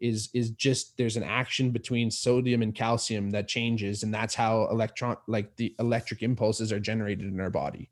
is 0.00 0.28
is 0.32 0.50
just 0.50 0.96
there's 0.96 1.16
an 1.16 1.22
action 1.24 1.70
between 1.70 2.10
sodium 2.10 2.62
and 2.62 2.74
calcium 2.74 3.30
that 3.30 3.48
changes 3.48 4.02
and 4.02 4.14
that's 4.14 4.34
how 4.34 4.68
electron 4.70 5.16
like 5.26 5.56
the 5.56 5.74
electric 5.78 6.22
impulses 6.22 6.72
are 6.72 6.78
generated 6.80 7.26
in 7.26 7.40
our 7.40 7.50
body 7.50 7.88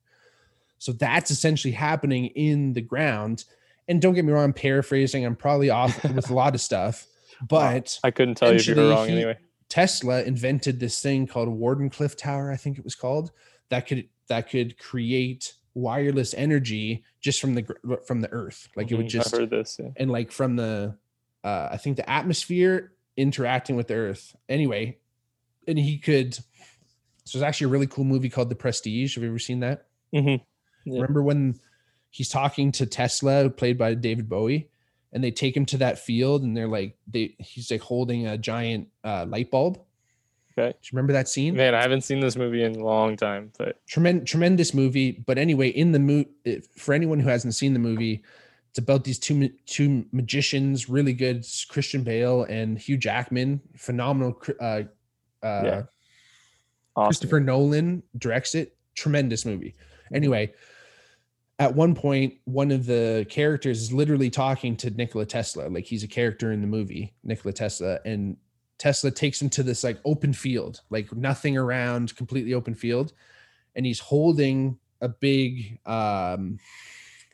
so 0.78 0.92
that's 0.92 1.30
essentially 1.30 1.72
happening 1.72 2.26
in 2.26 2.72
the 2.74 2.80
ground 2.80 3.44
and 3.88 4.00
don't 4.00 4.14
get 4.14 4.24
me 4.24 4.32
wrong 4.32 4.44
i'm 4.44 4.52
paraphrasing 4.52 5.24
i'm 5.26 5.34
probably 5.36 5.68
off 5.70 6.02
with 6.14 6.30
a 6.30 6.34
lot 6.34 6.54
of 6.54 6.61
stuff 6.61 7.07
but 7.48 7.98
I 8.04 8.11
couldn't 8.11 8.36
tell 8.36 8.50
you 8.50 8.57
if 8.57 8.66
you 8.68 8.74
were 8.76 8.88
wrong 8.90 9.07
he- 9.09 9.14
anyway. 9.14 9.36
tesla 9.68 10.22
invented 10.22 10.78
this 10.80 11.00
thing 11.00 11.26
called 11.26 11.48
wardenclyffe 11.48 12.16
tower 12.16 12.52
i 12.52 12.57
think 12.57 12.78
it 12.78 12.84
was 12.84 12.94
called 12.94 13.32
that 13.68 13.86
could 13.86 14.09
that 14.28 14.48
could 14.48 14.78
create 14.78 15.54
wireless 15.74 16.34
energy 16.34 17.04
just 17.20 17.40
from 17.40 17.54
the 17.54 17.66
from 18.07 18.20
the 18.20 18.30
earth 18.32 18.68
like 18.76 18.90
it 18.90 18.94
would 18.94 19.07
Mhm, 19.07 19.11
just 19.11 19.34
I've 19.34 19.40
heard 19.40 19.50
this. 19.50 19.76
Yeah. 19.78 19.90
and 19.96 20.11
like 20.11 20.30
from 20.32 20.57
the 20.57 20.96
uh 21.47 21.68
i 21.72 21.76
think 21.76 21.97
the 21.97 22.09
atmosphere 22.11 22.92
interacting 23.16 23.76
with 23.76 23.90
earth 23.90 24.34
anyway 24.49 24.97
and 25.68 25.78
he 25.78 25.97
could 25.99 26.34
so 26.34 26.42
there's 27.38 27.42
actually 27.42 27.66
a 27.66 27.68
really 27.68 27.86
cool 27.86 28.05
movie 28.05 28.28
called 28.28 28.49
the 28.51 28.55
prestige 28.55 29.14
have 29.14 29.22
you 29.24 29.30
ever 29.30 29.38
seen 29.38 29.61
that 29.61 29.86
Mhm. 30.14 30.40
Yeah. 30.84 31.01
remember 31.01 31.22
when 31.22 31.59
he's 32.11 32.28
talking 32.28 32.72
to 32.72 32.84
tesla 32.86 33.49
played 33.51 33.78
by 33.78 33.94
david 33.94 34.28
bowie 34.28 34.68
and 35.12 35.22
they 35.24 35.30
take 35.30 35.57
him 35.57 35.66
to 35.66 35.78
that 35.78 35.99
field 35.99 36.42
and 36.42 36.57
they're 36.57 36.68
like 36.68 36.97
they 37.07 37.34
he's 37.38 37.70
like 37.70 37.80
holding 37.80 38.26
a 38.26 38.36
giant 38.38 38.88
uh 39.05 39.24
light 39.28 39.51
bulb 39.51 39.78
Okay. 40.59 40.70
Do 40.72 40.78
you 40.84 40.97
remember 40.97 41.12
that 41.12 41.28
scene 41.28 41.55
Man, 41.55 41.74
I 41.74 41.82
haven't 41.82 42.01
seen 42.01 42.20
this 42.20 42.34
movie 42.34 42.62
in 42.64 42.76
a 42.76 42.82
long 42.82 43.14
time, 43.18 43.53
but 43.59 43.78
tremendous 43.86 44.30
tremendous 44.30 44.72
movie 44.72 45.12
but 45.12 45.36
anyway 45.36 45.68
in 45.68 45.92
the 45.92 45.99
movie 45.99 46.30
for 46.76 46.94
anyone 46.94 47.20
who 47.20 47.28
hasn't 47.28 47.55
seen 47.55 47.74
the 47.74 47.78
movie 47.78 48.22
it's 48.76 48.82
about 48.82 49.04
these 49.04 49.18
two 49.18 49.48
two 49.64 50.04
magicians 50.12 50.86
really 50.86 51.14
good 51.14 51.46
christian 51.70 52.02
bale 52.02 52.42
and 52.44 52.78
hugh 52.78 52.98
jackman 52.98 53.58
phenomenal 53.74 54.38
uh, 54.60 54.64
uh 54.64 54.82
Yeah. 55.42 55.82
awesome. 56.94 57.08
christopher 57.08 57.40
nolan 57.40 58.02
directs 58.18 58.54
it 58.54 58.76
tremendous 58.94 59.46
movie 59.46 59.74
anyway 60.12 60.52
at 61.58 61.74
one 61.74 61.94
point 61.94 62.34
one 62.44 62.70
of 62.70 62.84
the 62.84 63.26
characters 63.30 63.80
is 63.80 63.94
literally 63.94 64.28
talking 64.28 64.76
to 64.76 64.90
nikola 64.90 65.24
tesla 65.24 65.68
like 65.70 65.86
he's 65.86 66.02
a 66.02 66.08
character 66.08 66.52
in 66.52 66.60
the 66.60 66.66
movie 66.66 67.14
nikola 67.24 67.54
tesla 67.54 67.98
and 68.04 68.36
tesla 68.76 69.10
takes 69.10 69.40
him 69.40 69.48
to 69.48 69.62
this 69.62 69.84
like 69.84 69.98
open 70.04 70.34
field 70.34 70.82
like 70.90 71.10
nothing 71.16 71.56
around 71.56 72.14
completely 72.14 72.52
open 72.52 72.74
field 72.74 73.14
and 73.74 73.86
he's 73.86 74.00
holding 74.00 74.78
a 75.00 75.08
big 75.08 75.78
um 75.86 76.58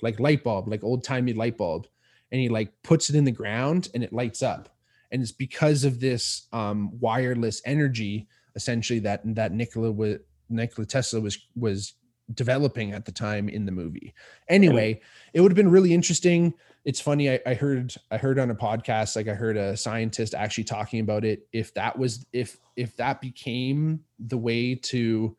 like 0.02 0.20
light 0.20 0.44
bulb 0.44 0.68
like 0.68 0.84
old 0.84 1.02
timey 1.02 1.32
light 1.32 1.56
bulb 1.56 1.86
and 2.30 2.40
he 2.40 2.48
like 2.48 2.72
puts 2.82 3.08
it 3.08 3.16
in 3.16 3.24
the 3.24 3.30
ground 3.30 3.88
and 3.94 4.04
it 4.04 4.12
lights 4.12 4.42
up 4.42 4.68
and 5.10 5.22
it's 5.22 5.32
because 5.32 5.84
of 5.84 6.00
this 6.00 6.48
um 6.52 6.90
wireless 7.00 7.62
energy 7.64 8.28
essentially 8.54 8.98
that 8.98 9.22
that 9.34 9.52
Nikola 9.52 9.90
was 9.90 10.18
Nikola 10.48 10.86
Tesla 10.86 11.20
was 11.20 11.38
was 11.56 11.94
developing 12.34 12.92
at 12.92 13.04
the 13.04 13.12
time 13.12 13.48
in 13.48 13.66
the 13.66 13.72
movie. 13.72 14.14
Anyway, 14.48 15.00
it 15.32 15.40
would 15.40 15.50
have 15.50 15.56
been 15.56 15.70
really 15.70 15.92
interesting. 15.92 16.54
It's 16.84 17.00
funny. 17.00 17.30
I, 17.30 17.40
I 17.46 17.54
heard 17.54 17.94
I 18.10 18.16
heard 18.16 18.38
on 18.38 18.50
a 18.50 18.54
podcast, 18.54 19.16
like 19.16 19.28
I 19.28 19.34
heard 19.34 19.56
a 19.56 19.76
scientist 19.76 20.34
actually 20.34 20.64
talking 20.64 21.00
about 21.00 21.24
it. 21.24 21.46
If 21.52 21.74
that 21.74 21.98
was 21.98 22.26
if 22.32 22.58
if 22.76 22.96
that 22.96 23.20
became 23.20 24.04
the 24.18 24.38
way 24.38 24.74
to 24.74 25.36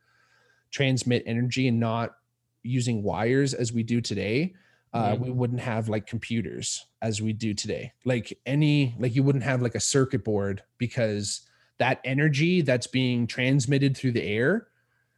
transmit 0.71 1.23
energy 1.25 1.67
and 1.67 1.79
not 1.79 2.15
using 2.63 3.03
wires 3.03 3.53
as 3.53 3.71
we 3.73 3.83
do 3.83 4.01
today, 4.01 4.53
uh, 4.93 5.13
Mhm. 5.15 5.19
we 5.19 5.29
wouldn't 5.31 5.59
have 5.61 5.89
like 5.89 6.07
computers 6.07 6.85
as 7.01 7.21
we 7.21 7.33
do 7.33 7.53
today. 7.53 7.91
Like 8.05 8.37
any 8.45 8.95
like 8.99 9.15
you 9.15 9.23
wouldn't 9.23 9.43
have 9.43 9.61
like 9.61 9.75
a 9.75 9.79
circuit 9.79 10.23
board 10.23 10.63
because 10.77 11.41
that 11.79 11.99
energy 12.05 12.61
that's 12.61 12.87
being 12.87 13.27
transmitted 13.27 13.97
through 13.97 14.11
the 14.13 14.23
air 14.23 14.67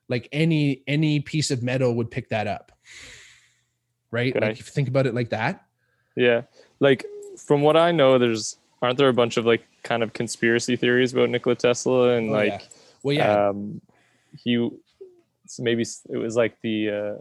like 0.08 0.30
any 0.32 0.82
any 0.88 1.20
piece 1.20 1.52
of 1.52 1.62
metal 1.64 1.94
would 1.96 2.10
pick 2.12 2.30
that 2.30 2.48
up 2.48 2.72
right 4.12 4.36
Okay. 4.36 4.46
like 4.48 4.60
if 4.60 4.68
you 4.68 4.72
think 4.72 4.88
about 4.88 5.06
it 5.06 5.14
like 5.14 5.30
that 5.30 5.66
Yeah. 6.16 6.44
Like 6.80 7.06
from 7.38 7.62
what 7.62 7.76
I 7.76 7.92
know, 7.92 8.18
there's 8.18 8.58
aren't 8.82 8.98
there 8.98 9.10
a 9.10 9.14
bunch 9.14 9.36
of 9.38 9.46
like 9.46 9.64
kind 9.84 10.02
of 10.04 10.14
conspiracy 10.14 10.76
theories 10.78 11.12
about 11.14 11.30
Nikola 11.30 11.56
Tesla 11.56 12.16
and 12.18 12.30
Oh, 12.30 12.34
like 12.34 12.52
yeah. 12.52 12.62
well 13.04 13.16
yeah 13.16 13.50
um 13.50 13.82
he 14.38 14.70
maybe 15.60 15.84
it 16.10 16.18
was 16.18 16.36
like 16.36 16.60
the 16.62 16.90
uh 16.90 17.16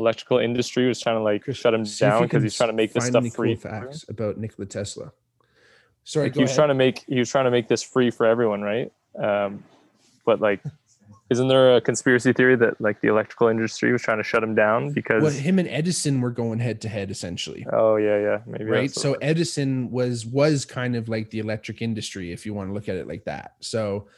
electrical 0.00 0.38
industry 0.38 0.88
was 0.88 1.00
trying 1.00 1.16
to 1.16 1.22
like 1.22 1.44
Chris, 1.44 1.56
shut 1.56 1.74
him 1.74 1.84
down 1.84 2.22
because 2.22 2.42
he's 2.42 2.56
trying 2.56 2.70
to 2.70 2.74
make 2.74 2.92
this 2.92 3.06
stuff 3.06 3.26
free. 3.28 3.56
cool 3.56 3.70
facts 3.70 4.04
about 4.08 4.38
Nikola 4.38 4.66
Tesla 4.66 5.12
sorry 6.04 6.26
Like 6.26 6.34
he 6.34 6.42
was 6.42 6.50
ahead. 6.50 6.56
trying 6.56 6.68
to 6.68 6.74
make 6.74 7.04
he 7.06 7.18
was 7.18 7.30
trying 7.30 7.44
to 7.44 7.50
make 7.50 7.68
this 7.68 7.82
free 7.82 8.10
for 8.10 8.26
everyone, 8.26 8.62
right? 8.62 8.92
Um 9.18 9.62
but 10.24 10.40
like 10.40 10.60
isn't 11.30 11.46
there 11.46 11.76
a 11.76 11.80
conspiracy 11.80 12.32
theory 12.32 12.56
that 12.56 12.80
like 12.80 13.00
the 13.00 13.08
electrical 13.08 13.46
industry 13.46 13.92
was 13.92 14.02
trying 14.02 14.18
to 14.18 14.24
shut 14.24 14.42
him 14.42 14.54
down 14.54 14.92
because 14.92 15.22
well 15.22 15.32
him 15.32 15.58
and 15.58 15.68
Edison 15.68 16.20
were 16.20 16.30
going 16.30 16.58
head 16.58 16.80
to 16.82 16.88
head 16.88 17.10
essentially 17.10 17.66
oh 17.72 17.96
yeah 17.96 18.18
yeah 18.18 18.38
maybe 18.46 18.64
right 18.64 18.90
so 18.90 19.14
edison 19.14 19.90
was 19.90 20.26
was 20.26 20.64
kind 20.64 20.96
of 20.96 21.08
like 21.08 21.30
the 21.30 21.38
electric 21.38 21.82
industry 21.82 22.32
if 22.32 22.44
you 22.44 22.52
want 22.52 22.68
to 22.68 22.74
look 22.74 22.88
at 22.88 22.96
it 22.96 23.06
like 23.06 23.24
that 23.24 23.54
so 23.60 24.08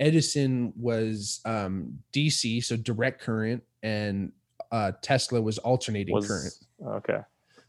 edison 0.00 0.72
was 0.76 1.40
um 1.44 1.98
dc 2.12 2.62
so 2.64 2.76
direct 2.76 3.20
current 3.20 3.62
and 3.82 4.32
uh 4.70 4.92
tesla 5.02 5.40
was 5.40 5.58
alternating 5.58 6.14
was 6.14 6.26
current. 6.26 6.96
okay. 6.96 7.20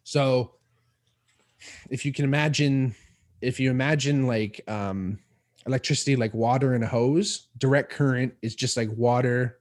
So 0.03 0.55
if 1.89 2.05
you 2.05 2.13
can 2.13 2.25
imagine 2.25 2.95
if 3.41 3.59
you 3.59 3.69
imagine 3.69 4.27
like 4.27 4.61
um 4.67 5.19
electricity 5.67 6.15
like 6.15 6.33
water 6.33 6.73
in 6.73 6.83
a 6.83 6.87
hose 6.87 7.47
direct 7.57 7.91
current 7.91 8.33
is 8.41 8.55
just 8.55 8.77
like 8.77 8.89
water 8.95 9.59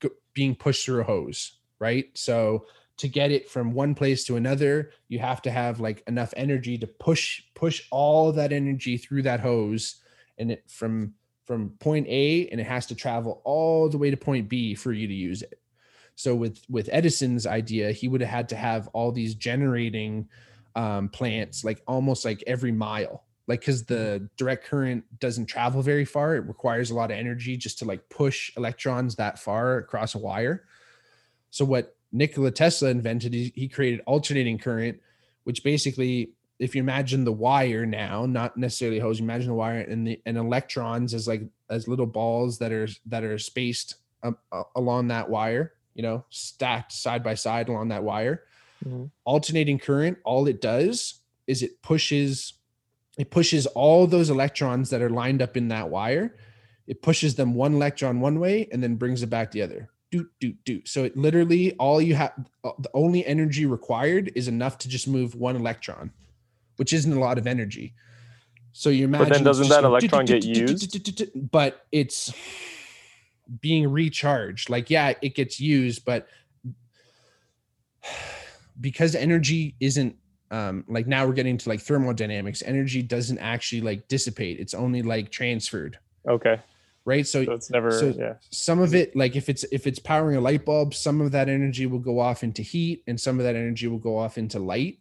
go- 0.00 0.10
being 0.34 0.54
pushed 0.54 0.84
through 0.84 1.00
a 1.00 1.04
hose 1.04 1.58
right? 1.80 2.06
So 2.14 2.66
to 2.96 3.06
get 3.06 3.30
it 3.30 3.48
from 3.48 3.72
one 3.72 3.94
place 3.94 4.24
to 4.24 4.36
another 4.36 4.90
you 5.08 5.18
have 5.20 5.40
to 5.42 5.50
have 5.50 5.80
like 5.80 6.02
enough 6.08 6.34
energy 6.36 6.76
to 6.78 6.86
push 6.86 7.42
push 7.54 7.82
all 7.90 8.32
that 8.32 8.52
energy 8.52 8.96
through 8.96 9.22
that 9.22 9.40
hose 9.40 10.02
and 10.38 10.50
it 10.50 10.64
from 10.68 11.14
from 11.44 11.70
point 11.78 12.06
A 12.08 12.48
and 12.48 12.60
it 12.60 12.66
has 12.66 12.84
to 12.86 12.94
travel 12.94 13.40
all 13.44 13.88
the 13.88 13.96
way 13.96 14.10
to 14.10 14.16
point 14.16 14.48
B 14.48 14.74
for 14.74 14.92
you 14.92 15.06
to 15.06 15.14
use 15.14 15.42
it. 15.42 15.58
So 16.18 16.34
with 16.34 16.60
with 16.68 16.88
Edison's 16.90 17.46
idea, 17.46 17.92
he 17.92 18.08
would 18.08 18.20
have 18.22 18.30
had 18.30 18.48
to 18.48 18.56
have 18.56 18.88
all 18.88 19.12
these 19.12 19.36
generating 19.36 20.28
um, 20.74 21.10
plants 21.10 21.62
like 21.62 21.80
almost 21.86 22.24
like 22.24 22.42
every 22.44 22.72
mile, 22.72 23.22
like 23.46 23.60
because 23.60 23.84
the 23.84 24.28
direct 24.36 24.66
current 24.66 25.04
doesn't 25.20 25.46
travel 25.46 25.80
very 25.80 26.04
far. 26.04 26.34
It 26.34 26.48
requires 26.48 26.90
a 26.90 26.96
lot 26.96 27.12
of 27.12 27.16
energy 27.16 27.56
just 27.56 27.78
to 27.78 27.84
like 27.84 28.08
push 28.08 28.50
electrons 28.56 29.14
that 29.14 29.38
far 29.38 29.76
across 29.78 30.16
a 30.16 30.18
wire. 30.18 30.64
So 31.50 31.64
what 31.64 31.94
Nikola 32.10 32.50
Tesla 32.50 32.88
invented, 32.88 33.32
he, 33.32 33.52
he 33.54 33.68
created 33.68 34.00
alternating 34.04 34.58
current, 34.58 34.98
which 35.44 35.62
basically, 35.62 36.32
if 36.58 36.74
you 36.74 36.82
imagine 36.82 37.22
the 37.22 37.32
wire 37.32 37.86
now, 37.86 38.26
not 38.26 38.56
necessarily 38.56 38.98
hose, 38.98 39.20
you 39.20 39.24
imagine 39.24 39.50
the 39.50 39.54
wire 39.54 39.82
and 39.82 40.04
the 40.04 40.20
and 40.26 40.36
electrons 40.36 41.14
as 41.14 41.28
like 41.28 41.42
as 41.70 41.86
little 41.86 42.06
balls 42.06 42.58
that 42.58 42.72
are 42.72 42.88
that 43.06 43.22
are 43.22 43.38
spaced 43.38 43.94
um, 44.24 44.36
uh, 44.50 44.64
along 44.74 45.06
that 45.08 45.30
wire, 45.30 45.74
you 45.98 46.02
know, 46.02 46.24
stacked 46.30 46.92
side 46.92 47.24
by 47.24 47.34
side 47.34 47.68
along 47.68 47.88
that 47.88 48.04
wire. 48.04 48.44
Mhm. 48.86 49.10
Alternating 49.24 49.78
current, 49.80 50.16
all 50.24 50.46
it 50.46 50.60
does 50.60 51.20
is 51.46 51.62
it 51.62 51.82
pushes 51.82 52.54
it 53.18 53.32
pushes 53.32 53.66
all 53.66 54.06
those 54.06 54.30
electrons 54.30 54.90
that 54.90 55.02
are 55.02 55.10
lined 55.10 55.42
up 55.42 55.56
in 55.56 55.66
that 55.68 55.90
wire. 55.90 56.36
It 56.86 57.02
pushes 57.02 57.34
them 57.34 57.52
one 57.52 57.74
electron 57.74 58.20
one 58.20 58.38
way 58.38 58.68
and 58.70 58.80
then 58.80 58.94
brings 58.94 59.24
it 59.24 59.26
back 59.26 59.50
the 59.50 59.60
other. 59.60 59.90
Do 60.12 60.28
do 60.38 60.52
do. 60.64 60.82
So 60.86 61.02
it 61.02 61.16
literally 61.16 61.74
all 61.74 62.00
you 62.00 62.14
have 62.14 62.32
uh, 62.62 62.70
the 62.78 62.90
only 62.94 63.26
energy 63.26 63.66
required 63.66 64.30
is 64.36 64.46
enough 64.46 64.78
to 64.78 64.88
just 64.88 65.08
move 65.08 65.34
one 65.34 65.56
electron, 65.56 66.12
which 66.76 66.92
isn't 66.92 67.12
a 67.12 67.18
lot 67.18 67.38
of 67.38 67.48
energy. 67.48 67.94
So 68.72 68.90
you 68.90 69.06
imagine. 69.06 69.28
But 69.28 69.34
then 69.34 69.42
doesn't 69.42 69.68
that 69.68 69.82
electron 69.82 70.26
get 70.26 70.44
used? 70.44 71.50
But 71.50 71.86
it's 71.90 72.32
being 73.60 73.90
recharged. 73.90 74.70
Like 74.70 74.90
yeah, 74.90 75.14
it 75.22 75.34
gets 75.34 75.60
used, 75.60 76.04
but 76.04 76.26
because 78.80 79.14
energy 79.14 79.74
isn't 79.80 80.16
um 80.50 80.84
like 80.88 81.06
now 81.06 81.26
we're 81.26 81.32
getting 81.32 81.58
to 81.58 81.68
like 81.68 81.80
thermodynamics 81.80 82.62
energy 82.64 83.02
doesn't 83.02 83.38
actually 83.38 83.82
like 83.82 84.08
dissipate 84.08 84.58
it's 84.58 84.72
only 84.72 85.02
like 85.02 85.30
transferred 85.30 85.98
Okay. 86.26 86.58
right 87.04 87.26
so 87.26 87.44
So 87.44 87.52
it's 87.52 87.70
never 87.70 87.90
so- 87.90 88.14
yeah. 88.16 88.34
some 88.50 88.80
of 88.80 88.94
it 88.94 89.14
like 89.14 89.36
if 89.36 89.48
it's 89.50 89.64
if 89.72 89.86
it's 89.86 89.98
powering 89.98 90.36
a 90.36 90.40
light 90.40 90.64
bulb 90.64 90.94
some 90.94 91.20
of 91.20 91.32
that 91.32 91.48
energy 91.50 91.84
will 91.86 91.98
go 91.98 92.18
off 92.18 92.42
into 92.42 92.62
heat 92.62 93.02
and 93.06 93.20
some 93.20 93.38
of 93.38 93.44
that 93.44 93.56
energy 93.56 93.88
will 93.88 93.98
go 93.98 94.16
off 94.16 94.38
into 94.38 94.58
light 94.58 94.98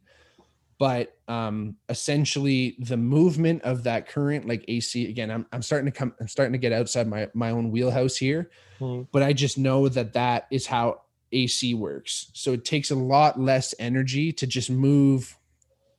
but 0.80 1.18
um 1.28 1.76
essentially 1.90 2.76
the 2.80 2.98
movement 2.98 3.62
of 3.64 3.84
that 3.84 4.08
current 4.08 4.48
like 4.48 4.64
ac 4.68 5.10
again 5.10 5.32
i'm, 5.32 5.46
I'm 5.52 5.62
starting 5.62 5.86
to 5.86 5.92
come 5.92 6.14
i'm 6.20 6.28
starting 6.28 6.54
to 6.54 6.60
get 6.60 6.72
outside 6.74 7.08
my 7.08 7.28
my 7.34 7.50
own 7.52 7.72
wheelhouse 7.72 8.16
here 8.18 8.50
Mhm. 8.80 9.08
but 9.12 9.24
i 9.24 9.34
just 9.34 9.58
know 9.58 9.90
that 9.90 10.14
that 10.14 10.48
is 10.52 10.68
how 10.68 11.02
ac 11.32 11.74
works 11.74 12.30
so 12.34 12.54
it 12.54 12.64
takes 12.66 12.92
a 12.92 12.96
lot 12.96 13.40
less 13.40 13.74
energy 13.80 14.32
to 14.34 14.48
just 14.48 14.70
move 14.70 15.38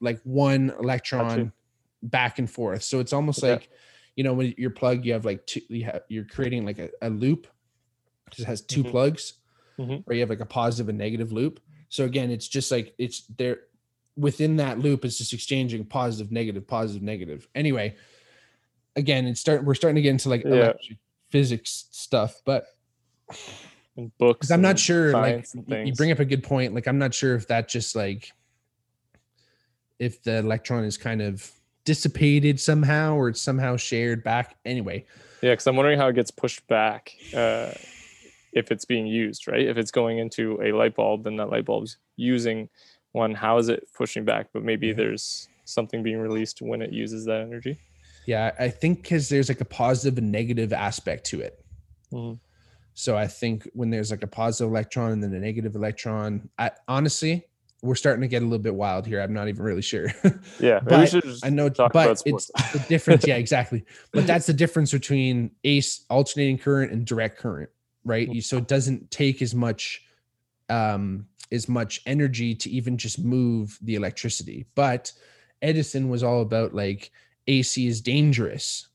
like 0.00 0.20
one 0.22 0.70
electron 0.80 1.52
back 2.02 2.38
and 2.38 2.50
forth 2.50 2.82
so 2.82 3.00
it's 3.00 3.12
almost 3.12 3.42
Okay. 3.42 3.52
like 3.52 3.70
you 4.16 4.24
know 4.24 4.32
when 4.32 4.54
you're 4.56 4.70
plugged 4.70 5.04
you 5.04 5.12
have 5.12 5.24
like 5.24 5.44
two 5.46 5.60
you 5.68 5.84
have, 5.84 6.02
you're 6.08 6.24
creating 6.24 6.64
like 6.64 6.78
a, 6.78 6.90
a 7.02 7.10
loop 7.10 7.46
it 8.28 8.34
just 8.34 8.46
has 8.46 8.60
2 8.62 8.84
Mhm. 8.84 8.90
plugs 8.90 9.34
Mhm. 9.78 10.02
where 10.04 10.14
you 10.14 10.20
have 10.20 10.30
like 10.30 10.40
a 10.40 10.46
positive 10.46 10.88
and 10.88 10.98
negative 10.98 11.32
loop 11.32 11.60
so 11.88 12.04
again 12.04 12.30
it's 12.30 12.46
just 12.48 12.70
like 12.70 12.94
it's 12.98 13.22
there 13.36 13.60
within 14.18 14.56
that 14.56 14.78
loop 14.80 15.04
it's 15.04 15.16
just 15.16 15.32
exchanging 15.32 15.84
positive 15.84 16.32
negative 16.32 16.66
positive 16.66 17.02
negative 17.02 17.46
anyway 17.54 17.94
again 18.96 19.26
it's 19.26 19.40
start 19.40 19.64
we're 19.64 19.74
starting 19.74 19.94
to 19.94 20.02
get 20.02 20.10
into 20.10 20.28
like 20.28 20.42
Yeah. 20.44 20.54
electric 20.54 20.98
physics 21.30 21.86
stuff 21.92 22.40
but 22.44 22.66
And 23.96 24.10
books. 24.18 24.38
because 24.38 24.50
i'm 24.50 24.60
not 24.62 24.78
sure 24.78 25.12
like 25.12 25.46
you 25.68 25.92
bring 25.94 26.10
up 26.10 26.18
a 26.18 26.24
good 26.24 26.42
point 26.42 26.74
like 26.74 26.88
i'm 26.88 26.98
not 26.98 27.14
sure 27.14 27.36
if 27.36 27.46
that 27.48 27.68
just 27.68 27.94
like 27.94 28.32
if 29.98 30.22
the 30.22 30.38
electron 30.38 30.84
is 30.84 30.96
kind 30.96 31.22
of 31.22 31.50
dissipated 31.84 32.58
somehow 32.60 33.14
or 33.14 33.28
it's 33.28 33.40
somehow 33.40 33.76
shared 33.76 34.22
back 34.24 34.56
anyway 34.64 35.04
Yeah, 35.42 35.52
because 35.52 35.66
I'm 35.66 35.76
wondering 35.76 35.98
how 35.98 36.08
it 36.08 36.14
gets 36.14 36.30
pushed 36.30 36.66
back 36.66 37.12
uh, 37.34 37.70
if 38.52 38.70
it's 38.72 38.84
being 38.84 39.06
used, 39.06 39.46
right? 39.46 39.66
If 39.66 39.76
it's 39.76 39.90
going 39.92 40.18
into 40.18 40.60
a 40.62 40.72
light 40.72 40.94
bulb, 40.96 41.24
then 41.24 41.36
that 41.36 41.48
light 41.50 41.64
bulb's 41.64 41.96
using 42.16 42.68
one. 43.12 43.34
How 43.34 43.58
is 43.58 43.68
it 43.68 43.88
pushing 43.96 44.24
back? 44.24 44.48
But 44.52 44.62
maybe 44.64 44.88
Mm-hmm. 44.88 44.98
there's 44.98 45.48
something 45.64 46.02
being 46.02 46.18
released 46.18 46.62
when 46.62 46.80
it 46.82 46.92
uses 46.92 47.24
that 47.26 47.40
energy. 47.42 47.78
Yeah, 48.26 48.52
I 48.58 48.68
think 48.68 49.02
because 49.02 49.28
there's 49.28 49.48
like 49.48 49.60
a 49.60 49.64
positive 49.66 50.18
and 50.18 50.30
negative 50.32 50.72
aspect 50.72 51.24
to 51.26 51.40
it. 51.40 51.64
Mhm. 52.12 52.38
So 52.94 53.16
I 53.16 53.26
think 53.26 53.68
when 53.74 53.90
there's 53.90 54.10
like 54.10 54.22
a 54.22 54.26
positive 54.26 54.70
electron 54.70 55.12
and 55.12 55.22
then 55.22 55.32
a 55.34 55.38
negative 55.38 55.74
electron, 55.76 56.48
I 56.58 56.72
honestly, 56.88 57.44
we're 57.80 57.94
starting 57.94 58.22
to 58.22 58.28
get 58.28 58.42
a 58.42 58.44
little 58.44 58.58
bit 58.58 58.74
wild 58.74 59.06
here. 59.06 59.20
I'm 59.20 59.32
not 59.32 59.48
even 59.48 59.62
really 59.62 59.82
sure. 59.82 60.08
Yeah, 60.60 60.80
But 60.80 61.14
I 61.44 61.50
know, 61.50 61.70
but 61.70 62.20
it's 62.26 62.50
the 62.72 62.84
difference. 62.88 63.24
Yeah, 63.26 63.36
exactly. 63.44 63.84
But 64.12 64.26
that's 64.26 64.46
the 64.46 64.52
difference 64.52 64.90
between 64.90 65.52
ace 65.64 66.04
alternating 66.10 66.58
current 66.58 66.90
and 66.92 67.06
direct 67.06 67.38
current, 67.38 67.70
right? 68.04 68.28
Mm-hmm. 68.28 68.40
So 68.40 68.56
it 68.58 68.66
doesn't 68.66 69.10
take 69.12 69.42
as 69.42 69.54
much, 69.54 70.02
um, 70.68 71.26
as 71.50 71.68
much 71.68 72.00
energy 72.06 72.54
to 72.54 72.70
even 72.70 72.98
just 72.98 73.18
move 73.18 73.78
the 73.82 73.94
electricity. 73.94 74.66
But 74.74 75.12
Edison 75.62 76.08
was 76.08 76.22
all 76.22 76.42
about 76.42 76.74
like 76.74 77.10
AC 77.46 77.86
is 77.86 78.00
dangerous 78.00 78.88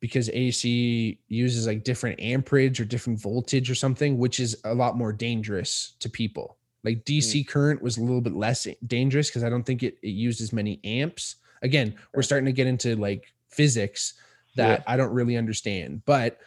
because 0.00 0.28
AC 0.30 1.18
uses 1.28 1.66
like 1.66 1.84
different 1.84 2.20
amperage 2.20 2.80
or 2.80 2.84
different 2.84 3.20
voltage 3.20 3.70
or 3.70 3.74
something, 3.74 4.18
which 4.18 4.40
is 4.40 4.60
a 4.64 4.74
lot 4.74 4.96
more 4.96 5.12
dangerous 5.12 5.94
to 6.00 6.10
people. 6.10 6.56
Like 6.82 7.04
DC 7.04 7.46
current 7.46 7.80
was 7.80 7.96
a 7.96 8.02
little 8.02 8.20
bit 8.20 8.34
less 8.34 8.66
dangerous 8.86 9.28
because 9.28 9.44
I 9.44 9.48
don't 9.48 9.62
think 9.62 9.84
it, 9.84 9.98
it 10.02 10.08
used 10.08 10.40
as 10.40 10.52
many 10.52 10.80
amps. 10.82 11.36
Again, 11.62 11.94
we're 12.12 12.22
starting 12.22 12.46
to 12.46 12.52
get 12.52 12.66
into 12.66 12.96
like 12.96 13.32
physics 13.48 14.14
that 14.56 14.82
I 14.86 14.96
don't 14.96 15.12
really 15.12 15.36
understand, 15.36 16.02
but 16.04 16.38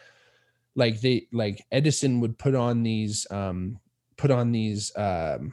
like 0.74 1.00
they 1.00 1.26
like 1.32 1.64
Edison 1.72 2.20
would 2.20 2.38
put 2.38 2.54
on 2.54 2.82
these 2.82 3.26
um 3.30 3.80
put 4.16 4.30
on 4.30 4.52
these 4.52 4.92
um 4.96 5.52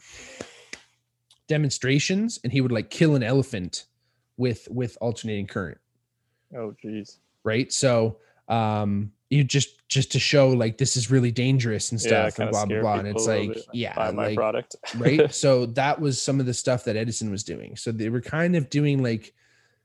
demonstrations 1.47 2.39
and 2.43 2.51
he 2.53 2.61
would 2.61 2.72
like 2.72 2.89
kill 2.89 3.16
an 3.16 3.24
elephant 3.24 3.86
with 4.38 4.68
with 4.72 4.97
alternating 5.01 5.47
current. 5.47 5.78
Oh, 6.55 6.74
geez. 6.82 7.20
right? 7.43 7.72
So 7.72 8.18
um 8.47 9.11
you 9.30 9.43
just 9.43 9.88
just 9.89 10.11
to 10.11 10.20
show 10.20 10.49
like 10.49 10.78
this 10.78 10.95
is 10.95 11.09
really 11.09 11.32
dangerous 11.32 11.91
and 11.91 12.01
Yeah, 12.01 12.30
stuff 12.30 12.39
and 12.39 12.51
blah 12.51 12.66
blah 12.66 12.82
blah 12.82 12.93
and 12.99 13.07
it's 13.07 13.24
people 13.26 13.34
a 13.34 13.39
little 13.39 13.53
like 13.55 13.66
yeah 13.74 13.95
Buy 13.95 14.11
my 14.11 14.26
like 14.28 14.36
product. 14.36 14.76
right? 14.97 15.34
So 15.43 15.66
that 15.68 15.99
was 15.99 16.22
some 16.22 16.39
of 16.39 16.45
the 16.45 16.53
stuff 16.53 16.84
that 16.86 16.95
edison 16.95 17.32
was 17.32 17.43
doing. 17.43 17.76
So 17.76 17.91
they 17.91 18.09
were 18.09 18.22
kind 18.22 18.55
of 18.55 18.70
doing 18.70 19.01
like 19.03 19.34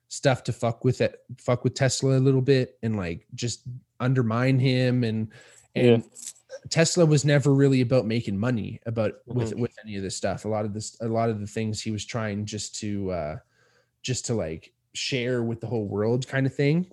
stuff 0.09 0.43
to 0.45 0.53
fuck 0.53 0.85
with 0.85 1.03
it 1.03 1.21
fuck 1.39 1.65
with 1.65 1.75
tesla 1.75 2.17
a 2.17 2.19
little 2.19 2.41
bit 2.41 2.79
and 2.83 2.97
like 2.97 3.27
just 3.35 3.61
undermine 4.01 4.59
him 4.59 5.05
and 5.05 5.29
and 5.75 6.03
tesla 6.71 7.05
was 7.07 7.25
never 7.25 7.55
really 7.55 7.81
about 7.81 8.07
making 8.07 8.39
money 8.39 8.81
about 8.87 9.13
with 9.27 9.51
Mm-hmm. 9.51 9.61
with 9.61 9.73
any 9.85 9.97
of 9.97 10.03
this 10.03 10.17
stuff. 10.17 10.45
A 10.45 10.49
lot 10.49 10.65
of 10.65 10.73
this 10.75 10.97
a 11.01 11.07
lot 11.09 11.31
of 11.31 11.41
the 11.41 11.47
things 11.47 11.81
he 11.81 11.91
was 11.91 12.05
trying 12.05 12.45
just 12.45 12.75
to 12.81 13.11
uh 13.11 13.37
just 14.03 14.27
to 14.27 14.35
like 14.35 14.73
share 14.95 15.43
with 15.43 15.61
the 15.61 15.67
whole 15.67 15.87
world 15.87 16.27
kind 16.29 16.47
of 16.47 16.55
thing. 16.55 16.91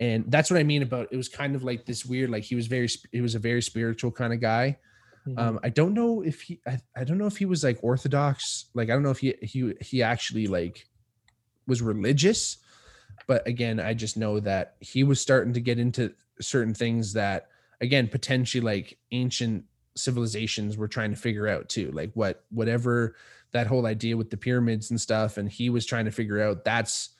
And 0.00 0.24
that's 0.28 0.50
what 0.50 0.60
i 0.60 0.62
mean 0.62 0.82
about 0.82 1.08
it 1.10 1.16
was 1.16 1.28
kind 1.28 1.54
of 1.56 1.64
like 1.64 1.84
this 1.86 2.04
weird 2.06 2.30
like 2.30 2.44
he 2.44 2.54
was 2.54 2.66
very 2.66 2.88
he 3.12 3.20
was 3.20 3.34
a 3.34 3.38
very 3.38 3.62
spiritual 3.62 4.10
kind 4.12 4.32
of 4.32 4.40
guy. 4.40 4.78
Mhm. 5.26 5.38
um 5.38 5.60
i 5.64 5.68
don't 5.68 5.94
know 5.94 6.22
if 6.22 6.42
he 6.42 6.60
I, 6.66 6.78
I 6.96 7.04
don't 7.04 7.18
know 7.18 7.26
if 7.26 7.36
he 7.36 7.44
was 7.46 7.64
like 7.64 7.78
orthodox. 7.82 8.66
Like 8.74 8.88
i 8.90 8.92
don't 8.92 9.02
know 9.02 9.10
if 9.10 9.18
he 9.18 9.34
he 9.42 9.74
he 9.80 10.02
actually 10.02 10.46
like 10.46 10.86
was 11.66 11.82
religious. 11.82 12.58
But 13.26 13.46
again 13.48 13.80
i 13.80 13.94
just 13.94 14.16
know 14.16 14.38
that 14.40 14.76
he 14.80 15.02
was 15.02 15.20
starting 15.20 15.52
to 15.54 15.60
get 15.60 15.78
into 15.78 16.14
certain 16.40 16.72
things 16.74 17.12
that 17.14 17.48
again 17.80 18.08
potentially 18.08 18.60
like 18.60 18.98
ancient 19.12 19.64
civilizations 19.94 20.76
were 20.76 20.88
trying 20.88 21.10
to 21.10 21.16
figure 21.16 21.48
out 21.48 21.68
too 21.68 21.90
like 21.92 22.10
what 22.14 22.44
whatever 22.50 23.14
that 23.52 23.66
whole 23.66 23.86
idea 23.86 24.16
with 24.16 24.30
the 24.30 24.36
pyramids 24.36 24.90
and 24.90 25.00
stuff 25.00 25.36
and 25.36 25.50
he 25.50 25.70
was 25.70 25.84
trying 25.84 26.04
to 26.04 26.10
figure 26.10 26.40
out 26.40 26.64
that's 26.64 27.10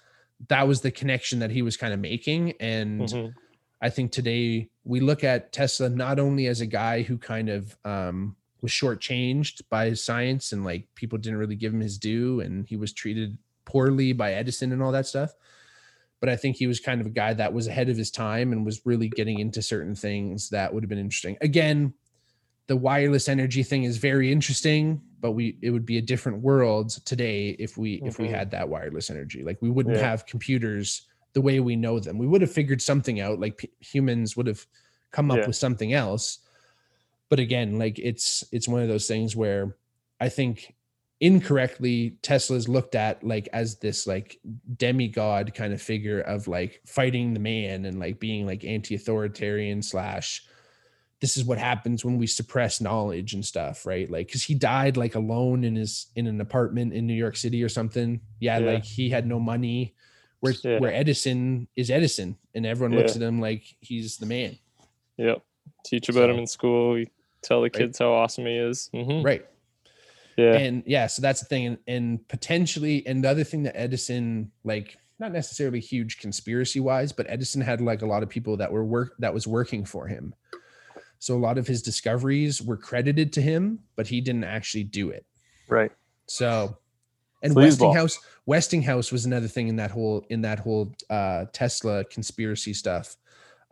that 0.49 0.69
was 0.69 0.81
the 0.83 0.91
connection 0.91 1.41
that 1.41 1.51
he 1.51 1.63
was 1.63 1.77
kind 1.77 1.93
of 1.93 1.99
making 2.01 2.53
and 2.61 3.01
Mhm. 3.09 3.35
I 3.81 3.91
think 3.91 4.11
today 4.11 4.71
we 4.83 4.99
look 4.99 5.23
at 5.23 5.53
Tesla 5.53 5.89
not 5.89 6.19
only 6.19 6.49
as 6.49 6.61
a 6.61 6.67
guy 6.67 7.03
who 7.03 7.17
kind 7.17 7.49
of 7.49 7.77
um, 7.85 8.35
was 8.61 8.73
shortchanged 8.73 9.63
by 9.71 9.87
his 9.91 10.03
science 10.05 10.51
and 10.51 10.65
like 10.65 10.89
people 10.97 11.17
didn't 11.17 11.39
really 11.39 11.55
give 11.55 11.73
him 11.73 11.79
his 11.81 11.97
due 11.97 12.41
and 12.41 12.67
he 12.67 12.75
was 12.77 12.93
treated 12.93 13.39
poorly 13.65 14.13
by 14.13 14.33
Edison 14.33 14.73
and 14.73 14.83
all 14.83 14.91
that 14.91 15.07
stuff, 15.07 15.33
but 16.21 16.29
I 16.29 16.37
think 16.37 16.57
he 16.57 16.67
was 16.67 16.81
kind 16.81 17.01
of 17.01 17.07
a 17.07 17.11
guy 17.11 17.33
that 17.35 17.53
was 17.53 17.67
ahead 17.69 17.89
of 17.89 17.97
his 17.97 18.11
time 18.11 18.53
and 18.53 18.65
was 18.65 18.85
really 18.85 19.09
getting 19.09 19.39
into 19.39 19.63
certain 19.63 19.95
things 19.95 20.49
that 20.51 20.73
would 20.73 20.83
have 20.83 20.89
been 20.89 20.99
interesting. 20.99 21.37
Again, 21.41 21.95
the 22.67 22.77
wireless 22.77 23.29
energy 23.29 23.63
thing 23.63 23.85
is 23.85 23.97
very 23.99 24.31
interesting, 24.33 25.01
but 25.21 25.33
we 25.33 25.57
it 25.63 25.71
would 25.71 25.87
be 25.87 25.99
a 25.99 26.03
different 26.03 26.43
world 26.43 26.91
today 27.07 27.51
if 27.59 27.77
we 27.79 27.95
if 28.05 28.19
we 28.19 28.27
Mhm. 28.29 28.31
had 28.31 28.51
that 28.51 28.69
wireless 28.69 29.11
energy. 29.11 29.43
Like 29.43 29.61
we 29.63 29.71
wouldn't 29.71 29.97
Yeah. 29.97 30.03
have 30.11 30.27
computers 30.27 31.03
the 31.33 31.41
way 31.41 31.61
we 31.61 31.77
know 31.77 31.99
them. 31.99 32.19
We 32.19 32.27
would 32.27 32.41
have 32.41 32.51
figured 32.53 32.83
something 32.83 33.21
out, 33.21 33.39
like 33.39 33.59
p- 33.59 33.71
humans 33.81 34.37
would 34.37 34.47
have 34.47 34.67
come 35.13 35.31
up 35.31 35.39
Yeah. 35.39 35.47
with 35.47 35.57
something 35.57 35.93
else. 35.93 36.39
But 37.31 37.39
again, 37.39 37.79
like 37.79 37.99
it's 37.99 38.45
it's 38.53 38.69
one 38.69 38.83
of 38.83 38.89
those 38.89 39.07
things 39.07 39.35
where 39.37 39.77
I 40.21 40.29
think 40.29 40.75
incorrectly 41.21 42.17
Tesla's 42.23 42.69
looked 42.69 42.95
at 42.95 43.25
like 43.25 43.49
as 43.53 43.79
this 43.79 44.07
like 44.07 44.39
demigod 44.77 45.53
kind 45.55 45.73
of 45.73 45.83
figure 45.83 46.21
of 46.21 46.47
like 46.49 46.81
fighting 46.87 47.35
the 47.35 47.41
man 47.41 47.85
and 47.85 47.99
like 47.99 48.21
being 48.21 48.47
like 48.47 48.65
anti-authoritarian 48.65 49.83
slash 49.83 50.45
this 51.21 51.37
is 51.37 51.45
what 51.45 51.59
happens 51.59 52.05
when 52.05 52.17
we 52.19 52.27
suppress 52.29 52.81
knowledge 52.81 53.35
and 53.35 53.45
stuff 53.45 53.85
right 53.85 54.09
like 54.09 54.29
because 54.29 54.45
he 54.45 54.55
died 54.55 54.97
like 54.97 55.17
alone 55.17 55.65
in 55.65 55.75
his 55.75 56.07
in 56.15 56.29
an 56.29 56.41
apartment 56.41 56.93
in 56.93 57.07
new 57.09 57.15
york 57.15 57.37
city 57.37 57.63
or 57.65 57.69
something 57.69 58.21
yeah, 58.39 58.59
Yeah. 58.59 58.73
like 58.75 58.85
he 58.85 59.11
had 59.11 59.27
no 59.27 59.41
money 59.41 59.97
where 60.39 60.55
Yeah. 60.63 60.79
where 60.79 60.95
edison 60.95 61.67
is 61.75 61.91
edison 61.91 62.37
and 62.55 62.65
everyone 62.65 62.97
looks 62.97 63.17
at 63.17 63.23
him 63.23 63.41
like 63.41 63.65
he's 63.81 64.19
the 64.19 64.27
man 64.27 64.57
Yep. 65.17 65.43
Teach 65.85 66.09
about 66.09 66.31
him 66.31 66.39
in 66.39 66.47
school. 66.47 66.97
You 66.97 67.07
tell 67.43 67.61
the 67.61 67.71
kids 67.71 67.99
how 67.99 68.13
awesome 68.13 68.47
he 68.47 68.55
is. 68.57 68.89
Mhm. 68.95 69.25
right 69.25 69.45
Yeah. 70.39 70.55
and 70.55 70.85
yeah 70.87 71.09
so 71.09 71.21
that's 71.21 71.41
the 71.41 71.47
thing. 71.47 71.67
And, 71.67 71.79
and 71.89 72.29
potentially 72.29 73.05
and 73.07 73.25
the 73.25 73.29
other 73.29 73.43
thing 73.43 73.65
that 73.65 73.77
edison 73.77 74.53
like 74.63 74.97
not 75.19 75.33
necessarily 75.33 75.81
huge 75.81 76.19
conspiracy 76.19 76.79
wise 76.79 77.11
but 77.11 77.27
edison 77.29 77.61
had 77.61 77.81
like 77.81 78.03
a 78.03 78.07
lot 78.07 78.23
of 78.23 78.29
people 78.29 78.57
that 78.59 78.71
were 78.71 78.85
work 78.85 79.15
that 79.19 79.35
was 79.35 79.47
working 79.49 79.85
for 79.85 80.07
him. 80.07 80.33
So 81.19 81.37
a 81.37 81.41
lot 81.41 81.59
of 81.59 81.67
his 81.67 81.83
discoveries 81.83 82.63
were 82.63 82.77
credited 82.77 83.33
to 83.33 83.43
him 83.43 83.81
but 83.97 84.07
he 84.07 84.21
didn't 84.21 84.45
actually 84.45 84.85
do 84.85 85.11
it. 85.11 85.27
Right. 85.69 85.91
so 86.27 86.79
and 87.43 87.55
westinghouse 87.55 88.21
westinghouse 88.47 89.11
was 89.11 89.27
another 89.27 89.49
thing 89.49 89.67
in 89.67 89.77
that 89.77 89.91
whole 89.91 90.25
in 90.31 90.43
that 90.43 90.61
whole 90.61 90.95
uh 91.11 91.47
tesla 91.53 92.05
conspiracy 92.05 92.75
stuff. 92.75 93.17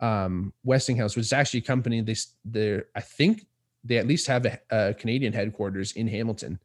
Um 0.01 0.51
westinghouse 0.65 1.15
was 1.15 1.31
actually 1.31 1.61
a 1.61 1.63
company 1.63 2.01
they 2.01 2.15
they're 2.43 2.87
i 2.93 2.99
think 2.99 3.45
they 3.87 3.97
at 3.97 4.07
least 4.07 4.27
have 4.27 4.45
a, 4.45 4.59
a 4.69 4.93
canadian 4.93 5.33
headquarters 5.33 5.91
in 5.93 6.07
hamilton 6.07 6.59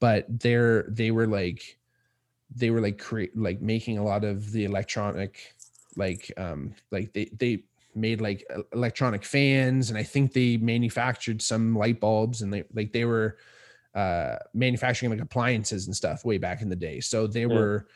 but 0.00 0.24
they're 0.40 0.84
they 0.88 1.10
were 1.10 1.26
like 1.26 1.78
they 2.54 2.70
were 2.70 2.80
like 2.80 2.98
create 2.98 3.36
like 3.36 3.60
making 3.60 3.98
a 3.98 4.04
lot 4.04 4.24
of 4.24 4.50
the 4.52 4.64
electronic 4.64 5.54
like 5.96 6.32
um 6.36 6.74
like 6.90 7.12
they 7.12 7.30
they 7.38 7.62
made 7.94 8.20
like 8.20 8.44
electronic 8.72 9.24
fans 9.24 9.90
and 9.90 9.98
i 9.98 10.02
think 10.02 10.32
they 10.32 10.56
manufactured 10.56 11.42
some 11.42 11.76
light 11.76 12.00
bulbs 12.00 12.42
and 12.42 12.52
they 12.52 12.64
like 12.72 12.92
they 12.92 13.04
were 13.04 13.36
uh 13.94 14.36
manufacturing 14.54 15.10
like 15.10 15.20
appliances 15.20 15.86
and 15.86 15.96
stuff 15.96 16.24
way 16.24 16.38
back 16.38 16.62
in 16.62 16.68
the 16.68 16.76
day 16.76 17.00
so 17.00 17.26
they 17.26 17.40
Yeah. 17.42 17.46
were 17.54 17.86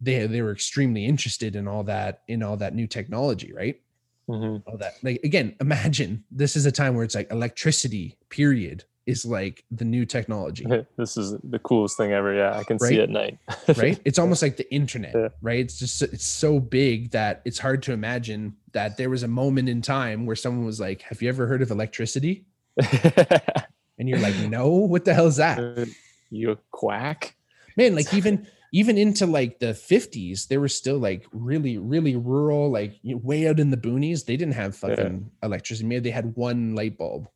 they 0.00 0.26
they 0.26 0.42
were 0.42 0.52
extremely 0.52 1.04
interested 1.04 1.56
in 1.56 1.68
all 1.68 1.84
that 1.84 2.22
in 2.28 2.42
all 2.42 2.56
that 2.56 2.74
new 2.74 2.86
technology 2.86 3.52
right 3.52 3.80
hmm 4.26 4.56
all 4.66 4.76
that 4.78 4.94
like 5.02 5.20
again 5.22 5.54
imagine 5.60 6.24
this 6.30 6.56
is 6.56 6.64
a 6.66 6.72
time 6.72 6.94
where 6.94 7.04
it's 7.04 7.14
like 7.14 7.30
electricity 7.30 8.16
period 8.30 8.84
is 9.06 9.26
like 9.26 9.64
the 9.70 9.84
new 9.84 10.06
technology 10.06 10.64
this 10.96 11.18
is 11.18 11.36
the 11.44 11.58
coolest 11.58 11.94
thing 11.98 12.12
ever. 12.12 12.32
Yeah. 12.34 12.56
I 12.58 12.64
can 12.64 12.78
Right? 12.80 12.88
see 12.88 13.00
at 13.00 13.10
night. 13.10 13.38
right 13.76 14.00
it's 14.06 14.18
almost 14.18 14.40
like 14.40 14.56
the 14.56 14.72
internet 14.74 15.14
Yeah. 15.14 15.28
right 15.42 15.58
it's 15.60 15.78
just 15.78 16.00
it's 16.02 16.24
so 16.24 16.58
big 16.58 17.10
that 17.10 17.42
it's 17.44 17.58
hard 17.58 17.82
to 17.82 17.92
imagine 17.92 18.56
that 18.72 18.96
there 18.96 19.10
was 19.10 19.22
a 19.22 19.28
moment 19.28 19.68
in 19.68 19.82
time 19.82 20.24
where 20.24 20.36
someone 20.36 20.64
was 20.64 20.80
like 20.80 21.02
have 21.02 21.20
you 21.20 21.28
ever 21.28 21.46
heard 21.46 21.60
of 21.60 21.70
electricity 21.70 22.46
and 23.98 24.08
you're 24.08 24.18
like 24.20 24.36
no 24.48 24.68
what 24.68 25.04
the 25.04 25.12
hell 25.14 25.26
is 25.26 25.36
that 25.36 25.58
you 26.30 26.50
a 26.52 26.56
quack? 26.70 27.36
man 27.76 27.94
like 27.94 28.12
even 28.14 28.46
even 28.74 28.98
into 28.98 29.24
like 29.24 29.60
the 29.60 29.72
50s 29.72 30.48
they 30.48 30.58
were 30.58 30.68
still 30.68 30.98
like 30.98 31.24
really 31.32 31.78
really 31.78 32.16
rural 32.16 32.68
like 32.70 32.98
you 33.02 33.14
know, 33.14 33.20
way 33.22 33.46
out 33.48 33.60
in 33.60 33.70
the 33.70 33.76
boonies 33.76 34.26
they 34.26 34.36
didn't 34.36 34.54
have 34.54 34.74
Yeah. 34.74 34.88
fucking 34.88 35.30
electricity 35.42 35.86
maybe 35.88 36.00
they 36.00 36.10
had 36.10 36.34
one 36.36 36.74
light 36.74 36.98
bulb 36.98 37.28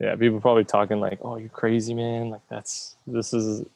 Yeah, 0.00 0.14
people 0.16 0.40
probably 0.40 0.64
talking 0.64 1.00
like, 1.00 1.18
"Oh, 1.26 1.36
you're 1.42 1.48
crazy 1.50 1.92
man! 1.92 2.30
Like 2.30 2.46
that's 2.48 2.94
this 3.06 3.34
is 3.34 3.66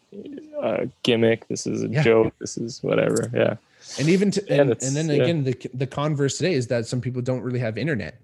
a 0.62 0.88
gimmick. 1.02 1.48
This 1.48 1.66
is 1.66 1.82
a 1.82 1.88
Yeah. 1.88 2.02
joke. 2.02 2.32
This 2.38 2.56
is 2.56 2.80
whatever." 2.82 3.28
Yeah, 3.34 3.56
and 3.98 4.08
even 4.08 4.30
to, 4.30 4.40
Yeah, 4.48 4.62
and, 4.62 4.70
and 4.70 4.94
then 4.96 5.08
yeah. 5.10 5.22
again 5.22 5.44
the 5.44 5.54
the 5.74 5.88
converse 5.88 6.38
today 6.38 6.54
is 6.54 6.68
that 6.68 6.86
some 6.86 7.00
people 7.00 7.22
don't 7.22 7.42
really 7.42 7.58
have 7.58 7.76
internet 7.76 8.14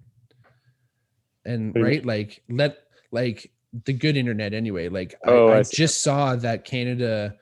and 1.44 1.74
you 1.74 1.82
right 1.82 2.04
like 2.06 2.40
let 2.48 2.78
like 3.10 3.50
the 3.84 3.92
good 3.92 4.16
internet 4.16 4.54
anyway 4.54 4.88
like 4.88 5.14
Oh, 5.26 5.48
I, 5.48 5.56
I 5.56 5.58
I 5.58 5.62
just 5.62 6.02
saw 6.06 6.36
that 6.36 6.64
canada 6.64 7.34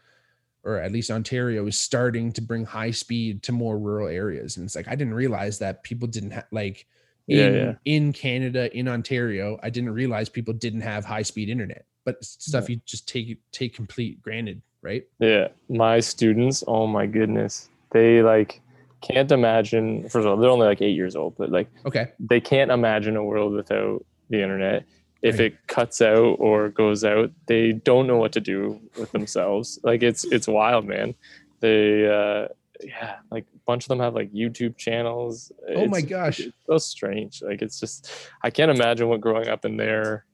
or 0.66 0.78
at 0.78 0.92
least 0.92 1.10
ontario 1.10 1.66
is 1.66 1.78
starting 1.78 2.30
to 2.32 2.42
bring 2.42 2.64
high 2.64 2.90
speed 2.90 3.42
to 3.42 3.52
more 3.52 3.78
rural 3.78 4.08
areas 4.08 4.56
and 4.56 4.66
it's 4.66 4.76
like 4.76 4.88
i 4.88 4.94
didn't 4.94 5.14
realize 5.14 5.58
that 5.58 5.82
people 5.82 6.06
didn't 6.06 6.32
have 6.32 6.46
like 6.52 6.86
in, 7.28 7.54
yeah. 7.54 7.72
in 7.84 8.12
canada 8.12 8.74
in 8.76 8.86
ontario 8.88 9.58
i 9.62 9.70
didn't 9.70 9.90
realize 9.90 10.28
people 10.28 10.52
didn't 10.52 10.82
have 10.82 11.04
high 11.04 11.22
speed 11.22 11.48
internet 11.48 11.86
but 12.04 12.22
stuff 12.22 12.68
you 12.68 12.76
just 12.84 13.08
take 13.08 13.40
take 13.52 13.74
complete 13.74 14.20
granted 14.22 14.60
right 14.86 15.04
yeah. 15.18 15.48
My 15.68 16.00
students, 16.00 16.62
oh 16.66 16.86
my 16.86 17.06
goodness, 17.06 17.68
they 17.90 18.22
like 18.22 18.60
can't 19.02 19.30
imagine. 19.32 20.04
First 20.04 20.24
of 20.24 20.26
all, 20.26 20.36
they're 20.36 20.50
only 20.50 20.66
like 20.66 20.80
eight 20.80 20.96
years 20.96 21.16
old, 21.16 21.36
but 21.36 21.50
like 21.50 21.68
okay 21.84 22.12
they 22.20 22.40
can't 22.40 22.70
imagine 22.70 23.16
a 23.16 23.24
world 23.24 23.52
without 23.52 24.06
the 24.30 24.40
internet. 24.40 24.84
If 25.22 25.38
Right. 25.38 25.52
it 25.52 25.66
cuts 25.66 26.00
out 26.02 26.36
or 26.38 26.68
goes 26.68 27.04
out, 27.04 27.30
they 27.46 27.72
don't 27.72 28.06
know 28.06 28.18
what 28.18 28.32
to 28.32 28.40
do 28.40 28.80
with 28.98 29.10
themselves. 29.12 29.78
Like 29.82 30.02
it's 30.02 30.24
it's 30.24 30.46
wild, 30.48 30.84
man. 30.86 31.14
They 31.60 32.06
uh 32.06 32.48
yeah, 32.82 33.16
like 33.30 33.44
a 33.54 33.58
bunch 33.66 33.84
of 33.84 33.88
them 33.88 34.00
have 34.00 34.14
like 34.14 34.30
YouTube 34.32 34.76
channels. 34.76 35.50
oh 35.74 35.86
my 35.86 36.02
gosh 36.02 36.40
it's 36.40 36.56
so 36.66 36.76
strange. 36.78 37.40
Like 37.42 37.62
it's 37.62 37.80
just 37.80 38.10
I 38.42 38.50
can't 38.50 38.70
imagine 38.70 39.08
what 39.08 39.20
growing 39.22 39.48
up 39.48 39.64
in 39.64 39.76
their 39.78 40.26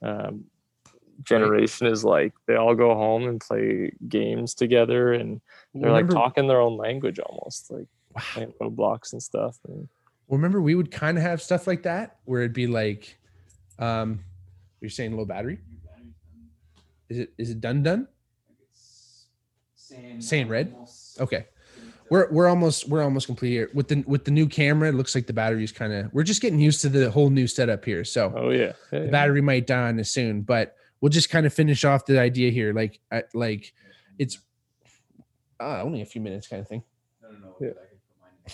um, 0.00 0.44
generation 1.22 1.86
is 1.86 2.04
like. 2.04 2.32
They 2.46 2.56
all 2.56 2.74
go 2.74 2.94
home 2.94 3.28
and 3.28 3.40
play 3.40 3.92
games 4.08 4.54
together, 4.54 5.12
and 5.12 5.40
they're 5.74 5.90
like 5.92 6.08
talking 6.08 6.48
their 6.48 6.60
own 6.60 6.76
language 6.76 7.18
almost, 7.18 7.70
like 7.70 7.86
Wow. 8.14 8.22
playing 8.34 8.52
Roblox 8.60 9.12
and 9.12 9.22
stuff. 9.22 9.58
And 9.68 9.88
remember 10.28 10.60
we 10.60 10.74
would 10.74 10.90
kind 10.90 11.16
of 11.16 11.22
have 11.24 11.40
stuff 11.40 11.66
like 11.66 11.82
that 11.84 12.16
where 12.24 12.40
it'd 12.42 12.52
be 12.52 12.66
like, 12.66 13.18
um, 13.82 14.20
you're 14.80 14.90
saying 14.90 15.16
low 15.16 15.24
battery? 15.24 15.58
Is 17.08 17.18
it 17.18 17.32
is 17.36 17.50
it 17.50 17.60
done 17.60 17.82
done? 17.82 18.08
Saying 20.20 20.48
red? 20.48 20.74
Okay. 21.20 21.46
We're 22.08 22.30
we're 22.30 22.46
almost 22.46 22.88
we're 22.88 23.02
almost 23.02 23.26
complete 23.26 23.50
here 23.50 23.70
with 23.74 23.88
the 23.88 24.04
with 24.06 24.24
the 24.24 24.30
new 24.30 24.46
camera. 24.46 24.88
It 24.88 24.94
looks 24.94 25.14
like 25.14 25.26
the 25.26 25.32
battery's 25.32 25.72
kind 25.72 25.92
of 25.92 26.12
we're 26.12 26.22
just 26.22 26.42
getting 26.42 26.60
used 26.60 26.80
to 26.82 26.88
the 26.88 27.10
whole 27.10 27.30
new 27.30 27.46
setup 27.46 27.84
here. 27.84 28.04
So 28.04 28.32
oh 28.36 28.50
yeah, 28.50 28.58
yeah, 28.58 28.72
the 28.90 29.04
yeah. 29.06 29.10
battery 29.10 29.40
might 29.40 29.66
die 29.66 29.88
on 29.88 29.98
us 29.98 30.10
soon, 30.10 30.42
but 30.42 30.76
we'll 31.00 31.10
just 31.10 31.30
kind 31.30 31.46
of 31.46 31.54
finish 31.54 31.84
off 31.84 32.06
the 32.06 32.20
idea 32.20 32.50
here. 32.50 32.72
Like 32.72 33.00
I, 33.10 33.22
like 33.34 33.72
it's 34.18 34.38
uh, 35.60 35.82
only 35.82 36.02
a 36.02 36.06
few 36.06 36.20
minutes 36.20 36.46
kind 36.48 36.60
of 36.60 36.68
thing. 36.68 36.82
No, 37.22 37.30
no, 37.30 37.38
no. 37.38 37.56
Yeah. 37.60 37.68
I 37.68 37.88
can 37.88 37.98
put 38.08 38.20
mine 38.20 38.30
in. 38.46 38.52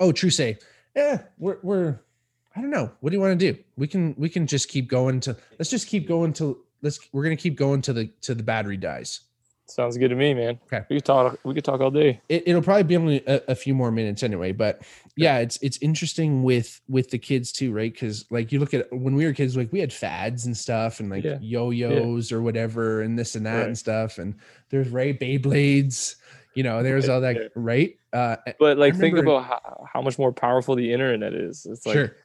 Oh, 0.00 0.12
true 0.12 0.30
say. 0.30 0.58
Yeah, 0.94 1.22
we're 1.38 1.58
we're 1.62 2.00
I 2.56 2.60
don't 2.62 2.70
know. 2.70 2.90
What 3.00 3.10
do 3.10 3.16
you 3.16 3.20
want 3.20 3.38
to 3.38 3.52
do? 3.52 3.58
We 3.76 3.86
can 3.86 4.14
we 4.16 4.28
can 4.28 4.46
just 4.46 4.68
keep 4.68 4.88
going 4.88 5.20
to 5.20 5.36
let's 5.58 5.70
just 5.70 5.88
keep 5.88 6.08
going 6.08 6.32
to 6.34 6.58
let's 6.82 6.98
we're 7.12 7.22
gonna 7.24 7.36
keep 7.36 7.56
going 7.56 7.82
to 7.82 7.92
the 7.92 8.06
to 8.22 8.34
the 8.34 8.42
battery 8.42 8.76
dies. 8.78 9.20
sounds 9.68 9.98
good 9.98 10.08
to 10.08 10.14
me, 10.16 10.32
man. 10.32 10.58
Okay. 10.64 10.84
we 10.88 10.96
could 10.96 11.04
talk. 11.04 11.38
We 11.44 11.52
could 11.54 11.64
talk 11.64 11.80
all 11.80 11.90
day. 11.90 12.20
It, 12.28 12.44
it'll 12.46 12.62
probably 12.62 12.84
be 12.84 12.96
only 12.96 13.22
a, 13.26 13.42
a 13.48 13.54
few 13.54 13.74
more 13.74 13.90
minutes 13.90 14.22
anyway, 14.22 14.52
but 14.52 14.82
yeah, 15.16 15.38
it's 15.38 15.58
it's 15.60 15.76
interesting 15.82 16.42
with 16.44 16.80
with 16.88 17.10
the 17.10 17.18
kids 17.18 17.52
too, 17.52 17.72
right? 17.72 17.92
Because 17.92 18.24
like 18.30 18.52
you 18.52 18.58
look 18.60 18.72
at 18.74 18.90
when 18.92 19.16
we 19.16 19.26
were 19.26 19.32
kids, 19.34 19.56
like 19.56 19.70
we 19.72 19.80
had 19.80 19.92
fads 19.92 20.46
and 20.46 20.56
stuff, 20.56 20.98
and 21.00 21.10
like 21.10 21.24
Yeah. 21.24 21.38
yo-yos 21.42 22.32
or 22.32 22.40
whatever, 22.42 23.02
and 23.02 23.18
this 23.18 23.34
and 23.34 23.44
that 23.44 23.66
and 23.66 23.76
stuff, 23.76 24.16
and 24.18 24.34
there's 24.70 24.88
Ray 24.88 25.12
Beyblades, 25.14 26.16
you 26.54 26.62
know, 26.62 26.82
there's 26.82 27.08
Right, 27.08 27.14
all 27.14 27.20
that, 27.22 27.36
yeah. 27.36 27.48
right? 27.54 27.96
Uh, 28.12 28.36
But 28.58 28.78
like, 28.78 28.96
think 28.96 29.18
about 29.18 29.44
how, 29.44 29.86
how 29.92 30.00
much 30.02 30.18
more 30.18 30.32
powerful 30.32 30.74
the 30.74 30.90
internet 30.92 31.34
is. 31.34 31.66
It's 31.68 31.84
like 31.84 31.92
sure, 31.94 32.16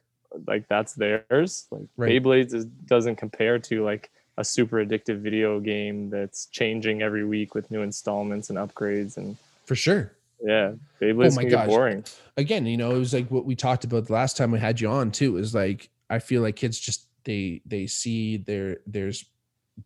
like 0.46 0.68
that's 0.68 0.94
theirs. 0.94 1.66
Like 1.70 1.82
Right. 1.96 2.22
Beyblades 2.22 2.54
is, 2.54 2.64
doesn't 2.66 3.16
compare 3.16 3.58
to 3.60 3.84
like 3.84 4.10
a 4.38 4.44
super 4.44 4.84
addictive 4.84 5.18
video 5.20 5.60
game 5.60 6.08
that's 6.10 6.46
changing 6.46 7.02
every 7.02 7.24
week 7.24 7.54
with 7.54 7.70
new 7.70 7.82
installments 7.82 8.48
and 8.50 8.58
upgrades 8.58 9.16
and 9.16 9.36
for 9.66 9.74
sure. 9.76 10.12
yeah, 10.44 10.72
Beyblades 11.00 11.32
Oh 11.32 11.36
my 11.36 11.42
can 11.42 11.50
gosh. 11.50 11.66
get 11.66 11.68
boring. 11.68 12.04
again, 12.36 12.66
you 12.66 12.76
know, 12.76 12.94
it 12.94 12.98
was 12.98 13.12
like 13.14 13.30
what 13.30 13.44
we 13.44 13.54
talked 13.54 13.84
about 13.84 14.06
the 14.06 14.12
last 14.12 14.36
time 14.36 14.50
we 14.50 14.58
had 14.58 14.80
you 14.80 14.88
on 14.88 15.10
too. 15.10 15.36
Is 15.36 15.54
like 15.54 15.90
I 16.10 16.18
feel 16.18 16.42
like 16.42 16.56
kids 16.56 16.78
just 16.80 17.06
they 17.24 17.60
they 17.66 17.86
see 17.86 18.38
there 18.38 18.78
there's 18.86 19.24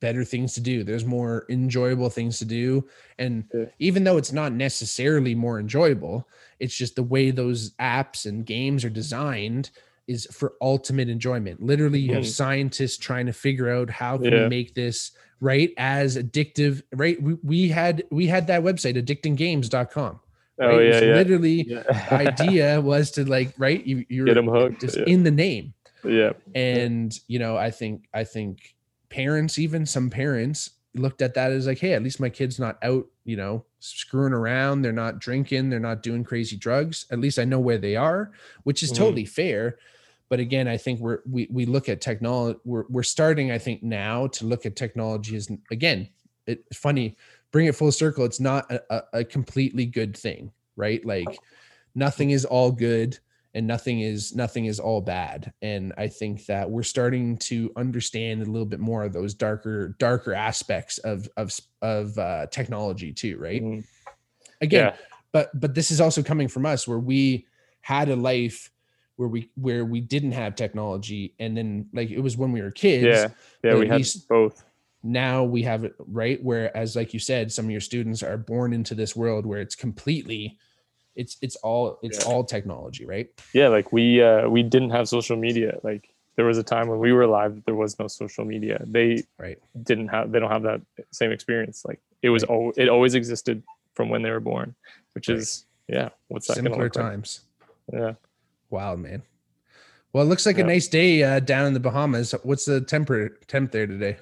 better 0.01 0.25
things 0.25 0.55
to 0.55 0.61
do. 0.61 0.83
There's 0.83 1.05
more 1.05 1.47
enjoyable 1.49 2.11
things 2.11 2.39
to 2.39 2.45
do, 2.45 2.89
and 3.19 3.45
Yeah. 3.55 3.67
even 3.79 4.05
though 4.05 4.17
it's 4.17 4.33
not 4.33 4.53
necessarily 4.53 5.35
more 5.35 5.61
enjoyable, 5.61 6.27
it's 6.59 6.75
just 6.77 6.97
the 6.97 7.03
way 7.03 7.31
those 7.31 7.71
apps 7.81 8.27
and 8.27 8.45
games 8.47 8.85
are 8.85 8.91
designed 8.91 9.71
is 10.09 10.27
for 10.33 10.55
ultimate 10.61 11.09
enjoyment. 11.09 11.63
Literally, 11.63 11.99
you 12.01 12.15
have 12.15 12.23
Mhm. 12.25 12.29
scientists 12.29 12.97
trying 12.99 13.27
to 13.27 13.33
figure 13.33 13.69
out 13.71 13.91
how 13.91 14.17
can 14.19 14.33
Yeah. 14.33 14.43
we 14.45 14.49
make 14.49 14.75
this 14.75 15.11
right 15.41 15.73
as 15.77 16.17
addictive. 16.17 16.83
Right, 16.95 17.21
we, 17.21 17.35
we 17.43 17.69
had 17.69 18.05
we 18.11 18.27
had 18.27 18.47
that 18.47 18.63
website 18.63 18.97
addictinggames.com 18.97 20.21
Oh 20.59 20.67
right? 20.69 20.87
Was 20.89 20.97
yeah, 20.97 21.01
yeah. 21.09 21.15
literally 21.15 21.63
yeah. 21.69 21.83
the 22.09 22.15
idea 22.15 22.81
was 22.81 23.11
to 23.13 23.25
like 23.29 23.53
right 23.59 23.85
you 23.87 24.05
you're 24.09 24.25
Get 24.27 24.39
'em 24.39 24.47
hooked, 24.49 24.81
just 24.81 24.97
yeah. 24.97 25.05
in 25.07 25.23
the 25.25 25.31
name 25.31 25.75
yeah. 26.05 26.33
and 26.55 27.19
you 27.29 27.39
know 27.39 27.57
i 27.59 27.71
think 27.71 28.09
i 28.15 28.25
think 28.25 28.75
parents 29.11 29.59
even 29.59 29.85
some 29.85 30.09
parents 30.09 30.71
looked 30.95 31.21
at 31.21 31.35
that 31.35 31.53
as 31.53 31.67
like 31.67 31.79
hey 31.79 31.93
at 31.93 32.03
least 32.03 32.21
my 32.21 32.31
kid's 32.31 32.59
not 32.59 32.79
out 32.83 33.07
you 33.27 33.37
know 33.37 33.65
screwing 33.81 34.33
around 34.33 34.81
they're 34.81 34.93
not 34.93 35.19
drinking 35.19 35.69
they're 35.69 35.79
not 35.79 36.03
doing 36.03 36.25
crazy 36.25 36.57
drugs 36.57 37.05
at 37.11 37.19
least 37.19 37.39
i 37.39 37.45
know 37.45 37.61
where 37.61 37.77
they 37.79 37.95
are 37.97 38.31
which 38.63 38.83
is 38.83 38.91
Mhm. 38.93 38.97
totally 38.97 39.25
fair 39.27 39.77
but 40.29 40.41
again 40.41 40.69
i 40.69 40.77
think 40.77 41.01
we're 41.01 41.21
we, 41.31 41.47
we 41.51 41.67
look 41.67 41.89
at 41.89 42.01
technology 42.01 42.59
we're, 42.65 42.85
we're 42.89 43.03
starting 43.03 43.51
i 43.51 43.59
think 43.59 43.83
now 43.83 44.27
to 44.29 44.45
look 44.47 44.67
at 44.67 44.77
technology 44.77 45.37
as 45.37 45.51
again 45.71 46.09
it 46.47 46.65
funny 46.75 47.17
bring 47.53 47.67
it 47.67 47.75
full 47.75 47.93
circle 47.93 48.25
it's 48.25 48.41
not 48.41 48.71
a, 48.71 49.03
a, 49.13 49.25
completely 49.25 49.87
good 49.87 50.17
thing 50.17 50.51
right 50.77 51.05
like 51.05 51.39
nothing 51.95 52.31
is 52.31 52.45
all 52.45 52.71
good 52.71 53.19
and 53.55 53.67
nothing 53.67 54.01
is 54.01 54.35
nothing 54.35 54.67
is 54.67 54.79
all 54.79 55.01
bad 55.01 55.53
and 55.63 55.93
i 55.97 56.07
think 56.07 56.45
that 56.47 56.71
we're 56.71 56.83
starting 56.83 57.37
to 57.39 57.73
understand 57.77 58.43
a 58.43 58.45
little 58.45 58.67
bit 58.67 58.81
more 58.81 59.05
of 59.05 59.13
those 59.13 59.33
darker 59.35 59.97
darker 59.99 60.35
aspects 60.35 60.99
of 60.99 61.29
of 61.37 61.59
of 61.83 62.19
uh, 62.19 62.47
technology 62.49 63.13
too 63.13 63.39
right 63.39 63.63
Mhm. 63.63 63.85
again 64.61 64.93
Yeah. 64.93 64.97
but 65.33 65.59
but 65.59 65.75
this 65.75 65.91
is 65.91 66.01
also 66.01 66.23
coming 66.23 66.49
from 66.49 66.67
us 66.67 66.87
where 66.87 66.99
we 66.99 67.47
had 67.81 68.09
a 68.09 68.17
life 68.17 68.71
where 69.17 69.29
we 69.29 69.51
where 69.57 69.85
we 69.85 70.01
didn't 70.01 70.33
have 70.33 70.55
technology 70.55 71.35
and 71.39 71.57
then 71.57 71.89
like 71.93 72.11
it 72.11 72.21
was 72.21 72.37
when 72.37 72.53
we 72.53 72.61
were 72.63 72.71
kids 72.71 73.05
Yeah. 73.05 73.29
Yeah. 73.63 73.79
We 73.79 73.89
had 73.89 74.07
both. 74.29 74.63
now 75.03 75.45
we 75.45 75.63
have 75.63 75.85
it 75.85 75.95
right 76.07 76.43
whereas 76.43 76.97
like 76.97 77.13
you 77.15 77.21
said 77.21 77.51
some 77.53 77.65
of 77.67 77.71
your 77.71 77.81
students 77.81 78.23
are 78.23 78.37
born 78.37 78.73
into 78.73 78.95
this 78.95 79.17
world 79.17 79.47
where 79.47 79.61
it's 79.61 79.75
completely 79.75 80.59
it's 81.15 81.39
it's 81.41 81.57
all 81.57 81.99
it's 82.03 82.25
Yeah. 82.25 82.31
all 82.33 82.45
technology 82.45 83.07
right 83.07 83.29
Yeah. 83.55 83.69
Like 83.69 83.93
we 83.93 84.23
uh 84.23 84.49
we 84.49 84.63
didn't 84.63 84.91
have 84.91 85.09
social 85.09 85.37
media. 85.37 85.79
Like 85.83 86.11
there 86.37 86.45
was 86.45 86.59
a 86.59 86.63
time 86.63 86.89
when 86.89 86.99
we 86.99 87.13
were 87.15 87.23
alive 87.23 87.55
that 87.55 87.65
there 87.65 87.75
was 87.75 87.99
no 87.99 88.09
social 88.09 88.45
media. 88.45 88.83
They 88.87 89.25
right 89.39 89.59
didn't 89.83 90.09
have 90.09 90.31
they 90.31 90.39
don't 90.41 90.51
have 90.51 90.65
that 90.65 90.83
same 91.11 91.33
experience. 91.33 91.85
Like 91.87 92.01
it 92.21 92.29
was 92.29 92.45
Right. 92.47 92.73
it 92.77 92.89
always 92.91 93.15
existed 93.15 93.63
from 93.95 94.11
when 94.11 94.21
they 94.21 94.31
were 94.31 94.41
born, 94.41 94.75
which 95.15 95.29
Right. 95.31 95.39
is 95.39 95.65
yeah. 95.89 96.11
What's 96.29 96.49
that 96.49 96.57
simpler 96.57 96.85
look 96.85 96.97
like? 96.97 97.05
times 97.05 97.41
Yeah. 97.91 98.15
Wild 98.71 99.01
man. 99.01 99.23
Well, 100.13 100.25
it 100.25 100.29
looks 100.29 100.47
like 100.47 100.57
Yeah. 100.57 100.65
a 100.65 100.67
nice 100.69 100.89
day 100.89 101.23
uh, 101.23 101.41
down 101.41 101.67
in 101.67 101.75
the 101.75 101.81
Bahamas. 101.81 102.35
What's 102.43 102.65
the 102.65 102.81
temper 102.81 103.39
temp 103.49 103.73
there 103.73 103.87
today? 103.87 104.17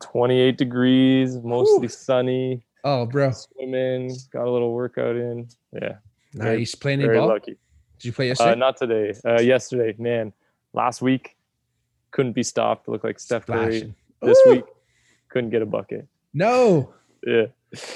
28 0.00 0.56
degrees, 0.58 1.36
mostly 1.36 1.88
sunny, 1.88 2.62
Oh, 2.84 3.06
bro, 3.06 3.30
swimming, 3.30 4.12
got 4.32 4.46
a 4.46 4.50
little 4.50 4.72
workout 4.72 5.14
in. 5.16 5.46
Yeah. 5.72 5.96
Nice. 6.34 6.74
Playing 6.74 6.98
any 7.00 7.06
Very 7.06 7.18
ball? 7.18 7.28
lucky. 7.28 7.56
Did 7.98 8.04
you 8.06 8.12
play 8.12 8.26
Uh, 8.26 8.28
yesterday? 8.30 8.58
not 8.58 8.76
today. 8.76 9.14
Uh, 9.24 9.40
yesterday, 9.40 9.94
man. 9.98 10.32
Last 10.72 11.02
week, 11.02 11.36
couldn't 12.10 12.32
be 12.32 12.42
stopped. 12.42 12.88
Looked 12.88 13.04
like 13.04 13.20
Steph 13.20 13.46
Curry. 13.46 13.94
This 14.22 14.38
week, 14.46 14.64
couldn't 15.28 15.50
get 15.50 15.62
a 15.62 15.66
bucket. 15.66 16.08
No, 16.34 16.92
Yeah, 17.24 17.46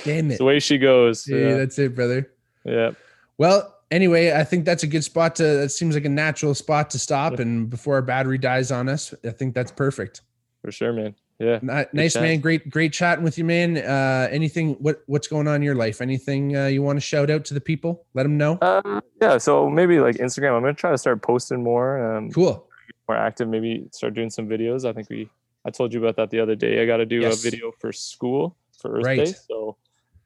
damn 0.05 0.27
it's 0.27 0.35
it. 0.36 0.39
the 0.39 0.44
way 0.44 0.60
she 0.60 0.78
goes. 0.78 1.27
Yeah, 1.27 1.55
that's 1.56 1.78
it, 1.78 1.94
brother. 1.97 2.31
yeah. 2.64 2.93
Well, 3.39 3.76
anyway, 3.91 4.33
I 4.33 4.45
think 4.45 4.65
that's 4.65 4.83
a 4.83 4.87
good 4.87 5.05
spot 5.05 5.37
to. 5.37 5.43
That 5.43 5.71
seems 5.71 5.95
like 5.95 6.05
a 6.05 6.09
natural 6.11 6.55
spot 6.55 6.91
to 6.91 6.99
stop. 6.99 7.39
And 7.39 7.69
before 7.71 7.95
our 7.97 8.03
battery 8.03 8.39
dies 8.39 8.71
on 8.71 8.89
us, 8.89 9.15
I 9.25 9.31
think 9.31 9.55
that's 9.55 9.73
perfect. 9.73 10.23
for 10.63 10.73
sure, 10.73 10.93
man. 10.93 11.15
Yeah. 11.39 11.59
Ni- 11.61 11.85
Nice 11.93 12.15
chat. 12.15 12.23
man, 12.23 12.41
great, 12.41 12.71
great 12.71 12.95
chatting 12.95 13.23
with 13.23 13.37
you, 13.37 13.45
man. 13.45 13.77
Uh, 13.77 14.27
anything? 14.31 14.73
What 14.75 15.03
What's 15.07 15.29
going 15.29 15.47
on 15.47 15.57
in 15.57 15.63
your 15.63 15.75
life? 15.75 16.01
Anything 16.01 16.57
uh, 16.57 16.67
you 16.67 16.83
want 16.83 16.97
to 16.97 17.01
shout 17.03 17.29
out 17.31 17.45
to 17.47 17.55
the 17.55 17.61
people? 17.61 18.07
Let 18.15 18.23
them 18.23 18.39
know. 18.39 18.57
Uh, 18.63 19.01
yeah. 19.21 19.37
So 19.39 19.69
maybe 19.69 20.01
like 20.01 20.17
Instagram. 20.17 20.57
I'm 20.57 20.63
gonna 20.63 20.73
try 20.75 20.91
to 20.91 20.99
start 20.99 21.21
posting 21.23 21.63
more. 21.63 22.17
Um, 22.17 22.31
Cool. 22.31 22.67
more 23.09 23.19
active. 23.19 23.49
Maybe 23.49 23.87
start 23.93 24.15
doing 24.15 24.31
some 24.31 24.49
videos. 24.49 24.89
I 24.89 24.93
think 24.95 25.11
we. 25.11 25.29
I 25.67 25.71
told 25.71 25.93
you 25.93 26.01
about 26.01 26.17
that 26.17 26.31
the 26.31 26.41
other 26.41 26.55
day. 26.55 26.81
I 26.83 26.87
got 26.87 26.99
to 26.99 27.07
do 27.07 27.21
Yes. 27.21 27.41
a 27.41 27.43
video 27.43 27.73
for 27.81 27.93
school 27.93 28.57
for 28.81 28.97
Earth 28.97 29.05
Right. 29.05 29.27
Day. 29.27 29.35
So 29.49 29.77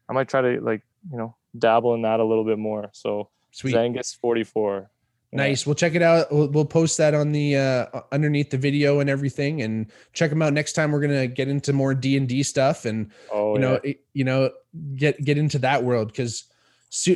I 0.07 0.13
might 0.13 0.29
try 0.29 0.39
to 0.41 0.61
like 0.61 0.81
you 1.11 1.17
know 1.17 1.35
dabble 1.59 1.93
in 1.95 2.03
that 2.03 2.19
a 2.21 2.23
little 2.23 2.45
bit 2.45 2.57
more. 2.57 2.89
So 2.93 3.27
Sweet. 3.51 3.75
Zangus 3.75 4.15
44. 4.15 4.89
Yeah. 5.33 5.37
Nice. 5.37 5.65
We'll 5.65 5.75
check 5.75 5.95
it 5.95 6.01
out. 6.01 6.31
We'll, 6.31 6.49
we'll 6.49 6.65
post 6.65 6.97
that 6.97 7.13
on 7.13 7.31
the 7.31 7.55
uh, 7.55 7.85
underneath 8.11 8.49
the 8.49 8.57
video 8.57 8.99
and 8.99 9.09
everything, 9.09 9.61
and 9.61 9.89
check 10.11 10.29
them 10.29 10.41
out 10.41 10.51
next 10.51 10.73
time. 10.73 10.91
We're 10.91 10.99
gonna 10.99 11.27
get 11.27 11.47
into 11.47 11.71
more 11.71 11.93
D 11.93 12.17
and 12.17 12.27
D 12.27 12.43
stuff, 12.43 12.83
and 12.83 13.11
Oh 13.31 13.53
you 13.53 13.59
know, 13.61 13.73
yeah. 13.83 13.91
it- 13.91 14.01
you 14.13 14.25
know, 14.25 14.51
get 14.95 15.23
get 15.23 15.37
into 15.37 15.57
that 15.59 15.83
world 15.85 16.07
because, 16.09 16.43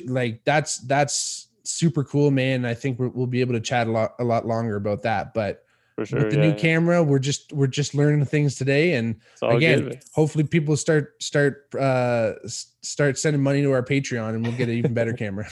like 0.08 0.46
that's 0.46 0.78
that's 0.78 1.50
super 1.64 2.06
cool, 2.06 2.32
man. 2.32 2.64
I 2.64 2.74
think 2.74 3.00
we'll 3.00 3.28
be 3.28 3.42
able 3.42 3.54
to 3.54 3.60
chat 3.60 3.88
a 3.88 3.92
lot 3.92 4.16
a 4.20 4.24
lot 4.24 4.48
longer 4.48 4.78
about 4.78 5.02
that. 5.02 5.34
But 5.34 5.65
for 5.96 6.06
sure. 6.06 6.20
with 6.20 6.32
the 6.32 6.36
yeah, 6.36 6.44
new 6.44 6.50
yeah. 6.50 6.56
camera, 6.56 7.04
we're 7.04 7.20
just 7.20 7.54
we're 7.54 7.68
just 7.68 7.96
learning 7.96 8.26
things 8.26 8.56
today, 8.56 8.94
and 8.94 9.16
again, 9.42 9.90
good. 9.90 10.04
hopefully 10.14 10.44
people 10.44 10.76
start 10.76 11.22
start 11.24 11.74
uh 11.76 12.34
start 12.48 13.18
sending 13.18 13.42
money 13.42 13.62
to 13.62 13.72
our 13.72 13.84
Patreon, 13.84 14.36
and 14.36 14.44
we'll 14.44 14.56
get 14.56 14.70
an 14.70 14.76
even 14.76 14.94
better 14.94 15.14
camera. 15.18 15.48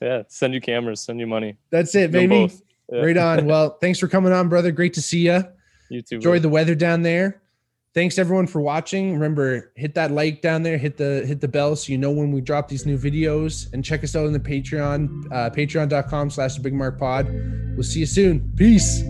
Yeah. 0.00 0.22
Send 0.28 0.54
you 0.54 0.60
cameras. 0.60 1.00
Send 1.00 1.20
you 1.20 1.26
money. 1.26 1.56
That's 1.70 1.94
it, 1.94 2.12
baby. 2.12 2.52
Yeah. 2.92 3.00
Right 3.00 3.16
on. 3.16 3.46
Well, 3.48 3.78
thanks 3.80 3.98
for 3.98 4.08
coming 4.08 4.32
on, 4.32 4.48
brother. 4.48 4.72
Great 4.72 4.94
to 4.94 5.02
see 5.02 5.26
you. 5.26 5.42
You 5.90 6.02
too. 6.02 6.16
Enjoy 6.16 6.32
bro. 6.32 6.38
the 6.40 6.48
weather 6.48 6.74
down 6.74 7.02
there. 7.02 7.40
Thanks 7.94 8.18
everyone 8.18 8.46
for 8.46 8.60
watching. 8.60 9.14
Remember, 9.14 9.72
hit 9.74 9.94
that 9.94 10.10
like 10.10 10.42
down 10.42 10.62
there, 10.62 10.76
hit 10.76 10.98
the 10.98 11.24
hit 11.26 11.40
the 11.40 11.48
bell 11.48 11.74
so 11.74 11.90
you 11.90 11.98
know 11.98 12.10
when 12.10 12.30
we 12.30 12.42
drop 12.42 12.68
these 12.68 12.84
new 12.84 12.98
videos, 12.98 13.72
and 13.72 13.82
check 13.82 14.04
us 14.04 14.14
out 14.14 14.26
on 14.26 14.32
the 14.32 14.40
Patreon, 14.40 15.26
uh, 15.32 15.50
patreon.com 15.50 16.30
slash 16.30 16.56
the 16.56 16.60
big 16.60 16.74
mark 16.74 16.98
pod. 16.98 17.26
We'll 17.74 17.82
see 17.82 18.00
you 18.00 18.06
soon. 18.06 18.52
Peace. 18.56 19.02